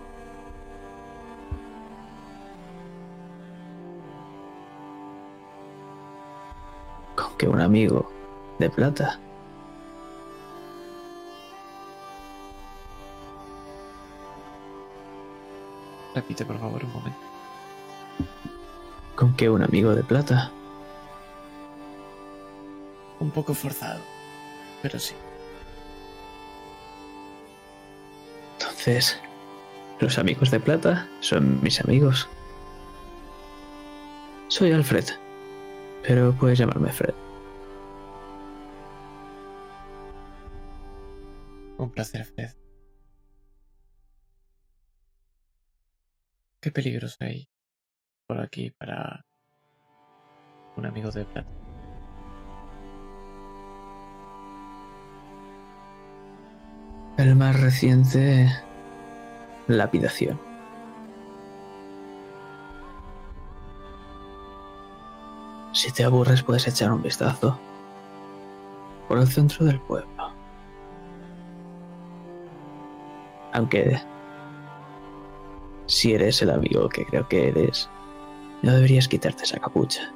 Que 7.36 7.48
un 7.48 7.60
amigo 7.60 8.10
de 8.58 8.70
plata. 8.70 9.18
Repite 16.14 16.46
por 16.46 16.58
favor 16.58 16.82
un 16.84 16.92
momento. 16.92 17.18
Con 19.14 19.34
que 19.36 19.50
un 19.50 19.62
amigo 19.62 19.94
de 19.94 20.02
plata. 20.02 20.50
Un 23.20 23.30
poco 23.30 23.54
forzado, 23.54 24.00
pero 24.82 24.98
sí. 24.98 25.14
Entonces, 28.58 29.20
los 30.00 30.18
amigos 30.18 30.50
de 30.50 30.60
plata 30.60 31.08
son 31.20 31.62
mis 31.62 31.80
amigos. 31.80 32.28
Soy 34.48 34.72
Alfred, 34.72 35.04
pero 36.02 36.32
puedes 36.32 36.58
llamarme 36.58 36.92
Fred. 36.92 37.25
Un 41.86 41.92
placer, 41.92 42.24
Fred. 42.24 42.50
¿Qué 46.60 46.72
peligros 46.72 47.16
hay 47.20 47.48
por 48.26 48.40
aquí 48.40 48.72
para 48.72 49.24
un 50.76 50.84
amigo 50.84 51.12
de 51.12 51.24
plata? 51.26 51.48
El 57.18 57.36
más 57.36 57.60
reciente, 57.60 58.50
lapidación. 59.68 60.40
Si 65.72 65.92
te 65.92 66.02
aburres 66.02 66.42
puedes 66.42 66.66
echar 66.66 66.90
un 66.90 67.02
vistazo 67.02 67.60
por 69.06 69.18
el 69.18 69.28
centro 69.28 69.64
del 69.64 69.80
pueblo. 69.82 70.15
Aunque 73.56 73.98
si 75.86 76.12
eres 76.12 76.42
el 76.42 76.50
amigo 76.50 76.90
que 76.90 77.06
creo 77.06 77.26
que 77.26 77.48
eres, 77.48 77.88
no 78.60 78.74
deberías 78.74 79.08
quitarte 79.08 79.44
esa 79.44 79.58
capucha. 79.58 80.12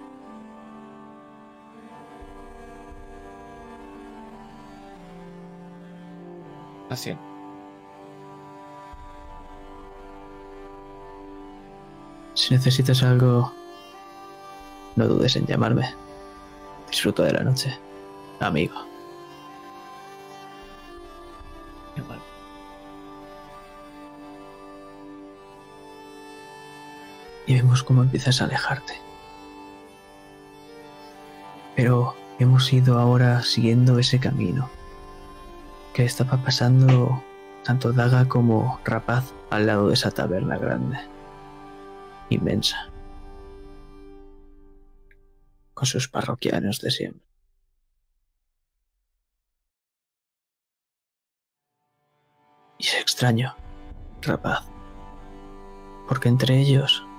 Así. 6.91 7.17
Si 12.35 12.53
necesitas 12.53 13.03
algo, 13.03 13.51
no 14.97 15.09
dudes 15.09 15.35
en 15.37 15.47
llamarme. 15.47 15.95
Disfruto 16.91 17.23
de 17.23 17.33
la 17.33 17.41
noche, 17.43 17.75
amigo. 18.39 18.90
Y 27.51 27.55
vemos 27.55 27.83
cómo 27.83 28.05
empiezas 28.05 28.41
a 28.41 28.45
alejarte. 28.45 28.95
Pero 31.75 32.15
hemos 32.39 32.73
ido 32.73 32.97
ahora 32.97 33.43
siguiendo 33.43 33.99
ese 33.99 34.21
camino 34.21 34.71
que 35.93 36.05
estaba 36.05 36.37
pasando 36.45 37.25
tanto 37.65 37.93
Daga 37.93 38.29
como 38.29 38.79
Rapaz 38.85 39.33
al 39.51 39.67
lado 39.67 39.89
de 39.89 39.95
esa 39.95 40.13
taberna 40.13 40.59
grande, 40.59 41.01
inmensa, 42.29 42.89
con 45.75 45.87
sus 45.87 46.07
parroquianos 46.07 46.81
de 46.81 46.93
siempre. 46.93 47.27
Y 52.79 52.87
es 52.87 52.95
extraño, 52.95 53.57
Rapaz, 54.23 54.63
porque 56.07 56.29
entre 56.29 56.57
ellos 56.61 57.10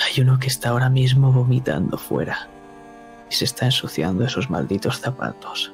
hay 0.00 0.20
uno 0.20 0.38
que 0.38 0.46
está 0.46 0.70
ahora 0.70 0.88
mismo 0.88 1.32
vomitando 1.32 1.98
fuera 1.98 2.48
y 3.30 3.34
se 3.34 3.44
está 3.44 3.66
ensuciando 3.66 4.24
esos 4.24 4.48
malditos 4.48 5.00
zapatos. 5.00 5.72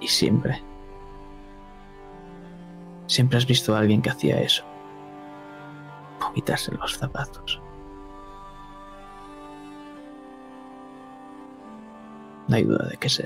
Y 0.00 0.08
siempre, 0.08 0.62
siempre 3.06 3.38
has 3.38 3.46
visto 3.46 3.74
a 3.74 3.78
alguien 3.78 4.02
que 4.02 4.10
hacía 4.10 4.40
eso. 4.40 4.64
Vomitarse 6.20 6.72
los 6.72 6.96
zapatos. 6.96 7.60
No 12.48 12.56
hay 12.56 12.64
duda 12.64 12.88
de 12.88 12.96
que 12.96 13.06
es 13.06 13.22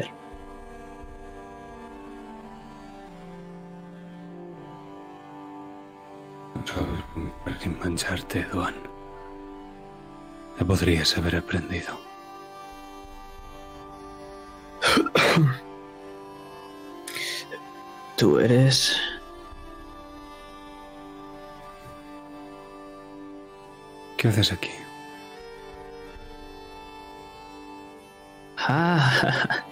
sin 7.67 7.79
mancharte, 7.81 8.45
Duan. 8.53 8.77
Te 10.57 10.65
podrías 10.65 11.19
haber 11.19 11.35
aprendido. 11.35 11.99
Tú 18.17 18.39
eres... 18.39 19.01
¿Qué 24.17 24.29
haces 24.29 24.53
aquí? 24.53 24.71
Ah, 28.59 29.65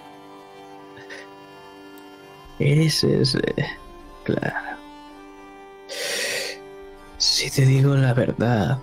ese 2.59 3.21
es... 3.21 3.35
Eh, 3.35 3.65
claro. 4.25 4.74
Si 7.45 7.51
te 7.51 7.67
digo 7.67 7.93
la 7.93 8.15
verdad, 8.15 8.79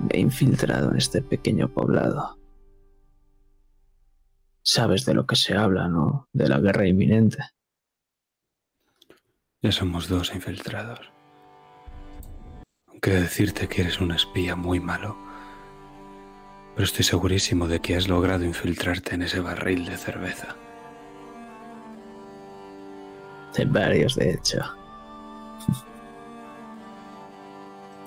me 0.00 0.08
he 0.10 0.18
infiltrado 0.18 0.90
en 0.90 0.96
este 0.96 1.22
pequeño 1.22 1.68
poblado. 1.68 2.36
Sabes 4.64 5.04
de 5.04 5.14
lo 5.14 5.28
que 5.28 5.36
se 5.36 5.54
habla, 5.54 5.86
¿no? 5.86 6.28
De 6.32 6.48
la 6.48 6.58
guerra 6.58 6.88
inminente. 6.88 7.38
Ya 9.62 9.70
somos 9.70 10.08
dos 10.08 10.34
infiltrados. 10.34 11.12
Aunque 12.88 13.12
decirte 13.12 13.68
que 13.68 13.82
eres 13.82 14.00
un 14.00 14.10
espía 14.10 14.56
muy 14.56 14.80
malo, 14.80 15.16
pero 16.74 16.84
estoy 16.84 17.04
segurísimo 17.04 17.68
de 17.68 17.78
que 17.78 17.94
has 17.94 18.08
logrado 18.08 18.44
infiltrarte 18.44 19.14
en 19.14 19.22
ese 19.22 19.38
barril 19.38 19.84
de 19.86 19.96
cerveza. 19.96 20.56
De 23.56 23.64
varios, 23.66 24.16
de 24.16 24.32
hecho. 24.32 24.85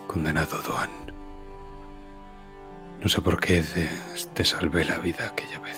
Condenado 0.10 0.58
Duan. 0.64 0.90
No 3.00 3.08
sé 3.08 3.22
por 3.22 3.40
qué 3.40 3.64
te, 4.34 4.44
salvé 4.44 4.84
la 4.84 4.98
vida 4.98 5.28
aquella 5.28 5.60
vez. 5.60 5.78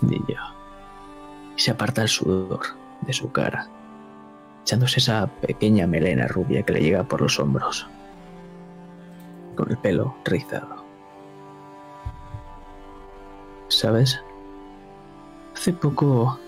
Ni. 0.00 0.16
Y 0.16 1.60
se 1.60 1.70
aparta 1.70 2.02
el 2.02 2.08
sudor 2.08 2.62
de 3.02 3.12
su 3.12 3.30
cara, 3.30 3.68
echándose 4.62 4.98
esa 4.98 5.28
pequeña 5.28 5.86
melena 5.86 6.26
rubia 6.26 6.64
que 6.64 6.72
le 6.72 6.80
llega 6.80 7.04
por 7.04 7.20
los 7.20 7.38
hombros, 7.38 7.86
con 9.54 9.70
el 9.70 9.78
pelo 9.78 10.16
rizado. 10.24 10.84
¿Sabes? 13.68 14.20
Hace 15.54 15.72
poco 15.74 16.40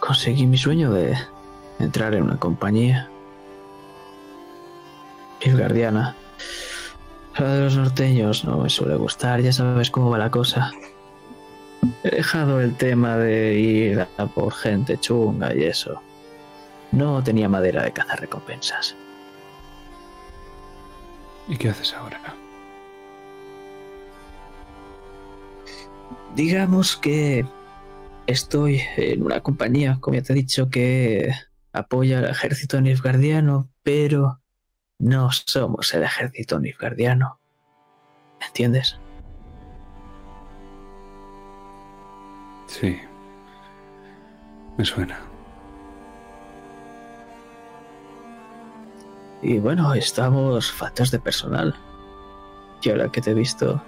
conseguí 0.00 0.46
mi 0.46 0.56
sueño 0.56 0.90
de 0.90 1.14
entrar 1.78 2.14
en 2.14 2.22
una 2.22 2.38
compañía. 2.38 3.10
Guardiana. 5.44 6.14
La 7.38 7.54
de 7.54 7.60
los 7.64 7.76
norteños 7.76 8.44
no 8.44 8.58
me 8.58 8.68
suele 8.68 8.96
gustar, 8.96 9.40
ya 9.40 9.52
sabes 9.52 9.90
cómo 9.90 10.10
va 10.10 10.18
la 10.18 10.30
cosa. 10.30 10.72
He 12.02 12.10
dejado 12.10 12.60
el 12.60 12.74
tema 12.76 13.16
de 13.16 13.54
ir 13.54 14.06
a 14.16 14.26
por 14.26 14.52
gente 14.52 14.98
chunga 14.98 15.54
y 15.54 15.64
eso. 15.64 16.00
No 16.90 17.22
tenía 17.22 17.48
madera 17.48 17.84
de 17.84 17.92
cazar 17.92 18.20
recompensas. 18.20 18.96
¿Y 21.46 21.56
qué 21.56 21.68
haces 21.68 21.94
ahora? 21.94 22.20
Digamos 26.34 26.96
que 26.96 27.46
estoy 28.26 28.82
en 28.96 29.22
una 29.22 29.40
compañía, 29.40 29.98
como 30.00 30.16
ya 30.16 30.22
te 30.22 30.32
he 30.32 30.36
dicho, 30.36 30.68
que 30.70 31.32
apoya 31.72 32.18
al 32.18 32.30
ejército 32.30 32.80
nifgardiano, 32.80 33.70
pero 33.82 34.40
no 34.98 35.30
somos 35.32 35.94
el 35.94 36.02
ejército 36.02 36.58
nifgardiano. 36.58 37.38
¿Me 38.40 38.46
entiendes? 38.46 38.98
Sí. 42.66 43.00
Me 44.76 44.84
suena. 44.84 45.18
Y 49.42 49.58
bueno, 49.58 49.94
estamos 49.94 50.70
faltos 50.72 51.10
de 51.10 51.18
personal. 51.18 51.74
Y 52.82 52.90
ahora 52.90 53.10
que 53.10 53.20
te 53.20 53.30
he 53.30 53.34
visto, 53.34 53.80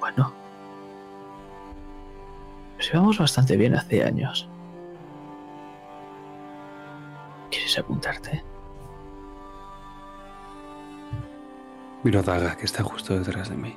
bueno, 0.00 0.32
nos 2.76 2.86
llevamos 2.86 3.18
bastante 3.18 3.56
bien 3.56 3.74
hace 3.74 4.04
años. 4.04 4.48
¿Quieres 7.50 7.78
apuntarte? 7.78 8.42
Miro 12.04 12.20
a 12.20 12.22
Daga, 12.22 12.56
que 12.56 12.64
está 12.64 12.84
justo 12.84 13.18
detrás 13.18 13.50
de 13.50 13.56
mí. 13.56 13.76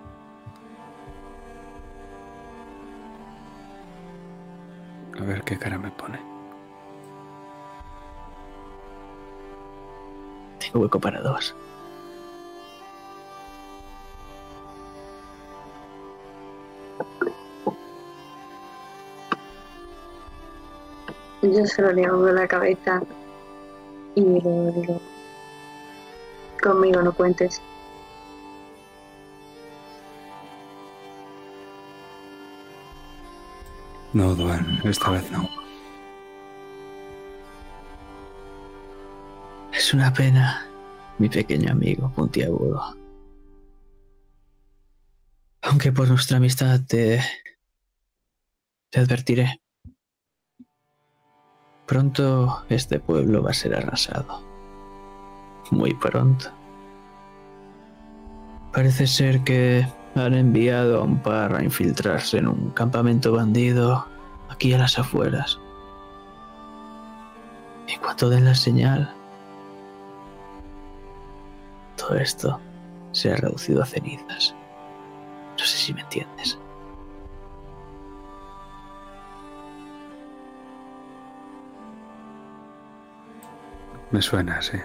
A 5.19 5.23
ver 5.23 5.43
qué 5.43 5.57
cara 5.57 5.77
me 5.79 5.89
pone. 5.91 6.19
Tengo 10.59 10.79
hueco 10.79 10.99
para 10.99 11.19
dos. 11.21 11.55
Yo 21.41 21.65
solo 21.65 21.91
le 21.91 22.05
hago 22.05 22.27
la 22.27 22.47
cabeza 22.47 23.01
y 24.13 24.21
le 24.21 24.39
digo, 24.39 25.01
conmigo 26.61 27.01
no 27.01 27.11
cuentes. 27.13 27.59
No, 34.13 34.35
Duan, 34.35 34.81
esta 34.83 35.09
vez 35.11 35.31
no. 35.31 35.49
Es 39.73 39.93
una 39.93 40.11
pena, 40.11 40.67
mi 41.17 41.29
pequeño 41.29 41.71
amigo 41.71 42.11
puntiagudo. 42.11 42.97
Aunque 45.61 45.91
por 45.93 46.09
nuestra 46.09 46.37
amistad 46.37 46.81
te... 46.85 47.23
te 48.89 48.99
advertiré. 48.99 49.61
Pronto 51.85 52.65
este 52.69 52.99
pueblo 52.99 53.43
va 53.43 53.51
a 53.51 53.53
ser 53.53 53.75
arrasado. 53.75 54.43
Muy 55.71 55.93
pronto. 55.93 56.51
Parece 58.73 59.07
ser 59.07 59.43
que 59.43 59.85
han 60.15 60.33
enviado 60.33 61.01
a 61.01 61.03
un 61.03 61.19
par 61.21 61.55
a 61.55 61.63
infiltrarse 61.63 62.37
en 62.37 62.47
un 62.47 62.71
campamento 62.71 63.31
bandido 63.31 64.05
aquí 64.49 64.73
a 64.73 64.77
las 64.77 64.99
afueras. 64.99 65.59
Y 67.87 67.97
cuando 67.97 68.29
den 68.29 68.45
la 68.45 68.55
señal, 68.55 69.13
todo 71.95 72.15
esto 72.15 72.59
se 73.11 73.31
ha 73.31 73.35
reducido 73.35 73.81
a 73.81 73.85
cenizas. 73.85 74.55
No 75.57 75.65
sé 75.65 75.77
si 75.77 75.93
me 75.93 76.01
entiendes. 76.01 76.57
Me 84.11 84.21
suena, 84.21 84.61
sí. 84.61 84.77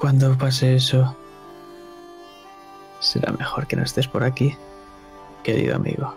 Cuando 0.00 0.34
pase 0.38 0.76
eso, 0.76 1.14
será 3.00 3.32
mejor 3.32 3.66
que 3.66 3.76
no 3.76 3.82
estés 3.82 4.08
por 4.08 4.24
aquí, 4.24 4.56
querido 5.44 5.76
amigo. 5.76 6.14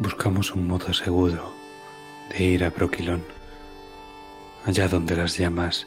Buscamos 0.00 0.50
un 0.50 0.66
modo 0.66 0.92
seguro 0.92 1.52
de 2.30 2.42
ir 2.42 2.64
a 2.64 2.72
Proquilón, 2.72 3.22
allá 4.66 4.88
donde 4.88 5.14
las 5.14 5.38
llamas 5.38 5.86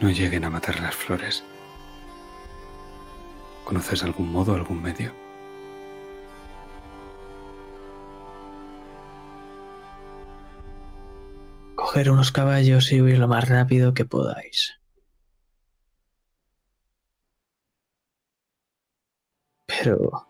no 0.00 0.08
lleguen 0.08 0.46
a 0.46 0.50
matar 0.50 0.80
las 0.80 0.94
flores. 0.94 1.44
¿Conoces 3.66 4.02
algún 4.02 4.32
modo, 4.32 4.54
algún 4.54 4.80
medio? 4.80 5.12
Coger 11.90 12.12
unos 12.12 12.30
caballos 12.30 12.92
y 12.92 13.02
huir 13.02 13.18
lo 13.18 13.26
más 13.26 13.48
rápido 13.48 13.94
que 13.94 14.04
podáis. 14.04 14.78
Pero... 19.66 20.24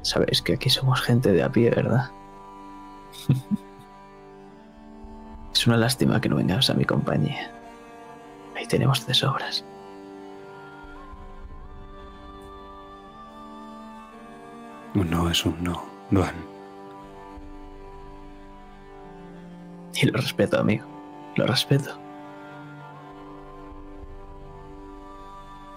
Sabéis 0.00 0.40
que 0.40 0.54
aquí 0.54 0.70
somos 0.70 1.02
gente 1.02 1.30
de 1.30 1.42
a 1.42 1.52
pie, 1.52 1.68
¿verdad? 1.68 2.10
es 5.52 5.66
una 5.66 5.76
lástima 5.76 6.22
que 6.22 6.30
no 6.30 6.36
vengas 6.36 6.70
a 6.70 6.74
mi 6.74 6.86
compañía. 6.86 7.52
Ahí 8.56 8.64
tenemos 8.64 9.06
de 9.06 9.12
sobras. 9.12 9.62
Un 14.94 15.10
no 15.10 15.28
es 15.28 15.44
un 15.44 15.62
no, 15.62 15.84
Duan. 16.10 16.55
Y 20.02 20.06
lo 20.06 20.18
respeto, 20.18 20.60
amigo. 20.60 20.86
Lo 21.36 21.46
respeto. 21.46 21.98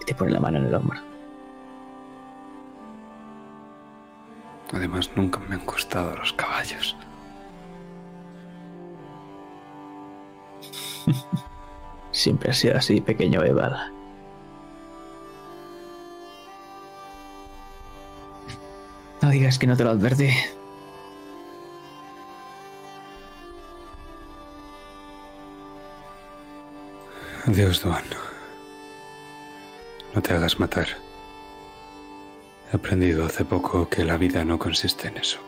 Y 0.00 0.04
te 0.04 0.14
pone 0.14 0.30
la 0.32 0.40
mano 0.40 0.58
en 0.58 0.66
el 0.66 0.74
hombro. 0.74 1.00
Además, 4.72 5.10
nunca 5.16 5.40
me 5.40 5.56
han 5.56 5.64
gustado 5.66 6.14
los 6.16 6.32
caballos. 6.32 6.96
Siempre 12.12 12.50
ha 12.50 12.54
sido 12.54 12.76
así, 12.76 13.00
pequeño 13.00 13.42
Evada. 13.42 13.90
No 19.22 19.30
digas 19.30 19.58
que 19.58 19.66
no 19.66 19.76
te 19.76 19.84
lo 19.84 19.90
advertí. 19.90 20.30
Adiós, 27.46 27.82
Duan. 27.82 28.04
No 30.14 30.20
te 30.20 30.34
hagas 30.34 30.60
matar. 30.60 30.86
He 32.70 32.76
aprendido 32.76 33.24
hace 33.24 33.44
poco 33.44 33.88
que 33.88 34.04
la 34.04 34.18
vida 34.18 34.44
no 34.44 34.58
consiste 34.58 35.08
en 35.08 35.16
eso. 35.16 35.40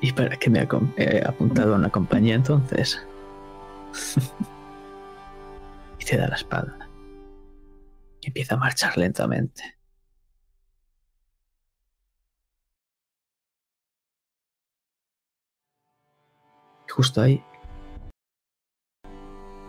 ¿Y 0.00 0.12
para 0.12 0.36
qué 0.36 0.50
me 0.50 0.60
ha 0.60 1.28
apuntado 1.28 1.74
a 1.74 1.76
una 1.76 1.90
compañía 1.90 2.34
entonces? 2.34 3.00
y 6.00 6.04
te 6.04 6.16
da 6.16 6.28
la 6.28 6.36
espalda. 6.36 6.88
Y 8.20 8.28
empieza 8.28 8.54
a 8.54 8.58
marchar 8.58 8.96
lentamente. 8.96 9.76
Justo 16.88 17.20
ahí 17.20 17.42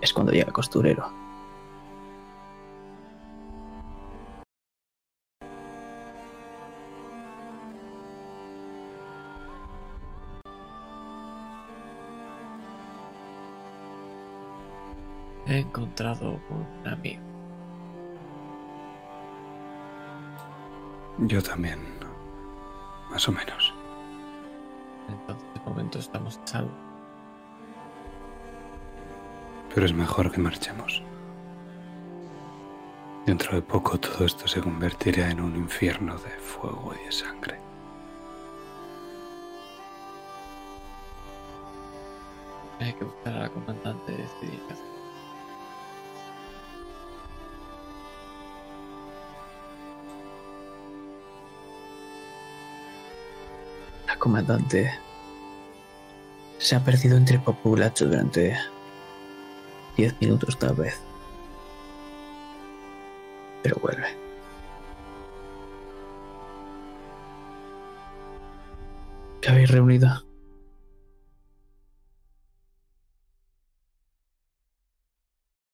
es 0.03 0.11
cuando 0.11 0.34
llega 0.34 0.47
el 0.47 0.53
costurero. 0.53 1.09
He 15.45 15.59
encontrado 15.59 16.39
un 16.49 16.88
amigo. 16.88 17.21
Yo 21.19 21.41
también. 21.41 21.80
Más 23.09 23.27
o 23.30 23.31
menos. 23.31 23.73
Entonces, 25.07 25.53
de 25.53 25.59
momento 25.61 25.99
estamos 25.99 26.39
a 26.39 26.47
salvo. 26.47 26.93
Pero 29.74 29.86
es 29.86 29.94
mejor 29.94 30.32
que 30.32 30.40
marchemos. 30.40 31.02
Dentro 33.26 33.56
de 33.56 33.62
poco 33.62 34.00
todo 34.00 34.26
esto 34.26 34.48
se 34.48 34.62
convertirá 34.62 35.32
en 35.32 35.40
un 35.40 35.56
infierno 35.56 36.18
de 36.18 36.30
fuego 36.30 36.94
y 37.02 37.06
de 37.06 37.12
sangre. 37.12 37.60
Hay 42.80 42.94
que 42.94 43.06
buscar 43.06 43.34
a 43.34 43.40
la 43.40 43.50
comandante 43.50 44.12
de 44.12 44.18
qué 44.18 44.48
hacer. 44.72 44.86
La 54.06 54.20
comandante 54.20 54.91
se 56.58 56.76
ha 56.76 56.84
perdido 56.84 57.18
entre 57.18 57.40
populachos 57.40 58.10
durante 58.10 58.58
10 59.98 60.20
minutos 60.22 60.57
tal 60.57 60.76
vez. 60.76 60.99
Pero 63.61 63.78
vuelve. 63.82 64.07
¿Qué 69.41 69.49
habéis 69.49 69.72
reunido? 69.72 70.07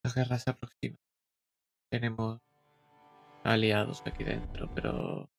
La 0.04 0.12
guerra 0.12 0.40
se 0.40 0.50
aproxima. 0.50 0.98
Tenemos 1.90 2.40
aliados 3.44 4.02
aquí 4.06 4.24
dentro, 4.24 4.70
pero 4.74 5.30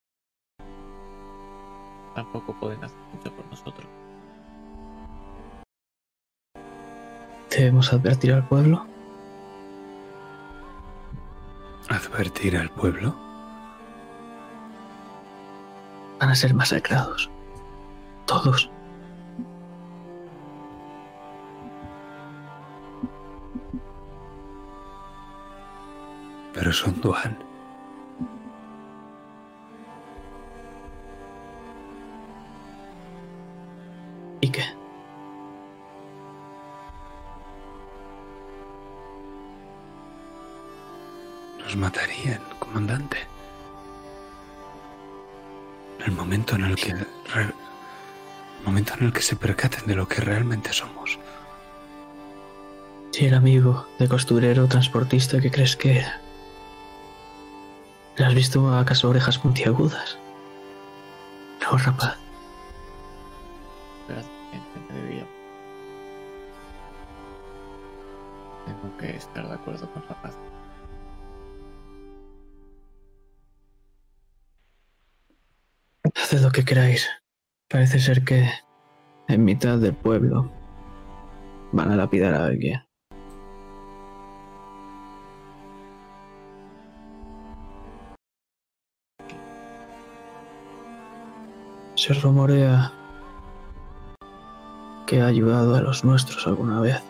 tampoco 2.14 2.58
pueden 2.58 2.82
hacer 2.84 2.98
mucho 3.12 3.34
por 3.34 3.46
nosotros. 3.46 4.09
¿Debemos 7.50 7.92
advertir 7.92 8.32
al 8.32 8.46
pueblo? 8.46 8.86
¿Advertir 11.88 12.56
al 12.56 12.70
pueblo? 12.70 13.14
Van 16.20 16.30
a 16.30 16.34
ser 16.34 16.54
masacrados. 16.54 17.28
Todos. 18.26 18.70
Pero 26.54 26.72
son 26.72 27.00
Duan. 27.00 27.49
Nos 41.70 41.76
matarían, 41.76 42.40
comandante. 42.58 43.16
En 46.00 46.06
el 46.06 46.10
momento 46.12 46.56
en 46.56 46.64
el 46.64 46.74
que... 46.74 46.94
re- 46.94 47.44
el 47.44 48.64
momento 48.66 48.94
en 48.98 49.04
el 49.06 49.12
que 49.12 49.22
se 49.22 49.36
percaten 49.36 49.86
de 49.86 49.94
lo 49.94 50.08
que 50.08 50.20
realmente 50.20 50.72
somos. 50.72 51.16
Si 53.12 53.24
el 53.26 53.34
amigo 53.34 53.86
de 54.00 54.08
costurero 54.08 54.66
transportista 54.66 55.40
que 55.40 55.52
crees 55.52 55.76
que 55.76 55.98
era. 55.98 56.20
¿Le 58.16 58.24
has 58.24 58.34
visto 58.34 58.76
acaso 58.76 59.08
orejas 59.08 59.38
puntiagudas? 59.38 60.18
No, 61.62 61.78
rapaz. 61.78 62.16
Tengo 68.66 68.96
que 68.98 69.16
estar 69.16 69.46
de 69.48 69.54
acuerdo 69.54 69.88
con 69.92 70.02
Rapaz. 70.08 70.34
Lo 76.32 76.52
que 76.52 76.64
queráis. 76.64 77.08
Parece 77.68 77.98
ser 77.98 78.22
que 78.22 78.48
en 79.26 79.44
mitad 79.44 79.78
del 79.78 79.94
pueblo 79.94 80.48
van 81.72 81.90
a 81.90 81.96
lapidar 81.96 82.34
a 82.34 82.44
alguien. 82.44 82.80
Se 91.96 92.14
rumorea 92.14 92.92
que 95.06 95.20
ha 95.20 95.26
ayudado 95.26 95.74
a 95.74 95.80
los 95.80 96.04
nuestros 96.04 96.46
alguna 96.46 96.80
vez. 96.80 97.09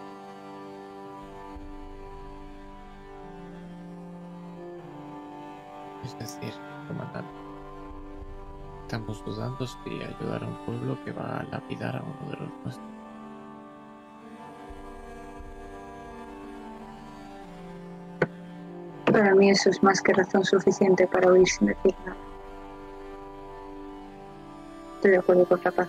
Dudando 9.61 9.67
si 9.85 10.03
ayudar 10.03 10.43
a 10.43 10.47
un 10.47 10.57
pueblo 10.65 11.05
que 11.05 11.13
va 11.13 11.41
a 11.41 11.43
lapidar 11.45 11.97
a 11.97 12.03
uno 12.03 12.31
de 12.31 12.37
los 12.39 12.49
nuestros. 12.65 12.87
Para 19.05 19.35
mí 19.35 19.51
eso 19.51 19.69
es 19.69 19.83
más 19.83 20.01
que 20.01 20.15
razón 20.15 20.45
suficiente 20.45 21.07
para 21.07 21.31
huir 21.33 21.47
sin 21.47 21.67
decir 21.67 21.95
nada. 22.07 22.17
Estoy 24.97 25.11
de 25.11 25.19
acuerdo 25.19 25.47
con 25.47 25.63
Rapaz. 25.63 25.89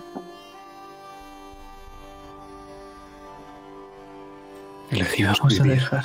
Elegimos 4.90 5.38
Vamos 5.38 5.60
a 5.60 5.62
vivir. 5.62 5.78
dejar. 5.78 6.04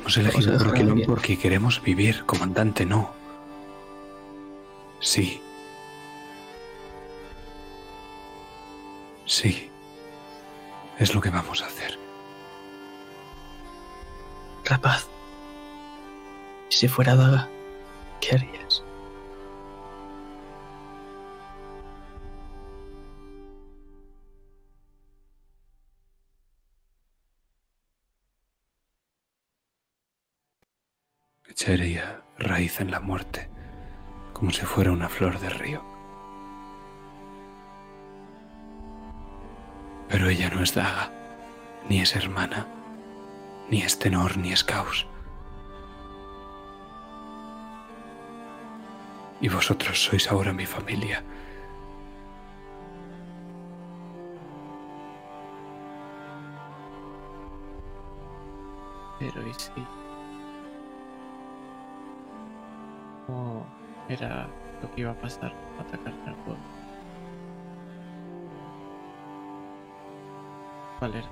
Hemos 0.00 0.16
elegido 0.16 0.54
a 0.54 0.58
porque, 0.58 0.82
a 0.82 1.06
porque 1.06 1.38
queremos 1.38 1.82
vivir, 1.82 2.24
comandante, 2.24 2.86
no. 2.86 3.10
Sí. 5.00 5.42
Sí. 9.30 9.70
Es 10.98 11.14
lo 11.14 11.20
que 11.20 11.30
vamos 11.30 11.62
a 11.62 11.66
hacer. 11.66 11.96
Rapaz. 14.64 15.06
¿Y 16.68 16.74
si 16.74 16.88
fuera 16.88 17.14
daga? 17.14 17.48
¿Qué 18.20 18.34
harías? 18.34 18.82
Echaría 31.48 32.24
raíz 32.36 32.80
en 32.80 32.90
la 32.90 32.98
muerte, 32.98 33.48
como 34.32 34.50
si 34.50 34.62
fuera 34.62 34.90
una 34.90 35.08
flor 35.08 35.38
de 35.38 35.50
río. 35.50 35.99
Pero 40.10 40.28
ella 40.28 40.50
no 40.50 40.60
es 40.62 40.74
daga, 40.74 41.12
ni 41.88 42.00
es 42.00 42.16
hermana, 42.16 42.66
ni 43.70 43.82
es 43.82 43.96
tenor, 43.96 44.36
ni 44.36 44.52
es 44.52 44.64
caos. 44.64 45.06
Y 49.40 49.48
vosotros 49.48 50.02
sois 50.02 50.28
ahora 50.28 50.52
mi 50.52 50.66
familia. 50.66 51.22
Pero 59.20 59.46
¿y 59.46 59.54
si? 59.54 59.70
¿Cómo 63.26 63.64
era 64.08 64.48
lo 64.82 64.92
que 64.92 65.02
iba 65.02 65.12
a 65.12 65.14
pasar 65.14 65.54
atacar 65.78 66.14
al 66.26 66.34
pueblo? 66.44 66.79
¿Cuál 71.00 71.14
era? 71.14 71.28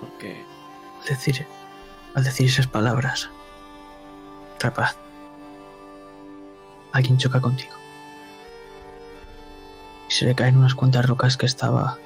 Porque 0.00 0.44
Al 1.00 1.08
decir, 1.08 1.46
al 2.14 2.22
decir 2.22 2.46
esas 2.46 2.68
palabras, 2.68 3.28
rapaz, 4.60 4.96
alguien 6.92 7.18
choca 7.18 7.40
contigo. 7.40 7.74
Y 10.08 10.12
se 10.12 10.26
le 10.26 10.36
caen 10.36 10.56
unas 10.56 10.76
cuantas 10.76 11.06
rocas 11.06 11.36
que 11.36 11.46
estaba 11.46 11.98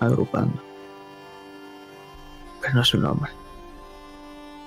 agrupando. 0.00 0.62
Pero 2.62 2.74
no 2.74 2.80
es 2.80 2.94
un 2.94 3.04
hombre. 3.04 3.30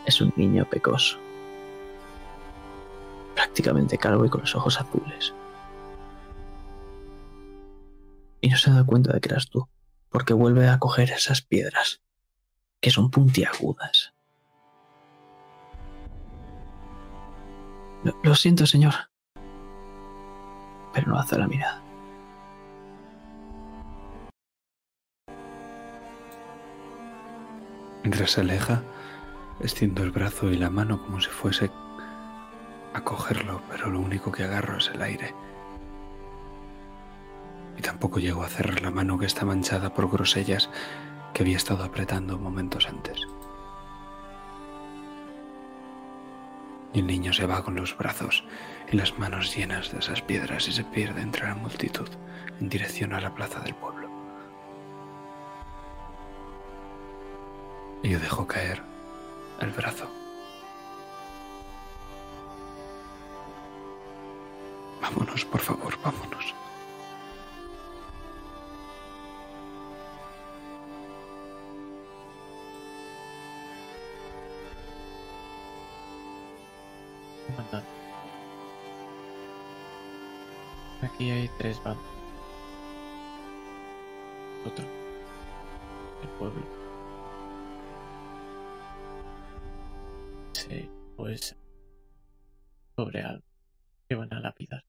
Es 0.05 0.21
un 0.21 0.31
niño 0.35 0.65
pecoso. 0.65 1.26
Prácticamente 3.57 3.97
calvo 3.97 4.23
y 4.23 4.29
con 4.29 4.41
los 4.41 4.53
ojos 4.53 4.79
azules. 4.79 5.33
Y 8.39 8.49
no 8.49 8.57
se 8.57 8.69
da 8.69 8.83
cuenta 8.83 9.11
de 9.11 9.19
que 9.19 9.29
eras 9.29 9.49
tú, 9.49 9.67
porque 10.09 10.33
vuelve 10.33 10.69
a 10.69 10.77
coger 10.77 11.09
esas 11.09 11.41
piedras 11.41 12.03
que 12.81 12.91
son 12.91 13.09
puntiagudas. 13.09 14.13
Lo, 18.03 18.15
lo 18.21 18.35
siento, 18.35 18.67
señor. 18.67 18.93
Pero 20.93 21.07
no 21.07 21.17
hace 21.17 21.39
la 21.39 21.47
mirada. 21.47 21.81
Mientras 28.03 28.29
se 28.29 28.41
aleja, 28.41 28.83
extiendo 29.61 30.03
el 30.03 30.11
brazo 30.11 30.51
y 30.51 30.57
la 30.57 30.69
mano 30.69 31.03
como 31.03 31.19
si 31.19 31.29
fuese 31.31 31.71
a 32.97 33.03
cogerlo, 33.03 33.61
pero 33.69 33.89
lo 33.89 33.99
único 33.99 34.31
que 34.31 34.43
agarro 34.43 34.77
es 34.77 34.89
el 34.89 35.01
aire. 35.01 35.33
Y 37.77 37.81
tampoco 37.81 38.19
llego 38.19 38.43
a 38.43 38.49
cerrar 38.49 38.81
la 38.81 38.91
mano 38.91 39.19
que 39.19 39.27
está 39.27 39.45
manchada 39.45 39.93
por 39.93 40.09
grosellas 40.09 40.69
que 41.33 41.43
había 41.43 41.57
estado 41.57 41.83
apretando 41.83 42.37
momentos 42.39 42.87
antes. 42.87 43.21
Y 46.93 46.99
el 46.99 47.07
niño 47.07 47.33
se 47.33 47.45
va 47.45 47.63
con 47.63 47.75
los 47.75 47.95
brazos 47.95 48.43
y 48.91 48.95
las 48.95 49.19
manos 49.19 49.55
llenas 49.55 49.91
de 49.91 49.99
esas 49.99 50.21
piedras 50.23 50.67
y 50.67 50.71
se 50.71 50.83
pierde 50.83 51.21
entre 51.21 51.45
la 51.45 51.53
multitud 51.53 52.09
en 52.59 52.69
dirección 52.69 53.13
a 53.13 53.21
la 53.21 53.35
plaza 53.35 53.59
del 53.59 53.75
pueblo. 53.75 54.09
Y 58.01 58.09
yo 58.09 58.19
dejo 58.19 58.47
caer 58.47 58.81
el 59.61 59.71
brazo. 59.71 60.16
Vámonos, 65.09 65.45
por 65.45 65.61
favor, 65.61 65.97
vámonos. 66.03 66.53
Aquí 81.01 81.31
hay 81.31 81.49
tres 81.57 81.81
bandos. 81.83 82.03
Otro. 84.65 84.85
El 86.21 86.29
pueblo. 86.37 86.61
Sí, 90.51 90.89
pues 91.15 91.55
sobre 92.97 93.21
algo 93.21 93.43
que 94.09 94.15
van 94.15 94.33
a 94.33 94.39
lapidar. 94.41 94.83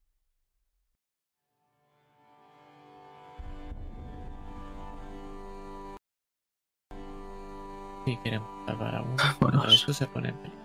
Si 8.09 8.17
queremos 8.17 8.49
salvar 8.65 8.95
a 8.95 9.03
uno, 9.03 9.17
Vámonos. 9.39 9.75
eso 9.75 9.93
se 9.93 10.07
pone 10.07 10.31
en 10.31 10.37
peligro. 10.39 10.63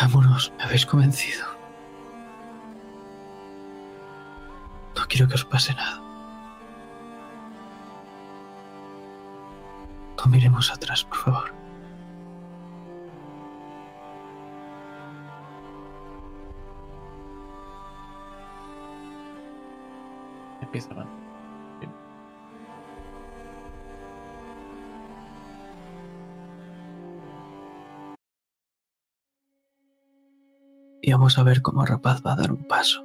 Vámonos, 0.00 0.52
me 0.56 0.62
habéis 0.62 0.86
convencido. 0.86 1.44
No 4.96 5.04
quiero 5.08 5.26
que 5.26 5.34
os 5.34 5.44
pase 5.44 5.74
nada. 5.74 6.00
No 10.16 10.26
miremos 10.30 10.70
atrás, 10.70 11.02
por 11.02 11.18
favor. 11.18 11.52
Empieza 20.60 20.90
a 20.90 20.92
avanzar. 20.92 21.21
Vamos 31.12 31.38
a 31.38 31.42
ver 31.42 31.62
cómo 31.62 31.84
Rapaz 31.84 32.22
va 32.26 32.32
a 32.32 32.36
dar 32.36 32.50
un 32.50 32.64
paso. 32.64 33.04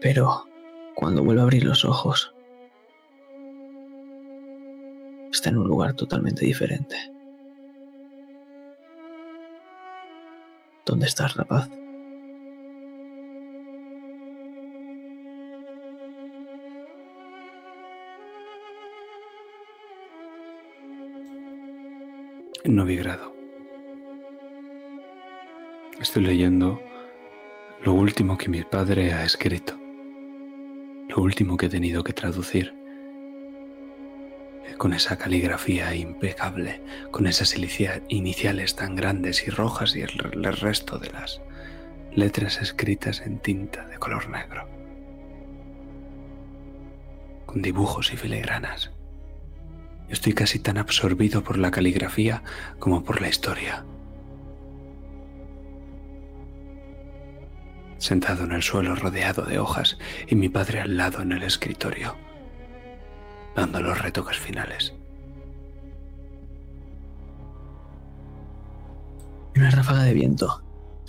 Pero 0.00 0.46
cuando 0.94 1.22
vuelva 1.22 1.42
a 1.42 1.44
abrir 1.44 1.64
los 1.64 1.84
ojos, 1.84 2.34
está 5.32 5.50
en 5.50 5.58
un 5.58 5.68
lugar 5.68 5.94
totalmente 5.94 6.44
diferente. 6.44 6.96
¿Dónde 10.84 11.06
estás, 11.06 11.36
Rapaz? 11.36 11.70
Novigrado. 22.64 23.31
Estoy 26.02 26.24
leyendo 26.24 26.82
lo 27.84 27.92
último 27.94 28.36
que 28.36 28.48
mi 28.48 28.64
padre 28.64 29.12
ha 29.12 29.24
escrito, 29.24 29.78
lo 31.08 31.22
último 31.22 31.56
que 31.56 31.66
he 31.66 31.68
tenido 31.68 32.02
que 32.02 32.12
traducir, 32.12 32.74
con 34.78 34.94
esa 34.94 35.16
caligrafía 35.16 35.94
impecable, 35.94 36.82
con 37.12 37.28
esas 37.28 37.56
inicia- 37.56 38.02
iniciales 38.08 38.74
tan 38.74 38.96
grandes 38.96 39.46
y 39.46 39.50
rojas 39.50 39.94
y 39.94 40.00
el, 40.00 40.10
resto 40.56 40.98
de 40.98 41.10
las 41.10 41.40
letras 42.12 42.60
escritas 42.60 43.20
en 43.20 43.38
tinta 43.38 43.86
de 43.86 43.96
color 43.98 44.28
negro, 44.28 44.66
con 47.46 47.62
dibujos 47.62 48.12
y 48.12 48.16
filigranas. 48.16 48.90
Estoy 50.08 50.32
casi 50.32 50.58
tan 50.58 50.78
absorbido 50.78 51.44
por 51.44 51.58
la 51.58 51.70
caligrafía 51.70 52.42
como 52.80 53.04
por 53.04 53.20
la 53.20 53.28
historia. 53.28 53.84
Sentado 58.02 58.42
en 58.42 58.50
el 58.50 58.64
suelo 58.64 58.96
rodeado 58.96 59.44
de 59.44 59.60
hojas 59.60 59.96
y 60.26 60.34
mi 60.34 60.48
padre 60.48 60.80
al 60.80 60.96
lado 60.96 61.22
en 61.22 61.30
el 61.30 61.44
escritorio, 61.44 62.16
dando 63.54 63.80
los 63.80 63.96
retoques 64.02 64.36
finales. 64.36 64.92
Una 69.54 69.70
ráfaga 69.70 70.02
de 70.02 70.14
viento 70.14 70.64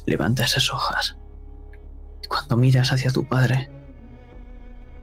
levanta 0.06 0.44
esas 0.44 0.72
hojas. 0.72 1.18
Y 2.24 2.28
cuando 2.28 2.58
miras 2.58 2.92
hacia 2.92 3.10
tu 3.10 3.26
padre, 3.26 3.72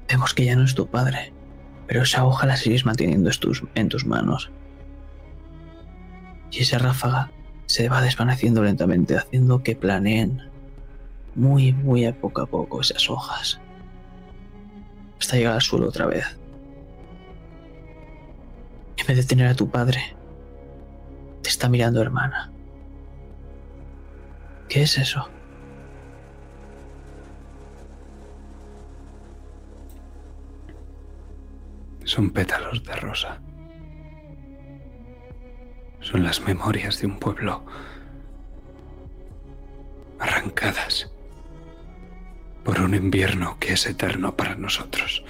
Vemos 0.09 0.33
que 0.33 0.45
ya 0.45 0.55
no 0.55 0.62
es 0.62 0.77
tu 0.77 0.87
padre, 0.87 1.33
pero 1.89 2.03
esa 2.03 2.25
hoja 2.25 2.47
la 2.47 2.57
sigues 2.57 2.87
manteniendo 2.87 3.31
en 3.75 3.89
tus 3.89 4.07
manos. 4.07 4.53
Y 6.53 6.61
esa 6.61 6.79
ráfaga 6.79 7.33
se 7.67 7.89
va 7.89 8.01
desvaneciendo 8.01 8.62
lentamente, 8.62 9.17
haciendo 9.17 9.65
que 9.65 9.75
planeen 9.75 10.49
muy, 11.35 11.73
muy 11.73 12.05
a 12.07 12.15
poco 12.19 12.43
a 12.43 12.47
poco 12.47 12.81
esas 12.81 13.09
hojas, 13.09 13.61
hasta 15.19 15.36
llegar 15.36 15.55
al 15.55 15.62
suelo 15.62 15.89
otra 15.89 16.07
vez. 16.07 16.24
En 18.97 19.07
vez 19.07 19.16
de 19.16 19.24
tener 19.24 19.47
a 19.47 19.55
tu 19.55 19.69
padre, 19.70 20.16
te 21.43 21.48
está 21.48 21.69
mirando 21.69 22.02
hermana. 22.02 22.52
¿Qué 24.69 24.82
es 24.82 24.98
eso? 24.98 25.28
Son 32.05 32.31
pétalos 32.31 32.82
de 32.85 32.94
rosa. 32.97 33.40
Son 36.01 36.24
las 36.24 36.40
memorias 36.40 37.01
de 37.01 37.07
un 37.07 37.19
pueblo 37.19 37.65
arrancadas 40.19 41.11
por 42.65 42.81
un 42.81 42.95
invierno 42.95 43.57
que 43.59 43.73
es 43.73 43.87
eterno 43.87 44.37
para 44.37 44.55
nosotros. 44.55 45.24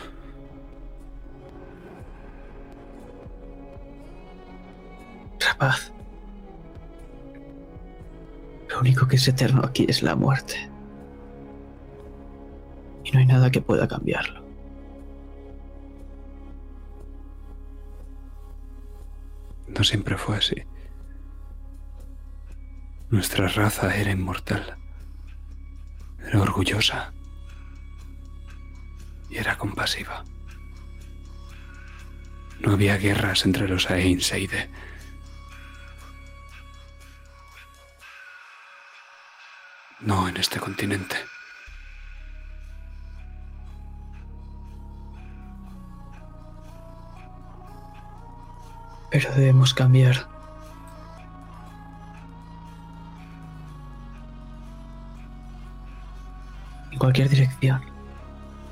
Rapaz. 5.40 5.92
Lo 8.68 8.80
único 8.80 9.08
que 9.08 9.16
es 9.16 9.26
eterno 9.26 9.62
aquí 9.64 9.86
es 9.88 10.02
la 10.02 10.14
muerte. 10.14 10.70
Y 13.04 13.10
no 13.12 13.18
hay 13.18 13.26
nada 13.26 13.50
que 13.50 13.60
pueda 13.60 13.88
cambiarlo. 13.88 14.40
No 19.66 19.84
siempre 19.84 20.16
fue 20.16 20.36
así. 20.36 20.56
Nuestra 23.08 23.48
raza 23.48 23.96
era 23.96 24.10
inmortal. 24.10 24.76
Era 26.26 26.42
orgullosa. 26.42 27.12
Y 29.30 29.38
era 29.38 29.56
compasiva. 29.56 30.24
No 32.60 32.72
había 32.72 32.98
guerras 32.98 33.46
entre 33.46 33.66
los 33.68 33.90
Ainseide. 33.90 34.68
No 40.00 40.28
en 40.28 40.36
este 40.36 40.60
continente. 40.60 41.16
Pero 49.10 49.34
debemos 49.34 49.74
cambiar. 49.74 50.28
En 56.92 56.98
cualquier 56.98 57.28
dirección, 57.28 57.89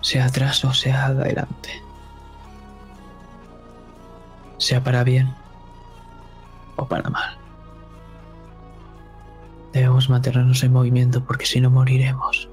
sea 0.08 0.24
atrás 0.24 0.64
o 0.64 0.72
sea 0.72 1.04
adelante. 1.04 1.82
Sea 4.56 4.82
para 4.82 5.04
bien 5.04 5.34
o 6.76 6.86
para 6.86 7.10
mal. 7.10 7.36
Debemos 9.74 10.08
mantenernos 10.08 10.62
en 10.62 10.72
movimiento 10.72 11.22
porque 11.22 11.44
si 11.44 11.60
no 11.60 11.68
moriremos. 11.68 12.48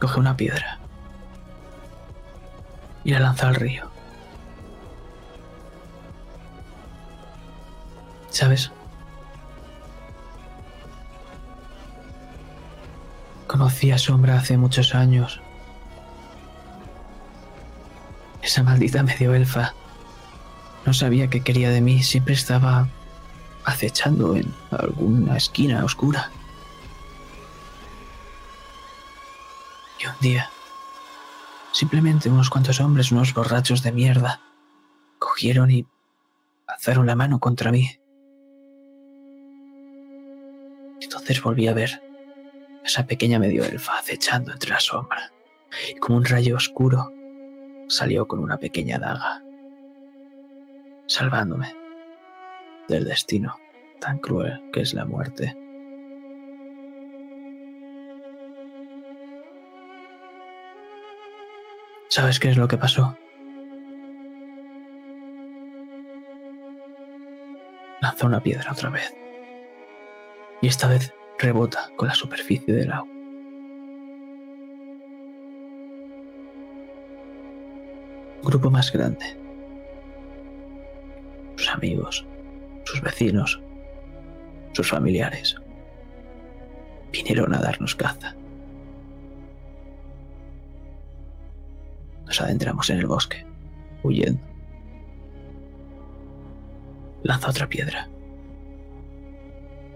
Coge 0.00 0.20
una 0.20 0.36
piedra 0.36 0.78
y 3.02 3.10
la 3.10 3.18
lanza 3.18 3.48
al 3.48 3.56
río. 3.56 3.90
¿Sabes? 8.30 8.70
Conocí 13.48 13.90
a 13.90 13.98
Sombra 13.98 14.36
hace 14.36 14.58
muchos 14.58 14.94
años. 14.94 15.40
Esa 18.42 18.62
maldita 18.62 19.02
medio 19.02 19.34
elfa. 19.34 19.74
No 20.84 20.92
sabía 20.92 21.28
qué 21.28 21.40
quería 21.40 21.70
de 21.70 21.80
mí, 21.80 22.02
siempre 22.02 22.34
estaba 22.34 22.88
acechando 23.64 24.36
en 24.36 24.54
alguna 24.70 25.38
esquina 25.38 25.82
oscura. 25.82 26.30
Y 29.98 30.06
un 30.06 30.14
día, 30.20 30.50
simplemente 31.72 32.28
unos 32.28 32.50
cuantos 32.50 32.80
hombres, 32.80 33.10
unos 33.12 33.32
borrachos 33.32 33.82
de 33.82 33.92
mierda, 33.92 34.42
cogieron 35.18 35.70
y 35.70 35.86
alzaron 36.66 37.06
la 37.06 37.16
mano 37.16 37.40
contra 37.40 37.72
mí. 37.72 37.98
Entonces 41.00 41.42
volví 41.42 41.66
a 41.66 41.72
ver 41.72 42.07
esa 42.88 43.04
pequeña 43.04 43.38
medio 43.38 43.64
elfa 43.64 43.98
acechando 43.98 44.50
entre 44.50 44.70
la 44.70 44.80
sombra, 44.80 45.30
y 45.90 45.94
como 45.96 46.16
un 46.16 46.24
rayo 46.24 46.56
oscuro 46.56 47.12
salió 47.86 48.26
con 48.26 48.38
una 48.38 48.56
pequeña 48.56 48.98
daga 48.98 49.42
salvándome 51.06 51.76
del 52.88 53.04
destino 53.04 53.58
tan 54.00 54.18
cruel 54.18 54.62
que 54.72 54.80
es 54.80 54.94
la 54.94 55.04
muerte. 55.04 55.54
¿Sabes 62.08 62.40
qué 62.40 62.48
es 62.48 62.56
lo 62.56 62.68
que 62.68 62.78
pasó? 62.78 63.18
Lanzó 68.00 68.26
una 68.26 68.40
piedra 68.40 68.72
otra 68.72 68.88
vez. 68.88 69.14
Y 70.62 70.68
esta 70.68 70.88
vez 70.88 71.12
rebota 71.38 71.90
con 71.96 72.08
la 72.08 72.14
superficie 72.14 72.74
del 72.74 72.92
agua. 72.92 73.12
Grupo 78.42 78.70
más 78.70 78.92
grande 78.92 79.38
sus 81.58 81.68
amigos, 81.70 82.26
sus 82.84 83.00
vecinos, 83.02 83.60
sus 84.72 84.88
familiares. 84.88 85.56
Vinieron 87.12 87.52
a 87.54 87.58
darnos 87.58 87.94
caza. 87.96 88.34
Nos 92.26 92.40
adentramos 92.40 92.88
en 92.90 92.98
el 92.98 93.06
bosque, 93.06 93.44
huyendo. 94.02 94.40
Lanza 97.24 97.50
otra 97.50 97.68
piedra. 97.68 98.08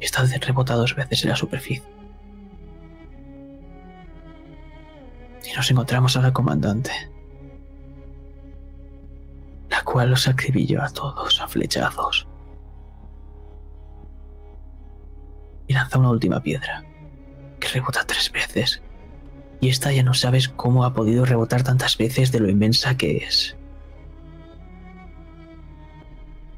Esta 0.02 0.24
rebota 0.24 0.74
dos 0.74 0.94
veces 0.94 1.22
en 1.22 1.30
la 1.30 1.36
superficie. 1.36 1.82
Y 5.50 5.56
nos 5.56 5.70
encontramos 5.70 6.16
a 6.16 6.22
la 6.22 6.32
comandante 6.32 6.90
la 9.72 9.82
cual 9.84 10.10
los 10.10 10.28
acribilló 10.28 10.82
a 10.82 10.90
todos 10.90 11.40
a 11.40 11.48
flechazos. 11.48 12.28
Y 15.66 15.72
lanza 15.72 15.98
una 15.98 16.10
última 16.10 16.42
piedra, 16.42 16.84
que 17.58 17.68
rebota 17.68 18.04
tres 18.06 18.30
veces. 18.30 18.82
Y 19.62 19.70
esta 19.70 19.90
ya 19.90 20.02
no 20.02 20.12
sabes 20.12 20.50
cómo 20.50 20.84
ha 20.84 20.92
podido 20.92 21.24
rebotar 21.24 21.62
tantas 21.62 21.96
veces 21.96 22.30
de 22.32 22.40
lo 22.40 22.50
inmensa 22.50 22.98
que 22.98 23.16
es. 23.18 23.56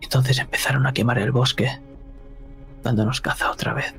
Entonces 0.01 0.41
empezaron 0.41 0.87
a 0.89 0.93
quemar 0.93 1.19
el 1.19 1.31
bosque, 1.31 1.81
dándonos 2.85 3.21
caza 3.21 3.51
otra 3.51 3.75
vez. 3.75 3.95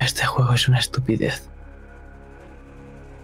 Este 0.00 0.26
juego 0.26 0.52
es 0.52 0.68
una 0.68 0.78
estupidez. 0.78 1.48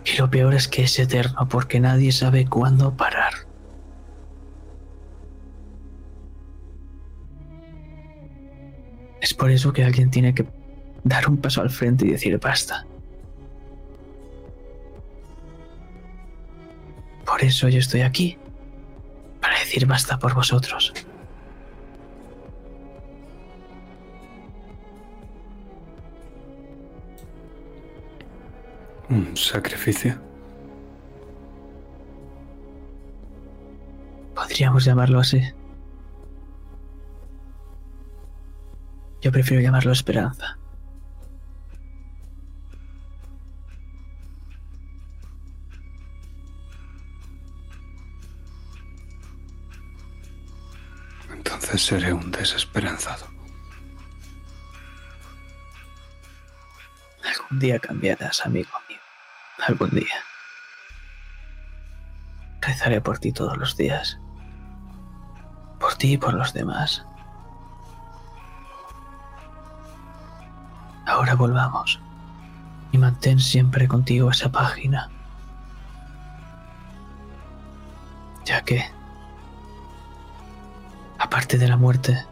Y 0.04 0.16
lo 0.16 0.30
peor 0.30 0.54
es 0.54 0.66
que 0.68 0.82
es 0.82 0.98
eterno 0.98 1.48
porque 1.48 1.78
nadie 1.78 2.10
sabe 2.12 2.46
cuándo 2.46 2.96
parar. 2.96 3.32
Es 9.20 9.32
por 9.32 9.50
eso 9.50 9.72
que 9.72 9.84
alguien 9.84 10.10
tiene 10.10 10.34
que 10.34 10.44
dar 11.04 11.28
un 11.28 11.36
paso 11.36 11.62
al 11.62 11.70
frente 11.70 12.06
y 12.06 12.10
decir 12.10 12.38
basta. 12.40 12.84
Por 17.42 17.48
eso 17.48 17.68
yo 17.68 17.80
estoy 17.80 18.02
aquí, 18.02 18.38
para 19.40 19.58
decir 19.58 19.84
basta 19.84 20.16
por 20.16 20.32
vosotros. 20.32 20.92
Un 29.08 29.36
sacrificio. 29.36 30.14
Podríamos 34.36 34.84
llamarlo 34.84 35.18
así. 35.18 35.42
Yo 39.20 39.32
prefiero 39.32 39.60
llamarlo 39.60 39.90
esperanza. 39.90 40.61
Seré 51.92 52.10
un 52.14 52.30
desesperanzado. 52.30 53.26
Algún 57.22 57.58
día 57.58 57.78
cambiarás, 57.78 58.46
amigo 58.46 58.70
mío. 58.88 58.98
Algún 59.68 59.90
día. 59.90 60.18
Rezaré 62.62 63.02
por 63.02 63.18
ti 63.18 63.30
todos 63.30 63.58
los 63.58 63.76
días. 63.76 64.18
Por 65.78 65.94
ti 65.96 66.14
y 66.14 66.16
por 66.16 66.32
los 66.32 66.54
demás. 66.54 67.04
Ahora 71.04 71.34
volvamos. 71.34 72.00
Y 72.92 72.96
mantén 72.96 73.38
siempre 73.38 73.86
contigo 73.86 74.30
esa 74.30 74.50
página. 74.50 75.10
Ya 78.46 78.62
que, 78.62 78.82
aparte 81.32 81.56
de 81.56 81.66
la 81.66 81.78
muerte, 81.78 82.26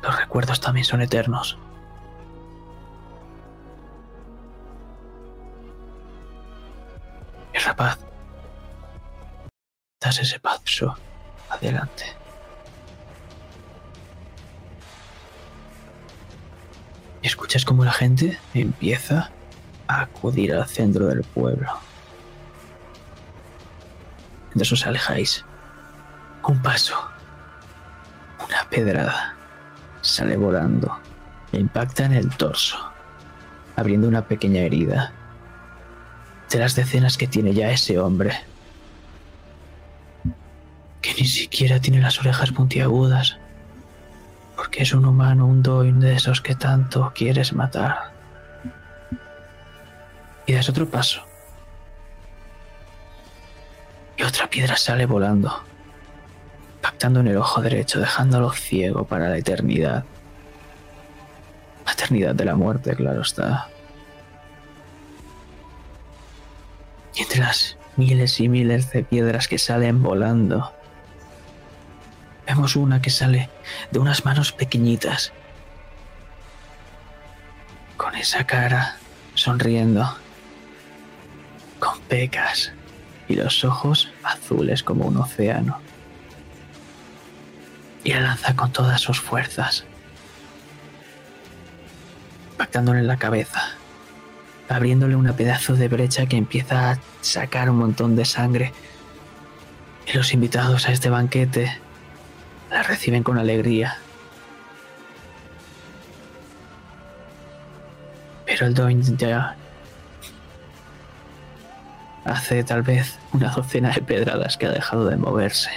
los 0.00 0.16
recuerdos 0.16 0.60
también 0.60 0.84
son 0.84 1.02
eternos. 1.02 1.58
Y 7.52 7.58
rapaz, 7.58 7.98
das 10.00 10.20
ese 10.20 10.38
paso 10.38 10.94
adelante. 11.50 12.04
Y 17.22 17.26
escuchas 17.26 17.64
como 17.64 17.84
la 17.84 17.92
gente 17.92 18.38
empieza 18.54 19.32
a 19.88 20.02
acudir 20.02 20.54
al 20.54 20.68
centro 20.68 21.08
del 21.08 21.24
pueblo. 21.24 21.72
Mientras 24.50 24.70
os 24.70 24.86
alejáis, 24.86 25.44
un 26.52 26.62
paso, 26.62 26.96
una 28.46 28.68
pedrada, 28.68 29.34
sale 30.00 30.36
volando 30.36 31.04
impacta 31.58 32.04
en 32.04 32.12
el 32.12 32.36
torso, 32.36 32.76
abriendo 33.76 34.08
una 34.08 34.26
pequeña 34.26 34.60
herida 34.60 35.12
de 36.50 36.58
las 36.58 36.74
decenas 36.74 37.16
que 37.16 37.26
tiene 37.26 37.54
ya 37.54 37.70
ese 37.70 37.98
hombre. 37.98 38.32
Que 41.00 41.14
ni 41.14 41.26
siquiera 41.26 41.80
tiene 41.80 42.00
las 42.00 42.18
orejas 42.20 42.52
puntiagudas. 42.52 43.38
Porque 44.56 44.82
es 44.82 44.92
un 44.94 45.04
humano, 45.04 45.46
un 45.46 45.62
doin 45.62 45.98
de 46.00 46.14
esos 46.14 46.40
que 46.40 46.54
tanto 46.54 47.12
quieres 47.14 47.52
matar. 47.52 48.12
Y 50.46 50.52
das 50.52 50.68
otro 50.68 50.88
paso. 50.88 51.22
Y 54.16 54.22
otra 54.22 54.48
piedra 54.48 54.76
sale 54.76 55.06
volando, 55.06 55.64
impactando 56.84 57.20
en 57.20 57.28
el 57.28 57.38
ojo 57.38 57.62
derecho, 57.62 57.98
dejándolo 57.98 58.52
ciego 58.52 59.06
para 59.06 59.30
la 59.30 59.38
eternidad. 59.38 60.04
La 61.86 61.92
eternidad 61.92 62.34
de 62.34 62.44
la 62.44 62.56
muerte, 62.56 62.94
claro 62.94 63.22
está. 63.22 63.68
Y 67.14 67.22
entre 67.22 67.40
las 67.40 67.78
miles 67.96 68.38
y 68.38 68.50
miles 68.50 68.92
de 68.92 69.02
piedras 69.02 69.48
que 69.48 69.56
salen 69.56 70.02
volando, 70.02 70.74
vemos 72.46 72.76
una 72.76 73.00
que 73.00 73.08
sale 73.08 73.48
de 73.90 73.98
unas 73.98 74.26
manos 74.26 74.52
pequeñitas, 74.52 75.32
con 77.96 78.14
esa 78.14 78.44
cara 78.44 78.98
sonriendo, 79.32 80.14
con 81.78 81.98
pecas 82.00 82.72
y 83.26 83.36
los 83.36 83.64
ojos 83.64 84.12
azules 84.22 84.82
como 84.82 85.06
un 85.06 85.16
océano. 85.16 85.80
Y 88.04 88.12
la 88.12 88.20
lanza 88.20 88.54
con 88.54 88.70
todas 88.70 89.00
sus 89.00 89.20
fuerzas, 89.20 89.84
impactándole 92.52 93.00
en 93.00 93.06
la 93.06 93.16
cabeza 93.16 93.76
abriéndole 94.68 95.16
una 95.16 95.36
pedazo 95.36 95.74
de 95.74 95.88
brecha 95.88 96.26
que 96.26 96.36
empieza 96.36 96.92
a 96.92 96.98
sacar 97.20 97.70
un 97.70 97.76
montón 97.76 98.16
de 98.16 98.24
sangre. 98.24 98.72
Y 100.06 100.16
los 100.16 100.32
invitados 100.32 100.88
a 100.88 100.92
este 100.92 101.10
banquete 101.10 101.78
la 102.70 102.82
reciben 102.82 103.22
con 103.22 103.38
alegría. 103.38 103.98
Pero 108.46 108.66
el 108.66 108.74
Doin 108.74 109.02
ya 109.16 109.56
hace 112.24 112.64
tal 112.64 112.82
vez 112.82 113.18
una 113.32 113.50
docena 113.50 113.90
de 113.90 114.02
pedradas 114.02 114.56
que 114.56 114.66
ha 114.66 114.70
dejado 114.70 115.06
de 115.06 115.16
moverse. 115.16 115.70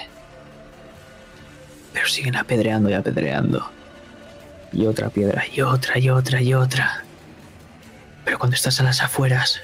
Pero 1.97 2.09
siguen 2.09 2.35
apedreando 2.35 2.91
y 2.91 2.93
apedreando. 2.93 3.71
Y 4.71 4.85
otra 4.85 5.09
piedra, 5.09 5.43
y 5.51 5.61
otra, 5.61 5.97
y 5.97 6.11
otra, 6.11 6.39
y 6.39 6.53
otra. 6.53 7.03
Pero 8.23 8.37
cuando 8.37 8.53
estás 8.53 8.79
a 8.79 8.83
las 8.83 9.01
afueras... 9.01 9.63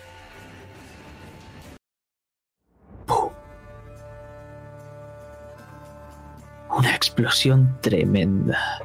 Una 6.75 6.95
explosión 6.95 7.77
tremenda. 7.81 8.79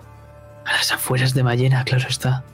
A 0.66 0.73
las 0.73 0.93
afueras 0.93 1.33
de 1.33 1.43
Ballena, 1.43 1.85
claro 1.85 2.07
está. 2.07 2.45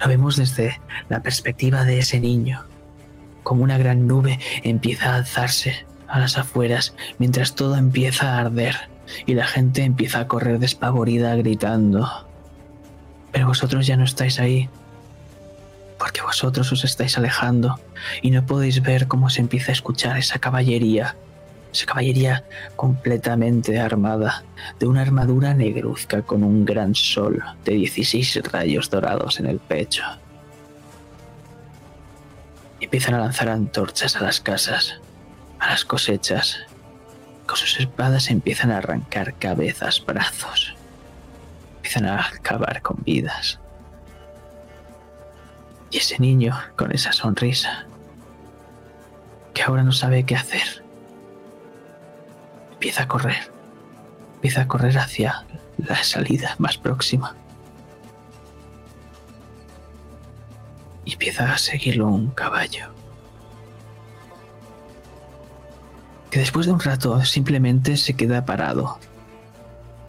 Lo 0.00 0.08
vemos 0.08 0.36
desde 0.36 0.80
la 1.10 1.20
perspectiva 1.20 1.84
de 1.84 1.98
ese 1.98 2.20
niño. 2.20 2.64
Como 3.42 3.62
una 3.62 3.76
gran 3.76 4.06
nube 4.06 4.40
empieza 4.62 5.12
a 5.12 5.16
alzarse 5.16 5.84
a 6.08 6.18
las 6.18 6.38
afueras 6.38 6.94
mientras 7.18 7.54
todo 7.54 7.76
empieza 7.76 8.34
a 8.34 8.40
arder 8.40 8.76
y 9.26 9.34
la 9.34 9.46
gente 9.46 9.82
empieza 9.82 10.20
a 10.20 10.28
correr 10.28 10.58
despavorida 10.58 11.34
gritando. 11.36 12.08
Pero 13.32 13.48
vosotros 13.48 13.86
ya 13.86 13.96
no 13.96 14.04
estáis 14.04 14.38
ahí, 14.38 14.68
porque 15.98 16.22
vosotros 16.22 16.70
os 16.72 16.84
estáis 16.84 17.16
alejando 17.18 17.80
y 18.22 18.30
no 18.30 18.46
podéis 18.46 18.82
ver 18.82 19.08
cómo 19.08 19.30
se 19.30 19.40
empieza 19.40 19.72
a 19.72 19.74
escuchar 19.74 20.16
esa 20.16 20.38
caballería, 20.38 21.16
esa 21.72 21.86
caballería 21.86 22.44
completamente 22.76 23.80
armada, 23.80 24.44
de 24.78 24.86
una 24.86 25.02
armadura 25.02 25.54
negruzca 25.54 26.22
con 26.22 26.44
un 26.44 26.64
gran 26.64 26.94
sol 26.94 27.42
de 27.64 27.72
16 27.72 28.42
rayos 28.52 28.90
dorados 28.90 29.40
en 29.40 29.46
el 29.46 29.58
pecho. 29.58 30.04
Empiezan 32.80 33.14
a 33.14 33.18
lanzar 33.18 33.48
antorchas 33.48 34.14
a 34.16 34.20
las 34.20 34.40
casas, 34.40 35.00
las 35.68 35.84
cosechas. 35.84 36.58
Con 37.46 37.56
sus 37.56 37.78
espadas 37.78 38.30
empiezan 38.30 38.70
a 38.70 38.78
arrancar 38.78 39.34
cabezas, 39.34 40.04
brazos 40.04 40.74
empiezan 41.84 42.06
a 42.06 42.28
acabar 42.28 42.80
con 42.80 42.96
vidas. 43.04 43.60
Y 45.90 45.98
ese 45.98 46.18
niño 46.18 46.58
con 46.76 46.92
esa 46.92 47.12
sonrisa, 47.12 47.84
que 49.52 49.62
ahora 49.62 49.82
no 49.82 49.92
sabe 49.92 50.24
qué 50.24 50.34
hacer, 50.34 50.82
empieza 52.72 53.02
a 53.02 53.08
correr, 53.08 53.52
empieza 54.36 54.62
a 54.62 54.66
correr 54.66 54.96
hacia 54.96 55.44
la 55.76 56.02
salida 56.02 56.54
más 56.56 56.78
próxima. 56.78 57.36
Y 61.04 61.12
empieza 61.12 61.52
a 61.52 61.58
seguirlo 61.58 62.08
un 62.08 62.30
caballo. 62.30 62.93
Que 66.34 66.40
después 66.40 66.66
de 66.66 66.72
un 66.72 66.80
rato 66.80 67.24
simplemente 67.24 67.96
se 67.96 68.14
queda 68.14 68.44
parado, 68.44 68.98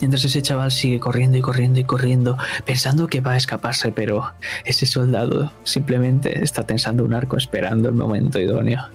Mientras 0.02 0.26
ese 0.26 0.42
chaval 0.42 0.72
sigue 0.72 1.00
corriendo 1.00 1.38
y 1.38 1.42
corriendo 1.42 1.80
y 1.80 1.84
corriendo, 1.84 2.36
pensando 2.66 3.06
que 3.06 3.22
va 3.22 3.34
a 3.34 3.38
escaparse, 3.38 3.92
pero 3.92 4.34
ese 4.64 4.88
soldado 4.88 5.52
simplemente 5.64 6.44
está 6.44 6.64
tensando 6.64 7.06
un 7.06 7.14
arco 7.14 7.38
esperando 7.38 7.90
el 7.90 7.94
momento 7.94 8.40
idóneo. 8.40 8.90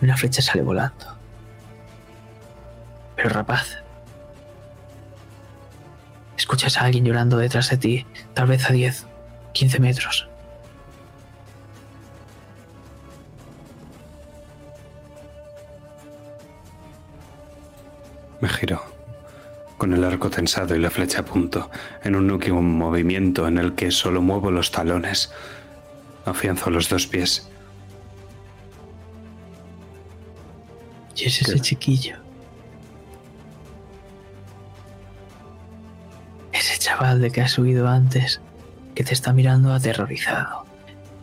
Una 0.00 0.16
flecha 0.16 0.42
sale 0.42 0.62
volando. 0.62 1.18
Pero 3.16 3.30
rapaz, 3.30 3.78
escuchas 6.38 6.76
a 6.76 6.82
alguien 6.82 7.04
llorando 7.04 7.36
detrás 7.36 7.68
de 7.70 7.78
ti, 7.78 8.06
tal 8.32 8.46
vez 8.46 8.70
a 8.70 8.72
10, 8.72 9.06
15 9.54 9.80
metros. 9.80 10.28
Me 18.46 18.52
giro, 18.52 18.80
con 19.76 19.92
el 19.92 20.04
arco 20.04 20.30
tensado 20.30 20.76
y 20.76 20.78
la 20.78 20.88
flecha 20.88 21.22
a 21.22 21.24
punto, 21.24 21.68
en 22.04 22.14
un 22.14 22.30
último 22.30 22.62
movimiento 22.62 23.48
en 23.48 23.58
el 23.58 23.74
que 23.74 23.90
solo 23.90 24.22
muevo 24.22 24.52
los 24.52 24.70
talones. 24.70 25.32
Afianzo 26.24 26.70
los 26.70 26.88
dos 26.88 27.08
pies. 27.08 27.48
Y 31.16 31.24
es 31.24 31.42
ese 31.42 31.54
¿Qué? 31.54 31.60
chiquillo. 31.60 32.18
Ese 36.52 36.78
chaval 36.78 37.20
de 37.20 37.32
que 37.32 37.40
has 37.40 37.58
huido 37.58 37.88
antes, 37.88 38.40
que 38.94 39.02
te 39.02 39.12
está 39.12 39.32
mirando 39.32 39.74
aterrorizado, 39.74 40.66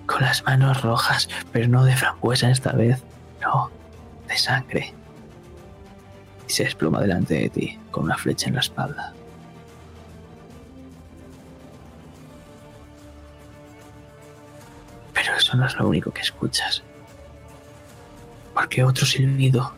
con 0.08 0.24
las 0.24 0.44
manos 0.44 0.82
rojas, 0.82 1.30
pero 1.54 1.70
no 1.70 1.86
de 1.86 1.96
frambuesa 1.96 2.52
esta 2.52 2.74
vez, 2.74 3.02
no, 3.42 3.72
de 4.28 4.38
sangre. 4.38 4.94
Y 6.48 6.52
se 6.52 6.64
desploma 6.64 7.02
delante 7.02 7.36
de 7.36 7.50
ti, 7.50 7.80
con 7.92 8.06
una 8.06 8.18
flecha 8.18 8.48
en 8.48 8.56
la 8.56 8.62
espalda. 8.62 9.14
Pero 15.14 15.36
eso 15.36 15.56
no 15.56 15.66
es 15.66 15.76
lo 15.76 15.88
único 15.88 16.12
que 16.12 16.22
escuchas. 16.22 16.84
Porque 18.54 18.84
otro 18.84 19.06
silbido 19.06 19.74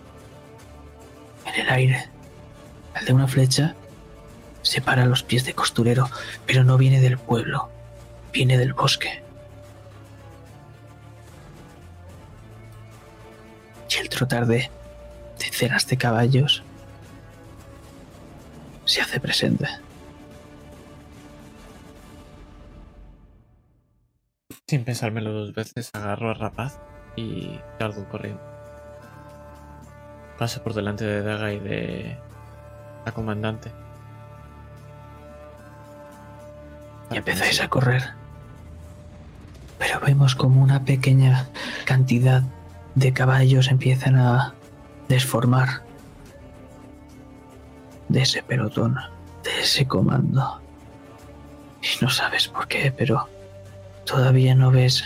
en 1.46 1.62
el 1.62 1.70
aire, 1.70 2.10
el 3.00 3.06
de 3.06 3.14
una 3.14 3.28
flecha, 3.28 3.76
separa 4.62 5.06
los 5.06 5.24
pies 5.24 5.46
de 5.46 5.54
costurero, 5.54 6.10
pero 6.46 6.64
no 6.64 6.78
viene 6.78 7.00
del 7.00 7.18
pueblo, 7.18 7.70
viene 8.34 8.58
del 8.58 8.74
bosque. 8.74 9.24
Y 13.90 13.98
el 13.98 14.10
trotar 14.10 14.48
de 14.48 14.72
decenas 15.38 15.88
de 15.88 15.98
caballos 15.98 16.64
se 18.86 19.02
hace 19.02 19.20
presente. 19.20 19.68
Sin 24.68 24.84
pensármelo 24.84 25.32
dos 25.32 25.54
veces, 25.54 25.92
agarro 25.94 26.32
a 26.32 26.34
Rapaz 26.34 26.80
y 27.16 27.60
salgo 27.80 28.08
corriendo. 28.10 28.42
Paso 30.40 30.64
por 30.64 30.74
delante 30.74 31.06
de 31.06 31.22
Daga 31.22 31.54
y 31.54 31.60
de 31.60 32.18
la 33.06 33.12
comandante. 33.12 33.72
Y 37.12 37.18
empezáis 37.18 37.62
a 37.62 37.68
correr. 37.68 38.04
Pero 39.78 40.00
vemos 40.00 40.36
como 40.36 40.62
una 40.62 40.84
pequeña 40.84 41.48
cantidad 41.86 42.44
de 42.96 43.14
caballos 43.14 43.68
empiezan 43.68 44.16
a 44.16 44.55
desformar 45.08 45.84
de 48.10 48.22
ese 48.22 48.44
pelotón, 48.44 48.98
de 49.44 49.62
ese 49.62 49.88
comando. 49.88 50.62
Y 51.82 52.04
no 52.04 52.10
sabes 52.10 52.48
por 52.48 52.68
qué, 52.68 52.92
pero 52.96 53.28
todavía 54.06 54.56
no 54.56 54.72
ves 54.72 55.04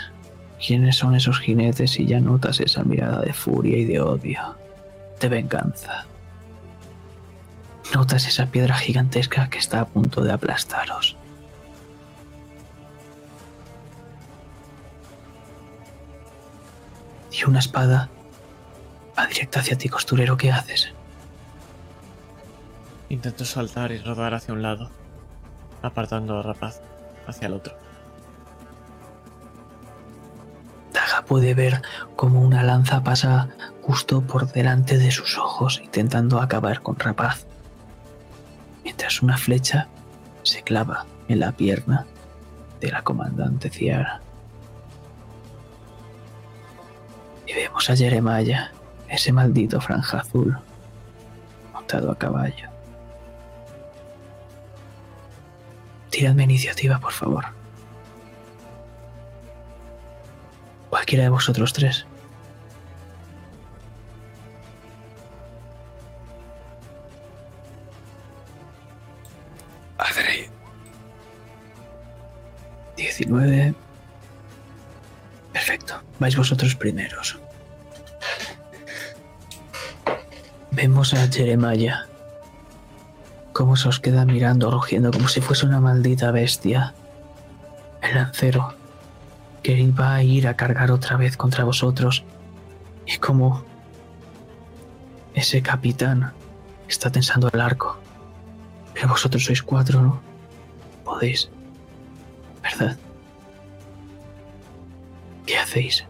quiénes 0.66 0.98
son 0.98 1.16
esos 1.16 1.40
jinetes 1.40 2.00
y 2.00 2.06
ya 2.06 2.20
notas 2.20 2.60
esa 2.60 2.84
mirada 2.84 3.22
de 3.22 3.34
furia 3.34 3.78
y 3.78 3.86
de 3.86 4.02
odio, 4.02 4.56
de 5.20 5.30
venganza. 5.30 6.06
Notas 7.94 8.28
esa 8.28 8.46
piedra 8.46 8.76
gigantesca 8.76 9.50
que 9.50 9.58
está 9.58 9.82
a 9.82 9.88
punto 9.88 10.22
de 10.22 10.32
aplastaros. 10.32 11.18
y 17.32 17.46
una 17.46 17.60
espada 17.60 18.10
va 19.20 19.28
directa 19.28 19.60
hacia 19.60 19.78
ti, 19.78 19.90
costurero. 19.90 20.38
¿Qué 20.38 20.52
haces? 20.52 20.94
Intento 23.10 23.44
saltar 23.44 23.92
y 23.92 23.98
rodar 23.98 24.34
hacia 24.34 24.54
un 24.54 24.62
lado, 24.62 24.92
apartando 25.82 26.40
a 26.40 26.44
Rapaz 26.44 26.82
hacia 27.28 27.48
el 27.48 27.54
otro. 27.54 27.76
Daga 30.94 31.26
puede 31.26 31.54
ver 31.54 31.82
cómo 32.16 32.42
una 32.42 32.64
lanza 32.64 33.04
pasa 33.04 33.50
justo 33.82 34.22
por 34.22 34.52
delante 34.52 34.98
de 34.98 35.12
sus 35.12 35.38
ojos, 35.38 35.82
intentando 35.84 36.40
acabar 36.40 36.82
con 36.82 36.98
Rapaz, 36.98 37.46
mientras 38.84 39.22
una 39.22 39.38
flecha 39.38 39.88
se 40.44 40.62
clava 40.62 41.06
en 41.28 41.40
la 41.40 41.52
pierna 41.52 42.06
de 42.80 42.92
la 42.92 43.04
comandante 43.04 43.70
Ciara. 43.70 44.22
Y 47.48 47.54
vemos 47.54 47.90
a 47.90 47.96
Jeremiah, 47.96 48.72
ese 49.10 49.32
maldito 49.32 49.82
franja 49.82 50.20
azul, 50.20 50.58
montado 51.74 52.12
a 52.12 52.18
caballo. 52.18 52.70
Tiradme 56.10 56.44
iniciativa, 56.44 57.00
por 57.00 57.12
favor. 57.12 57.46
Cualquiera 60.90 61.24
de 61.24 61.30
vosotros 61.30 61.74
tres. 61.74 62.06
Adrey. 69.98 70.50
19. 72.96 73.76
Perfecto. 75.54 76.02
Vais 76.20 76.36
vosotros 76.36 76.76
primeros. 76.76 77.40
Vemos 80.82 81.14
a 81.14 81.28
Jeremiah. 81.28 82.06
Cómo 83.52 83.76
se 83.76 83.90
os 83.90 84.00
queda 84.00 84.24
mirando, 84.24 84.72
rugiendo 84.72 85.12
como 85.12 85.28
si 85.28 85.42
fuese 85.42 85.66
una 85.66 85.82
maldita 85.82 86.32
bestia. 86.32 86.94
El 88.02 88.16
lancero 88.16 88.76
que 89.62 89.74
iba 89.74 90.16
a 90.16 90.24
ir 90.24 90.48
a 90.48 90.56
cargar 90.56 90.90
otra 90.92 91.18
vez 91.18 91.36
contra 91.36 91.66
vosotros. 91.66 92.24
Y 93.06 93.18
como 93.18 93.66
ese 95.34 95.62
capitán 95.62 96.32
está 96.88 97.12
tensando 97.12 97.50
el 97.52 97.60
arco. 97.60 98.00
Pero 98.94 99.10
vosotros 99.10 99.44
sois 99.44 99.62
cuatro, 99.62 100.02
¿no? 100.02 100.22
Podéis. 101.04 101.50
¿Verdad? 102.64 102.98
¿Qué 105.46 105.58
hacéis? 105.58 106.06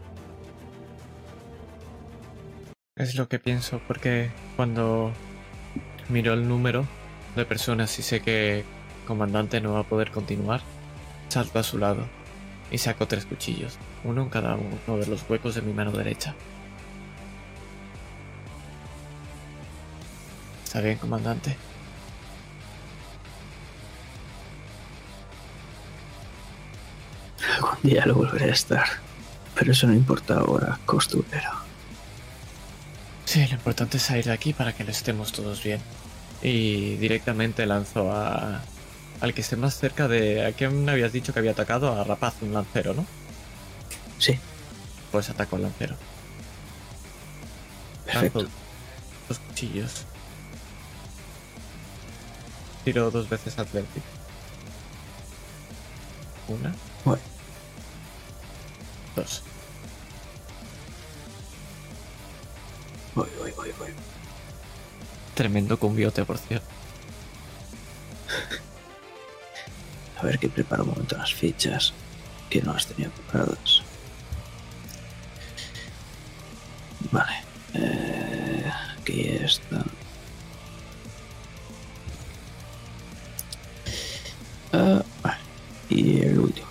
Es 2.95 3.15
lo 3.15 3.27
que 3.27 3.39
pienso, 3.39 3.81
porque 3.87 4.29
cuando 4.60 5.14
miro 6.10 6.34
el 6.34 6.45
número 6.45 6.86
de 7.38 7.45
personas 7.45 7.98
y 7.98 8.02
sé 8.02 8.19
que 8.19 8.60
el 8.60 8.65
comandante 9.07 9.61
no 9.61 9.72
va 9.72 9.80
a 9.80 9.84
poder 9.84 10.11
continuar, 10.11 10.60
salto 11.30 11.60
a 11.60 11.64
su 11.64 11.77
lado 11.77 12.06
y 12.69 12.77
saco 12.77 13.07
tres 13.07 13.26
cuchillos, 13.26 13.77
uno 14.03 14.23
en 14.23 14.27
cada 14.27 14.57
uno 14.57 14.98
de 14.98 15.07
los 15.07 15.23
huecos 15.30 15.56
de 15.56 15.61
mi 15.61 15.72
mano 15.72 15.94
derecha. 15.94 16.36
¿Está 20.65 20.81
bien, 20.81 20.98
comandante? 20.98 21.56
Algún 27.56 27.77
día 27.81 28.06
lo 28.06 28.15
volveré 28.15 28.49
a 28.49 28.53
estar. 28.53 28.86
Pero 29.56 29.72
eso 29.72 29.88
no 29.88 29.94
importa 29.94 30.34
ahora, 30.34 30.77
costurero. 30.86 31.68
Sí, 33.30 33.45
lo 33.45 33.53
importante 33.53 33.97
es 33.97 34.03
salir 34.03 34.26
de 34.26 34.31
aquí 34.31 34.53
para 34.53 34.73
que 34.73 34.84
lo 34.84 34.89
estemos 34.89 35.31
todos 35.31 35.61
bien. 35.64 35.80
Y 36.41 36.95
directamente 36.95 37.64
lanzo 37.68 38.11
a... 38.11 38.60
Al 39.22 39.34
que 39.35 39.41
esté 39.41 39.56
más 39.56 39.77
cerca 39.77 40.07
de... 40.07 40.47
¿A 40.47 40.51
quién 40.53 40.84
me 40.84 40.91
habías 40.93 41.14
dicho 41.14 41.31
que 41.31 41.38
había 41.38 41.51
atacado? 41.51 41.93
A 41.93 42.03
Rapaz, 42.03 42.34
un 42.41 42.56
lancero, 42.56 42.95
¿no? 42.95 43.06
Sí, 44.18 44.39
Pues 45.11 45.30
ataco 45.30 45.57
al 45.57 45.61
lancero. 45.61 45.95
perfecto. 48.06 48.39
Lanzo 48.41 48.53
dos 49.27 49.39
cuchillos. 49.39 50.06
Tiro 52.84 53.11
dos 53.11 53.30
veces 53.30 53.60
Atlético. 53.60 54.07
Una. 56.47 56.73
Bueno. 57.06 57.22
Dos. 59.15 59.43
Voy, 63.19 63.29
voy, 63.37 63.51
voy, 63.51 63.71
voy. 63.77 63.89
Tremendo 65.33 65.77
cumbiote, 65.77 66.23
por 66.23 66.37
cierto. 66.37 66.67
A 70.17 70.25
ver 70.25 70.39
que 70.39 70.47
preparo 70.47 70.83
un 70.83 70.91
momento 70.91 71.17
las 71.17 71.33
fichas 71.33 71.93
que 72.49 72.61
no 72.61 72.73
las 72.73 72.87
tenía 72.87 73.09
preparadas. 73.09 73.81
Vale. 77.11 77.43
Eh, 77.73 78.71
aquí 78.97 79.21
está. 79.21 79.83
Ah, 84.71 85.03
vale. 85.21 85.37
Y 85.89 86.21
el 86.21 86.39
último. 86.39 86.68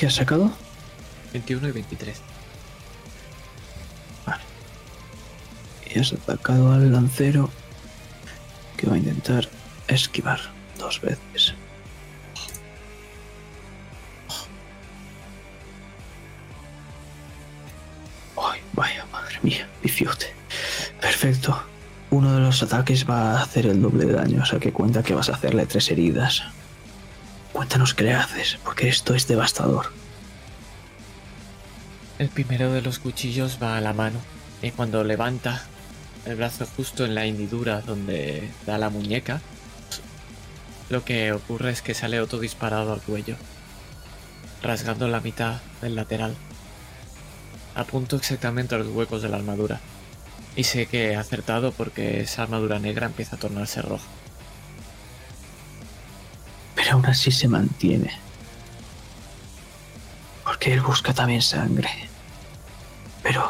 ¿Qué 0.00 0.06
has 0.06 0.14
sacado? 0.14 0.50
21 1.34 1.68
y 1.68 1.72
23. 1.72 2.22
Vale. 4.24 4.42
Y 5.90 5.98
has 5.98 6.14
atacado 6.14 6.72
al 6.72 6.90
lancero 6.90 7.50
que 8.78 8.86
va 8.86 8.94
a 8.94 8.96
intentar 8.96 9.46
esquivar 9.88 10.40
dos 10.78 11.02
veces. 11.02 11.52
Ay, 18.38 18.60
vaya, 18.72 19.04
madre 19.12 19.38
mía, 19.42 19.68
bifiote. 19.82 20.32
Perfecto. 20.98 21.62
Uno 22.08 22.32
de 22.36 22.40
los 22.40 22.62
ataques 22.62 23.06
va 23.06 23.32
a 23.32 23.42
hacer 23.42 23.66
el 23.66 23.82
doble 23.82 24.06
de 24.06 24.14
daño, 24.14 24.44
o 24.44 24.46
sea 24.46 24.58
que 24.58 24.72
cuenta 24.72 25.02
que 25.02 25.12
vas 25.12 25.28
a 25.28 25.34
hacerle 25.34 25.66
tres 25.66 25.90
heridas. 25.90 26.42
Cuéntanos 27.60 27.92
qué 27.92 28.04
le 28.04 28.14
haces, 28.14 28.58
porque 28.64 28.88
esto 28.88 29.14
es 29.14 29.28
devastador. 29.28 29.92
El 32.18 32.30
primero 32.30 32.72
de 32.72 32.80
los 32.80 32.98
cuchillos 32.98 33.58
va 33.62 33.76
a 33.76 33.82
la 33.82 33.92
mano 33.92 34.18
y 34.62 34.70
cuando 34.70 35.04
levanta 35.04 35.62
el 36.24 36.36
brazo 36.36 36.66
justo 36.74 37.04
en 37.04 37.14
la 37.14 37.26
hendidura 37.26 37.82
donde 37.82 38.48
da 38.64 38.78
la 38.78 38.88
muñeca, 38.88 39.42
lo 40.88 41.04
que 41.04 41.32
ocurre 41.32 41.70
es 41.70 41.82
que 41.82 41.92
sale 41.92 42.22
otro 42.22 42.38
disparado 42.38 42.94
al 42.94 43.02
cuello, 43.02 43.36
rasgando 44.62 45.06
la 45.08 45.20
mitad 45.20 45.60
del 45.82 45.96
lateral. 45.96 46.34
Apunto 47.74 48.16
exactamente 48.16 48.74
a 48.74 48.78
los 48.78 48.88
huecos 48.88 49.20
de 49.20 49.28
la 49.28 49.36
armadura. 49.36 49.80
Y 50.56 50.64
sé 50.64 50.86
que 50.86 51.10
he 51.10 51.16
acertado 51.16 51.72
porque 51.72 52.22
esa 52.22 52.44
armadura 52.44 52.78
negra 52.78 53.04
empieza 53.04 53.36
a 53.36 53.38
tornarse 53.38 53.82
roja. 53.82 54.08
Pero 56.90 56.98
aún 56.98 57.06
así 57.06 57.30
se 57.30 57.46
mantiene. 57.46 58.10
Porque 60.42 60.72
él 60.72 60.80
busca 60.80 61.14
también 61.14 61.40
sangre. 61.40 61.88
Pero... 63.22 63.48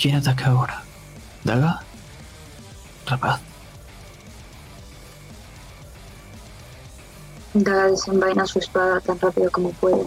¿Quién 0.00 0.14
ataca 0.14 0.46
ahora? 0.46 0.84
¿Daga? 1.42 1.82
Rapaz. 3.06 3.40
Daga 7.54 7.86
desenvaina 7.88 8.46
su 8.46 8.60
espada 8.60 9.00
tan 9.00 9.18
rápido 9.18 9.50
como 9.50 9.72
puede. 9.72 10.06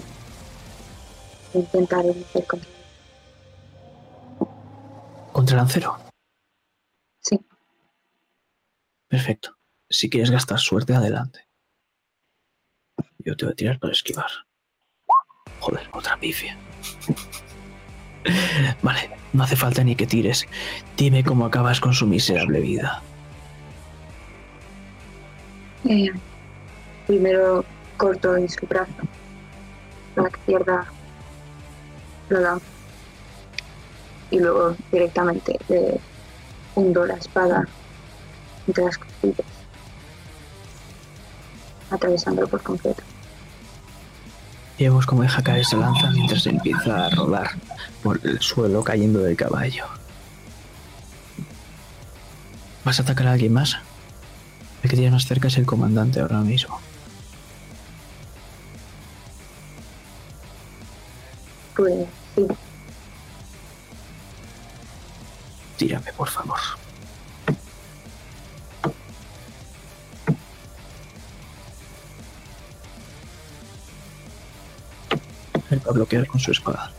Intentar 1.53 2.05
iniciar 2.05 2.47
contra 2.47 2.69
él. 2.69 4.47
¿Contra 5.33 5.55
el 5.55 5.57
lancero? 5.57 5.99
Sí, 7.19 7.37
Perfecto. 9.09 9.57
Si 9.89 10.09
quieres 10.09 10.31
gastar 10.31 10.59
suerte, 10.59 10.95
adelante. 10.95 11.42
Yo 13.25 13.35
te 13.35 13.45
voy 13.45 13.53
a 13.53 13.55
tirar 13.55 13.79
para 13.79 13.93
esquivar. 13.93 14.29
Joder, 15.59 15.87
otra 15.93 16.17
pifia. 16.17 16.57
vale, 18.81 19.09
no 19.31 19.43
hace 19.43 19.55
falta 19.55 19.83
ni 19.83 19.95
que 19.95 20.05
tires. 20.05 20.45
Dime 20.97 21.23
cómo 21.23 21.45
acabas 21.45 21.79
con 21.79 21.93
su 21.93 22.05
miserable 22.05 22.59
vida. 22.59 23.01
Eh, 25.85 26.11
primero 27.07 27.65
corto 27.97 28.35
en 28.35 28.49
su 28.49 28.65
brazo 28.67 28.91
para 30.15 30.29
que 30.29 30.37
pierda 30.45 30.85
la 32.29 32.39
lanza. 32.39 32.65
Y 34.31 34.39
luego 34.39 34.75
directamente 34.91 35.57
le 35.69 35.99
hundo 36.75 37.05
la 37.05 37.15
espada 37.15 37.67
entre 38.67 38.85
las 38.85 38.97
costillas, 38.97 39.45
atravesándolo 41.91 42.47
por 42.47 42.61
completo. 42.63 43.03
Y 44.77 44.85
vemos 44.85 45.05
cómo 45.05 45.21
deja 45.21 45.43
caer 45.43 45.59
esa 45.59 45.77
lanza 45.77 46.09
mientras 46.11 46.45
empieza 46.47 47.05
a 47.05 47.09
rodar 47.11 47.51
por 48.01 48.19
el 48.23 48.39
suelo 48.41 48.83
cayendo 48.83 49.19
del 49.19 49.35
caballo. 49.35 49.85
¿Vas 52.83 52.99
a 52.99 53.03
atacar 53.03 53.27
a 53.27 53.33
alguien 53.33 53.53
más? 53.53 53.77
El 54.81 54.89
que 54.89 54.97
tiene 54.97 55.11
más 55.11 55.25
cerca 55.25 55.47
es 55.47 55.57
el 55.57 55.65
comandante 55.65 56.19
ahora 56.19 56.39
mismo. 56.39 56.79
Pues 61.75 62.05
sí, 62.35 62.47
Tírame, 65.77 66.13
por 66.13 66.29
favor. 66.29 66.59
Él 75.73 75.81
va 75.85 75.91
a 75.91 75.93
bloquear 75.93 76.27
con 76.27 76.39
su 76.39 76.51
espada. 76.51 76.91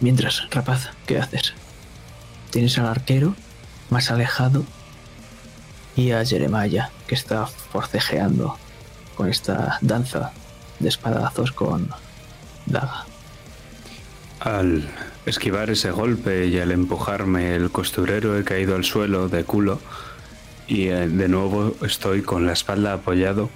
Mientras, 0.00 0.48
rapaz, 0.50 0.90
¿qué 1.06 1.18
haces? 1.18 1.54
Tienes 2.50 2.78
al 2.78 2.86
arquero 2.86 3.34
más 3.90 4.10
alejado 4.10 4.64
y 5.96 6.12
a 6.12 6.24
Jeremiah 6.24 6.90
que 7.08 7.16
está 7.16 7.46
forcejeando 7.46 8.56
con 9.16 9.28
esta 9.28 9.78
danza 9.80 10.32
de 10.78 10.90
espadazos 10.90 11.50
con 11.50 11.88
daga. 12.66 13.06
Al 14.40 14.88
esquivar 15.24 15.70
ese 15.70 15.90
golpe 15.90 16.46
y 16.46 16.58
al 16.58 16.70
empujarme 16.70 17.56
el 17.56 17.70
costurero 17.70 18.38
he 18.38 18.44
caído 18.44 18.76
al 18.76 18.84
suelo 18.84 19.28
de 19.28 19.44
culo 19.44 19.80
y 20.68 20.88
eh, 20.88 21.08
de 21.08 21.28
nuevo 21.28 21.74
estoy 21.82 22.22
con 22.22 22.46
la 22.46 22.52
espalda 22.52 22.92
apoyado 22.92 23.50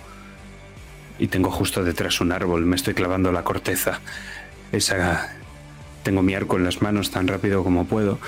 y 1.19 1.27
tengo 1.29 1.51
justo 1.51 1.85
detrás 1.85 2.21
un 2.21 2.33
árbol, 2.33 2.65
me 2.65 2.77
estoy 2.77 2.95
clavando 2.95 3.31
la 3.31 3.45
corteza. 3.45 4.01
Esa 4.73 5.37
tengo 6.03 6.23
mi 6.23 6.35
arco 6.35 6.57
en 6.57 6.65
las 6.65 6.81
manos 6.81 7.11
tan 7.11 7.29
rápido 7.29 7.63
como 7.63 7.85
puedo 7.85 8.19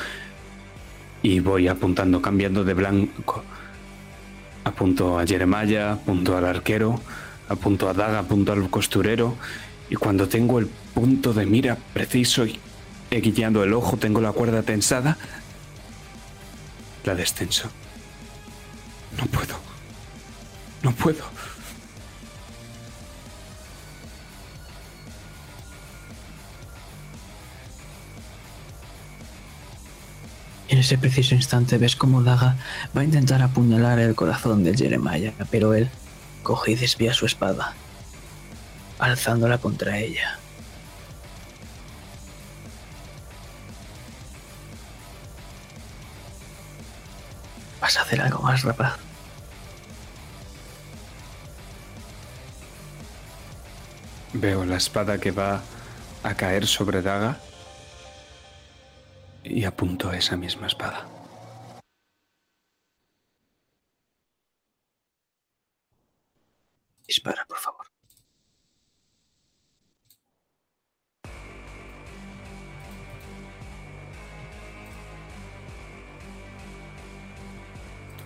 y 1.22 1.40
voy 1.40 1.68
apuntando, 1.68 2.20
cambiando 2.20 2.64
de 2.64 2.74
blanco. 2.74 3.44
Apunto 4.64 5.18
a 5.18 5.26
Jeremiah, 5.26 5.92
apunto 5.92 6.36
al 6.36 6.44
arquero, 6.44 7.00
apunto 7.48 7.88
a 7.88 7.94
Daga, 7.94 8.20
apunto 8.20 8.52
al 8.52 8.68
costurero 8.68 9.36
y 9.92 9.94
cuando 9.94 10.26
tengo 10.26 10.58
el 10.58 10.68
punto 10.68 11.34
de 11.34 11.44
mira 11.44 11.76
preciso 11.92 12.46
y 12.46 12.58
he 13.10 13.20
guiado 13.20 13.62
el 13.62 13.74
ojo, 13.74 13.98
tengo 13.98 14.22
la 14.22 14.32
cuerda 14.32 14.62
tensada, 14.62 15.18
la 17.04 17.14
descenso. 17.14 17.68
No 19.18 19.26
puedo. 19.26 19.54
No 20.82 20.92
puedo. 20.92 21.22
En 30.70 30.78
ese 30.78 30.96
preciso 30.96 31.34
instante 31.34 31.76
ves 31.76 31.96
cómo 31.96 32.22
Daga 32.22 32.56
va 32.96 33.02
a 33.02 33.04
intentar 33.04 33.42
apuñalar 33.42 33.98
el 33.98 34.14
corazón 34.14 34.64
de 34.64 34.74
Jeremiah, 34.74 35.34
pero 35.50 35.74
él 35.74 35.90
coge 36.42 36.70
y 36.70 36.74
desvía 36.76 37.12
su 37.12 37.26
espada, 37.26 37.74
alzándola 39.02 39.58
contra 39.58 39.98
ella. 39.98 40.38
¿Vas 47.80 47.96
a 47.96 48.02
hacer 48.02 48.20
algo 48.20 48.40
más, 48.40 48.62
rapaz? 48.62 48.96
Veo 54.34 54.64
la 54.64 54.76
espada 54.76 55.18
que 55.18 55.32
va 55.32 55.60
a 56.22 56.34
caer 56.34 56.66
sobre 56.66 57.02
Daga 57.02 57.38
y 59.42 59.64
apunto 59.64 60.10
a 60.10 60.16
esa 60.16 60.36
misma 60.36 60.68
espada. 60.68 61.06
Dispara, 67.06 67.44
por 67.46 67.58
favor. 67.58 67.81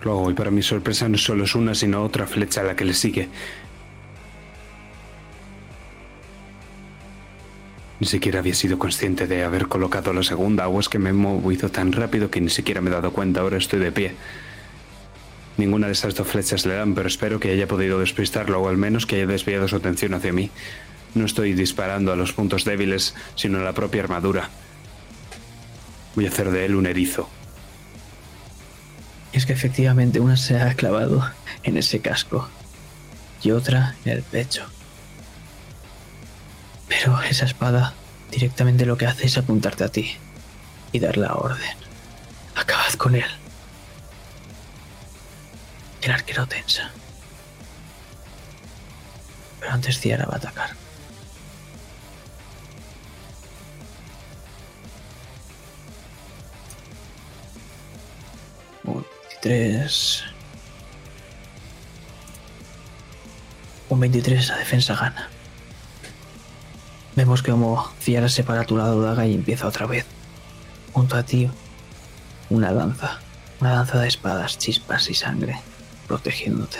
Lo 0.03 0.11
hago 0.11 0.31
y 0.31 0.33
para 0.33 0.51
mi 0.51 0.61
sorpresa 0.61 1.09
no 1.09 1.17
solo 1.17 1.43
es 1.43 1.55
una, 1.55 1.73
sino 1.73 2.03
otra 2.03 2.27
flecha 2.27 2.61
a 2.61 2.63
la 2.65 2.75
que 2.75 2.85
le 2.85 2.93
sigue. 2.93 3.29
Ni 7.99 8.05
siquiera 8.05 8.39
había 8.39 8.53
sido 8.53 8.77
consciente 8.77 9.25
de 9.25 9.43
haber 9.43 9.67
colocado 9.67 10.13
la 10.13 10.21
segunda, 10.21 10.67
o 10.67 10.79
es 10.79 10.87
que 10.87 10.99
me 10.99 11.09
he 11.09 11.13
movido 11.13 11.69
tan 11.69 11.91
rápido 11.91 12.29
que 12.29 12.39
ni 12.39 12.49
siquiera 12.49 12.79
me 12.79 12.91
he 12.91 12.93
dado 12.93 13.11
cuenta, 13.11 13.41
ahora 13.41 13.57
estoy 13.57 13.79
de 13.79 13.91
pie. 13.91 14.13
Ninguna 15.57 15.87
de 15.87 15.93
esas 15.93 16.13
dos 16.13 16.27
flechas 16.27 16.67
le 16.67 16.75
dan, 16.75 16.93
pero 16.93 17.07
espero 17.07 17.39
que 17.39 17.51
haya 17.51 17.67
podido 17.67 17.99
despistarlo, 17.99 18.61
o 18.61 18.69
al 18.69 18.77
menos 18.77 19.07
que 19.07 19.15
haya 19.15 19.25
desviado 19.25 19.67
su 19.67 19.75
atención 19.75 20.13
hacia 20.13 20.31
mí. 20.31 20.51
No 21.15 21.25
estoy 21.25 21.53
disparando 21.53 22.13
a 22.13 22.15
los 22.15 22.33
puntos 22.33 22.63
débiles, 22.63 23.15
sino 23.33 23.57
a 23.57 23.63
la 23.63 23.73
propia 23.73 24.03
armadura. 24.03 24.51
Voy 26.13 26.27
a 26.27 26.29
hacer 26.29 26.51
de 26.51 26.65
él 26.65 26.75
un 26.75 26.85
erizo. 26.85 27.27
Es 29.37 29.45
que 29.45 29.53
efectivamente 29.53 30.19
una 30.19 30.35
se 30.35 30.59
ha 30.59 30.73
clavado 30.73 31.23
en 31.61 31.77
ese 31.77 31.99
casco 31.99 32.49
y 33.43 33.51
otra 33.51 33.93
en 34.03 34.13
el 34.13 34.23
pecho. 34.23 34.65
Pero 36.87 37.21
esa 37.21 37.45
espada 37.45 37.93
directamente 38.31 38.87
lo 38.87 38.97
que 38.97 39.05
hace 39.05 39.27
es 39.27 39.37
apuntarte 39.37 39.83
a 39.83 39.89
ti. 39.89 40.17
y 40.91 40.99
dar 40.99 41.17
la 41.17 41.35
orden. 41.35 41.77
Acabad 42.55 42.93
con 42.93 43.13
él. 43.13 43.29
El 46.01 46.11
arquero 46.11 46.47
tensa. 46.47 46.89
Pero 49.59 49.71
antes 49.71 49.99
Ciara 49.99 50.25
va 50.25 50.33
a 50.33 50.37
atacar. 50.37 50.71
23. 59.47 60.23
Un 63.89 63.99
23 64.01 64.49
la 64.49 64.57
defensa 64.57 64.95
gana. 64.95 65.29
Vemos 67.15 67.41
que 67.41 67.51
como 67.51 67.89
Ciara 68.01 68.27
separa 68.27 68.61
a 68.61 68.65
tu 68.65 68.75
lado 68.75 69.01
daga 69.01 69.25
y 69.25 69.33
empieza 69.33 69.67
otra 69.67 69.85
vez. 69.85 70.05
Junto 70.91 71.15
a 71.15 71.23
ti, 71.23 71.49
una 72.49 72.73
danza. 72.73 73.19
Una 73.61 73.71
danza 73.73 73.99
de 73.99 74.07
espadas, 74.09 74.57
chispas 74.57 75.09
y 75.09 75.13
sangre, 75.13 75.59
protegiéndote. 76.07 76.79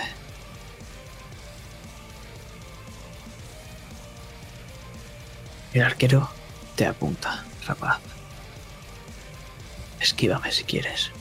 El 5.74 5.84
arquero 5.84 6.30
te 6.76 6.86
apunta, 6.86 7.46
rapaz. 7.66 8.00
Esquívame 10.00 10.52
si 10.52 10.66
quieres. 10.66 11.12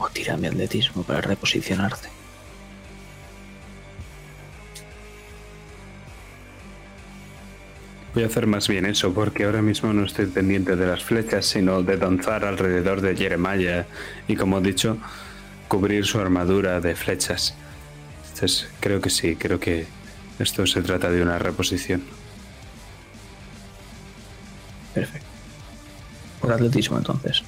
O 0.00 0.08
tírame 0.08 0.48
atletismo 0.48 1.02
para 1.02 1.20
reposicionarte. 1.20 2.08
Voy 8.14 8.24
a 8.24 8.26
hacer 8.26 8.46
más 8.46 8.66
bien 8.66 8.86
eso, 8.86 9.12
porque 9.12 9.44
ahora 9.44 9.62
mismo 9.62 9.92
no 9.92 10.04
estoy 10.04 10.26
pendiente 10.26 10.74
de 10.74 10.86
las 10.86 11.04
flechas, 11.04 11.46
sino 11.46 11.82
de 11.82 11.96
danzar 11.96 12.44
alrededor 12.44 13.02
de 13.02 13.14
Jeremiah 13.14 13.86
y, 14.26 14.34
como 14.36 14.58
he 14.58 14.62
dicho, 14.62 14.96
cubrir 15.68 16.04
su 16.06 16.18
armadura 16.18 16.80
de 16.80 16.96
flechas. 16.96 17.54
Entonces, 18.32 18.68
creo 18.80 19.00
que 19.00 19.10
sí, 19.10 19.36
creo 19.36 19.60
que 19.60 19.86
esto 20.38 20.66
se 20.66 20.82
trata 20.82 21.10
de 21.10 21.22
una 21.22 21.38
reposición. 21.38 22.02
Perfecto. 24.94 25.28
Por 26.40 26.52
atletismo 26.52 26.96
entonces. 26.96 27.42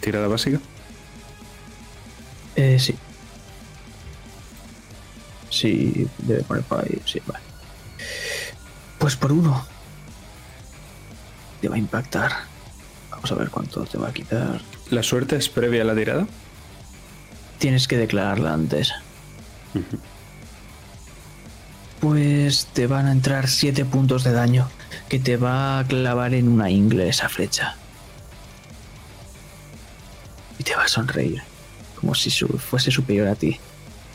¿Tirada 0.00 0.28
básica? 0.28 0.60
Eh, 2.56 2.78
sí. 2.78 2.94
Sí, 5.50 6.08
debe 6.18 6.42
poner 6.42 6.64
por 6.64 6.80
ahí. 6.80 7.00
Sí, 7.04 7.20
vale. 7.26 7.44
Pues 8.98 9.16
por 9.16 9.32
uno. 9.32 9.66
Te 11.60 11.68
va 11.68 11.76
a 11.76 11.78
impactar. 11.78 12.32
Vamos 13.10 13.30
a 13.30 13.34
ver 13.34 13.50
cuánto 13.50 13.84
te 13.84 13.98
va 13.98 14.08
a 14.08 14.12
quitar. 14.12 14.60
¿La 14.90 15.02
suerte 15.02 15.36
es 15.36 15.48
previa 15.48 15.82
a 15.82 15.84
la 15.84 15.94
tirada? 15.94 16.26
Tienes 17.58 17.86
que 17.86 17.96
declararla 17.96 18.52
antes. 18.52 18.92
Pues 22.00 22.66
te 22.72 22.88
van 22.88 23.06
a 23.06 23.12
entrar 23.12 23.48
7 23.48 23.84
puntos 23.84 24.24
de 24.24 24.32
daño 24.32 24.68
que 25.08 25.20
te 25.20 25.36
va 25.36 25.78
a 25.78 25.86
clavar 25.86 26.34
en 26.34 26.48
una 26.48 26.68
ingle 26.70 27.08
esa 27.08 27.28
flecha. 27.28 27.76
Y 30.58 30.64
te 30.64 30.74
va 30.74 30.84
a 30.84 30.88
sonreír, 30.88 31.42
como 32.02 32.14
si 32.16 32.30
su- 32.30 32.58
fuese 32.58 32.90
superior 32.90 33.28
a 33.28 33.36
ti, 33.36 33.58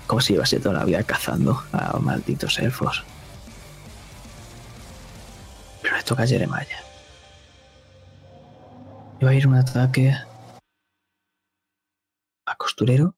como 0.07 0.19
si 0.21 0.33
llevase 0.33 0.59
toda 0.59 0.75
la 0.75 0.83
vida 0.85 1.03
cazando 1.03 1.63
a 1.71 1.97
malditos 1.99 2.59
elfos. 2.59 3.03
Pero 5.81 5.95
le 5.95 6.03
toca 6.03 6.23
a 6.23 6.27
Jeremiah. 6.27 6.83
Y 9.19 9.25
va 9.25 9.31
a 9.31 9.33
ir 9.33 9.47
un 9.47 9.55
ataque 9.55 10.13
a 12.45 12.55
costurero, 12.57 13.15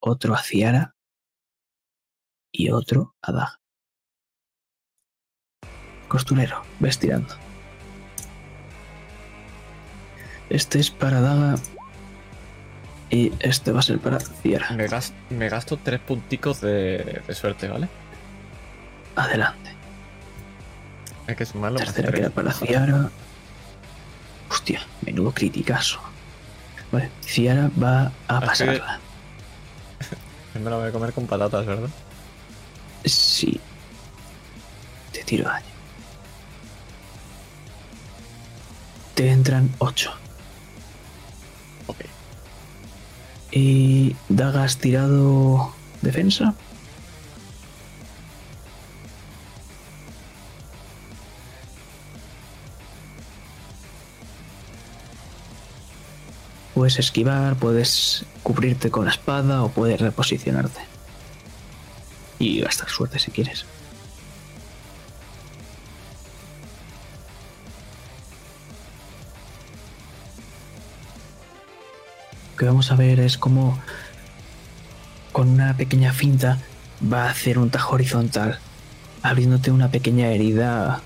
otro 0.00 0.34
a 0.34 0.42
Ciara 0.42 0.96
y 2.50 2.70
otro 2.70 3.14
a 3.22 3.32
Dag. 3.32 3.58
Costurero, 6.08 6.62
ves 6.80 6.98
tirando. 6.98 7.34
Este 10.48 10.78
es 10.80 10.90
para 10.90 11.20
Daga 11.20 11.56
y 13.10 13.32
este 13.40 13.72
va 13.72 13.80
a 13.80 13.82
ser 13.82 13.98
para 13.98 14.20
Ciara. 14.20 14.70
Me, 14.72 14.86
gas- 14.86 15.12
me 15.30 15.48
gasto 15.48 15.78
tres 15.82 16.00
punticos 16.00 16.60
de, 16.60 17.22
de 17.26 17.34
suerte, 17.34 17.68
¿vale? 17.68 17.88
Adelante. 19.16 19.70
Hay 21.26 21.34
que 21.36 21.44
sumarlo 21.46 21.78
más 21.78 21.92
Tercera 21.92 22.12
queda 22.12 22.30
para 22.30 22.52
Ciara. 22.52 23.10
Hostia, 24.50 24.80
menudo 25.02 25.32
criticazo. 25.32 26.00
Vale, 26.92 27.10
Ciara 27.22 27.70
va 27.82 28.12
a 28.28 28.38
Así- 28.38 28.46
pasarla. 28.64 28.98
Me 30.54 30.70
lo 30.70 30.78
voy 30.80 30.88
a 30.88 30.92
comer 30.92 31.12
con 31.12 31.26
patatas, 31.26 31.66
¿verdad? 31.66 31.90
Sí. 33.04 33.60
Te 35.12 35.22
tiro 35.24 35.44
daño. 35.44 35.66
Te 39.14 39.30
entran 39.30 39.70
8. 39.78 40.10
Ok. 41.88 41.96
Y 43.50 44.14
Daga 44.28 44.64
has 44.64 44.78
tirado 44.78 45.72
defensa. 46.02 46.54
Puedes 56.74 56.98
esquivar, 56.98 57.56
puedes 57.56 58.24
cubrirte 58.42 58.90
con 58.90 59.04
la 59.04 59.10
espada 59.10 59.64
o 59.64 59.70
puedes 59.70 60.00
reposicionarte. 60.00 60.80
Y 62.38 62.60
gastar 62.60 62.88
suerte 62.88 63.18
si 63.18 63.32
quieres. 63.32 63.64
Que 72.58 72.66
vamos 72.66 72.90
a 72.90 72.96
ver 72.96 73.20
es 73.20 73.38
cómo 73.38 73.78
con 75.32 75.48
una 75.48 75.76
pequeña 75.76 76.12
finta 76.12 76.58
va 77.00 77.24
a 77.26 77.30
hacer 77.30 77.58
un 77.58 77.70
tajo 77.70 77.94
horizontal, 77.94 78.58
abriéndote 79.22 79.70
una 79.70 79.90
pequeña 79.90 80.28
herida 80.28 81.00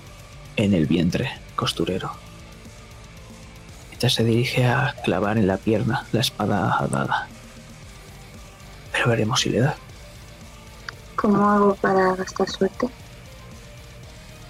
en 0.55 0.73
el 0.73 0.87
vientre, 0.87 1.29
costurero. 1.55 2.11
Mientras 3.89 4.13
se 4.13 4.23
dirige 4.23 4.65
a 4.65 4.95
clavar 5.03 5.37
en 5.37 5.47
la 5.47 5.57
pierna 5.57 6.05
la 6.11 6.21
espada 6.21 6.87
dada. 6.89 7.27
Pero 8.91 9.09
veremos 9.09 9.41
si 9.41 9.49
le 9.49 9.59
da. 9.59 9.75
¿Cómo 11.15 11.47
hago 11.49 11.75
para 11.75 12.15
gastar 12.15 12.49
suerte? 12.49 12.87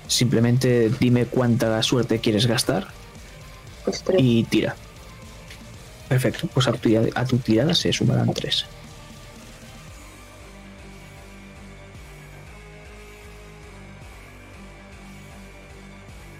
Simplemente 0.07 0.89
dime 0.99 1.25
cuánta 1.25 1.81
suerte 1.83 2.19
quieres 2.19 2.45
gastar 2.45 2.87
Pues 3.83 4.01
tres. 4.03 4.17
y 4.21 4.43
tira. 4.45 4.75
Perfecto, 6.13 6.47
pues 6.53 6.67
a 6.67 6.71
tu, 6.73 6.77
tirada- 6.77 7.09
a 7.15 7.25
tu 7.25 7.39
tirada 7.39 7.73
se 7.73 7.91
sumarán 7.91 8.31
tres. 8.35 8.67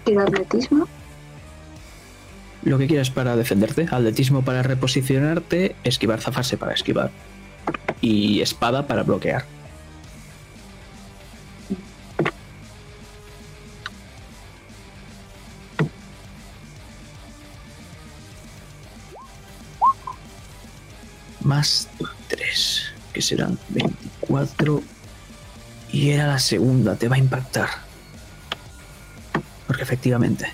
¿Y 0.06 0.16
atletismo? 0.16 0.86
Lo 2.62 2.78
que 2.78 2.86
quieras 2.86 3.10
para 3.10 3.36
defenderte, 3.36 3.86
atletismo 3.90 4.42
para 4.42 4.62
reposicionarte, 4.62 5.74
esquivar, 5.84 6.20
zafarse 6.20 6.56
para 6.56 6.72
esquivar. 6.74 7.10
Y 8.00 8.40
espada 8.40 8.86
para 8.86 9.02
bloquear. 9.02 9.44
Más 21.44 21.88
3, 22.28 22.82
que 23.12 23.22
serán 23.22 23.58
24. 23.68 24.82
Y 25.92 26.10
era 26.10 26.26
la 26.26 26.38
segunda, 26.38 26.96
te 26.96 27.08
va 27.08 27.16
a 27.16 27.20
impactar. 27.20 27.68
Porque 29.66 29.82
efectivamente, 29.82 30.52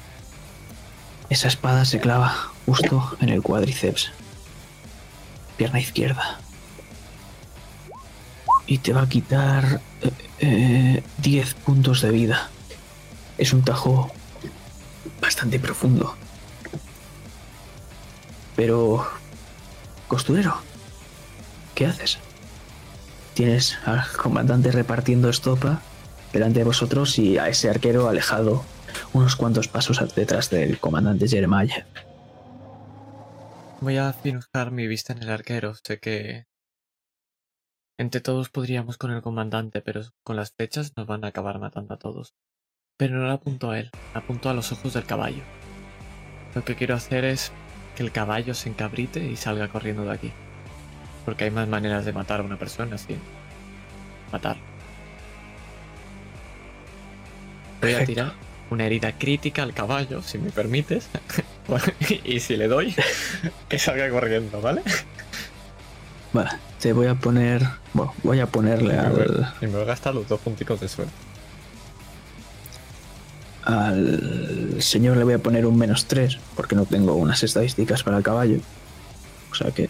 esa 1.31 1.49
espada 1.49 1.85
se 1.85 2.01
clava 2.01 2.51
justo 2.67 3.17
en 3.21 3.31
el 3.31 3.43
cuádriceps. 3.43 4.11
Pierna 5.57 5.81
izquierda. 5.81 6.41
Y 8.67 8.79
te 8.79 8.93
va 8.93 9.03
a 9.03 9.09
quitar 9.09 9.81
eh, 10.03 10.11
eh, 10.41 11.03
10 11.19 11.55
puntos 11.55 12.03
de 12.03 12.11
vida. 12.11 12.51
Es 13.39 13.53
un 13.53 13.63
tajo 13.63 14.13
bastante 15.21 15.59
profundo. 15.59 16.15
Pero... 18.57 19.09
Costurero, 20.09 20.61
¿qué 21.81 21.87
haces? 21.87 22.19
Tienes 23.33 23.79
al 23.87 24.07
comandante 24.15 24.71
repartiendo 24.71 25.31
estopa 25.31 25.81
delante 26.31 26.59
de 26.59 26.67
vosotros 26.67 27.19
y 27.19 27.39
a 27.39 27.49
ese 27.49 27.71
arquero 27.71 28.07
alejado 28.07 28.63
unos 29.15 29.35
cuantos 29.35 29.69
pasos 29.69 29.99
detrás 30.15 30.51
del 30.51 30.79
comandante 30.79 31.27
Jeremiah. 31.27 31.87
Voy 33.81 33.97
a 33.97 34.13
fijar 34.13 34.73
mi 34.73 34.89
vista 34.89 35.15
en 35.15 35.23
el 35.23 35.31
arquero. 35.31 35.73
Sé 35.75 36.01
que 36.01 36.49
entre 37.99 38.21
todos 38.21 38.51
podríamos 38.51 38.99
con 38.99 39.11
el 39.11 39.23
comandante, 39.23 39.81
pero 39.81 40.03
con 40.23 40.37
las 40.37 40.53
flechas 40.53 40.93
nos 40.99 41.07
van 41.07 41.25
a 41.25 41.29
acabar 41.29 41.59
matando 41.59 41.95
a 41.95 41.99
todos. 41.99 42.35
Pero 42.99 43.17
no 43.17 43.25
le 43.27 43.33
apunto 43.33 43.71
a 43.71 43.79
él, 43.79 43.91
apunto 44.13 44.51
a 44.51 44.55
los 44.55 44.71
ojos 44.71 44.93
del 44.93 45.07
caballo. 45.07 45.45
Lo 46.55 46.63
que 46.63 46.77
quiero 46.77 46.95
hacer 46.95 47.25
es 47.25 47.53
que 47.97 48.03
el 48.03 48.13
caballo 48.13 48.53
se 48.53 48.69
encabrite 48.69 49.25
y 49.25 49.37
salga 49.37 49.69
corriendo 49.69 50.05
de 50.05 50.13
aquí. 50.13 50.33
Porque 51.31 51.45
hay 51.45 51.53
más 51.53 51.69
maneras 51.69 52.05
de 52.05 52.13
matar 52.13 52.41
a 52.41 52.43
una 52.43 52.57
persona 52.57 52.99
sin 52.99 53.17
matar. 54.33 54.57
Voy 57.81 57.95
a 57.95 58.05
tirar 58.05 58.33
una 58.69 58.85
herida 58.85 59.17
crítica 59.17 59.63
al 59.63 59.73
caballo, 59.73 60.23
si 60.23 60.39
me 60.39 60.51
permites. 60.51 61.09
y 62.25 62.41
si 62.41 62.57
le 62.57 62.67
doy, 62.67 62.97
que 63.69 63.79
salga 63.79 64.11
corriendo, 64.11 64.61
¿vale? 64.61 64.83
Vale, 66.33 66.51
te 66.81 66.93
voy 66.93 67.07
a 67.07 67.15
poner. 67.15 67.65
Bueno, 67.95 68.13
voy 68.25 68.41
a 68.41 68.47
ponerle 68.47 68.99
al, 68.99 69.55
Y 69.61 69.67
me 69.67 69.75
voy 69.75 69.83
a 69.83 69.85
gastar 69.85 70.17
los 70.17 70.27
dos 70.27 70.41
punticos 70.41 70.81
de 70.81 70.89
suerte. 70.89 71.15
al 73.63 74.83
señor 74.83 75.17
le 75.17 75.23
voy 75.23 75.35
a 75.35 75.39
poner 75.39 75.65
un 75.65 75.79
menos 75.79 76.07
3 76.07 76.41
porque 76.57 76.75
no 76.75 76.87
tengo 76.87 77.15
unas 77.15 77.41
estadísticas 77.45 78.03
para 78.03 78.17
el 78.17 78.25
caballo. 78.25 78.59
O 79.53 79.55
sea 79.55 79.71
que 79.71 79.89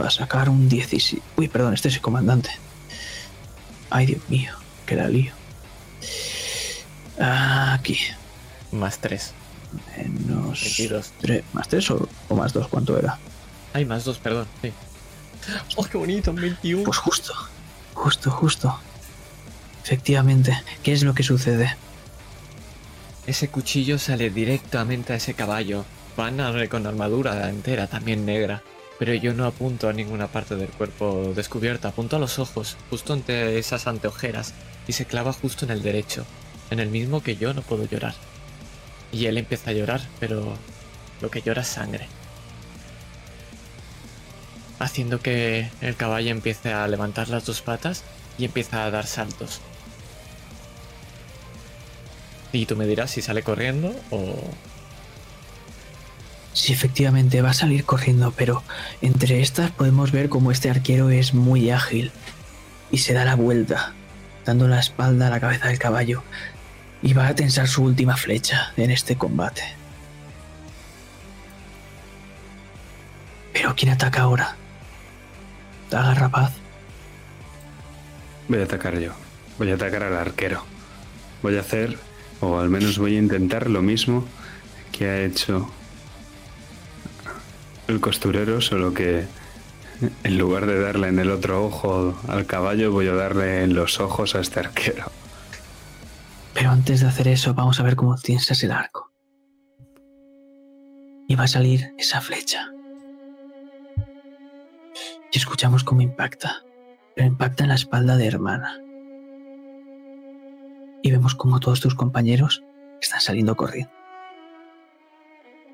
va 0.00 0.06
a 0.08 0.10
sacar 0.10 0.48
un 0.48 0.68
17. 0.68 1.22
Uy, 1.36 1.48
perdón, 1.48 1.74
este 1.74 1.88
es 1.88 1.94
el 1.96 2.00
comandante. 2.00 2.50
Ay, 3.90 4.06
Dios 4.06 4.20
mío, 4.28 4.52
que 4.84 4.96
la 4.96 5.08
lío. 5.08 5.32
Aquí, 7.18 7.98
Más 8.72 8.98
tres. 8.98 9.32
menos 9.96 10.60
22. 10.60 11.12
3. 11.20 11.44
¿Más 11.52 11.68
3 11.68 11.90
o, 11.92 12.08
o 12.28 12.34
más 12.36 12.52
2? 12.52 12.68
¿Cuánto 12.68 12.98
era? 12.98 13.18
Hay 13.72 13.84
más 13.84 14.04
dos, 14.04 14.18
perdón. 14.18 14.46
Sí. 14.62 14.72
¡Oh, 15.76 15.84
qué 15.84 15.98
bonito! 15.98 16.30
Un 16.30 16.36
21. 16.40 16.84
Pues 16.84 16.96
justo, 16.98 17.34
justo, 17.94 18.30
justo. 18.30 18.78
Efectivamente, 19.84 20.58
¿qué 20.82 20.92
es 20.92 21.02
lo 21.02 21.14
que 21.14 21.22
sucede? 21.22 21.76
Ese 23.26 23.48
cuchillo 23.48 23.98
sale 23.98 24.30
directamente 24.30 25.12
a 25.12 25.16
ese 25.16 25.34
caballo. 25.34 25.84
Van 26.16 26.40
a 26.40 26.50
ver 26.50 26.68
con 26.68 26.86
armadura 26.86 27.48
entera, 27.50 27.86
también 27.86 28.24
negra. 28.24 28.62
Pero 28.98 29.12
yo 29.14 29.34
no 29.34 29.44
apunto 29.44 29.88
a 29.88 29.92
ninguna 29.92 30.28
parte 30.28 30.56
del 30.56 30.68
cuerpo 30.68 31.32
descubierta, 31.34 31.88
apunto 31.88 32.16
a 32.16 32.18
los 32.18 32.38
ojos, 32.38 32.76
justo 32.88 33.12
ante 33.12 33.58
esas 33.58 33.86
anteojeras, 33.86 34.54
y 34.88 34.92
se 34.92 35.04
clava 35.04 35.32
justo 35.32 35.64
en 35.64 35.70
el 35.70 35.82
derecho, 35.82 36.24
en 36.70 36.80
el 36.80 36.88
mismo 36.88 37.22
que 37.22 37.36
yo 37.36 37.52
no 37.52 37.62
puedo 37.62 37.84
llorar. 37.84 38.14
Y 39.12 39.26
él 39.26 39.36
empieza 39.38 39.70
a 39.70 39.74
llorar, 39.74 40.00
pero 40.18 40.54
lo 41.20 41.30
que 41.30 41.42
llora 41.42 41.62
es 41.62 41.68
sangre. 41.68 42.08
Haciendo 44.78 45.20
que 45.20 45.70
el 45.80 45.96
caballo 45.96 46.30
empiece 46.30 46.72
a 46.72 46.86
levantar 46.88 47.28
las 47.28 47.44
dos 47.44 47.62
patas 47.62 48.02
y 48.38 48.44
empieza 48.44 48.84
a 48.84 48.90
dar 48.90 49.06
saltos. 49.06 49.60
Y 52.52 52.66
tú 52.66 52.76
me 52.76 52.86
dirás 52.86 53.10
si 53.10 53.20
sale 53.20 53.42
corriendo 53.42 53.94
o... 54.10 54.34
Sí, 56.56 56.72
efectivamente 56.72 57.42
va 57.42 57.50
a 57.50 57.52
salir 57.52 57.84
corriendo, 57.84 58.32
pero 58.34 58.62
entre 59.02 59.42
estas 59.42 59.70
podemos 59.70 60.10
ver 60.10 60.30
cómo 60.30 60.50
este 60.50 60.70
arquero 60.70 61.10
es 61.10 61.34
muy 61.34 61.70
ágil 61.70 62.12
y 62.90 62.96
se 62.96 63.12
da 63.12 63.26
la 63.26 63.36
vuelta, 63.36 63.92
dando 64.46 64.66
la 64.66 64.80
espalda 64.80 65.26
a 65.26 65.30
la 65.30 65.38
cabeza 65.38 65.68
del 65.68 65.78
caballo, 65.78 66.22
y 67.02 67.12
va 67.12 67.28
a 67.28 67.34
tensar 67.34 67.68
su 67.68 67.82
última 67.82 68.16
flecha 68.16 68.72
en 68.78 68.90
este 68.90 69.16
combate. 69.16 69.64
Pero 73.52 73.74
¿quién 73.76 73.92
ataca 73.92 74.22
ahora? 74.22 74.56
Daga 75.90 76.14
rapaz. 76.14 76.52
Voy 78.48 78.60
a 78.60 78.64
atacar 78.64 78.98
yo. 78.98 79.12
Voy 79.58 79.70
a 79.72 79.74
atacar 79.74 80.04
al 80.04 80.16
arquero. 80.16 80.64
Voy 81.42 81.58
a 81.58 81.60
hacer, 81.60 81.98
o 82.40 82.58
al 82.58 82.70
menos 82.70 82.96
voy 82.96 83.16
a 83.16 83.18
intentar 83.18 83.68
lo 83.68 83.82
mismo 83.82 84.24
que 84.90 85.10
ha 85.10 85.20
hecho 85.20 85.70
el 87.88 88.00
costurero, 88.00 88.60
solo 88.60 88.92
que 88.92 89.26
en 90.24 90.38
lugar 90.38 90.66
de 90.66 90.80
darle 90.80 91.08
en 91.08 91.18
el 91.18 91.30
otro 91.30 91.64
ojo 91.64 92.14
al 92.28 92.46
caballo, 92.46 92.92
voy 92.92 93.08
a 93.08 93.14
darle 93.14 93.62
en 93.64 93.74
los 93.74 94.00
ojos 94.00 94.34
a 94.34 94.40
este 94.40 94.60
arquero. 94.60 95.04
Pero 96.54 96.70
antes 96.70 97.00
de 97.00 97.06
hacer 97.06 97.28
eso, 97.28 97.54
vamos 97.54 97.80
a 97.80 97.82
ver 97.82 97.96
cómo 97.96 98.16
tiensas 98.16 98.62
el 98.62 98.72
arco. 98.72 99.12
Y 101.28 101.34
va 101.34 101.44
a 101.44 101.48
salir 101.48 101.92
esa 101.98 102.20
flecha. 102.20 102.70
Y 105.32 105.38
escuchamos 105.38 105.84
cómo 105.84 106.00
impacta. 106.00 106.62
Pero 107.14 107.28
impacta 107.28 107.64
en 107.64 107.70
la 107.70 107.74
espalda 107.74 108.16
de 108.16 108.26
hermana. 108.26 108.80
Y 111.02 111.10
vemos 111.10 111.34
cómo 111.34 111.60
todos 111.60 111.80
tus 111.80 111.94
compañeros 111.94 112.62
están 113.00 113.20
saliendo 113.20 113.56
corriendo. 113.56 113.92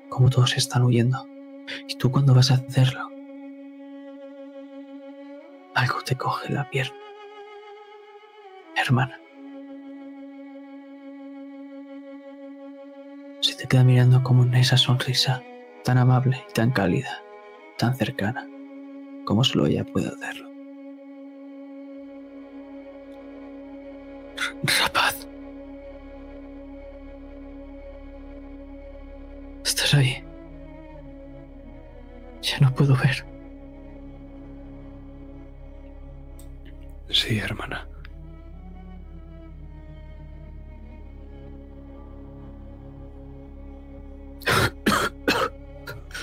Cómo 0.09 0.29
todos 0.29 0.57
están 0.57 0.83
huyendo. 0.83 1.32
Y 1.87 1.95
tú 1.95 2.11
cuando 2.11 2.33
vas 2.33 2.51
a 2.51 2.55
hacerlo, 2.55 3.09
algo 5.75 6.01
te 6.01 6.15
coge 6.15 6.51
la 6.51 6.69
pierna. 6.69 6.95
Hermana. 8.75 9.19
Se 13.41 13.55
te 13.55 13.67
queda 13.67 13.83
mirando 13.83 14.23
como 14.23 14.43
en 14.43 14.55
esa 14.55 14.77
sonrisa 14.77 15.43
tan 15.83 15.97
amable 15.97 16.43
y 16.49 16.53
tan 16.53 16.71
cálida, 16.71 17.21
tan 17.77 17.95
cercana, 17.95 18.47
como 19.25 19.43
solo 19.43 19.67
ella 19.67 19.83
puede 19.83 20.07
hacerlo. 20.07 20.49
Rapaz. 24.63 25.27
Estás 29.65 29.93
ahí. 29.93 30.23
Ya 32.43 32.59
no 32.59 32.73
puedo 32.75 32.95
ver. 32.97 33.25
Sí, 37.09 37.37
hermana. 37.39 37.87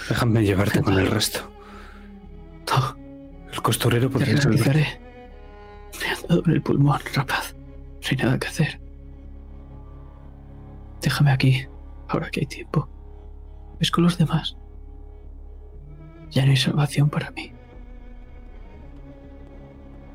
Déjame 0.09 0.43
llevarte 0.45 0.83
con 0.83 0.99
el 0.99 1.07
resto. 1.07 1.51
No, 2.71 2.97
El 3.53 3.63
costurero 3.63 4.11
podría 4.11 4.37
realizaré. 4.37 5.01
Me 6.01 6.09
han 6.09 6.23
dado 6.29 6.43
en 6.47 6.53
el 6.53 6.63
pulmón, 6.63 7.01
rapaz. 7.15 7.55
No 7.55 8.09
hay 8.11 8.17
nada 8.17 8.39
que 8.39 8.49
hacer. 8.49 8.81
Déjame 11.01 11.31
aquí, 11.33 11.67
ahora 12.09 12.29
que 12.31 12.41
hay 12.41 12.47
tiempo. 12.47 12.89
¿Ves 13.79 13.91
con 13.91 14.05
los 14.05 14.19
demás? 14.19 14.57
Ya 16.31 16.45
no 16.45 16.51
hay 16.51 16.57
salvación 16.57 17.09
para 17.09 17.31
mí. 17.33 17.53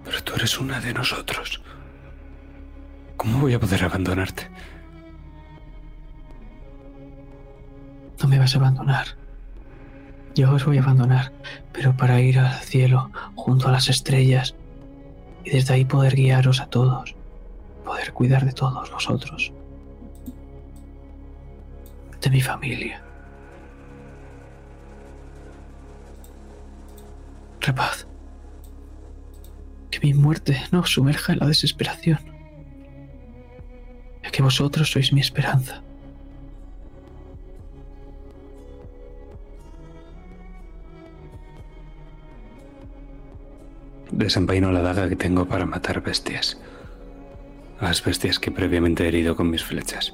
Pero 0.03 0.23
tú 0.23 0.35
eres 0.35 0.59
una 0.59 0.79
de 0.79 0.93
nosotros. 0.93 1.61
¿Cómo 3.17 3.39
voy 3.39 3.53
a 3.53 3.59
poder 3.59 3.83
abandonarte? 3.83 4.49
No 8.21 8.27
me 8.27 8.39
vas 8.39 8.55
a 8.55 8.59
abandonar. 8.59 9.07
Yo 10.35 10.51
os 10.51 10.65
voy 10.65 10.77
a 10.77 10.81
abandonar, 10.81 11.31
pero 11.71 11.95
para 11.95 12.19
ir 12.19 12.39
al 12.39 12.53
cielo 12.59 13.09
junto 13.35 13.67
a 13.69 13.71
las 13.71 13.87
estrellas 13.87 14.55
y 15.45 15.51
desde 15.51 15.73
ahí 15.73 15.85
poder 15.85 16.15
guiaros 16.15 16.59
a 16.59 16.67
todos, 16.67 17.15
poder 17.85 18.11
cuidar 18.11 18.45
de 18.45 18.51
todos 18.51 18.91
vosotros, 18.91 19.53
de 22.21 22.29
mi 22.29 22.41
familia. 22.41 23.04
Rapaz, 27.65 28.05
que 29.89 29.99
mi 29.99 30.13
muerte 30.13 30.61
no 30.71 30.81
os 30.81 30.91
sumerja 30.91 31.33
en 31.33 31.39
la 31.39 31.47
desesperación, 31.47 32.19
ya 34.21 34.29
que 34.29 34.43
vosotros 34.43 34.91
sois 34.91 35.11
mi 35.11 35.19
esperanza. 35.19 35.81
Desenvaino 44.11 44.71
la 44.71 44.83
daga 44.83 45.09
que 45.09 45.15
tengo 45.15 45.47
para 45.47 45.65
matar 45.65 46.01
bestias. 46.01 46.61
Las 47.81 48.05
bestias 48.05 48.37
que 48.37 48.51
previamente 48.51 49.05
he 49.05 49.07
herido 49.07 49.35
con 49.35 49.49
mis 49.49 49.63
flechas. 49.63 50.13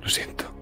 Lo 0.00 0.08
siento. 0.08 0.59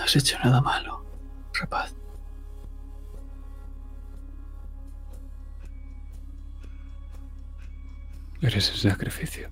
No 0.00 0.04
has 0.06 0.16
hecho 0.16 0.38
nada 0.42 0.62
malo, 0.62 1.04
rapaz. 1.52 1.94
Eres 8.40 8.70
el 8.70 8.76
sacrificio. 8.90 9.50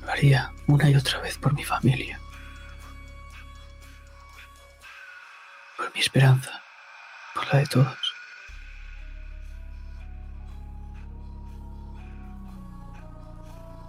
Lo 0.00 0.10
haría 0.10 0.50
una 0.66 0.88
y 0.88 0.94
otra 0.94 1.20
vez 1.20 1.36
por 1.36 1.52
mi 1.52 1.62
familia. 1.62 2.18
Por 5.76 5.92
mi 5.92 6.00
esperanza. 6.00 6.62
Por 7.34 7.52
la 7.52 7.58
de 7.58 7.66
todos. 7.66 8.07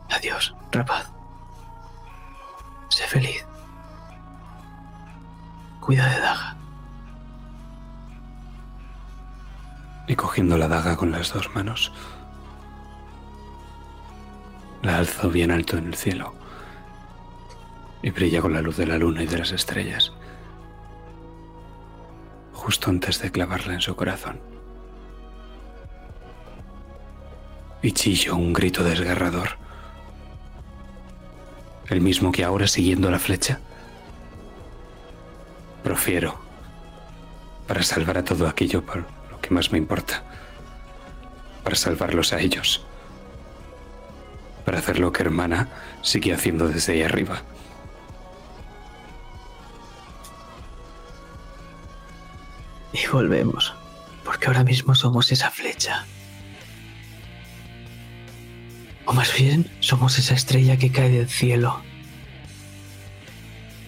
Adiós, 0.10 0.56
rapaz. 0.72 1.12
Sé 2.90 3.06
feliz. 3.08 3.46
Cuida 5.80 6.08
de 6.08 6.20
Daga. 6.20 6.56
Y 10.08 10.16
cogiendo 10.16 10.58
la 10.58 10.68
daga 10.68 10.98
con 10.98 11.12
las 11.12 11.32
dos 11.32 11.54
manos, 11.54 11.92
la 14.82 14.98
alzo 14.98 15.30
bien 15.30 15.52
alto 15.52 15.78
en 15.78 15.86
el 15.88 15.96
cielo 15.96 16.34
y 18.02 18.10
brilla 18.10 18.42
con 18.42 18.54
la 18.54 18.62
luz 18.62 18.78
de 18.78 18.88
la 18.88 18.98
luna 18.98 19.22
y 19.24 19.28
de 19.28 19.38
las 19.38 19.52
estrellas, 19.52 20.12
justo 22.54 22.90
antes 22.90 23.22
de 23.22 23.32
clavarla 23.32 23.74
en 23.74 23.82
su 23.82 23.96
corazón. 23.96 24.42
Y 27.82 27.92
chillo 27.92 28.36
un 28.36 28.52
grito 28.52 28.84
desgarrador, 28.84 29.58
el 31.90 32.02
mismo 32.02 32.32
que 32.32 32.44
ahora 32.44 32.68
siguiendo 32.68 33.10
la 33.10 33.20
flecha, 33.20 33.60
profiero 35.84 36.40
para 37.68 37.84
salvar 37.84 38.18
a 38.18 38.24
todo 38.24 38.48
aquello 38.48 38.86
por 38.86 39.06
lo 39.32 39.40
que 39.42 39.52
más 39.52 39.72
me 39.72 39.78
importa, 39.78 40.24
para 41.64 41.76
salvarlos 41.76 42.34
a 42.34 42.40
ellos 42.40 42.86
para 44.70 44.78
hacer 44.78 45.00
lo 45.00 45.12
que 45.12 45.24
hermana 45.24 45.68
sigue 46.04 46.32
haciendo 46.32 46.68
desde 46.68 46.94
ahí 46.94 47.02
arriba. 47.02 47.42
Y 52.94 53.08
volvemos, 53.08 53.74
porque 54.24 54.46
ahora 54.46 54.64
mismo 54.64 54.94
somos 54.94 55.32
esa 55.32 55.50
flecha. 55.50 56.06
O 59.10 59.14
más 59.14 59.36
bien, 59.36 59.68
somos 59.80 60.20
esa 60.20 60.36
estrella 60.36 60.78
que 60.78 60.92
cae 60.92 61.10
del 61.10 61.28
cielo. 61.28 61.82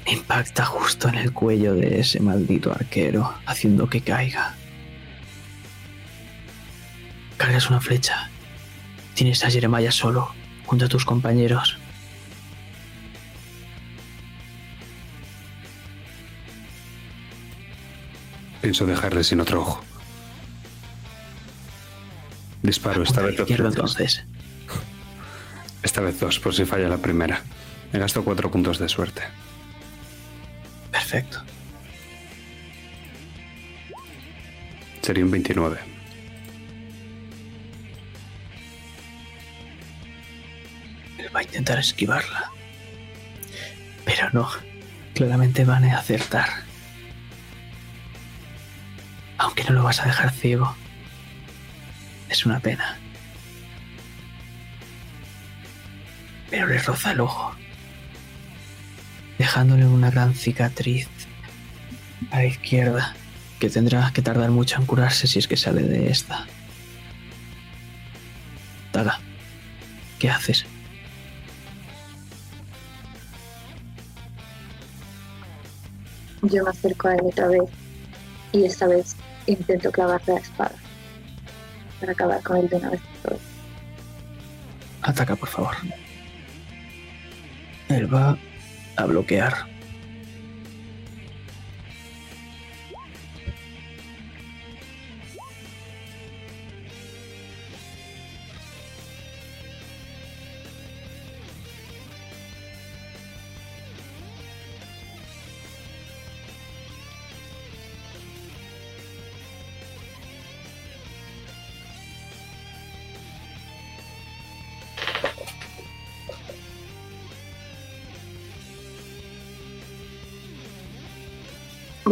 Impacta 0.08 0.66
justo 0.66 1.10
en 1.10 1.14
el 1.14 1.32
cuello 1.32 1.76
de 1.76 2.00
ese 2.00 2.20
maldito 2.20 2.72
arquero, 2.72 3.32
haciendo 3.46 3.88
que 3.88 4.02
caiga. 4.02 4.56
Cargas 7.38 7.70
una 7.70 7.80
flecha. 7.80 8.32
Tienes 9.14 9.44
a 9.44 9.52
Jeremiah 9.52 9.92
solo, 9.92 10.34
junto 10.66 10.86
a 10.86 10.90
tus 10.90 11.06
compañeros. 11.06 11.78
Pienso 18.60 18.88
dejarle 18.88 19.24
sin 19.24 19.40
otro 19.40 19.62
ojo. 19.62 19.84
Disparo 22.64 23.04
esta 23.04 23.22
vez 23.22 23.40
izquierdo 23.40 23.68
entonces. 23.68 24.26
Esta 25.92 26.00
vez 26.00 26.22
dos, 26.22 26.40
por 26.40 26.56
si 26.56 26.64
falla 26.64 26.88
la 26.88 27.00
primera. 27.00 27.42
Me 27.92 28.00
gasto 28.00 28.24
cuatro 28.24 28.50
puntos 28.50 28.80
de 28.80 28.88
suerte. 28.88 29.24
Perfecto. 30.90 31.44
Sería 35.02 35.26
un 35.26 35.32
29. 35.32 35.80
Él 41.18 41.36
va 41.36 41.42
a 41.42 41.44
intentar 41.44 41.78
esquivarla. 41.78 42.50
Pero 44.06 44.30
no. 44.32 44.48
Claramente 45.14 45.66
van 45.66 45.84
a 45.84 45.98
acertar. 45.98 46.48
Aunque 49.38 49.66
no 49.66 49.72
lo 49.74 49.84
vas 49.84 50.00
a 50.00 50.06
dejar 50.06 50.32
ciego. 50.32 50.74
Es 52.30 52.46
una 52.46 52.62
pena. 52.62 53.01
Pero 56.52 56.68
le 56.68 56.78
roza 56.78 57.14
el 57.14 57.22
ojo. 57.22 57.56
Dejándole 59.40 59.88
una 59.88 60.12
gran 60.12 60.36
cicatriz 60.36 61.08
a 62.30 62.38
la 62.38 62.46
izquierda. 62.46 63.16
Que 63.60 63.70
tendrá 63.70 64.12
que 64.14 64.22
tardar 64.22 64.52
mucho 64.52 64.80
en 64.80 64.86
curarse 64.86 65.28
si 65.28 65.40
es 65.40 65.48
que 65.48 65.56
sale 65.56 65.84
de 65.84 66.10
esta. 66.10 66.46
Daga, 68.92 69.20
¿qué 70.20 70.30
haces? 70.30 70.66
Yo 76.42 76.64
me 76.64 76.72
acerco 76.72 77.08
a 77.08 77.14
él 77.14 77.22
otra 77.24 77.48
vez 77.48 77.70
y 78.52 78.66
esta 78.66 78.88
vez 78.88 79.16
intento 79.46 79.92
clavarle 79.92 80.34
la 80.34 80.40
espada 80.40 80.76
para 82.00 82.12
acabar 82.12 82.42
con 82.42 82.58
él 82.58 82.68
de 82.68 82.76
una 82.78 82.90
vez 82.90 83.02
por 83.02 83.32
todas. 83.32 83.44
Ataca, 85.04 85.36
por 85.36 85.50
favor. 85.50 85.76
Él 87.92 88.08
va 88.08 88.38
a 88.96 89.06
bloquear. 89.06 89.71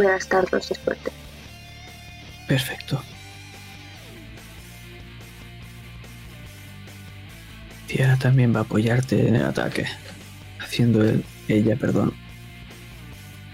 Voy 0.00 0.06
a 0.06 0.12
gastar 0.12 0.48
dos 0.48 0.66
de 0.66 0.74
suerte. 0.76 1.12
Perfecto. 2.48 3.02
Tiara 7.86 8.16
también 8.16 8.54
va 8.54 8.60
a 8.60 8.62
apoyarte 8.62 9.28
en 9.28 9.36
el 9.36 9.44
ataque, 9.44 9.84
haciendo 10.58 11.04
ella, 11.48 11.76
perdón, 11.76 12.14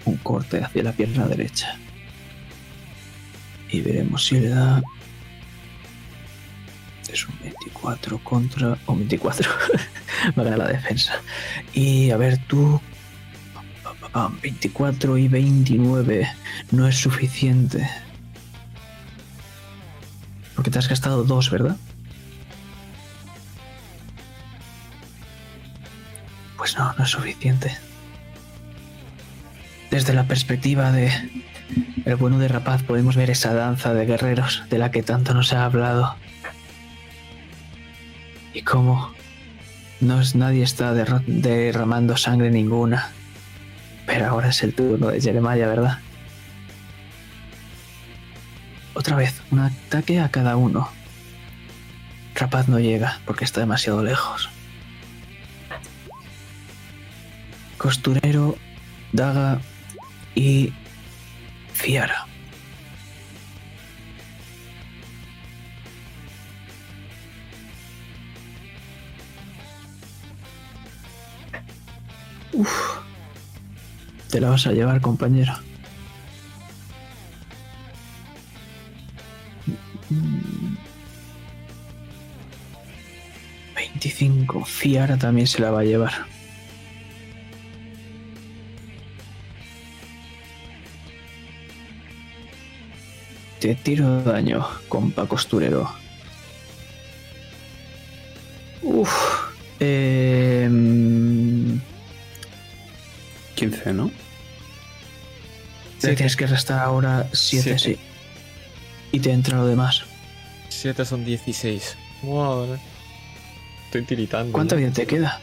un 0.05 0.15
corte 0.15 0.63
hacia 0.63 0.83
la 0.83 0.93
pierna 0.93 1.27
derecha. 1.27 1.75
Y 3.69 3.81
veremos 3.81 4.25
si 4.25 4.39
le 4.39 4.47
da. 4.47 4.81
Es 7.11 7.27
un 7.27 7.37
24 7.41 8.23
contra. 8.23 8.77
O 8.85 8.95
24. 8.95 9.51
Va 10.37 10.43
a 10.43 10.45
ganar 10.45 10.59
la 10.59 10.67
defensa. 10.69 11.21
Y 11.73 12.09
a 12.11 12.15
ver, 12.15 12.37
tú. 12.47 12.79
Pa, 14.17 14.29
pa, 14.29 14.33
pa, 14.33 14.39
24 14.41 15.17
y 15.19 15.27
29 15.27 16.27
no 16.71 16.87
es 16.87 16.95
suficiente. 16.97 17.87
Porque 20.55 20.71
te 20.71 20.79
has 20.79 20.89
gastado 20.89 21.23
dos, 21.23 21.51
¿verdad? 21.51 21.77
Pues 26.57 26.75
no, 26.77 26.91
no 26.97 27.03
es 27.03 27.09
suficiente. 27.11 27.77
Desde 29.91 30.13
la 30.13 30.23
perspectiva 30.23 30.91
de 30.91 31.11
el 32.05 32.15
bueno 32.15 32.39
de 32.39 32.47
Rapaz 32.47 32.81
podemos 32.81 33.15
ver 33.15 33.29
esa 33.29 33.53
danza 33.53 33.93
de 33.93 34.05
guerreros 34.07 34.63
de 34.69 34.79
la 34.79 34.89
que 34.89 35.03
tanto 35.03 35.35
nos 35.35 35.53
ha 35.53 35.63
hablado. 35.65 36.15
Y 38.53 38.63
cómo 38.63 39.11
no 40.01 40.19
es, 40.21 40.33
nadie 40.33 40.63
está 40.63 40.93
derra- 40.95 41.23
derramando 41.27 42.17
sangre 42.17 42.49
ninguna. 42.49 43.11
Pero 44.07 44.25
ahora 44.25 44.49
es 44.49 44.63
el 44.63 44.73
turno 44.73 45.09
de 45.09 45.21
Jeremiah, 45.21 45.67
¿verdad? 45.67 45.99
Otra 48.95 49.15
vez, 49.15 49.39
un 49.51 49.59
ataque 49.59 50.19
a 50.19 50.31
cada 50.31 50.55
uno. 50.55 50.89
Rapaz 52.33 52.67
no 52.67 52.79
llega 52.79 53.19
porque 53.25 53.45
está 53.45 53.59
demasiado 53.59 54.01
lejos. 54.03 54.49
Costurero, 57.77 58.57
Daga 59.11 59.59
y 60.33 60.73
Fiara. 61.73 62.25
Uf. 72.53 73.06
Te 74.29 74.41
la 74.41 74.49
vas 74.49 74.67
a 74.67 74.71
llevar, 74.71 75.01
compañero. 75.01 75.53
Veinticinco. 83.75 84.63
Fiara 84.65 85.17
también 85.17 85.47
se 85.47 85.61
la 85.61 85.71
va 85.71 85.81
a 85.81 85.83
llevar. 85.83 86.13
Te 93.59 93.73
tiro 93.75 94.21
daño, 94.21 94.65
compa 94.87 95.25
costurero. 95.25 95.91
Uf. 98.83 99.11
Em, 99.79 101.16
15, 103.57 103.93
¿no? 103.93 104.11
te 105.99 106.15
tienes 106.15 106.35
que 106.35 106.45
restar 106.45 106.79
ahora 106.79 107.27
7, 107.33 107.63
Siete. 107.63 107.79
sí. 107.79 107.97
Y 109.11 109.19
te 109.19 109.31
entra 109.31 109.57
lo 109.57 109.65
demás. 109.65 110.03
7 110.69 111.03
son 111.05 111.25
16. 111.25 111.97
Wow, 112.21 112.67
no. 112.67 112.77
Estoy 113.85 114.03
tiritando. 114.03 114.53
¿Cuánta 114.53 114.75
ya. 114.75 114.79
vida 114.81 114.91
te 114.91 115.07
queda? 115.07 115.39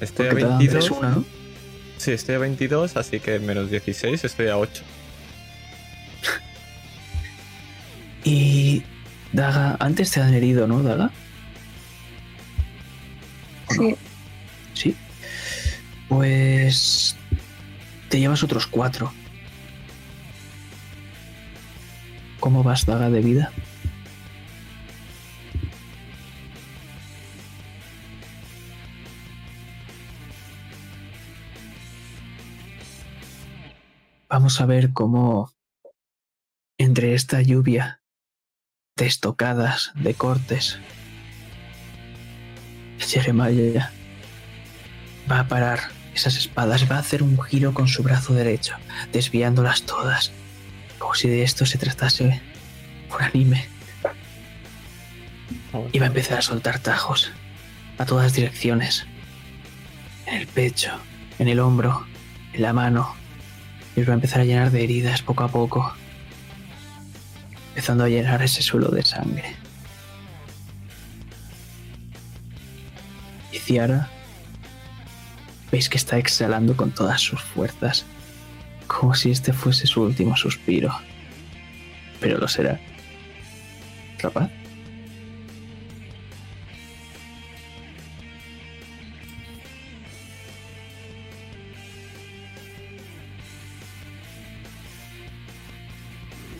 Estoy 0.00 0.26
a 0.26 0.30
Porque 0.30 0.44
te 0.44 0.48
dan 0.48 0.58
22. 0.58 0.84
tres 0.86 0.98
una, 0.98 1.10
¿no? 1.10 1.24
Sí, 1.98 2.12
estoy 2.12 2.34
a 2.36 2.38
22, 2.38 2.96
así 2.96 3.20
que 3.20 3.38
menos 3.40 3.70
16, 3.70 4.24
estoy 4.24 4.48
a 4.48 4.56
8. 4.56 4.82
Y 8.24 8.82
Daga, 9.32 9.76
antes 9.80 10.10
te 10.10 10.20
han 10.20 10.32
herido, 10.34 10.66
¿no, 10.66 10.82
Daga? 10.82 11.10
Sí, 13.70 13.96
Sí. 14.74 14.96
Pues 16.08 17.16
te 18.10 18.18
llevas 18.18 18.42
otros 18.42 18.66
cuatro. 18.66 19.12
¿Cómo 22.40 22.62
vas, 22.62 22.84
Daga, 22.84 23.08
de 23.08 23.20
vida? 23.20 23.52
Vamos 34.28 34.60
a 34.60 34.66
ver 34.66 34.92
cómo 34.92 35.52
entre 36.78 37.14
esta 37.14 37.40
lluvia 37.42 38.02
de 38.96 39.06
estocadas, 39.06 39.92
de 39.94 40.14
cortes, 40.14 40.78
Jeremiah 42.98 43.90
va 45.30 45.40
a 45.40 45.48
parar 45.48 45.99
esas 46.20 46.36
espadas, 46.36 46.90
va 46.90 46.96
a 46.96 47.00
hacer 47.00 47.22
un 47.22 47.40
giro 47.40 47.72
con 47.72 47.88
su 47.88 48.02
brazo 48.02 48.34
derecho, 48.34 48.74
desviándolas 49.12 49.82
todas, 49.82 50.32
como 50.98 51.14
si 51.14 51.28
de 51.28 51.42
esto 51.42 51.64
se 51.64 51.78
tratase 51.78 52.40
un 53.10 53.22
anime, 53.22 53.66
y 55.92 55.98
va 55.98 56.04
a 56.04 56.08
empezar 56.08 56.38
a 56.38 56.42
soltar 56.42 56.78
tajos 56.78 57.30
a 57.98 58.04
todas 58.04 58.34
direcciones, 58.34 59.06
en 60.26 60.34
el 60.34 60.46
pecho, 60.46 60.92
en 61.38 61.48
el 61.48 61.58
hombro, 61.58 62.06
en 62.52 62.62
la 62.62 62.72
mano, 62.72 63.14
y 63.96 64.00
os 64.00 64.08
va 64.08 64.12
a 64.12 64.14
empezar 64.14 64.42
a 64.42 64.44
llenar 64.44 64.70
de 64.70 64.84
heridas 64.84 65.22
poco 65.22 65.44
a 65.44 65.48
poco, 65.48 65.94
empezando 67.70 68.04
a 68.04 68.08
llenar 68.08 68.42
ese 68.42 68.62
suelo 68.62 68.88
de 68.88 69.02
sangre. 69.02 69.56
Y 73.52 73.58
Ciara, 73.58 74.10
veis 75.70 75.88
que 75.88 75.96
está 75.96 76.18
exhalando 76.18 76.76
con 76.76 76.90
todas 76.90 77.20
sus 77.20 77.40
fuerzas, 77.40 78.04
como 78.86 79.14
si 79.14 79.30
este 79.30 79.52
fuese 79.52 79.86
su 79.86 80.02
último 80.02 80.36
suspiro. 80.36 80.92
Pero 82.20 82.38
lo 82.38 82.48
será. 82.48 82.78
¿Capaz? 84.18 84.50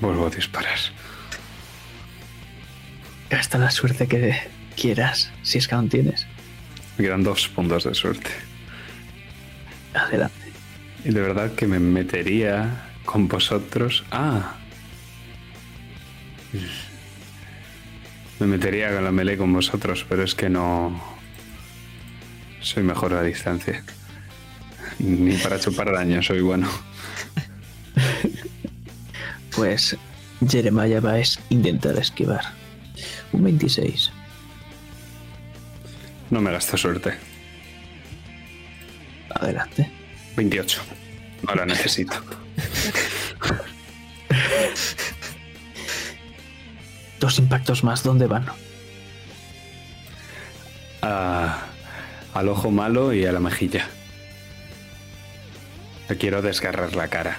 Vuelvo 0.00 0.26
a 0.26 0.30
disparar. 0.30 0.78
Gasta 3.28 3.58
la 3.58 3.70
suerte 3.70 4.08
que 4.08 4.34
quieras, 4.74 5.30
si 5.42 5.58
es 5.58 5.68
que 5.68 5.74
aún 5.74 5.90
tienes. 5.90 6.26
Me 6.96 7.04
quedan 7.04 7.22
dos 7.22 7.48
puntos 7.48 7.84
de 7.84 7.94
suerte. 7.94 8.49
Adelante. 9.94 10.52
Y 11.04 11.10
de 11.10 11.20
verdad 11.20 11.52
que 11.54 11.66
me 11.66 11.78
metería 11.78 12.90
con 13.04 13.28
vosotros. 13.28 14.04
Ah. 14.10 14.56
Me 18.38 18.46
metería 18.46 18.94
con 18.94 19.04
la 19.04 19.12
melee 19.12 19.36
con 19.36 19.52
vosotros, 19.52 20.06
pero 20.08 20.22
es 20.22 20.34
que 20.34 20.48
no. 20.48 21.02
Soy 22.60 22.82
mejor 22.82 23.14
a 23.14 23.22
distancia. 23.22 23.82
Ni 24.98 25.34
para 25.36 25.58
chupar 25.58 25.92
daño 25.92 26.22
soy 26.22 26.40
bueno. 26.40 26.68
Pues 29.54 29.96
Jeremiah 30.48 31.00
va 31.00 31.14
a 31.14 31.22
intentar 31.50 31.98
esquivar. 31.98 32.40
Un 33.32 33.44
26. 33.44 34.10
No 36.30 36.40
me 36.40 36.52
gasto 36.52 36.76
suerte. 36.76 37.29
Adelante. 39.34 39.90
28. 40.36 40.80
No 41.48 41.54
la 41.54 41.66
necesito. 41.66 42.14
Dos 47.18 47.38
impactos 47.38 47.84
más, 47.84 48.02
¿dónde 48.02 48.26
van? 48.26 48.46
A- 51.02 51.58
al 52.34 52.48
ojo 52.48 52.70
malo 52.70 53.12
y 53.12 53.24
a 53.26 53.32
la 53.32 53.40
mejilla. 53.40 53.88
Le 56.08 56.16
quiero 56.16 56.42
desgarrar 56.42 56.94
la 56.96 57.08
cara. 57.08 57.38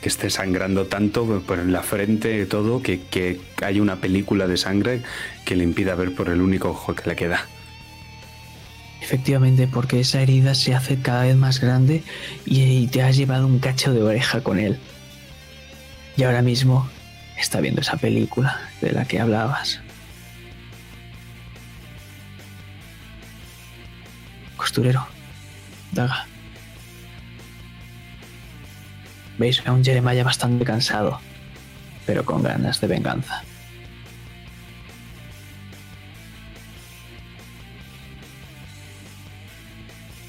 Que 0.00 0.08
esté 0.08 0.28
sangrando 0.30 0.86
tanto 0.86 1.40
por 1.46 1.58
en 1.58 1.72
la 1.72 1.82
frente 1.82 2.38
y 2.40 2.46
todo, 2.46 2.82
que, 2.82 3.00
que 3.10 3.40
hay 3.62 3.80
una 3.80 3.96
película 3.96 4.46
de 4.46 4.56
sangre 4.58 5.02
que 5.46 5.56
le 5.56 5.64
impida 5.64 5.94
ver 5.94 6.14
por 6.14 6.28
el 6.28 6.40
único 6.42 6.70
ojo 6.70 6.94
que 6.94 7.08
le 7.08 7.16
queda. 7.16 7.46
Efectivamente, 9.04 9.68
porque 9.68 10.00
esa 10.00 10.22
herida 10.22 10.54
se 10.54 10.74
hace 10.74 10.98
cada 10.98 11.24
vez 11.24 11.36
más 11.36 11.60
grande 11.60 12.02
y, 12.46 12.86
te 12.86 13.02
has 13.02 13.18
llevado 13.18 13.46
un 13.46 13.58
cacho 13.58 13.92
de 13.92 14.02
oreja 14.02 14.40
con 14.40 14.58
él. 14.58 14.78
Y 16.16 16.22
ahora 16.22 16.40
mismo 16.40 16.88
está 17.38 17.60
viendo 17.60 17.82
esa 17.82 17.98
película 17.98 18.58
de 18.80 18.92
la 18.92 19.04
que 19.04 19.20
hablabas. 19.20 19.78
Costurero, 24.56 25.06
daga. 25.92 26.26
Veis 29.36 29.60
a 29.66 29.72
un 29.72 29.84
Jeremiah 29.84 30.24
bastante 30.24 30.64
cansado, 30.64 31.20
pero 32.06 32.24
con 32.24 32.42
ganas 32.42 32.80
de 32.80 32.86
venganza. 32.86 33.44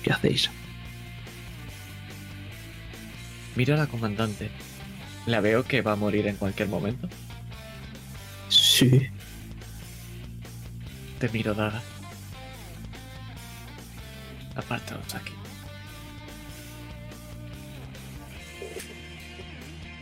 ¿Qué 0.05 0.13
hacéis? 0.13 0.51
Miro 3.55 3.73
a 3.73 3.77
la 3.77 3.87
comandante. 3.87 4.51
La 5.25 5.41
veo 5.41 5.63
que 5.63 5.81
va 5.81 5.93
a 5.93 5.95
morir 5.95 6.27
en 6.27 6.35
cualquier 6.35 6.67
momento. 6.67 7.09
Sí. 8.47 9.09
Te 11.17 11.27
miro, 11.29 11.55
Daga. 11.55 11.81
Apartaos 14.55 15.15
aquí. 15.15 15.33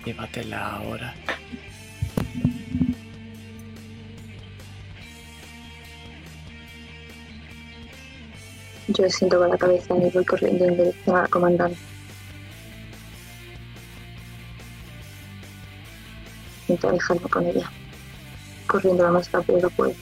Llévatela 0.04 0.76
ahora. 0.76 1.16
Yo 8.88 9.10
siento 9.10 9.40
con 9.40 9.50
la 9.50 9.58
cabeza 9.58 9.96
y 9.96 10.10
voy 10.10 10.26
corriendo 10.26 10.66
en 10.66 10.78
dirección 10.78 11.16
a 11.16 11.22
la 11.24 11.28
comandante. 11.28 11.78
Intento 16.68 16.90
alejarme 16.90 17.30
con 17.30 17.46
ella, 17.46 17.72
corriendo 18.68 19.04
lo 19.04 19.14
más 19.14 19.32
rápido 19.32 19.60
que 19.60 19.70
puedo. 19.70 19.94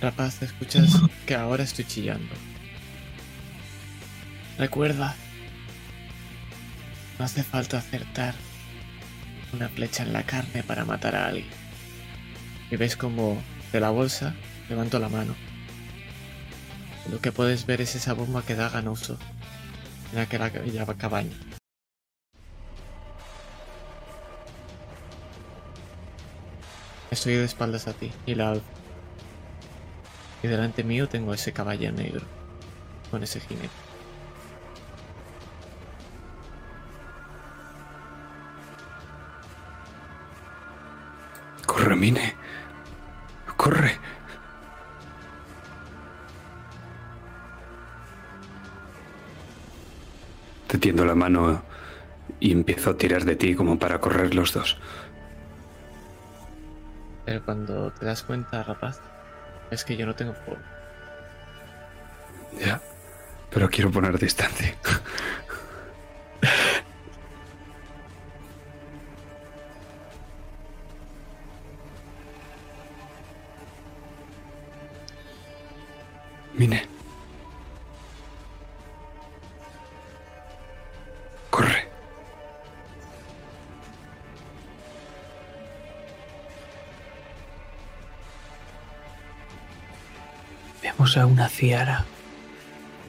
Rapaz, 0.00 0.42
escuchas 0.42 0.90
que 1.26 1.34
ahora 1.34 1.62
estoy 1.62 1.84
chillando. 1.84 2.34
Recuerda, 4.58 5.14
no 7.18 7.24
hace 7.24 7.42
falta 7.42 7.78
acertar 7.78 8.34
una 9.52 9.68
flecha 9.68 10.02
en 10.02 10.12
la 10.12 10.24
carne 10.24 10.62
para 10.62 10.84
matar 10.84 11.14
a 11.14 11.26
alguien. 11.26 11.46
Y 12.70 12.76
ves 12.76 12.96
como 12.96 13.40
de 13.72 13.80
la 13.80 13.90
bolsa 13.90 14.34
levanto 14.68 14.98
la 14.98 15.08
mano. 15.08 15.34
Lo 17.10 17.20
que 17.20 17.32
puedes 17.32 17.66
ver 17.66 17.80
es 17.80 17.94
esa 17.94 18.14
bomba 18.14 18.42
que 18.42 18.54
da 18.54 18.68
ganoso 18.68 19.18
en 20.12 20.20
aquella 20.20 20.50
cabaña. 20.96 21.36
Estoy 27.10 27.34
de 27.34 27.44
espaldas 27.44 27.88
a 27.88 27.92
ti 27.92 28.10
y 28.24 28.34
la 28.34 28.52
alzo. 28.52 28.64
Y 30.42 30.48
delante 30.48 30.82
mío 30.82 31.08
tengo 31.08 31.34
ese 31.34 31.52
caballo 31.52 31.92
negro. 31.92 32.24
Con 33.10 33.22
ese 33.22 33.40
jinete. 33.40 33.68
Corre, 41.66 41.96
Mine. 41.96 42.41
Te 50.82 50.86
tiendo 50.88 51.04
la 51.04 51.14
mano 51.14 51.62
y 52.40 52.50
empiezo 52.50 52.90
a 52.90 52.96
tirar 52.96 53.24
de 53.24 53.36
ti 53.36 53.54
como 53.54 53.78
para 53.78 54.00
correr 54.00 54.34
los 54.34 54.52
dos. 54.52 54.78
Pero 57.24 57.40
cuando 57.44 57.92
te 57.92 58.04
das 58.04 58.24
cuenta, 58.24 58.64
rapaz, 58.64 58.98
es 59.70 59.84
que 59.84 59.96
yo 59.96 60.06
no 60.06 60.16
tengo 60.16 60.34
forma. 60.34 60.64
Ya. 62.58 62.80
Pero 63.50 63.70
quiero 63.70 63.92
poner 63.92 64.18
distancia. 64.18 64.74
Vemos 91.14 91.16
a 91.16 91.26
una 91.26 91.48
Ciara 91.48 92.06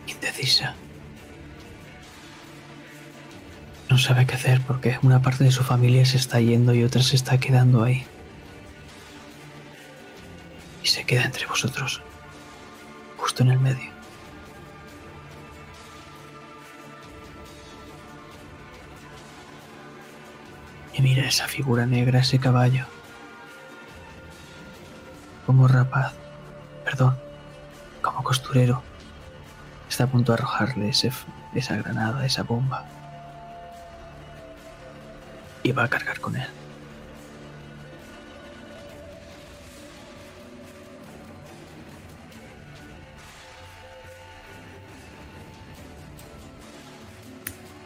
indecisa. 0.07 0.75
No 3.89 3.97
sabe 3.97 4.25
qué 4.25 4.35
hacer 4.35 4.59
porque 4.61 4.97
una 5.03 5.21
parte 5.21 5.45
de 5.45 5.51
su 5.51 5.63
familia 5.63 6.05
se 6.05 6.17
está 6.17 6.41
yendo 6.41 6.73
y 6.73 6.83
otra 6.83 7.01
se 7.01 7.15
está 7.15 7.37
quedando 7.37 7.83
ahí. 7.83 8.05
Y 10.83 10.87
se 10.87 11.05
queda 11.05 11.23
entre 11.23 11.45
vosotros, 11.45 12.01
justo 13.15 13.43
en 13.43 13.51
el 13.51 13.59
medio. 13.59 13.91
Y 20.93 21.01
mira 21.01 21.25
esa 21.25 21.47
figura 21.47 21.85
negra, 21.85 22.19
ese 22.19 22.37
caballo. 22.37 22.85
Como 25.45 25.69
rapaz, 25.69 26.13
costurero, 28.53 28.83
está 29.89 30.03
a 30.03 30.07
punto 30.07 30.31
de 30.31 30.37
arrojarle 30.37 30.89
ese, 30.89 31.11
esa 31.55 31.75
granada, 31.77 32.23
esa 32.23 32.43
bomba. 32.43 32.85
Y 35.63 35.71
va 35.71 35.85
a 35.85 35.87
cargar 35.87 36.19
con 36.19 36.35
él. 36.35 36.47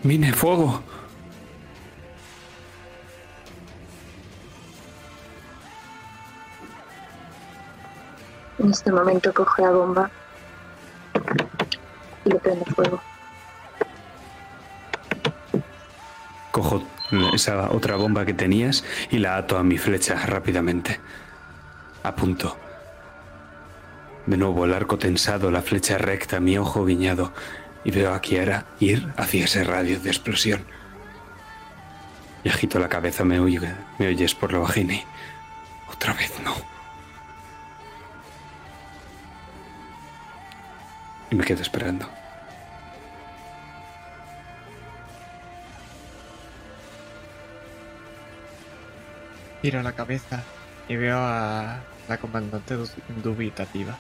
Mine, 0.04 0.34
fuego. 0.34 0.82
En 8.60 8.72
este 8.72 8.92
momento 8.92 9.34
coge 9.34 9.62
la 9.62 9.72
bomba 9.72 10.12
y 12.28 12.74
fuego. 12.74 13.02
Cojo 16.52 16.84
esa 17.34 17.72
otra 17.72 17.96
bomba 17.96 18.26
que 18.26 18.34
tenías 18.34 18.84
y 19.12 19.20
la 19.20 19.38
ato 19.38 19.58
a 19.58 19.64
mi 19.64 19.78
flecha 19.78 20.16
rápidamente. 20.26 21.00
A 22.04 22.16
punto. 22.16 22.58
De 24.26 24.38
nuevo 24.38 24.66
el 24.66 24.74
arco 24.74 24.98
tensado, 24.98 25.52
la 25.52 25.62
flecha 25.62 25.98
recta, 25.98 26.40
mi 26.40 26.58
ojo 26.58 26.86
guiñado. 26.86 27.32
Y 27.84 27.92
veo 27.92 28.14
a 28.14 28.22
Kiara 28.22 28.66
ir 28.80 29.08
hacia 29.16 29.46
ese 29.46 29.64
radio 29.64 30.00
de 30.00 30.10
explosión. 30.10 30.66
Y 32.44 32.50
agito 32.50 32.80
la 32.80 32.90
cabeza, 32.90 33.24
me, 33.24 33.40
oye, 33.40 33.62
me 33.98 34.08
oyes 34.08 34.36
por 34.36 34.52
lo 34.52 34.62
bajini. 34.62 35.04
Me 41.38 41.44
quedo 41.46 41.62
esperando. 41.62 42.06
Giro 49.62 49.82
la 49.82 49.94
cabeza 49.94 50.44
y 50.88 50.96
veo 50.96 51.18
a 51.20 51.80
la 52.08 52.18
comandante 52.18 52.76
du- 52.76 52.90
dubitativa. 53.24 53.98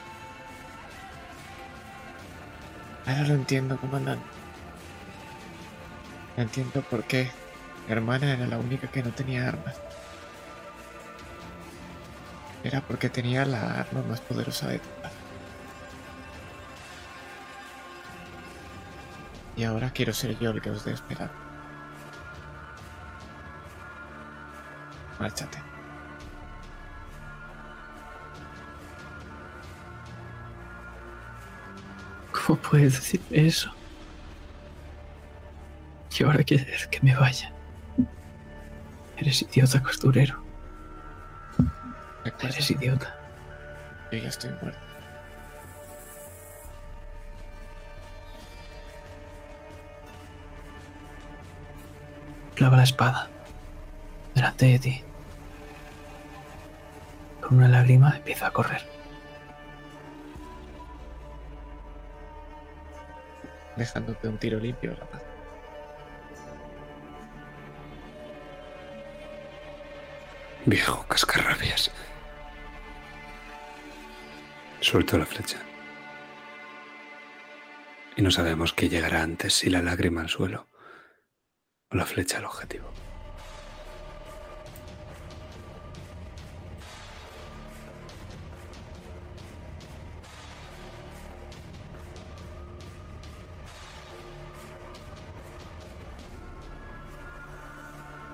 Ahora 3.05 3.23
lo 3.27 3.33
entiendo, 3.33 3.77
comandante. 3.77 4.25
Entiendo 6.37 6.81
por 6.83 7.03
qué 7.05 7.31
mi 7.87 7.93
hermana 7.93 8.33
era 8.33 8.45
la 8.47 8.57
única 8.59 8.87
que 8.87 9.01
no 9.03 9.11
tenía 9.11 9.47
armas. 9.47 9.75
Era 12.63 12.81
porque 12.81 13.09
tenía 13.09 13.45
la 13.45 13.79
arma 13.81 14.01
más 14.03 14.19
poderosa 14.21 14.67
de 14.67 14.79
todas. 14.79 14.96
Y 19.57 19.63
ahora 19.63 19.89
quiero 19.89 20.13
ser 20.13 20.37
yo 20.39 20.51
el 20.51 20.61
que 20.61 20.69
os 20.69 20.85
dé 20.85 20.93
esperar. 20.93 21.31
Márchate. 25.19 25.57
¿Cómo 32.31 32.59
puedes 32.59 32.93
decir 32.93 33.21
eso? 33.31 33.71
Y 36.19 36.23
ahora 36.23 36.43
quieres 36.43 36.87
que 36.87 36.99
me 37.01 37.15
vaya. 37.15 37.51
Eres 39.17 39.41
idiota, 39.41 39.81
costurero. 39.81 40.43
Recuerda, 42.23 42.55
Eres 42.55 42.71
idiota. 42.71 43.15
yo 44.11 44.17
ya 44.19 44.29
estoy 44.29 44.51
muerto. 44.61 44.86
Clava 52.57 52.75
la 52.75 52.83
espada. 52.85 53.29
Delante 54.33 54.65
de 54.65 54.79
ti. 54.79 55.03
Con 57.39 57.59
una 57.59 57.67
lágrima 57.67 58.15
empieza 58.17 58.47
a 58.47 58.51
correr. 58.51 58.81
dejándote 63.75 64.27
un 64.27 64.39
tiro 64.39 64.59
limpio, 64.59 64.95
rapaz. 64.95 65.21
Viejo 70.65 71.05
cascarrabias. 71.07 71.91
Suelto 74.79 75.19
la 75.19 75.27
flecha. 75.27 75.59
Y 78.15 78.23
no 78.23 78.31
sabemos 78.31 78.73
qué 78.73 78.89
llegará 78.89 79.21
antes, 79.21 79.53
si 79.53 79.69
la 79.69 79.83
lágrima 79.83 80.21
al 80.21 80.29
suelo 80.29 80.65
o 81.89 81.95
la 81.95 82.05
flecha 82.05 82.37
al 82.37 82.45
objetivo. 82.45 82.85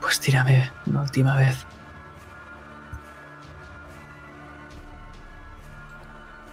Pues 0.01 0.19
tírame 0.19 0.71
una 0.85 1.01
última 1.01 1.35
vez. 1.37 1.65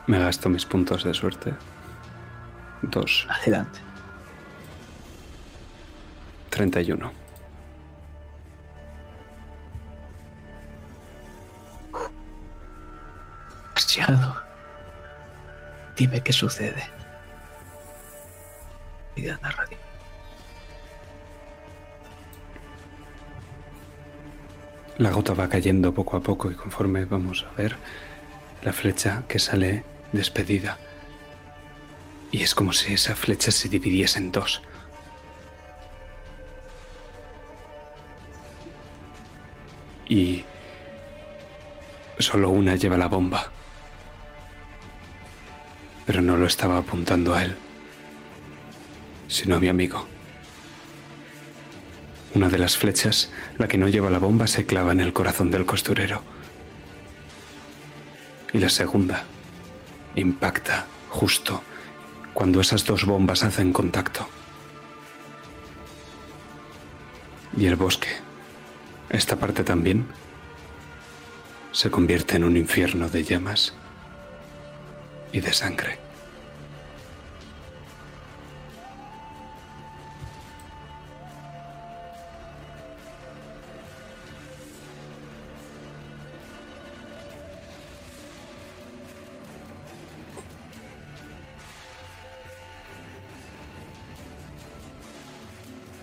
Me 0.06 0.18
gasto 0.18 0.48
mis 0.48 0.66
puntos 0.66 1.04
de 1.04 1.14
suerte. 1.14 1.54
Dos. 2.82 3.26
Adelante. 3.28 3.89
31. 6.60 7.10
Has 13.74 13.96
llegado. 13.96 14.36
Dime 15.96 16.20
qué 16.20 16.34
sucede. 16.34 16.84
Vida 19.16 19.38
narrativa. 19.40 19.80
La 24.98 25.10
gota 25.10 25.32
va 25.32 25.48
cayendo 25.48 25.94
poco 25.94 26.18
a 26.18 26.20
poco 26.20 26.50
y 26.50 26.54
conforme 26.54 27.06
vamos 27.06 27.46
a 27.50 27.56
ver, 27.56 27.76
la 28.62 28.74
flecha 28.74 29.22
que 29.26 29.38
sale 29.38 29.82
despedida. 30.12 30.76
Y 32.30 32.42
es 32.42 32.54
como 32.54 32.74
si 32.74 32.92
esa 32.92 33.16
flecha 33.16 33.50
se 33.50 33.70
dividiese 33.70 34.18
en 34.18 34.30
dos. 34.30 34.60
Y 40.10 40.44
solo 42.18 42.50
una 42.50 42.74
lleva 42.74 42.98
la 42.98 43.06
bomba. 43.06 43.52
Pero 46.04 46.20
no 46.20 46.36
lo 46.36 46.46
estaba 46.46 46.78
apuntando 46.78 47.32
a 47.32 47.44
él, 47.44 47.56
sino 49.28 49.54
a 49.54 49.60
mi 49.60 49.68
amigo. 49.68 50.06
Una 52.34 52.48
de 52.48 52.58
las 52.58 52.76
flechas, 52.76 53.30
la 53.56 53.68
que 53.68 53.78
no 53.78 53.88
lleva 53.88 54.10
la 54.10 54.18
bomba, 54.18 54.48
se 54.48 54.66
clava 54.66 54.90
en 54.90 55.00
el 55.00 55.12
corazón 55.12 55.52
del 55.52 55.64
costurero. 55.64 56.22
Y 58.52 58.58
la 58.58 58.68
segunda 58.68 59.24
impacta 60.16 60.86
justo 61.08 61.62
cuando 62.34 62.60
esas 62.60 62.84
dos 62.84 63.04
bombas 63.04 63.44
hacen 63.44 63.72
contacto. 63.72 64.28
Y 67.56 67.66
el 67.66 67.76
bosque, 67.76 68.08
esta 69.10 69.36
parte 69.36 69.64
también, 69.64 70.06
se 71.72 71.90
convierte 71.90 72.36
en 72.36 72.44
un 72.44 72.56
infierno 72.56 73.08
de 73.08 73.24
llamas 73.24 73.74
y 75.32 75.40
de 75.40 75.52
sangre. 75.52 75.98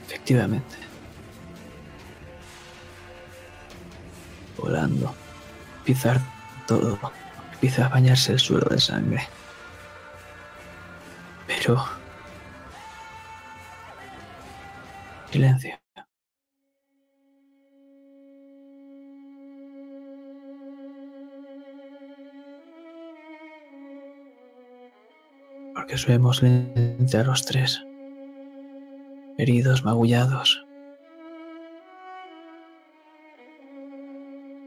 Efectivamente. 0.08 0.87
Volando. 4.68 5.16
Pisar 5.86 6.20
todo. 6.68 7.00
Empieza 7.54 7.86
a 7.86 7.90
bañarse 7.90 8.34
el 8.34 8.40
suelo 8.40 8.68
de 8.70 8.82
sangre. 8.82 9.26
Pero... 11.48 11.86
Silencio. 15.32 15.80
Porque 25.76 25.98
subimos 25.98 26.44
entre 26.44 27.20
a 27.22 27.24
los 27.24 27.46
tres 27.46 27.82
heridos, 29.38 29.86
magullados. 29.86 30.67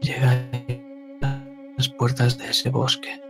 Llega 0.01 0.31
a 1.21 1.45
las 1.77 1.89
puertas 1.89 2.35
de 2.39 2.49
ese 2.49 2.71
bosque. 2.71 3.21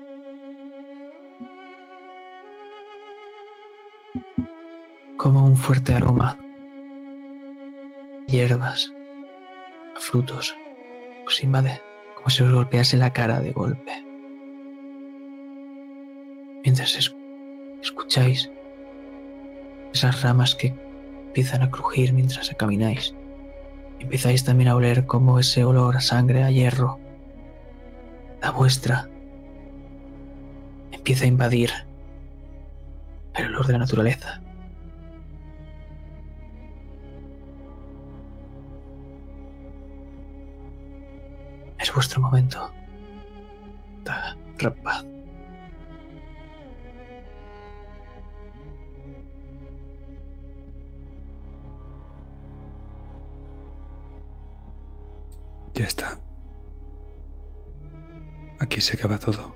Como 5.18 5.46
un 5.46 5.58
fuerte 5.58 5.94
aroma. 5.94 6.38
Hierbas, 8.28 8.94
frutos, 9.96 10.56
os 11.28 11.44
invade, 11.44 11.82
como 12.16 12.30
si 12.30 12.42
os 12.44 12.54
golpease 12.54 12.96
la 12.96 13.12
cara 13.12 13.42
de 13.42 13.52
golpe. 13.52 13.92
Mientras 16.64 17.12
escucháis 17.82 18.50
esas 19.94 20.22
ramas 20.22 20.56
que 20.56 20.74
empiezan 21.28 21.64
a 21.64 21.70
crujir 21.70 22.14
mientras 22.14 22.50
camináis. 22.58 23.14
Empezáis 24.02 24.44
también 24.44 24.68
a 24.68 24.76
oler 24.76 25.06
como 25.06 25.38
ese 25.40 25.64
olor 25.64 25.96
a 25.96 26.02
sangre, 26.02 26.44
a 26.44 26.50
hierro, 26.50 27.00
la 28.42 28.50
vuestra, 28.50 29.08
empieza 30.92 31.26
a 31.26 31.28
invadir 31.28 31.70
el 33.36 33.46
olor 33.46 33.68
de 33.68 33.74
la 33.74 33.80
naturaleza. 33.80 34.42
Es 41.80 41.94
vuestro 41.94 42.22
momento. 42.22 42.72
Rapaz. 44.58 45.01
Ya 55.82 55.88
está. 55.88 56.20
Aquí 58.60 58.80
se 58.80 58.96
acaba 58.96 59.18
todo. 59.18 59.56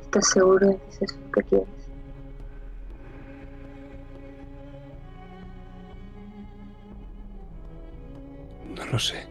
¿Estás 0.00 0.30
seguro 0.30 0.66
de 0.66 0.76
que 0.78 0.88
es 0.88 1.02
eso 1.02 1.30
que 1.32 1.42
quieres? 1.44 1.68
No 8.74 8.84
lo 8.86 8.98
sé. 8.98 9.28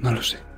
No 0.00 0.10
lo 0.10 0.20
sé. 0.20 0.55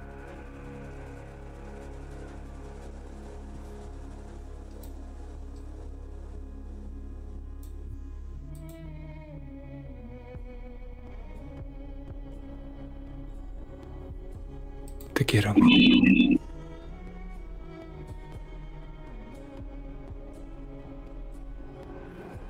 Quiero. 15.28 15.55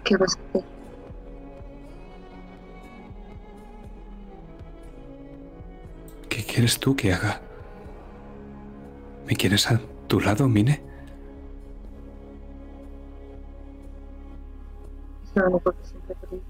¿Qué 0.04 0.16
vas 0.16 0.36
a 0.36 0.40
hacer? 0.48 0.64
¿Qué 6.28 6.44
quieres 6.44 6.78
tú 6.78 6.94
que 6.96 7.12
haga? 7.12 7.42
¿Me 9.26 9.34
quieres 9.36 9.70
a 9.70 9.80
tu 10.06 10.20
lado, 10.20 10.48
Mine? 10.48 10.80
Es 15.24 15.32
que 15.32 15.40
siempre. 15.82 16.40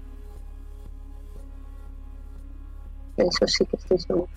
Eso 3.17 3.47
sí 3.47 3.65
que 3.65 3.75
estoy 3.75 3.99
seguro. 3.99 4.29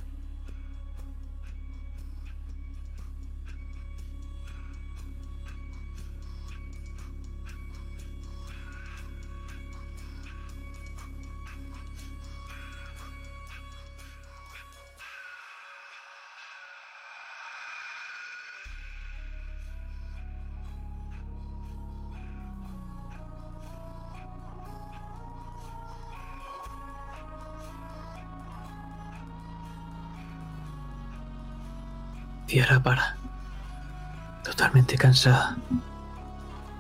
Cansada. 35.13 35.57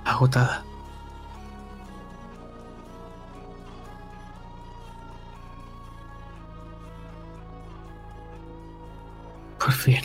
Agotada. 0.06 0.64
Por 9.58 9.72
fin. 9.72 10.00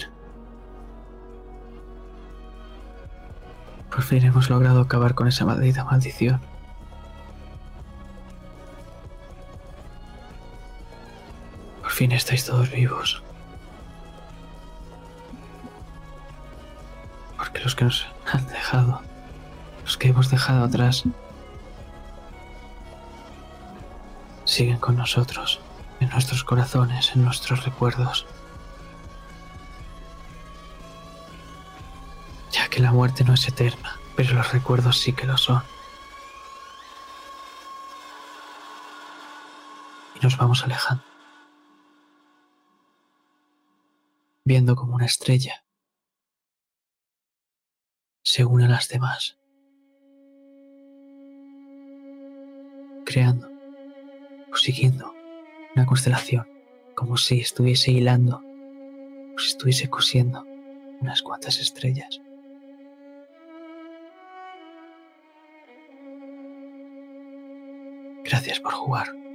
Por 3.90 4.04
fin 4.04 4.26
hemos 4.26 4.50
logrado 4.50 4.82
acabar 4.82 5.16
con 5.16 5.30
esa 5.30 5.46
maldita 5.46 5.86
maldición. 5.86 6.42
Por 11.82 11.92
fin 11.92 12.12
estáis 12.12 12.46
todos 12.46 12.70
vivos. 12.70 13.24
Porque 17.38 17.60
los 17.62 17.74
que 17.74 17.86
nos 17.86 18.17
han 18.32 18.48
dejado 18.48 19.02
los 19.84 19.98
que 19.98 20.10
hemos 20.10 20.30
dejado 20.30 20.66
atrás, 20.66 21.04
siguen 24.44 24.80
con 24.80 24.98
nosotros, 24.98 25.62
en 26.00 26.10
nuestros 26.10 26.44
corazones, 26.44 27.16
en 27.16 27.24
nuestros 27.24 27.64
recuerdos. 27.64 28.26
Ya 32.52 32.68
que 32.68 32.82
la 32.82 32.92
muerte 32.92 33.24
no 33.24 33.34
es 33.34 33.48
eterna, 33.48 33.98
pero 34.16 34.34
los 34.34 34.52
recuerdos 34.52 35.00
sí 35.00 35.14
que 35.14 35.26
lo 35.26 35.38
son. 35.38 35.64
Y 40.16 40.20
nos 40.20 40.36
vamos 40.36 40.64
alejando, 40.64 41.04
viendo 44.44 44.76
como 44.76 44.96
una 44.96 45.06
estrella 45.06 45.64
se 48.28 48.44
une 48.44 48.66
a 48.66 48.68
las 48.68 48.90
demás, 48.90 49.38
creando 53.06 53.50
o 54.52 54.56
siguiendo 54.58 55.14
una 55.74 55.86
constelación, 55.86 56.46
como 56.94 57.16
si 57.16 57.40
estuviese 57.40 57.92
hilando, 57.92 58.42
o 59.34 59.40
si 59.40 59.48
estuviese 59.52 59.90
cosiendo 59.90 60.46
unas 61.00 61.22
cuantas 61.22 61.58
estrellas. 61.62 62.20
Gracias 68.26 68.60
por 68.60 68.74
jugar. 68.74 69.27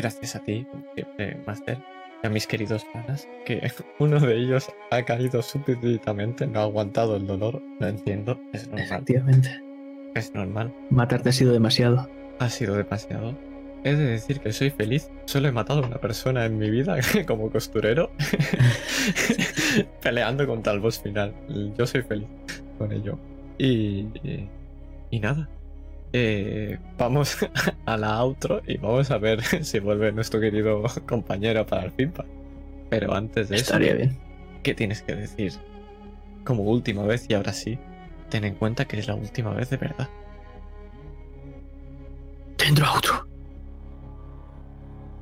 Gracias 0.00 0.34
a 0.34 0.38
ti, 0.40 0.66
como 0.70 0.82
siempre, 0.94 1.36
Master, 1.46 1.78
y 2.22 2.26
a 2.26 2.30
mis 2.30 2.46
queridos 2.46 2.86
panas, 2.92 3.28
que 3.44 3.60
uno 3.98 4.18
de 4.18 4.34
ellos 4.34 4.68
ha 4.90 5.02
caído 5.04 5.42
súbitamente, 5.42 6.46
no 6.46 6.60
ha 6.60 6.62
aguantado 6.62 7.16
el 7.16 7.26
dolor, 7.26 7.62
lo 7.78 7.86
entiendo, 7.86 8.40
es 8.54 8.66
normal, 8.68 8.84
Efectivamente. 8.84 9.62
es 10.14 10.34
normal, 10.34 10.74
Matarte 10.88 11.28
ha 11.28 11.32
sido 11.32 11.52
demasiado. 11.52 12.08
ha 12.38 12.48
sido 12.48 12.74
demasiado. 12.76 13.36
He 13.82 13.94
de 13.94 14.04
decir 14.06 14.40
que 14.40 14.52
soy 14.52 14.70
feliz, 14.70 15.10
solo 15.26 15.48
he 15.48 15.52
matado 15.52 15.82
a 15.82 15.86
una 15.86 15.98
persona 15.98 16.44
en 16.46 16.58
mi 16.58 16.70
vida 16.70 16.96
como 17.26 17.50
costurero, 17.50 18.10
peleando 20.02 20.46
contra 20.46 20.72
el 20.72 20.80
boss 20.80 20.98
final. 21.00 21.34
Yo 21.76 21.86
soy 21.86 22.02
feliz 22.02 22.28
con 22.78 22.92
ello. 22.92 23.18
Y, 23.58 24.06
y 25.10 25.20
nada. 25.20 25.48
Eh, 26.12 26.78
vamos 26.98 27.36
a 27.86 27.96
la 27.96 28.18
outro 28.18 28.62
y 28.66 28.76
vamos 28.78 29.10
a 29.10 29.18
ver 29.18 29.42
si 29.64 29.78
vuelve 29.78 30.12
nuestro 30.12 30.40
querido 30.40 30.82
compañero 31.08 31.64
para 31.66 31.84
el 31.84 31.92
feedback. 31.92 32.26
Pero 32.88 33.14
antes 33.14 33.48
de 33.48 33.56
eso, 33.56 33.64
Estaría 33.64 33.94
bien. 33.94 34.18
¿qué 34.62 34.74
tienes 34.74 35.02
que 35.02 35.14
decir? 35.14 35.52
Como 36.44 36.64
última 36.64 37.04
vez 37.04 37.26
y 37.28 37.34
ahora 37.34 37.52
sí, 37.52 37.78
ten 38.28 38.44
en 38.44 38.54
cuenta 38.54 38.86
que 38.86 38.98
es 38.98 39.06
la 39.06 39.14
última 39.14 39.52
vez 39.54 39.70
de 39.70 39.76
verdad. 39.76 40.08
Dentro 42.58 42.86
a 42.86 42.98
otro. 42.98 43.26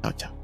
Chao, 0.03 0.13
chao. 0.13 0.38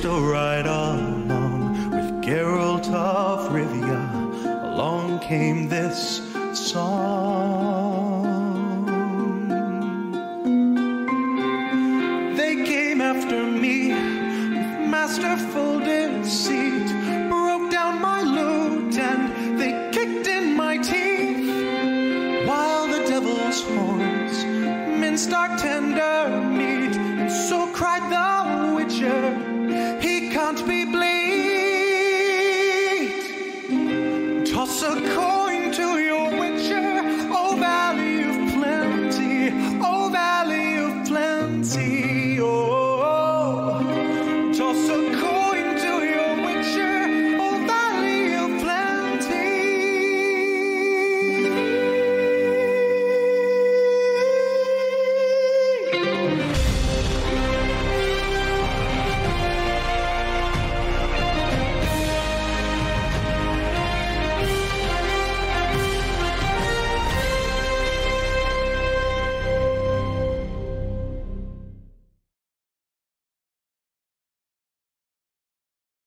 Graced 0.00 0.04
a 0.04 0.20
ride 0.20 0.66
along 0.66 1.90
with 1.90 2.22
Geralt 2.22 2.88
of 2.92 3.48
Rivia. 3.50 4.72
Along 4.72 5.18
came 5.20 5.68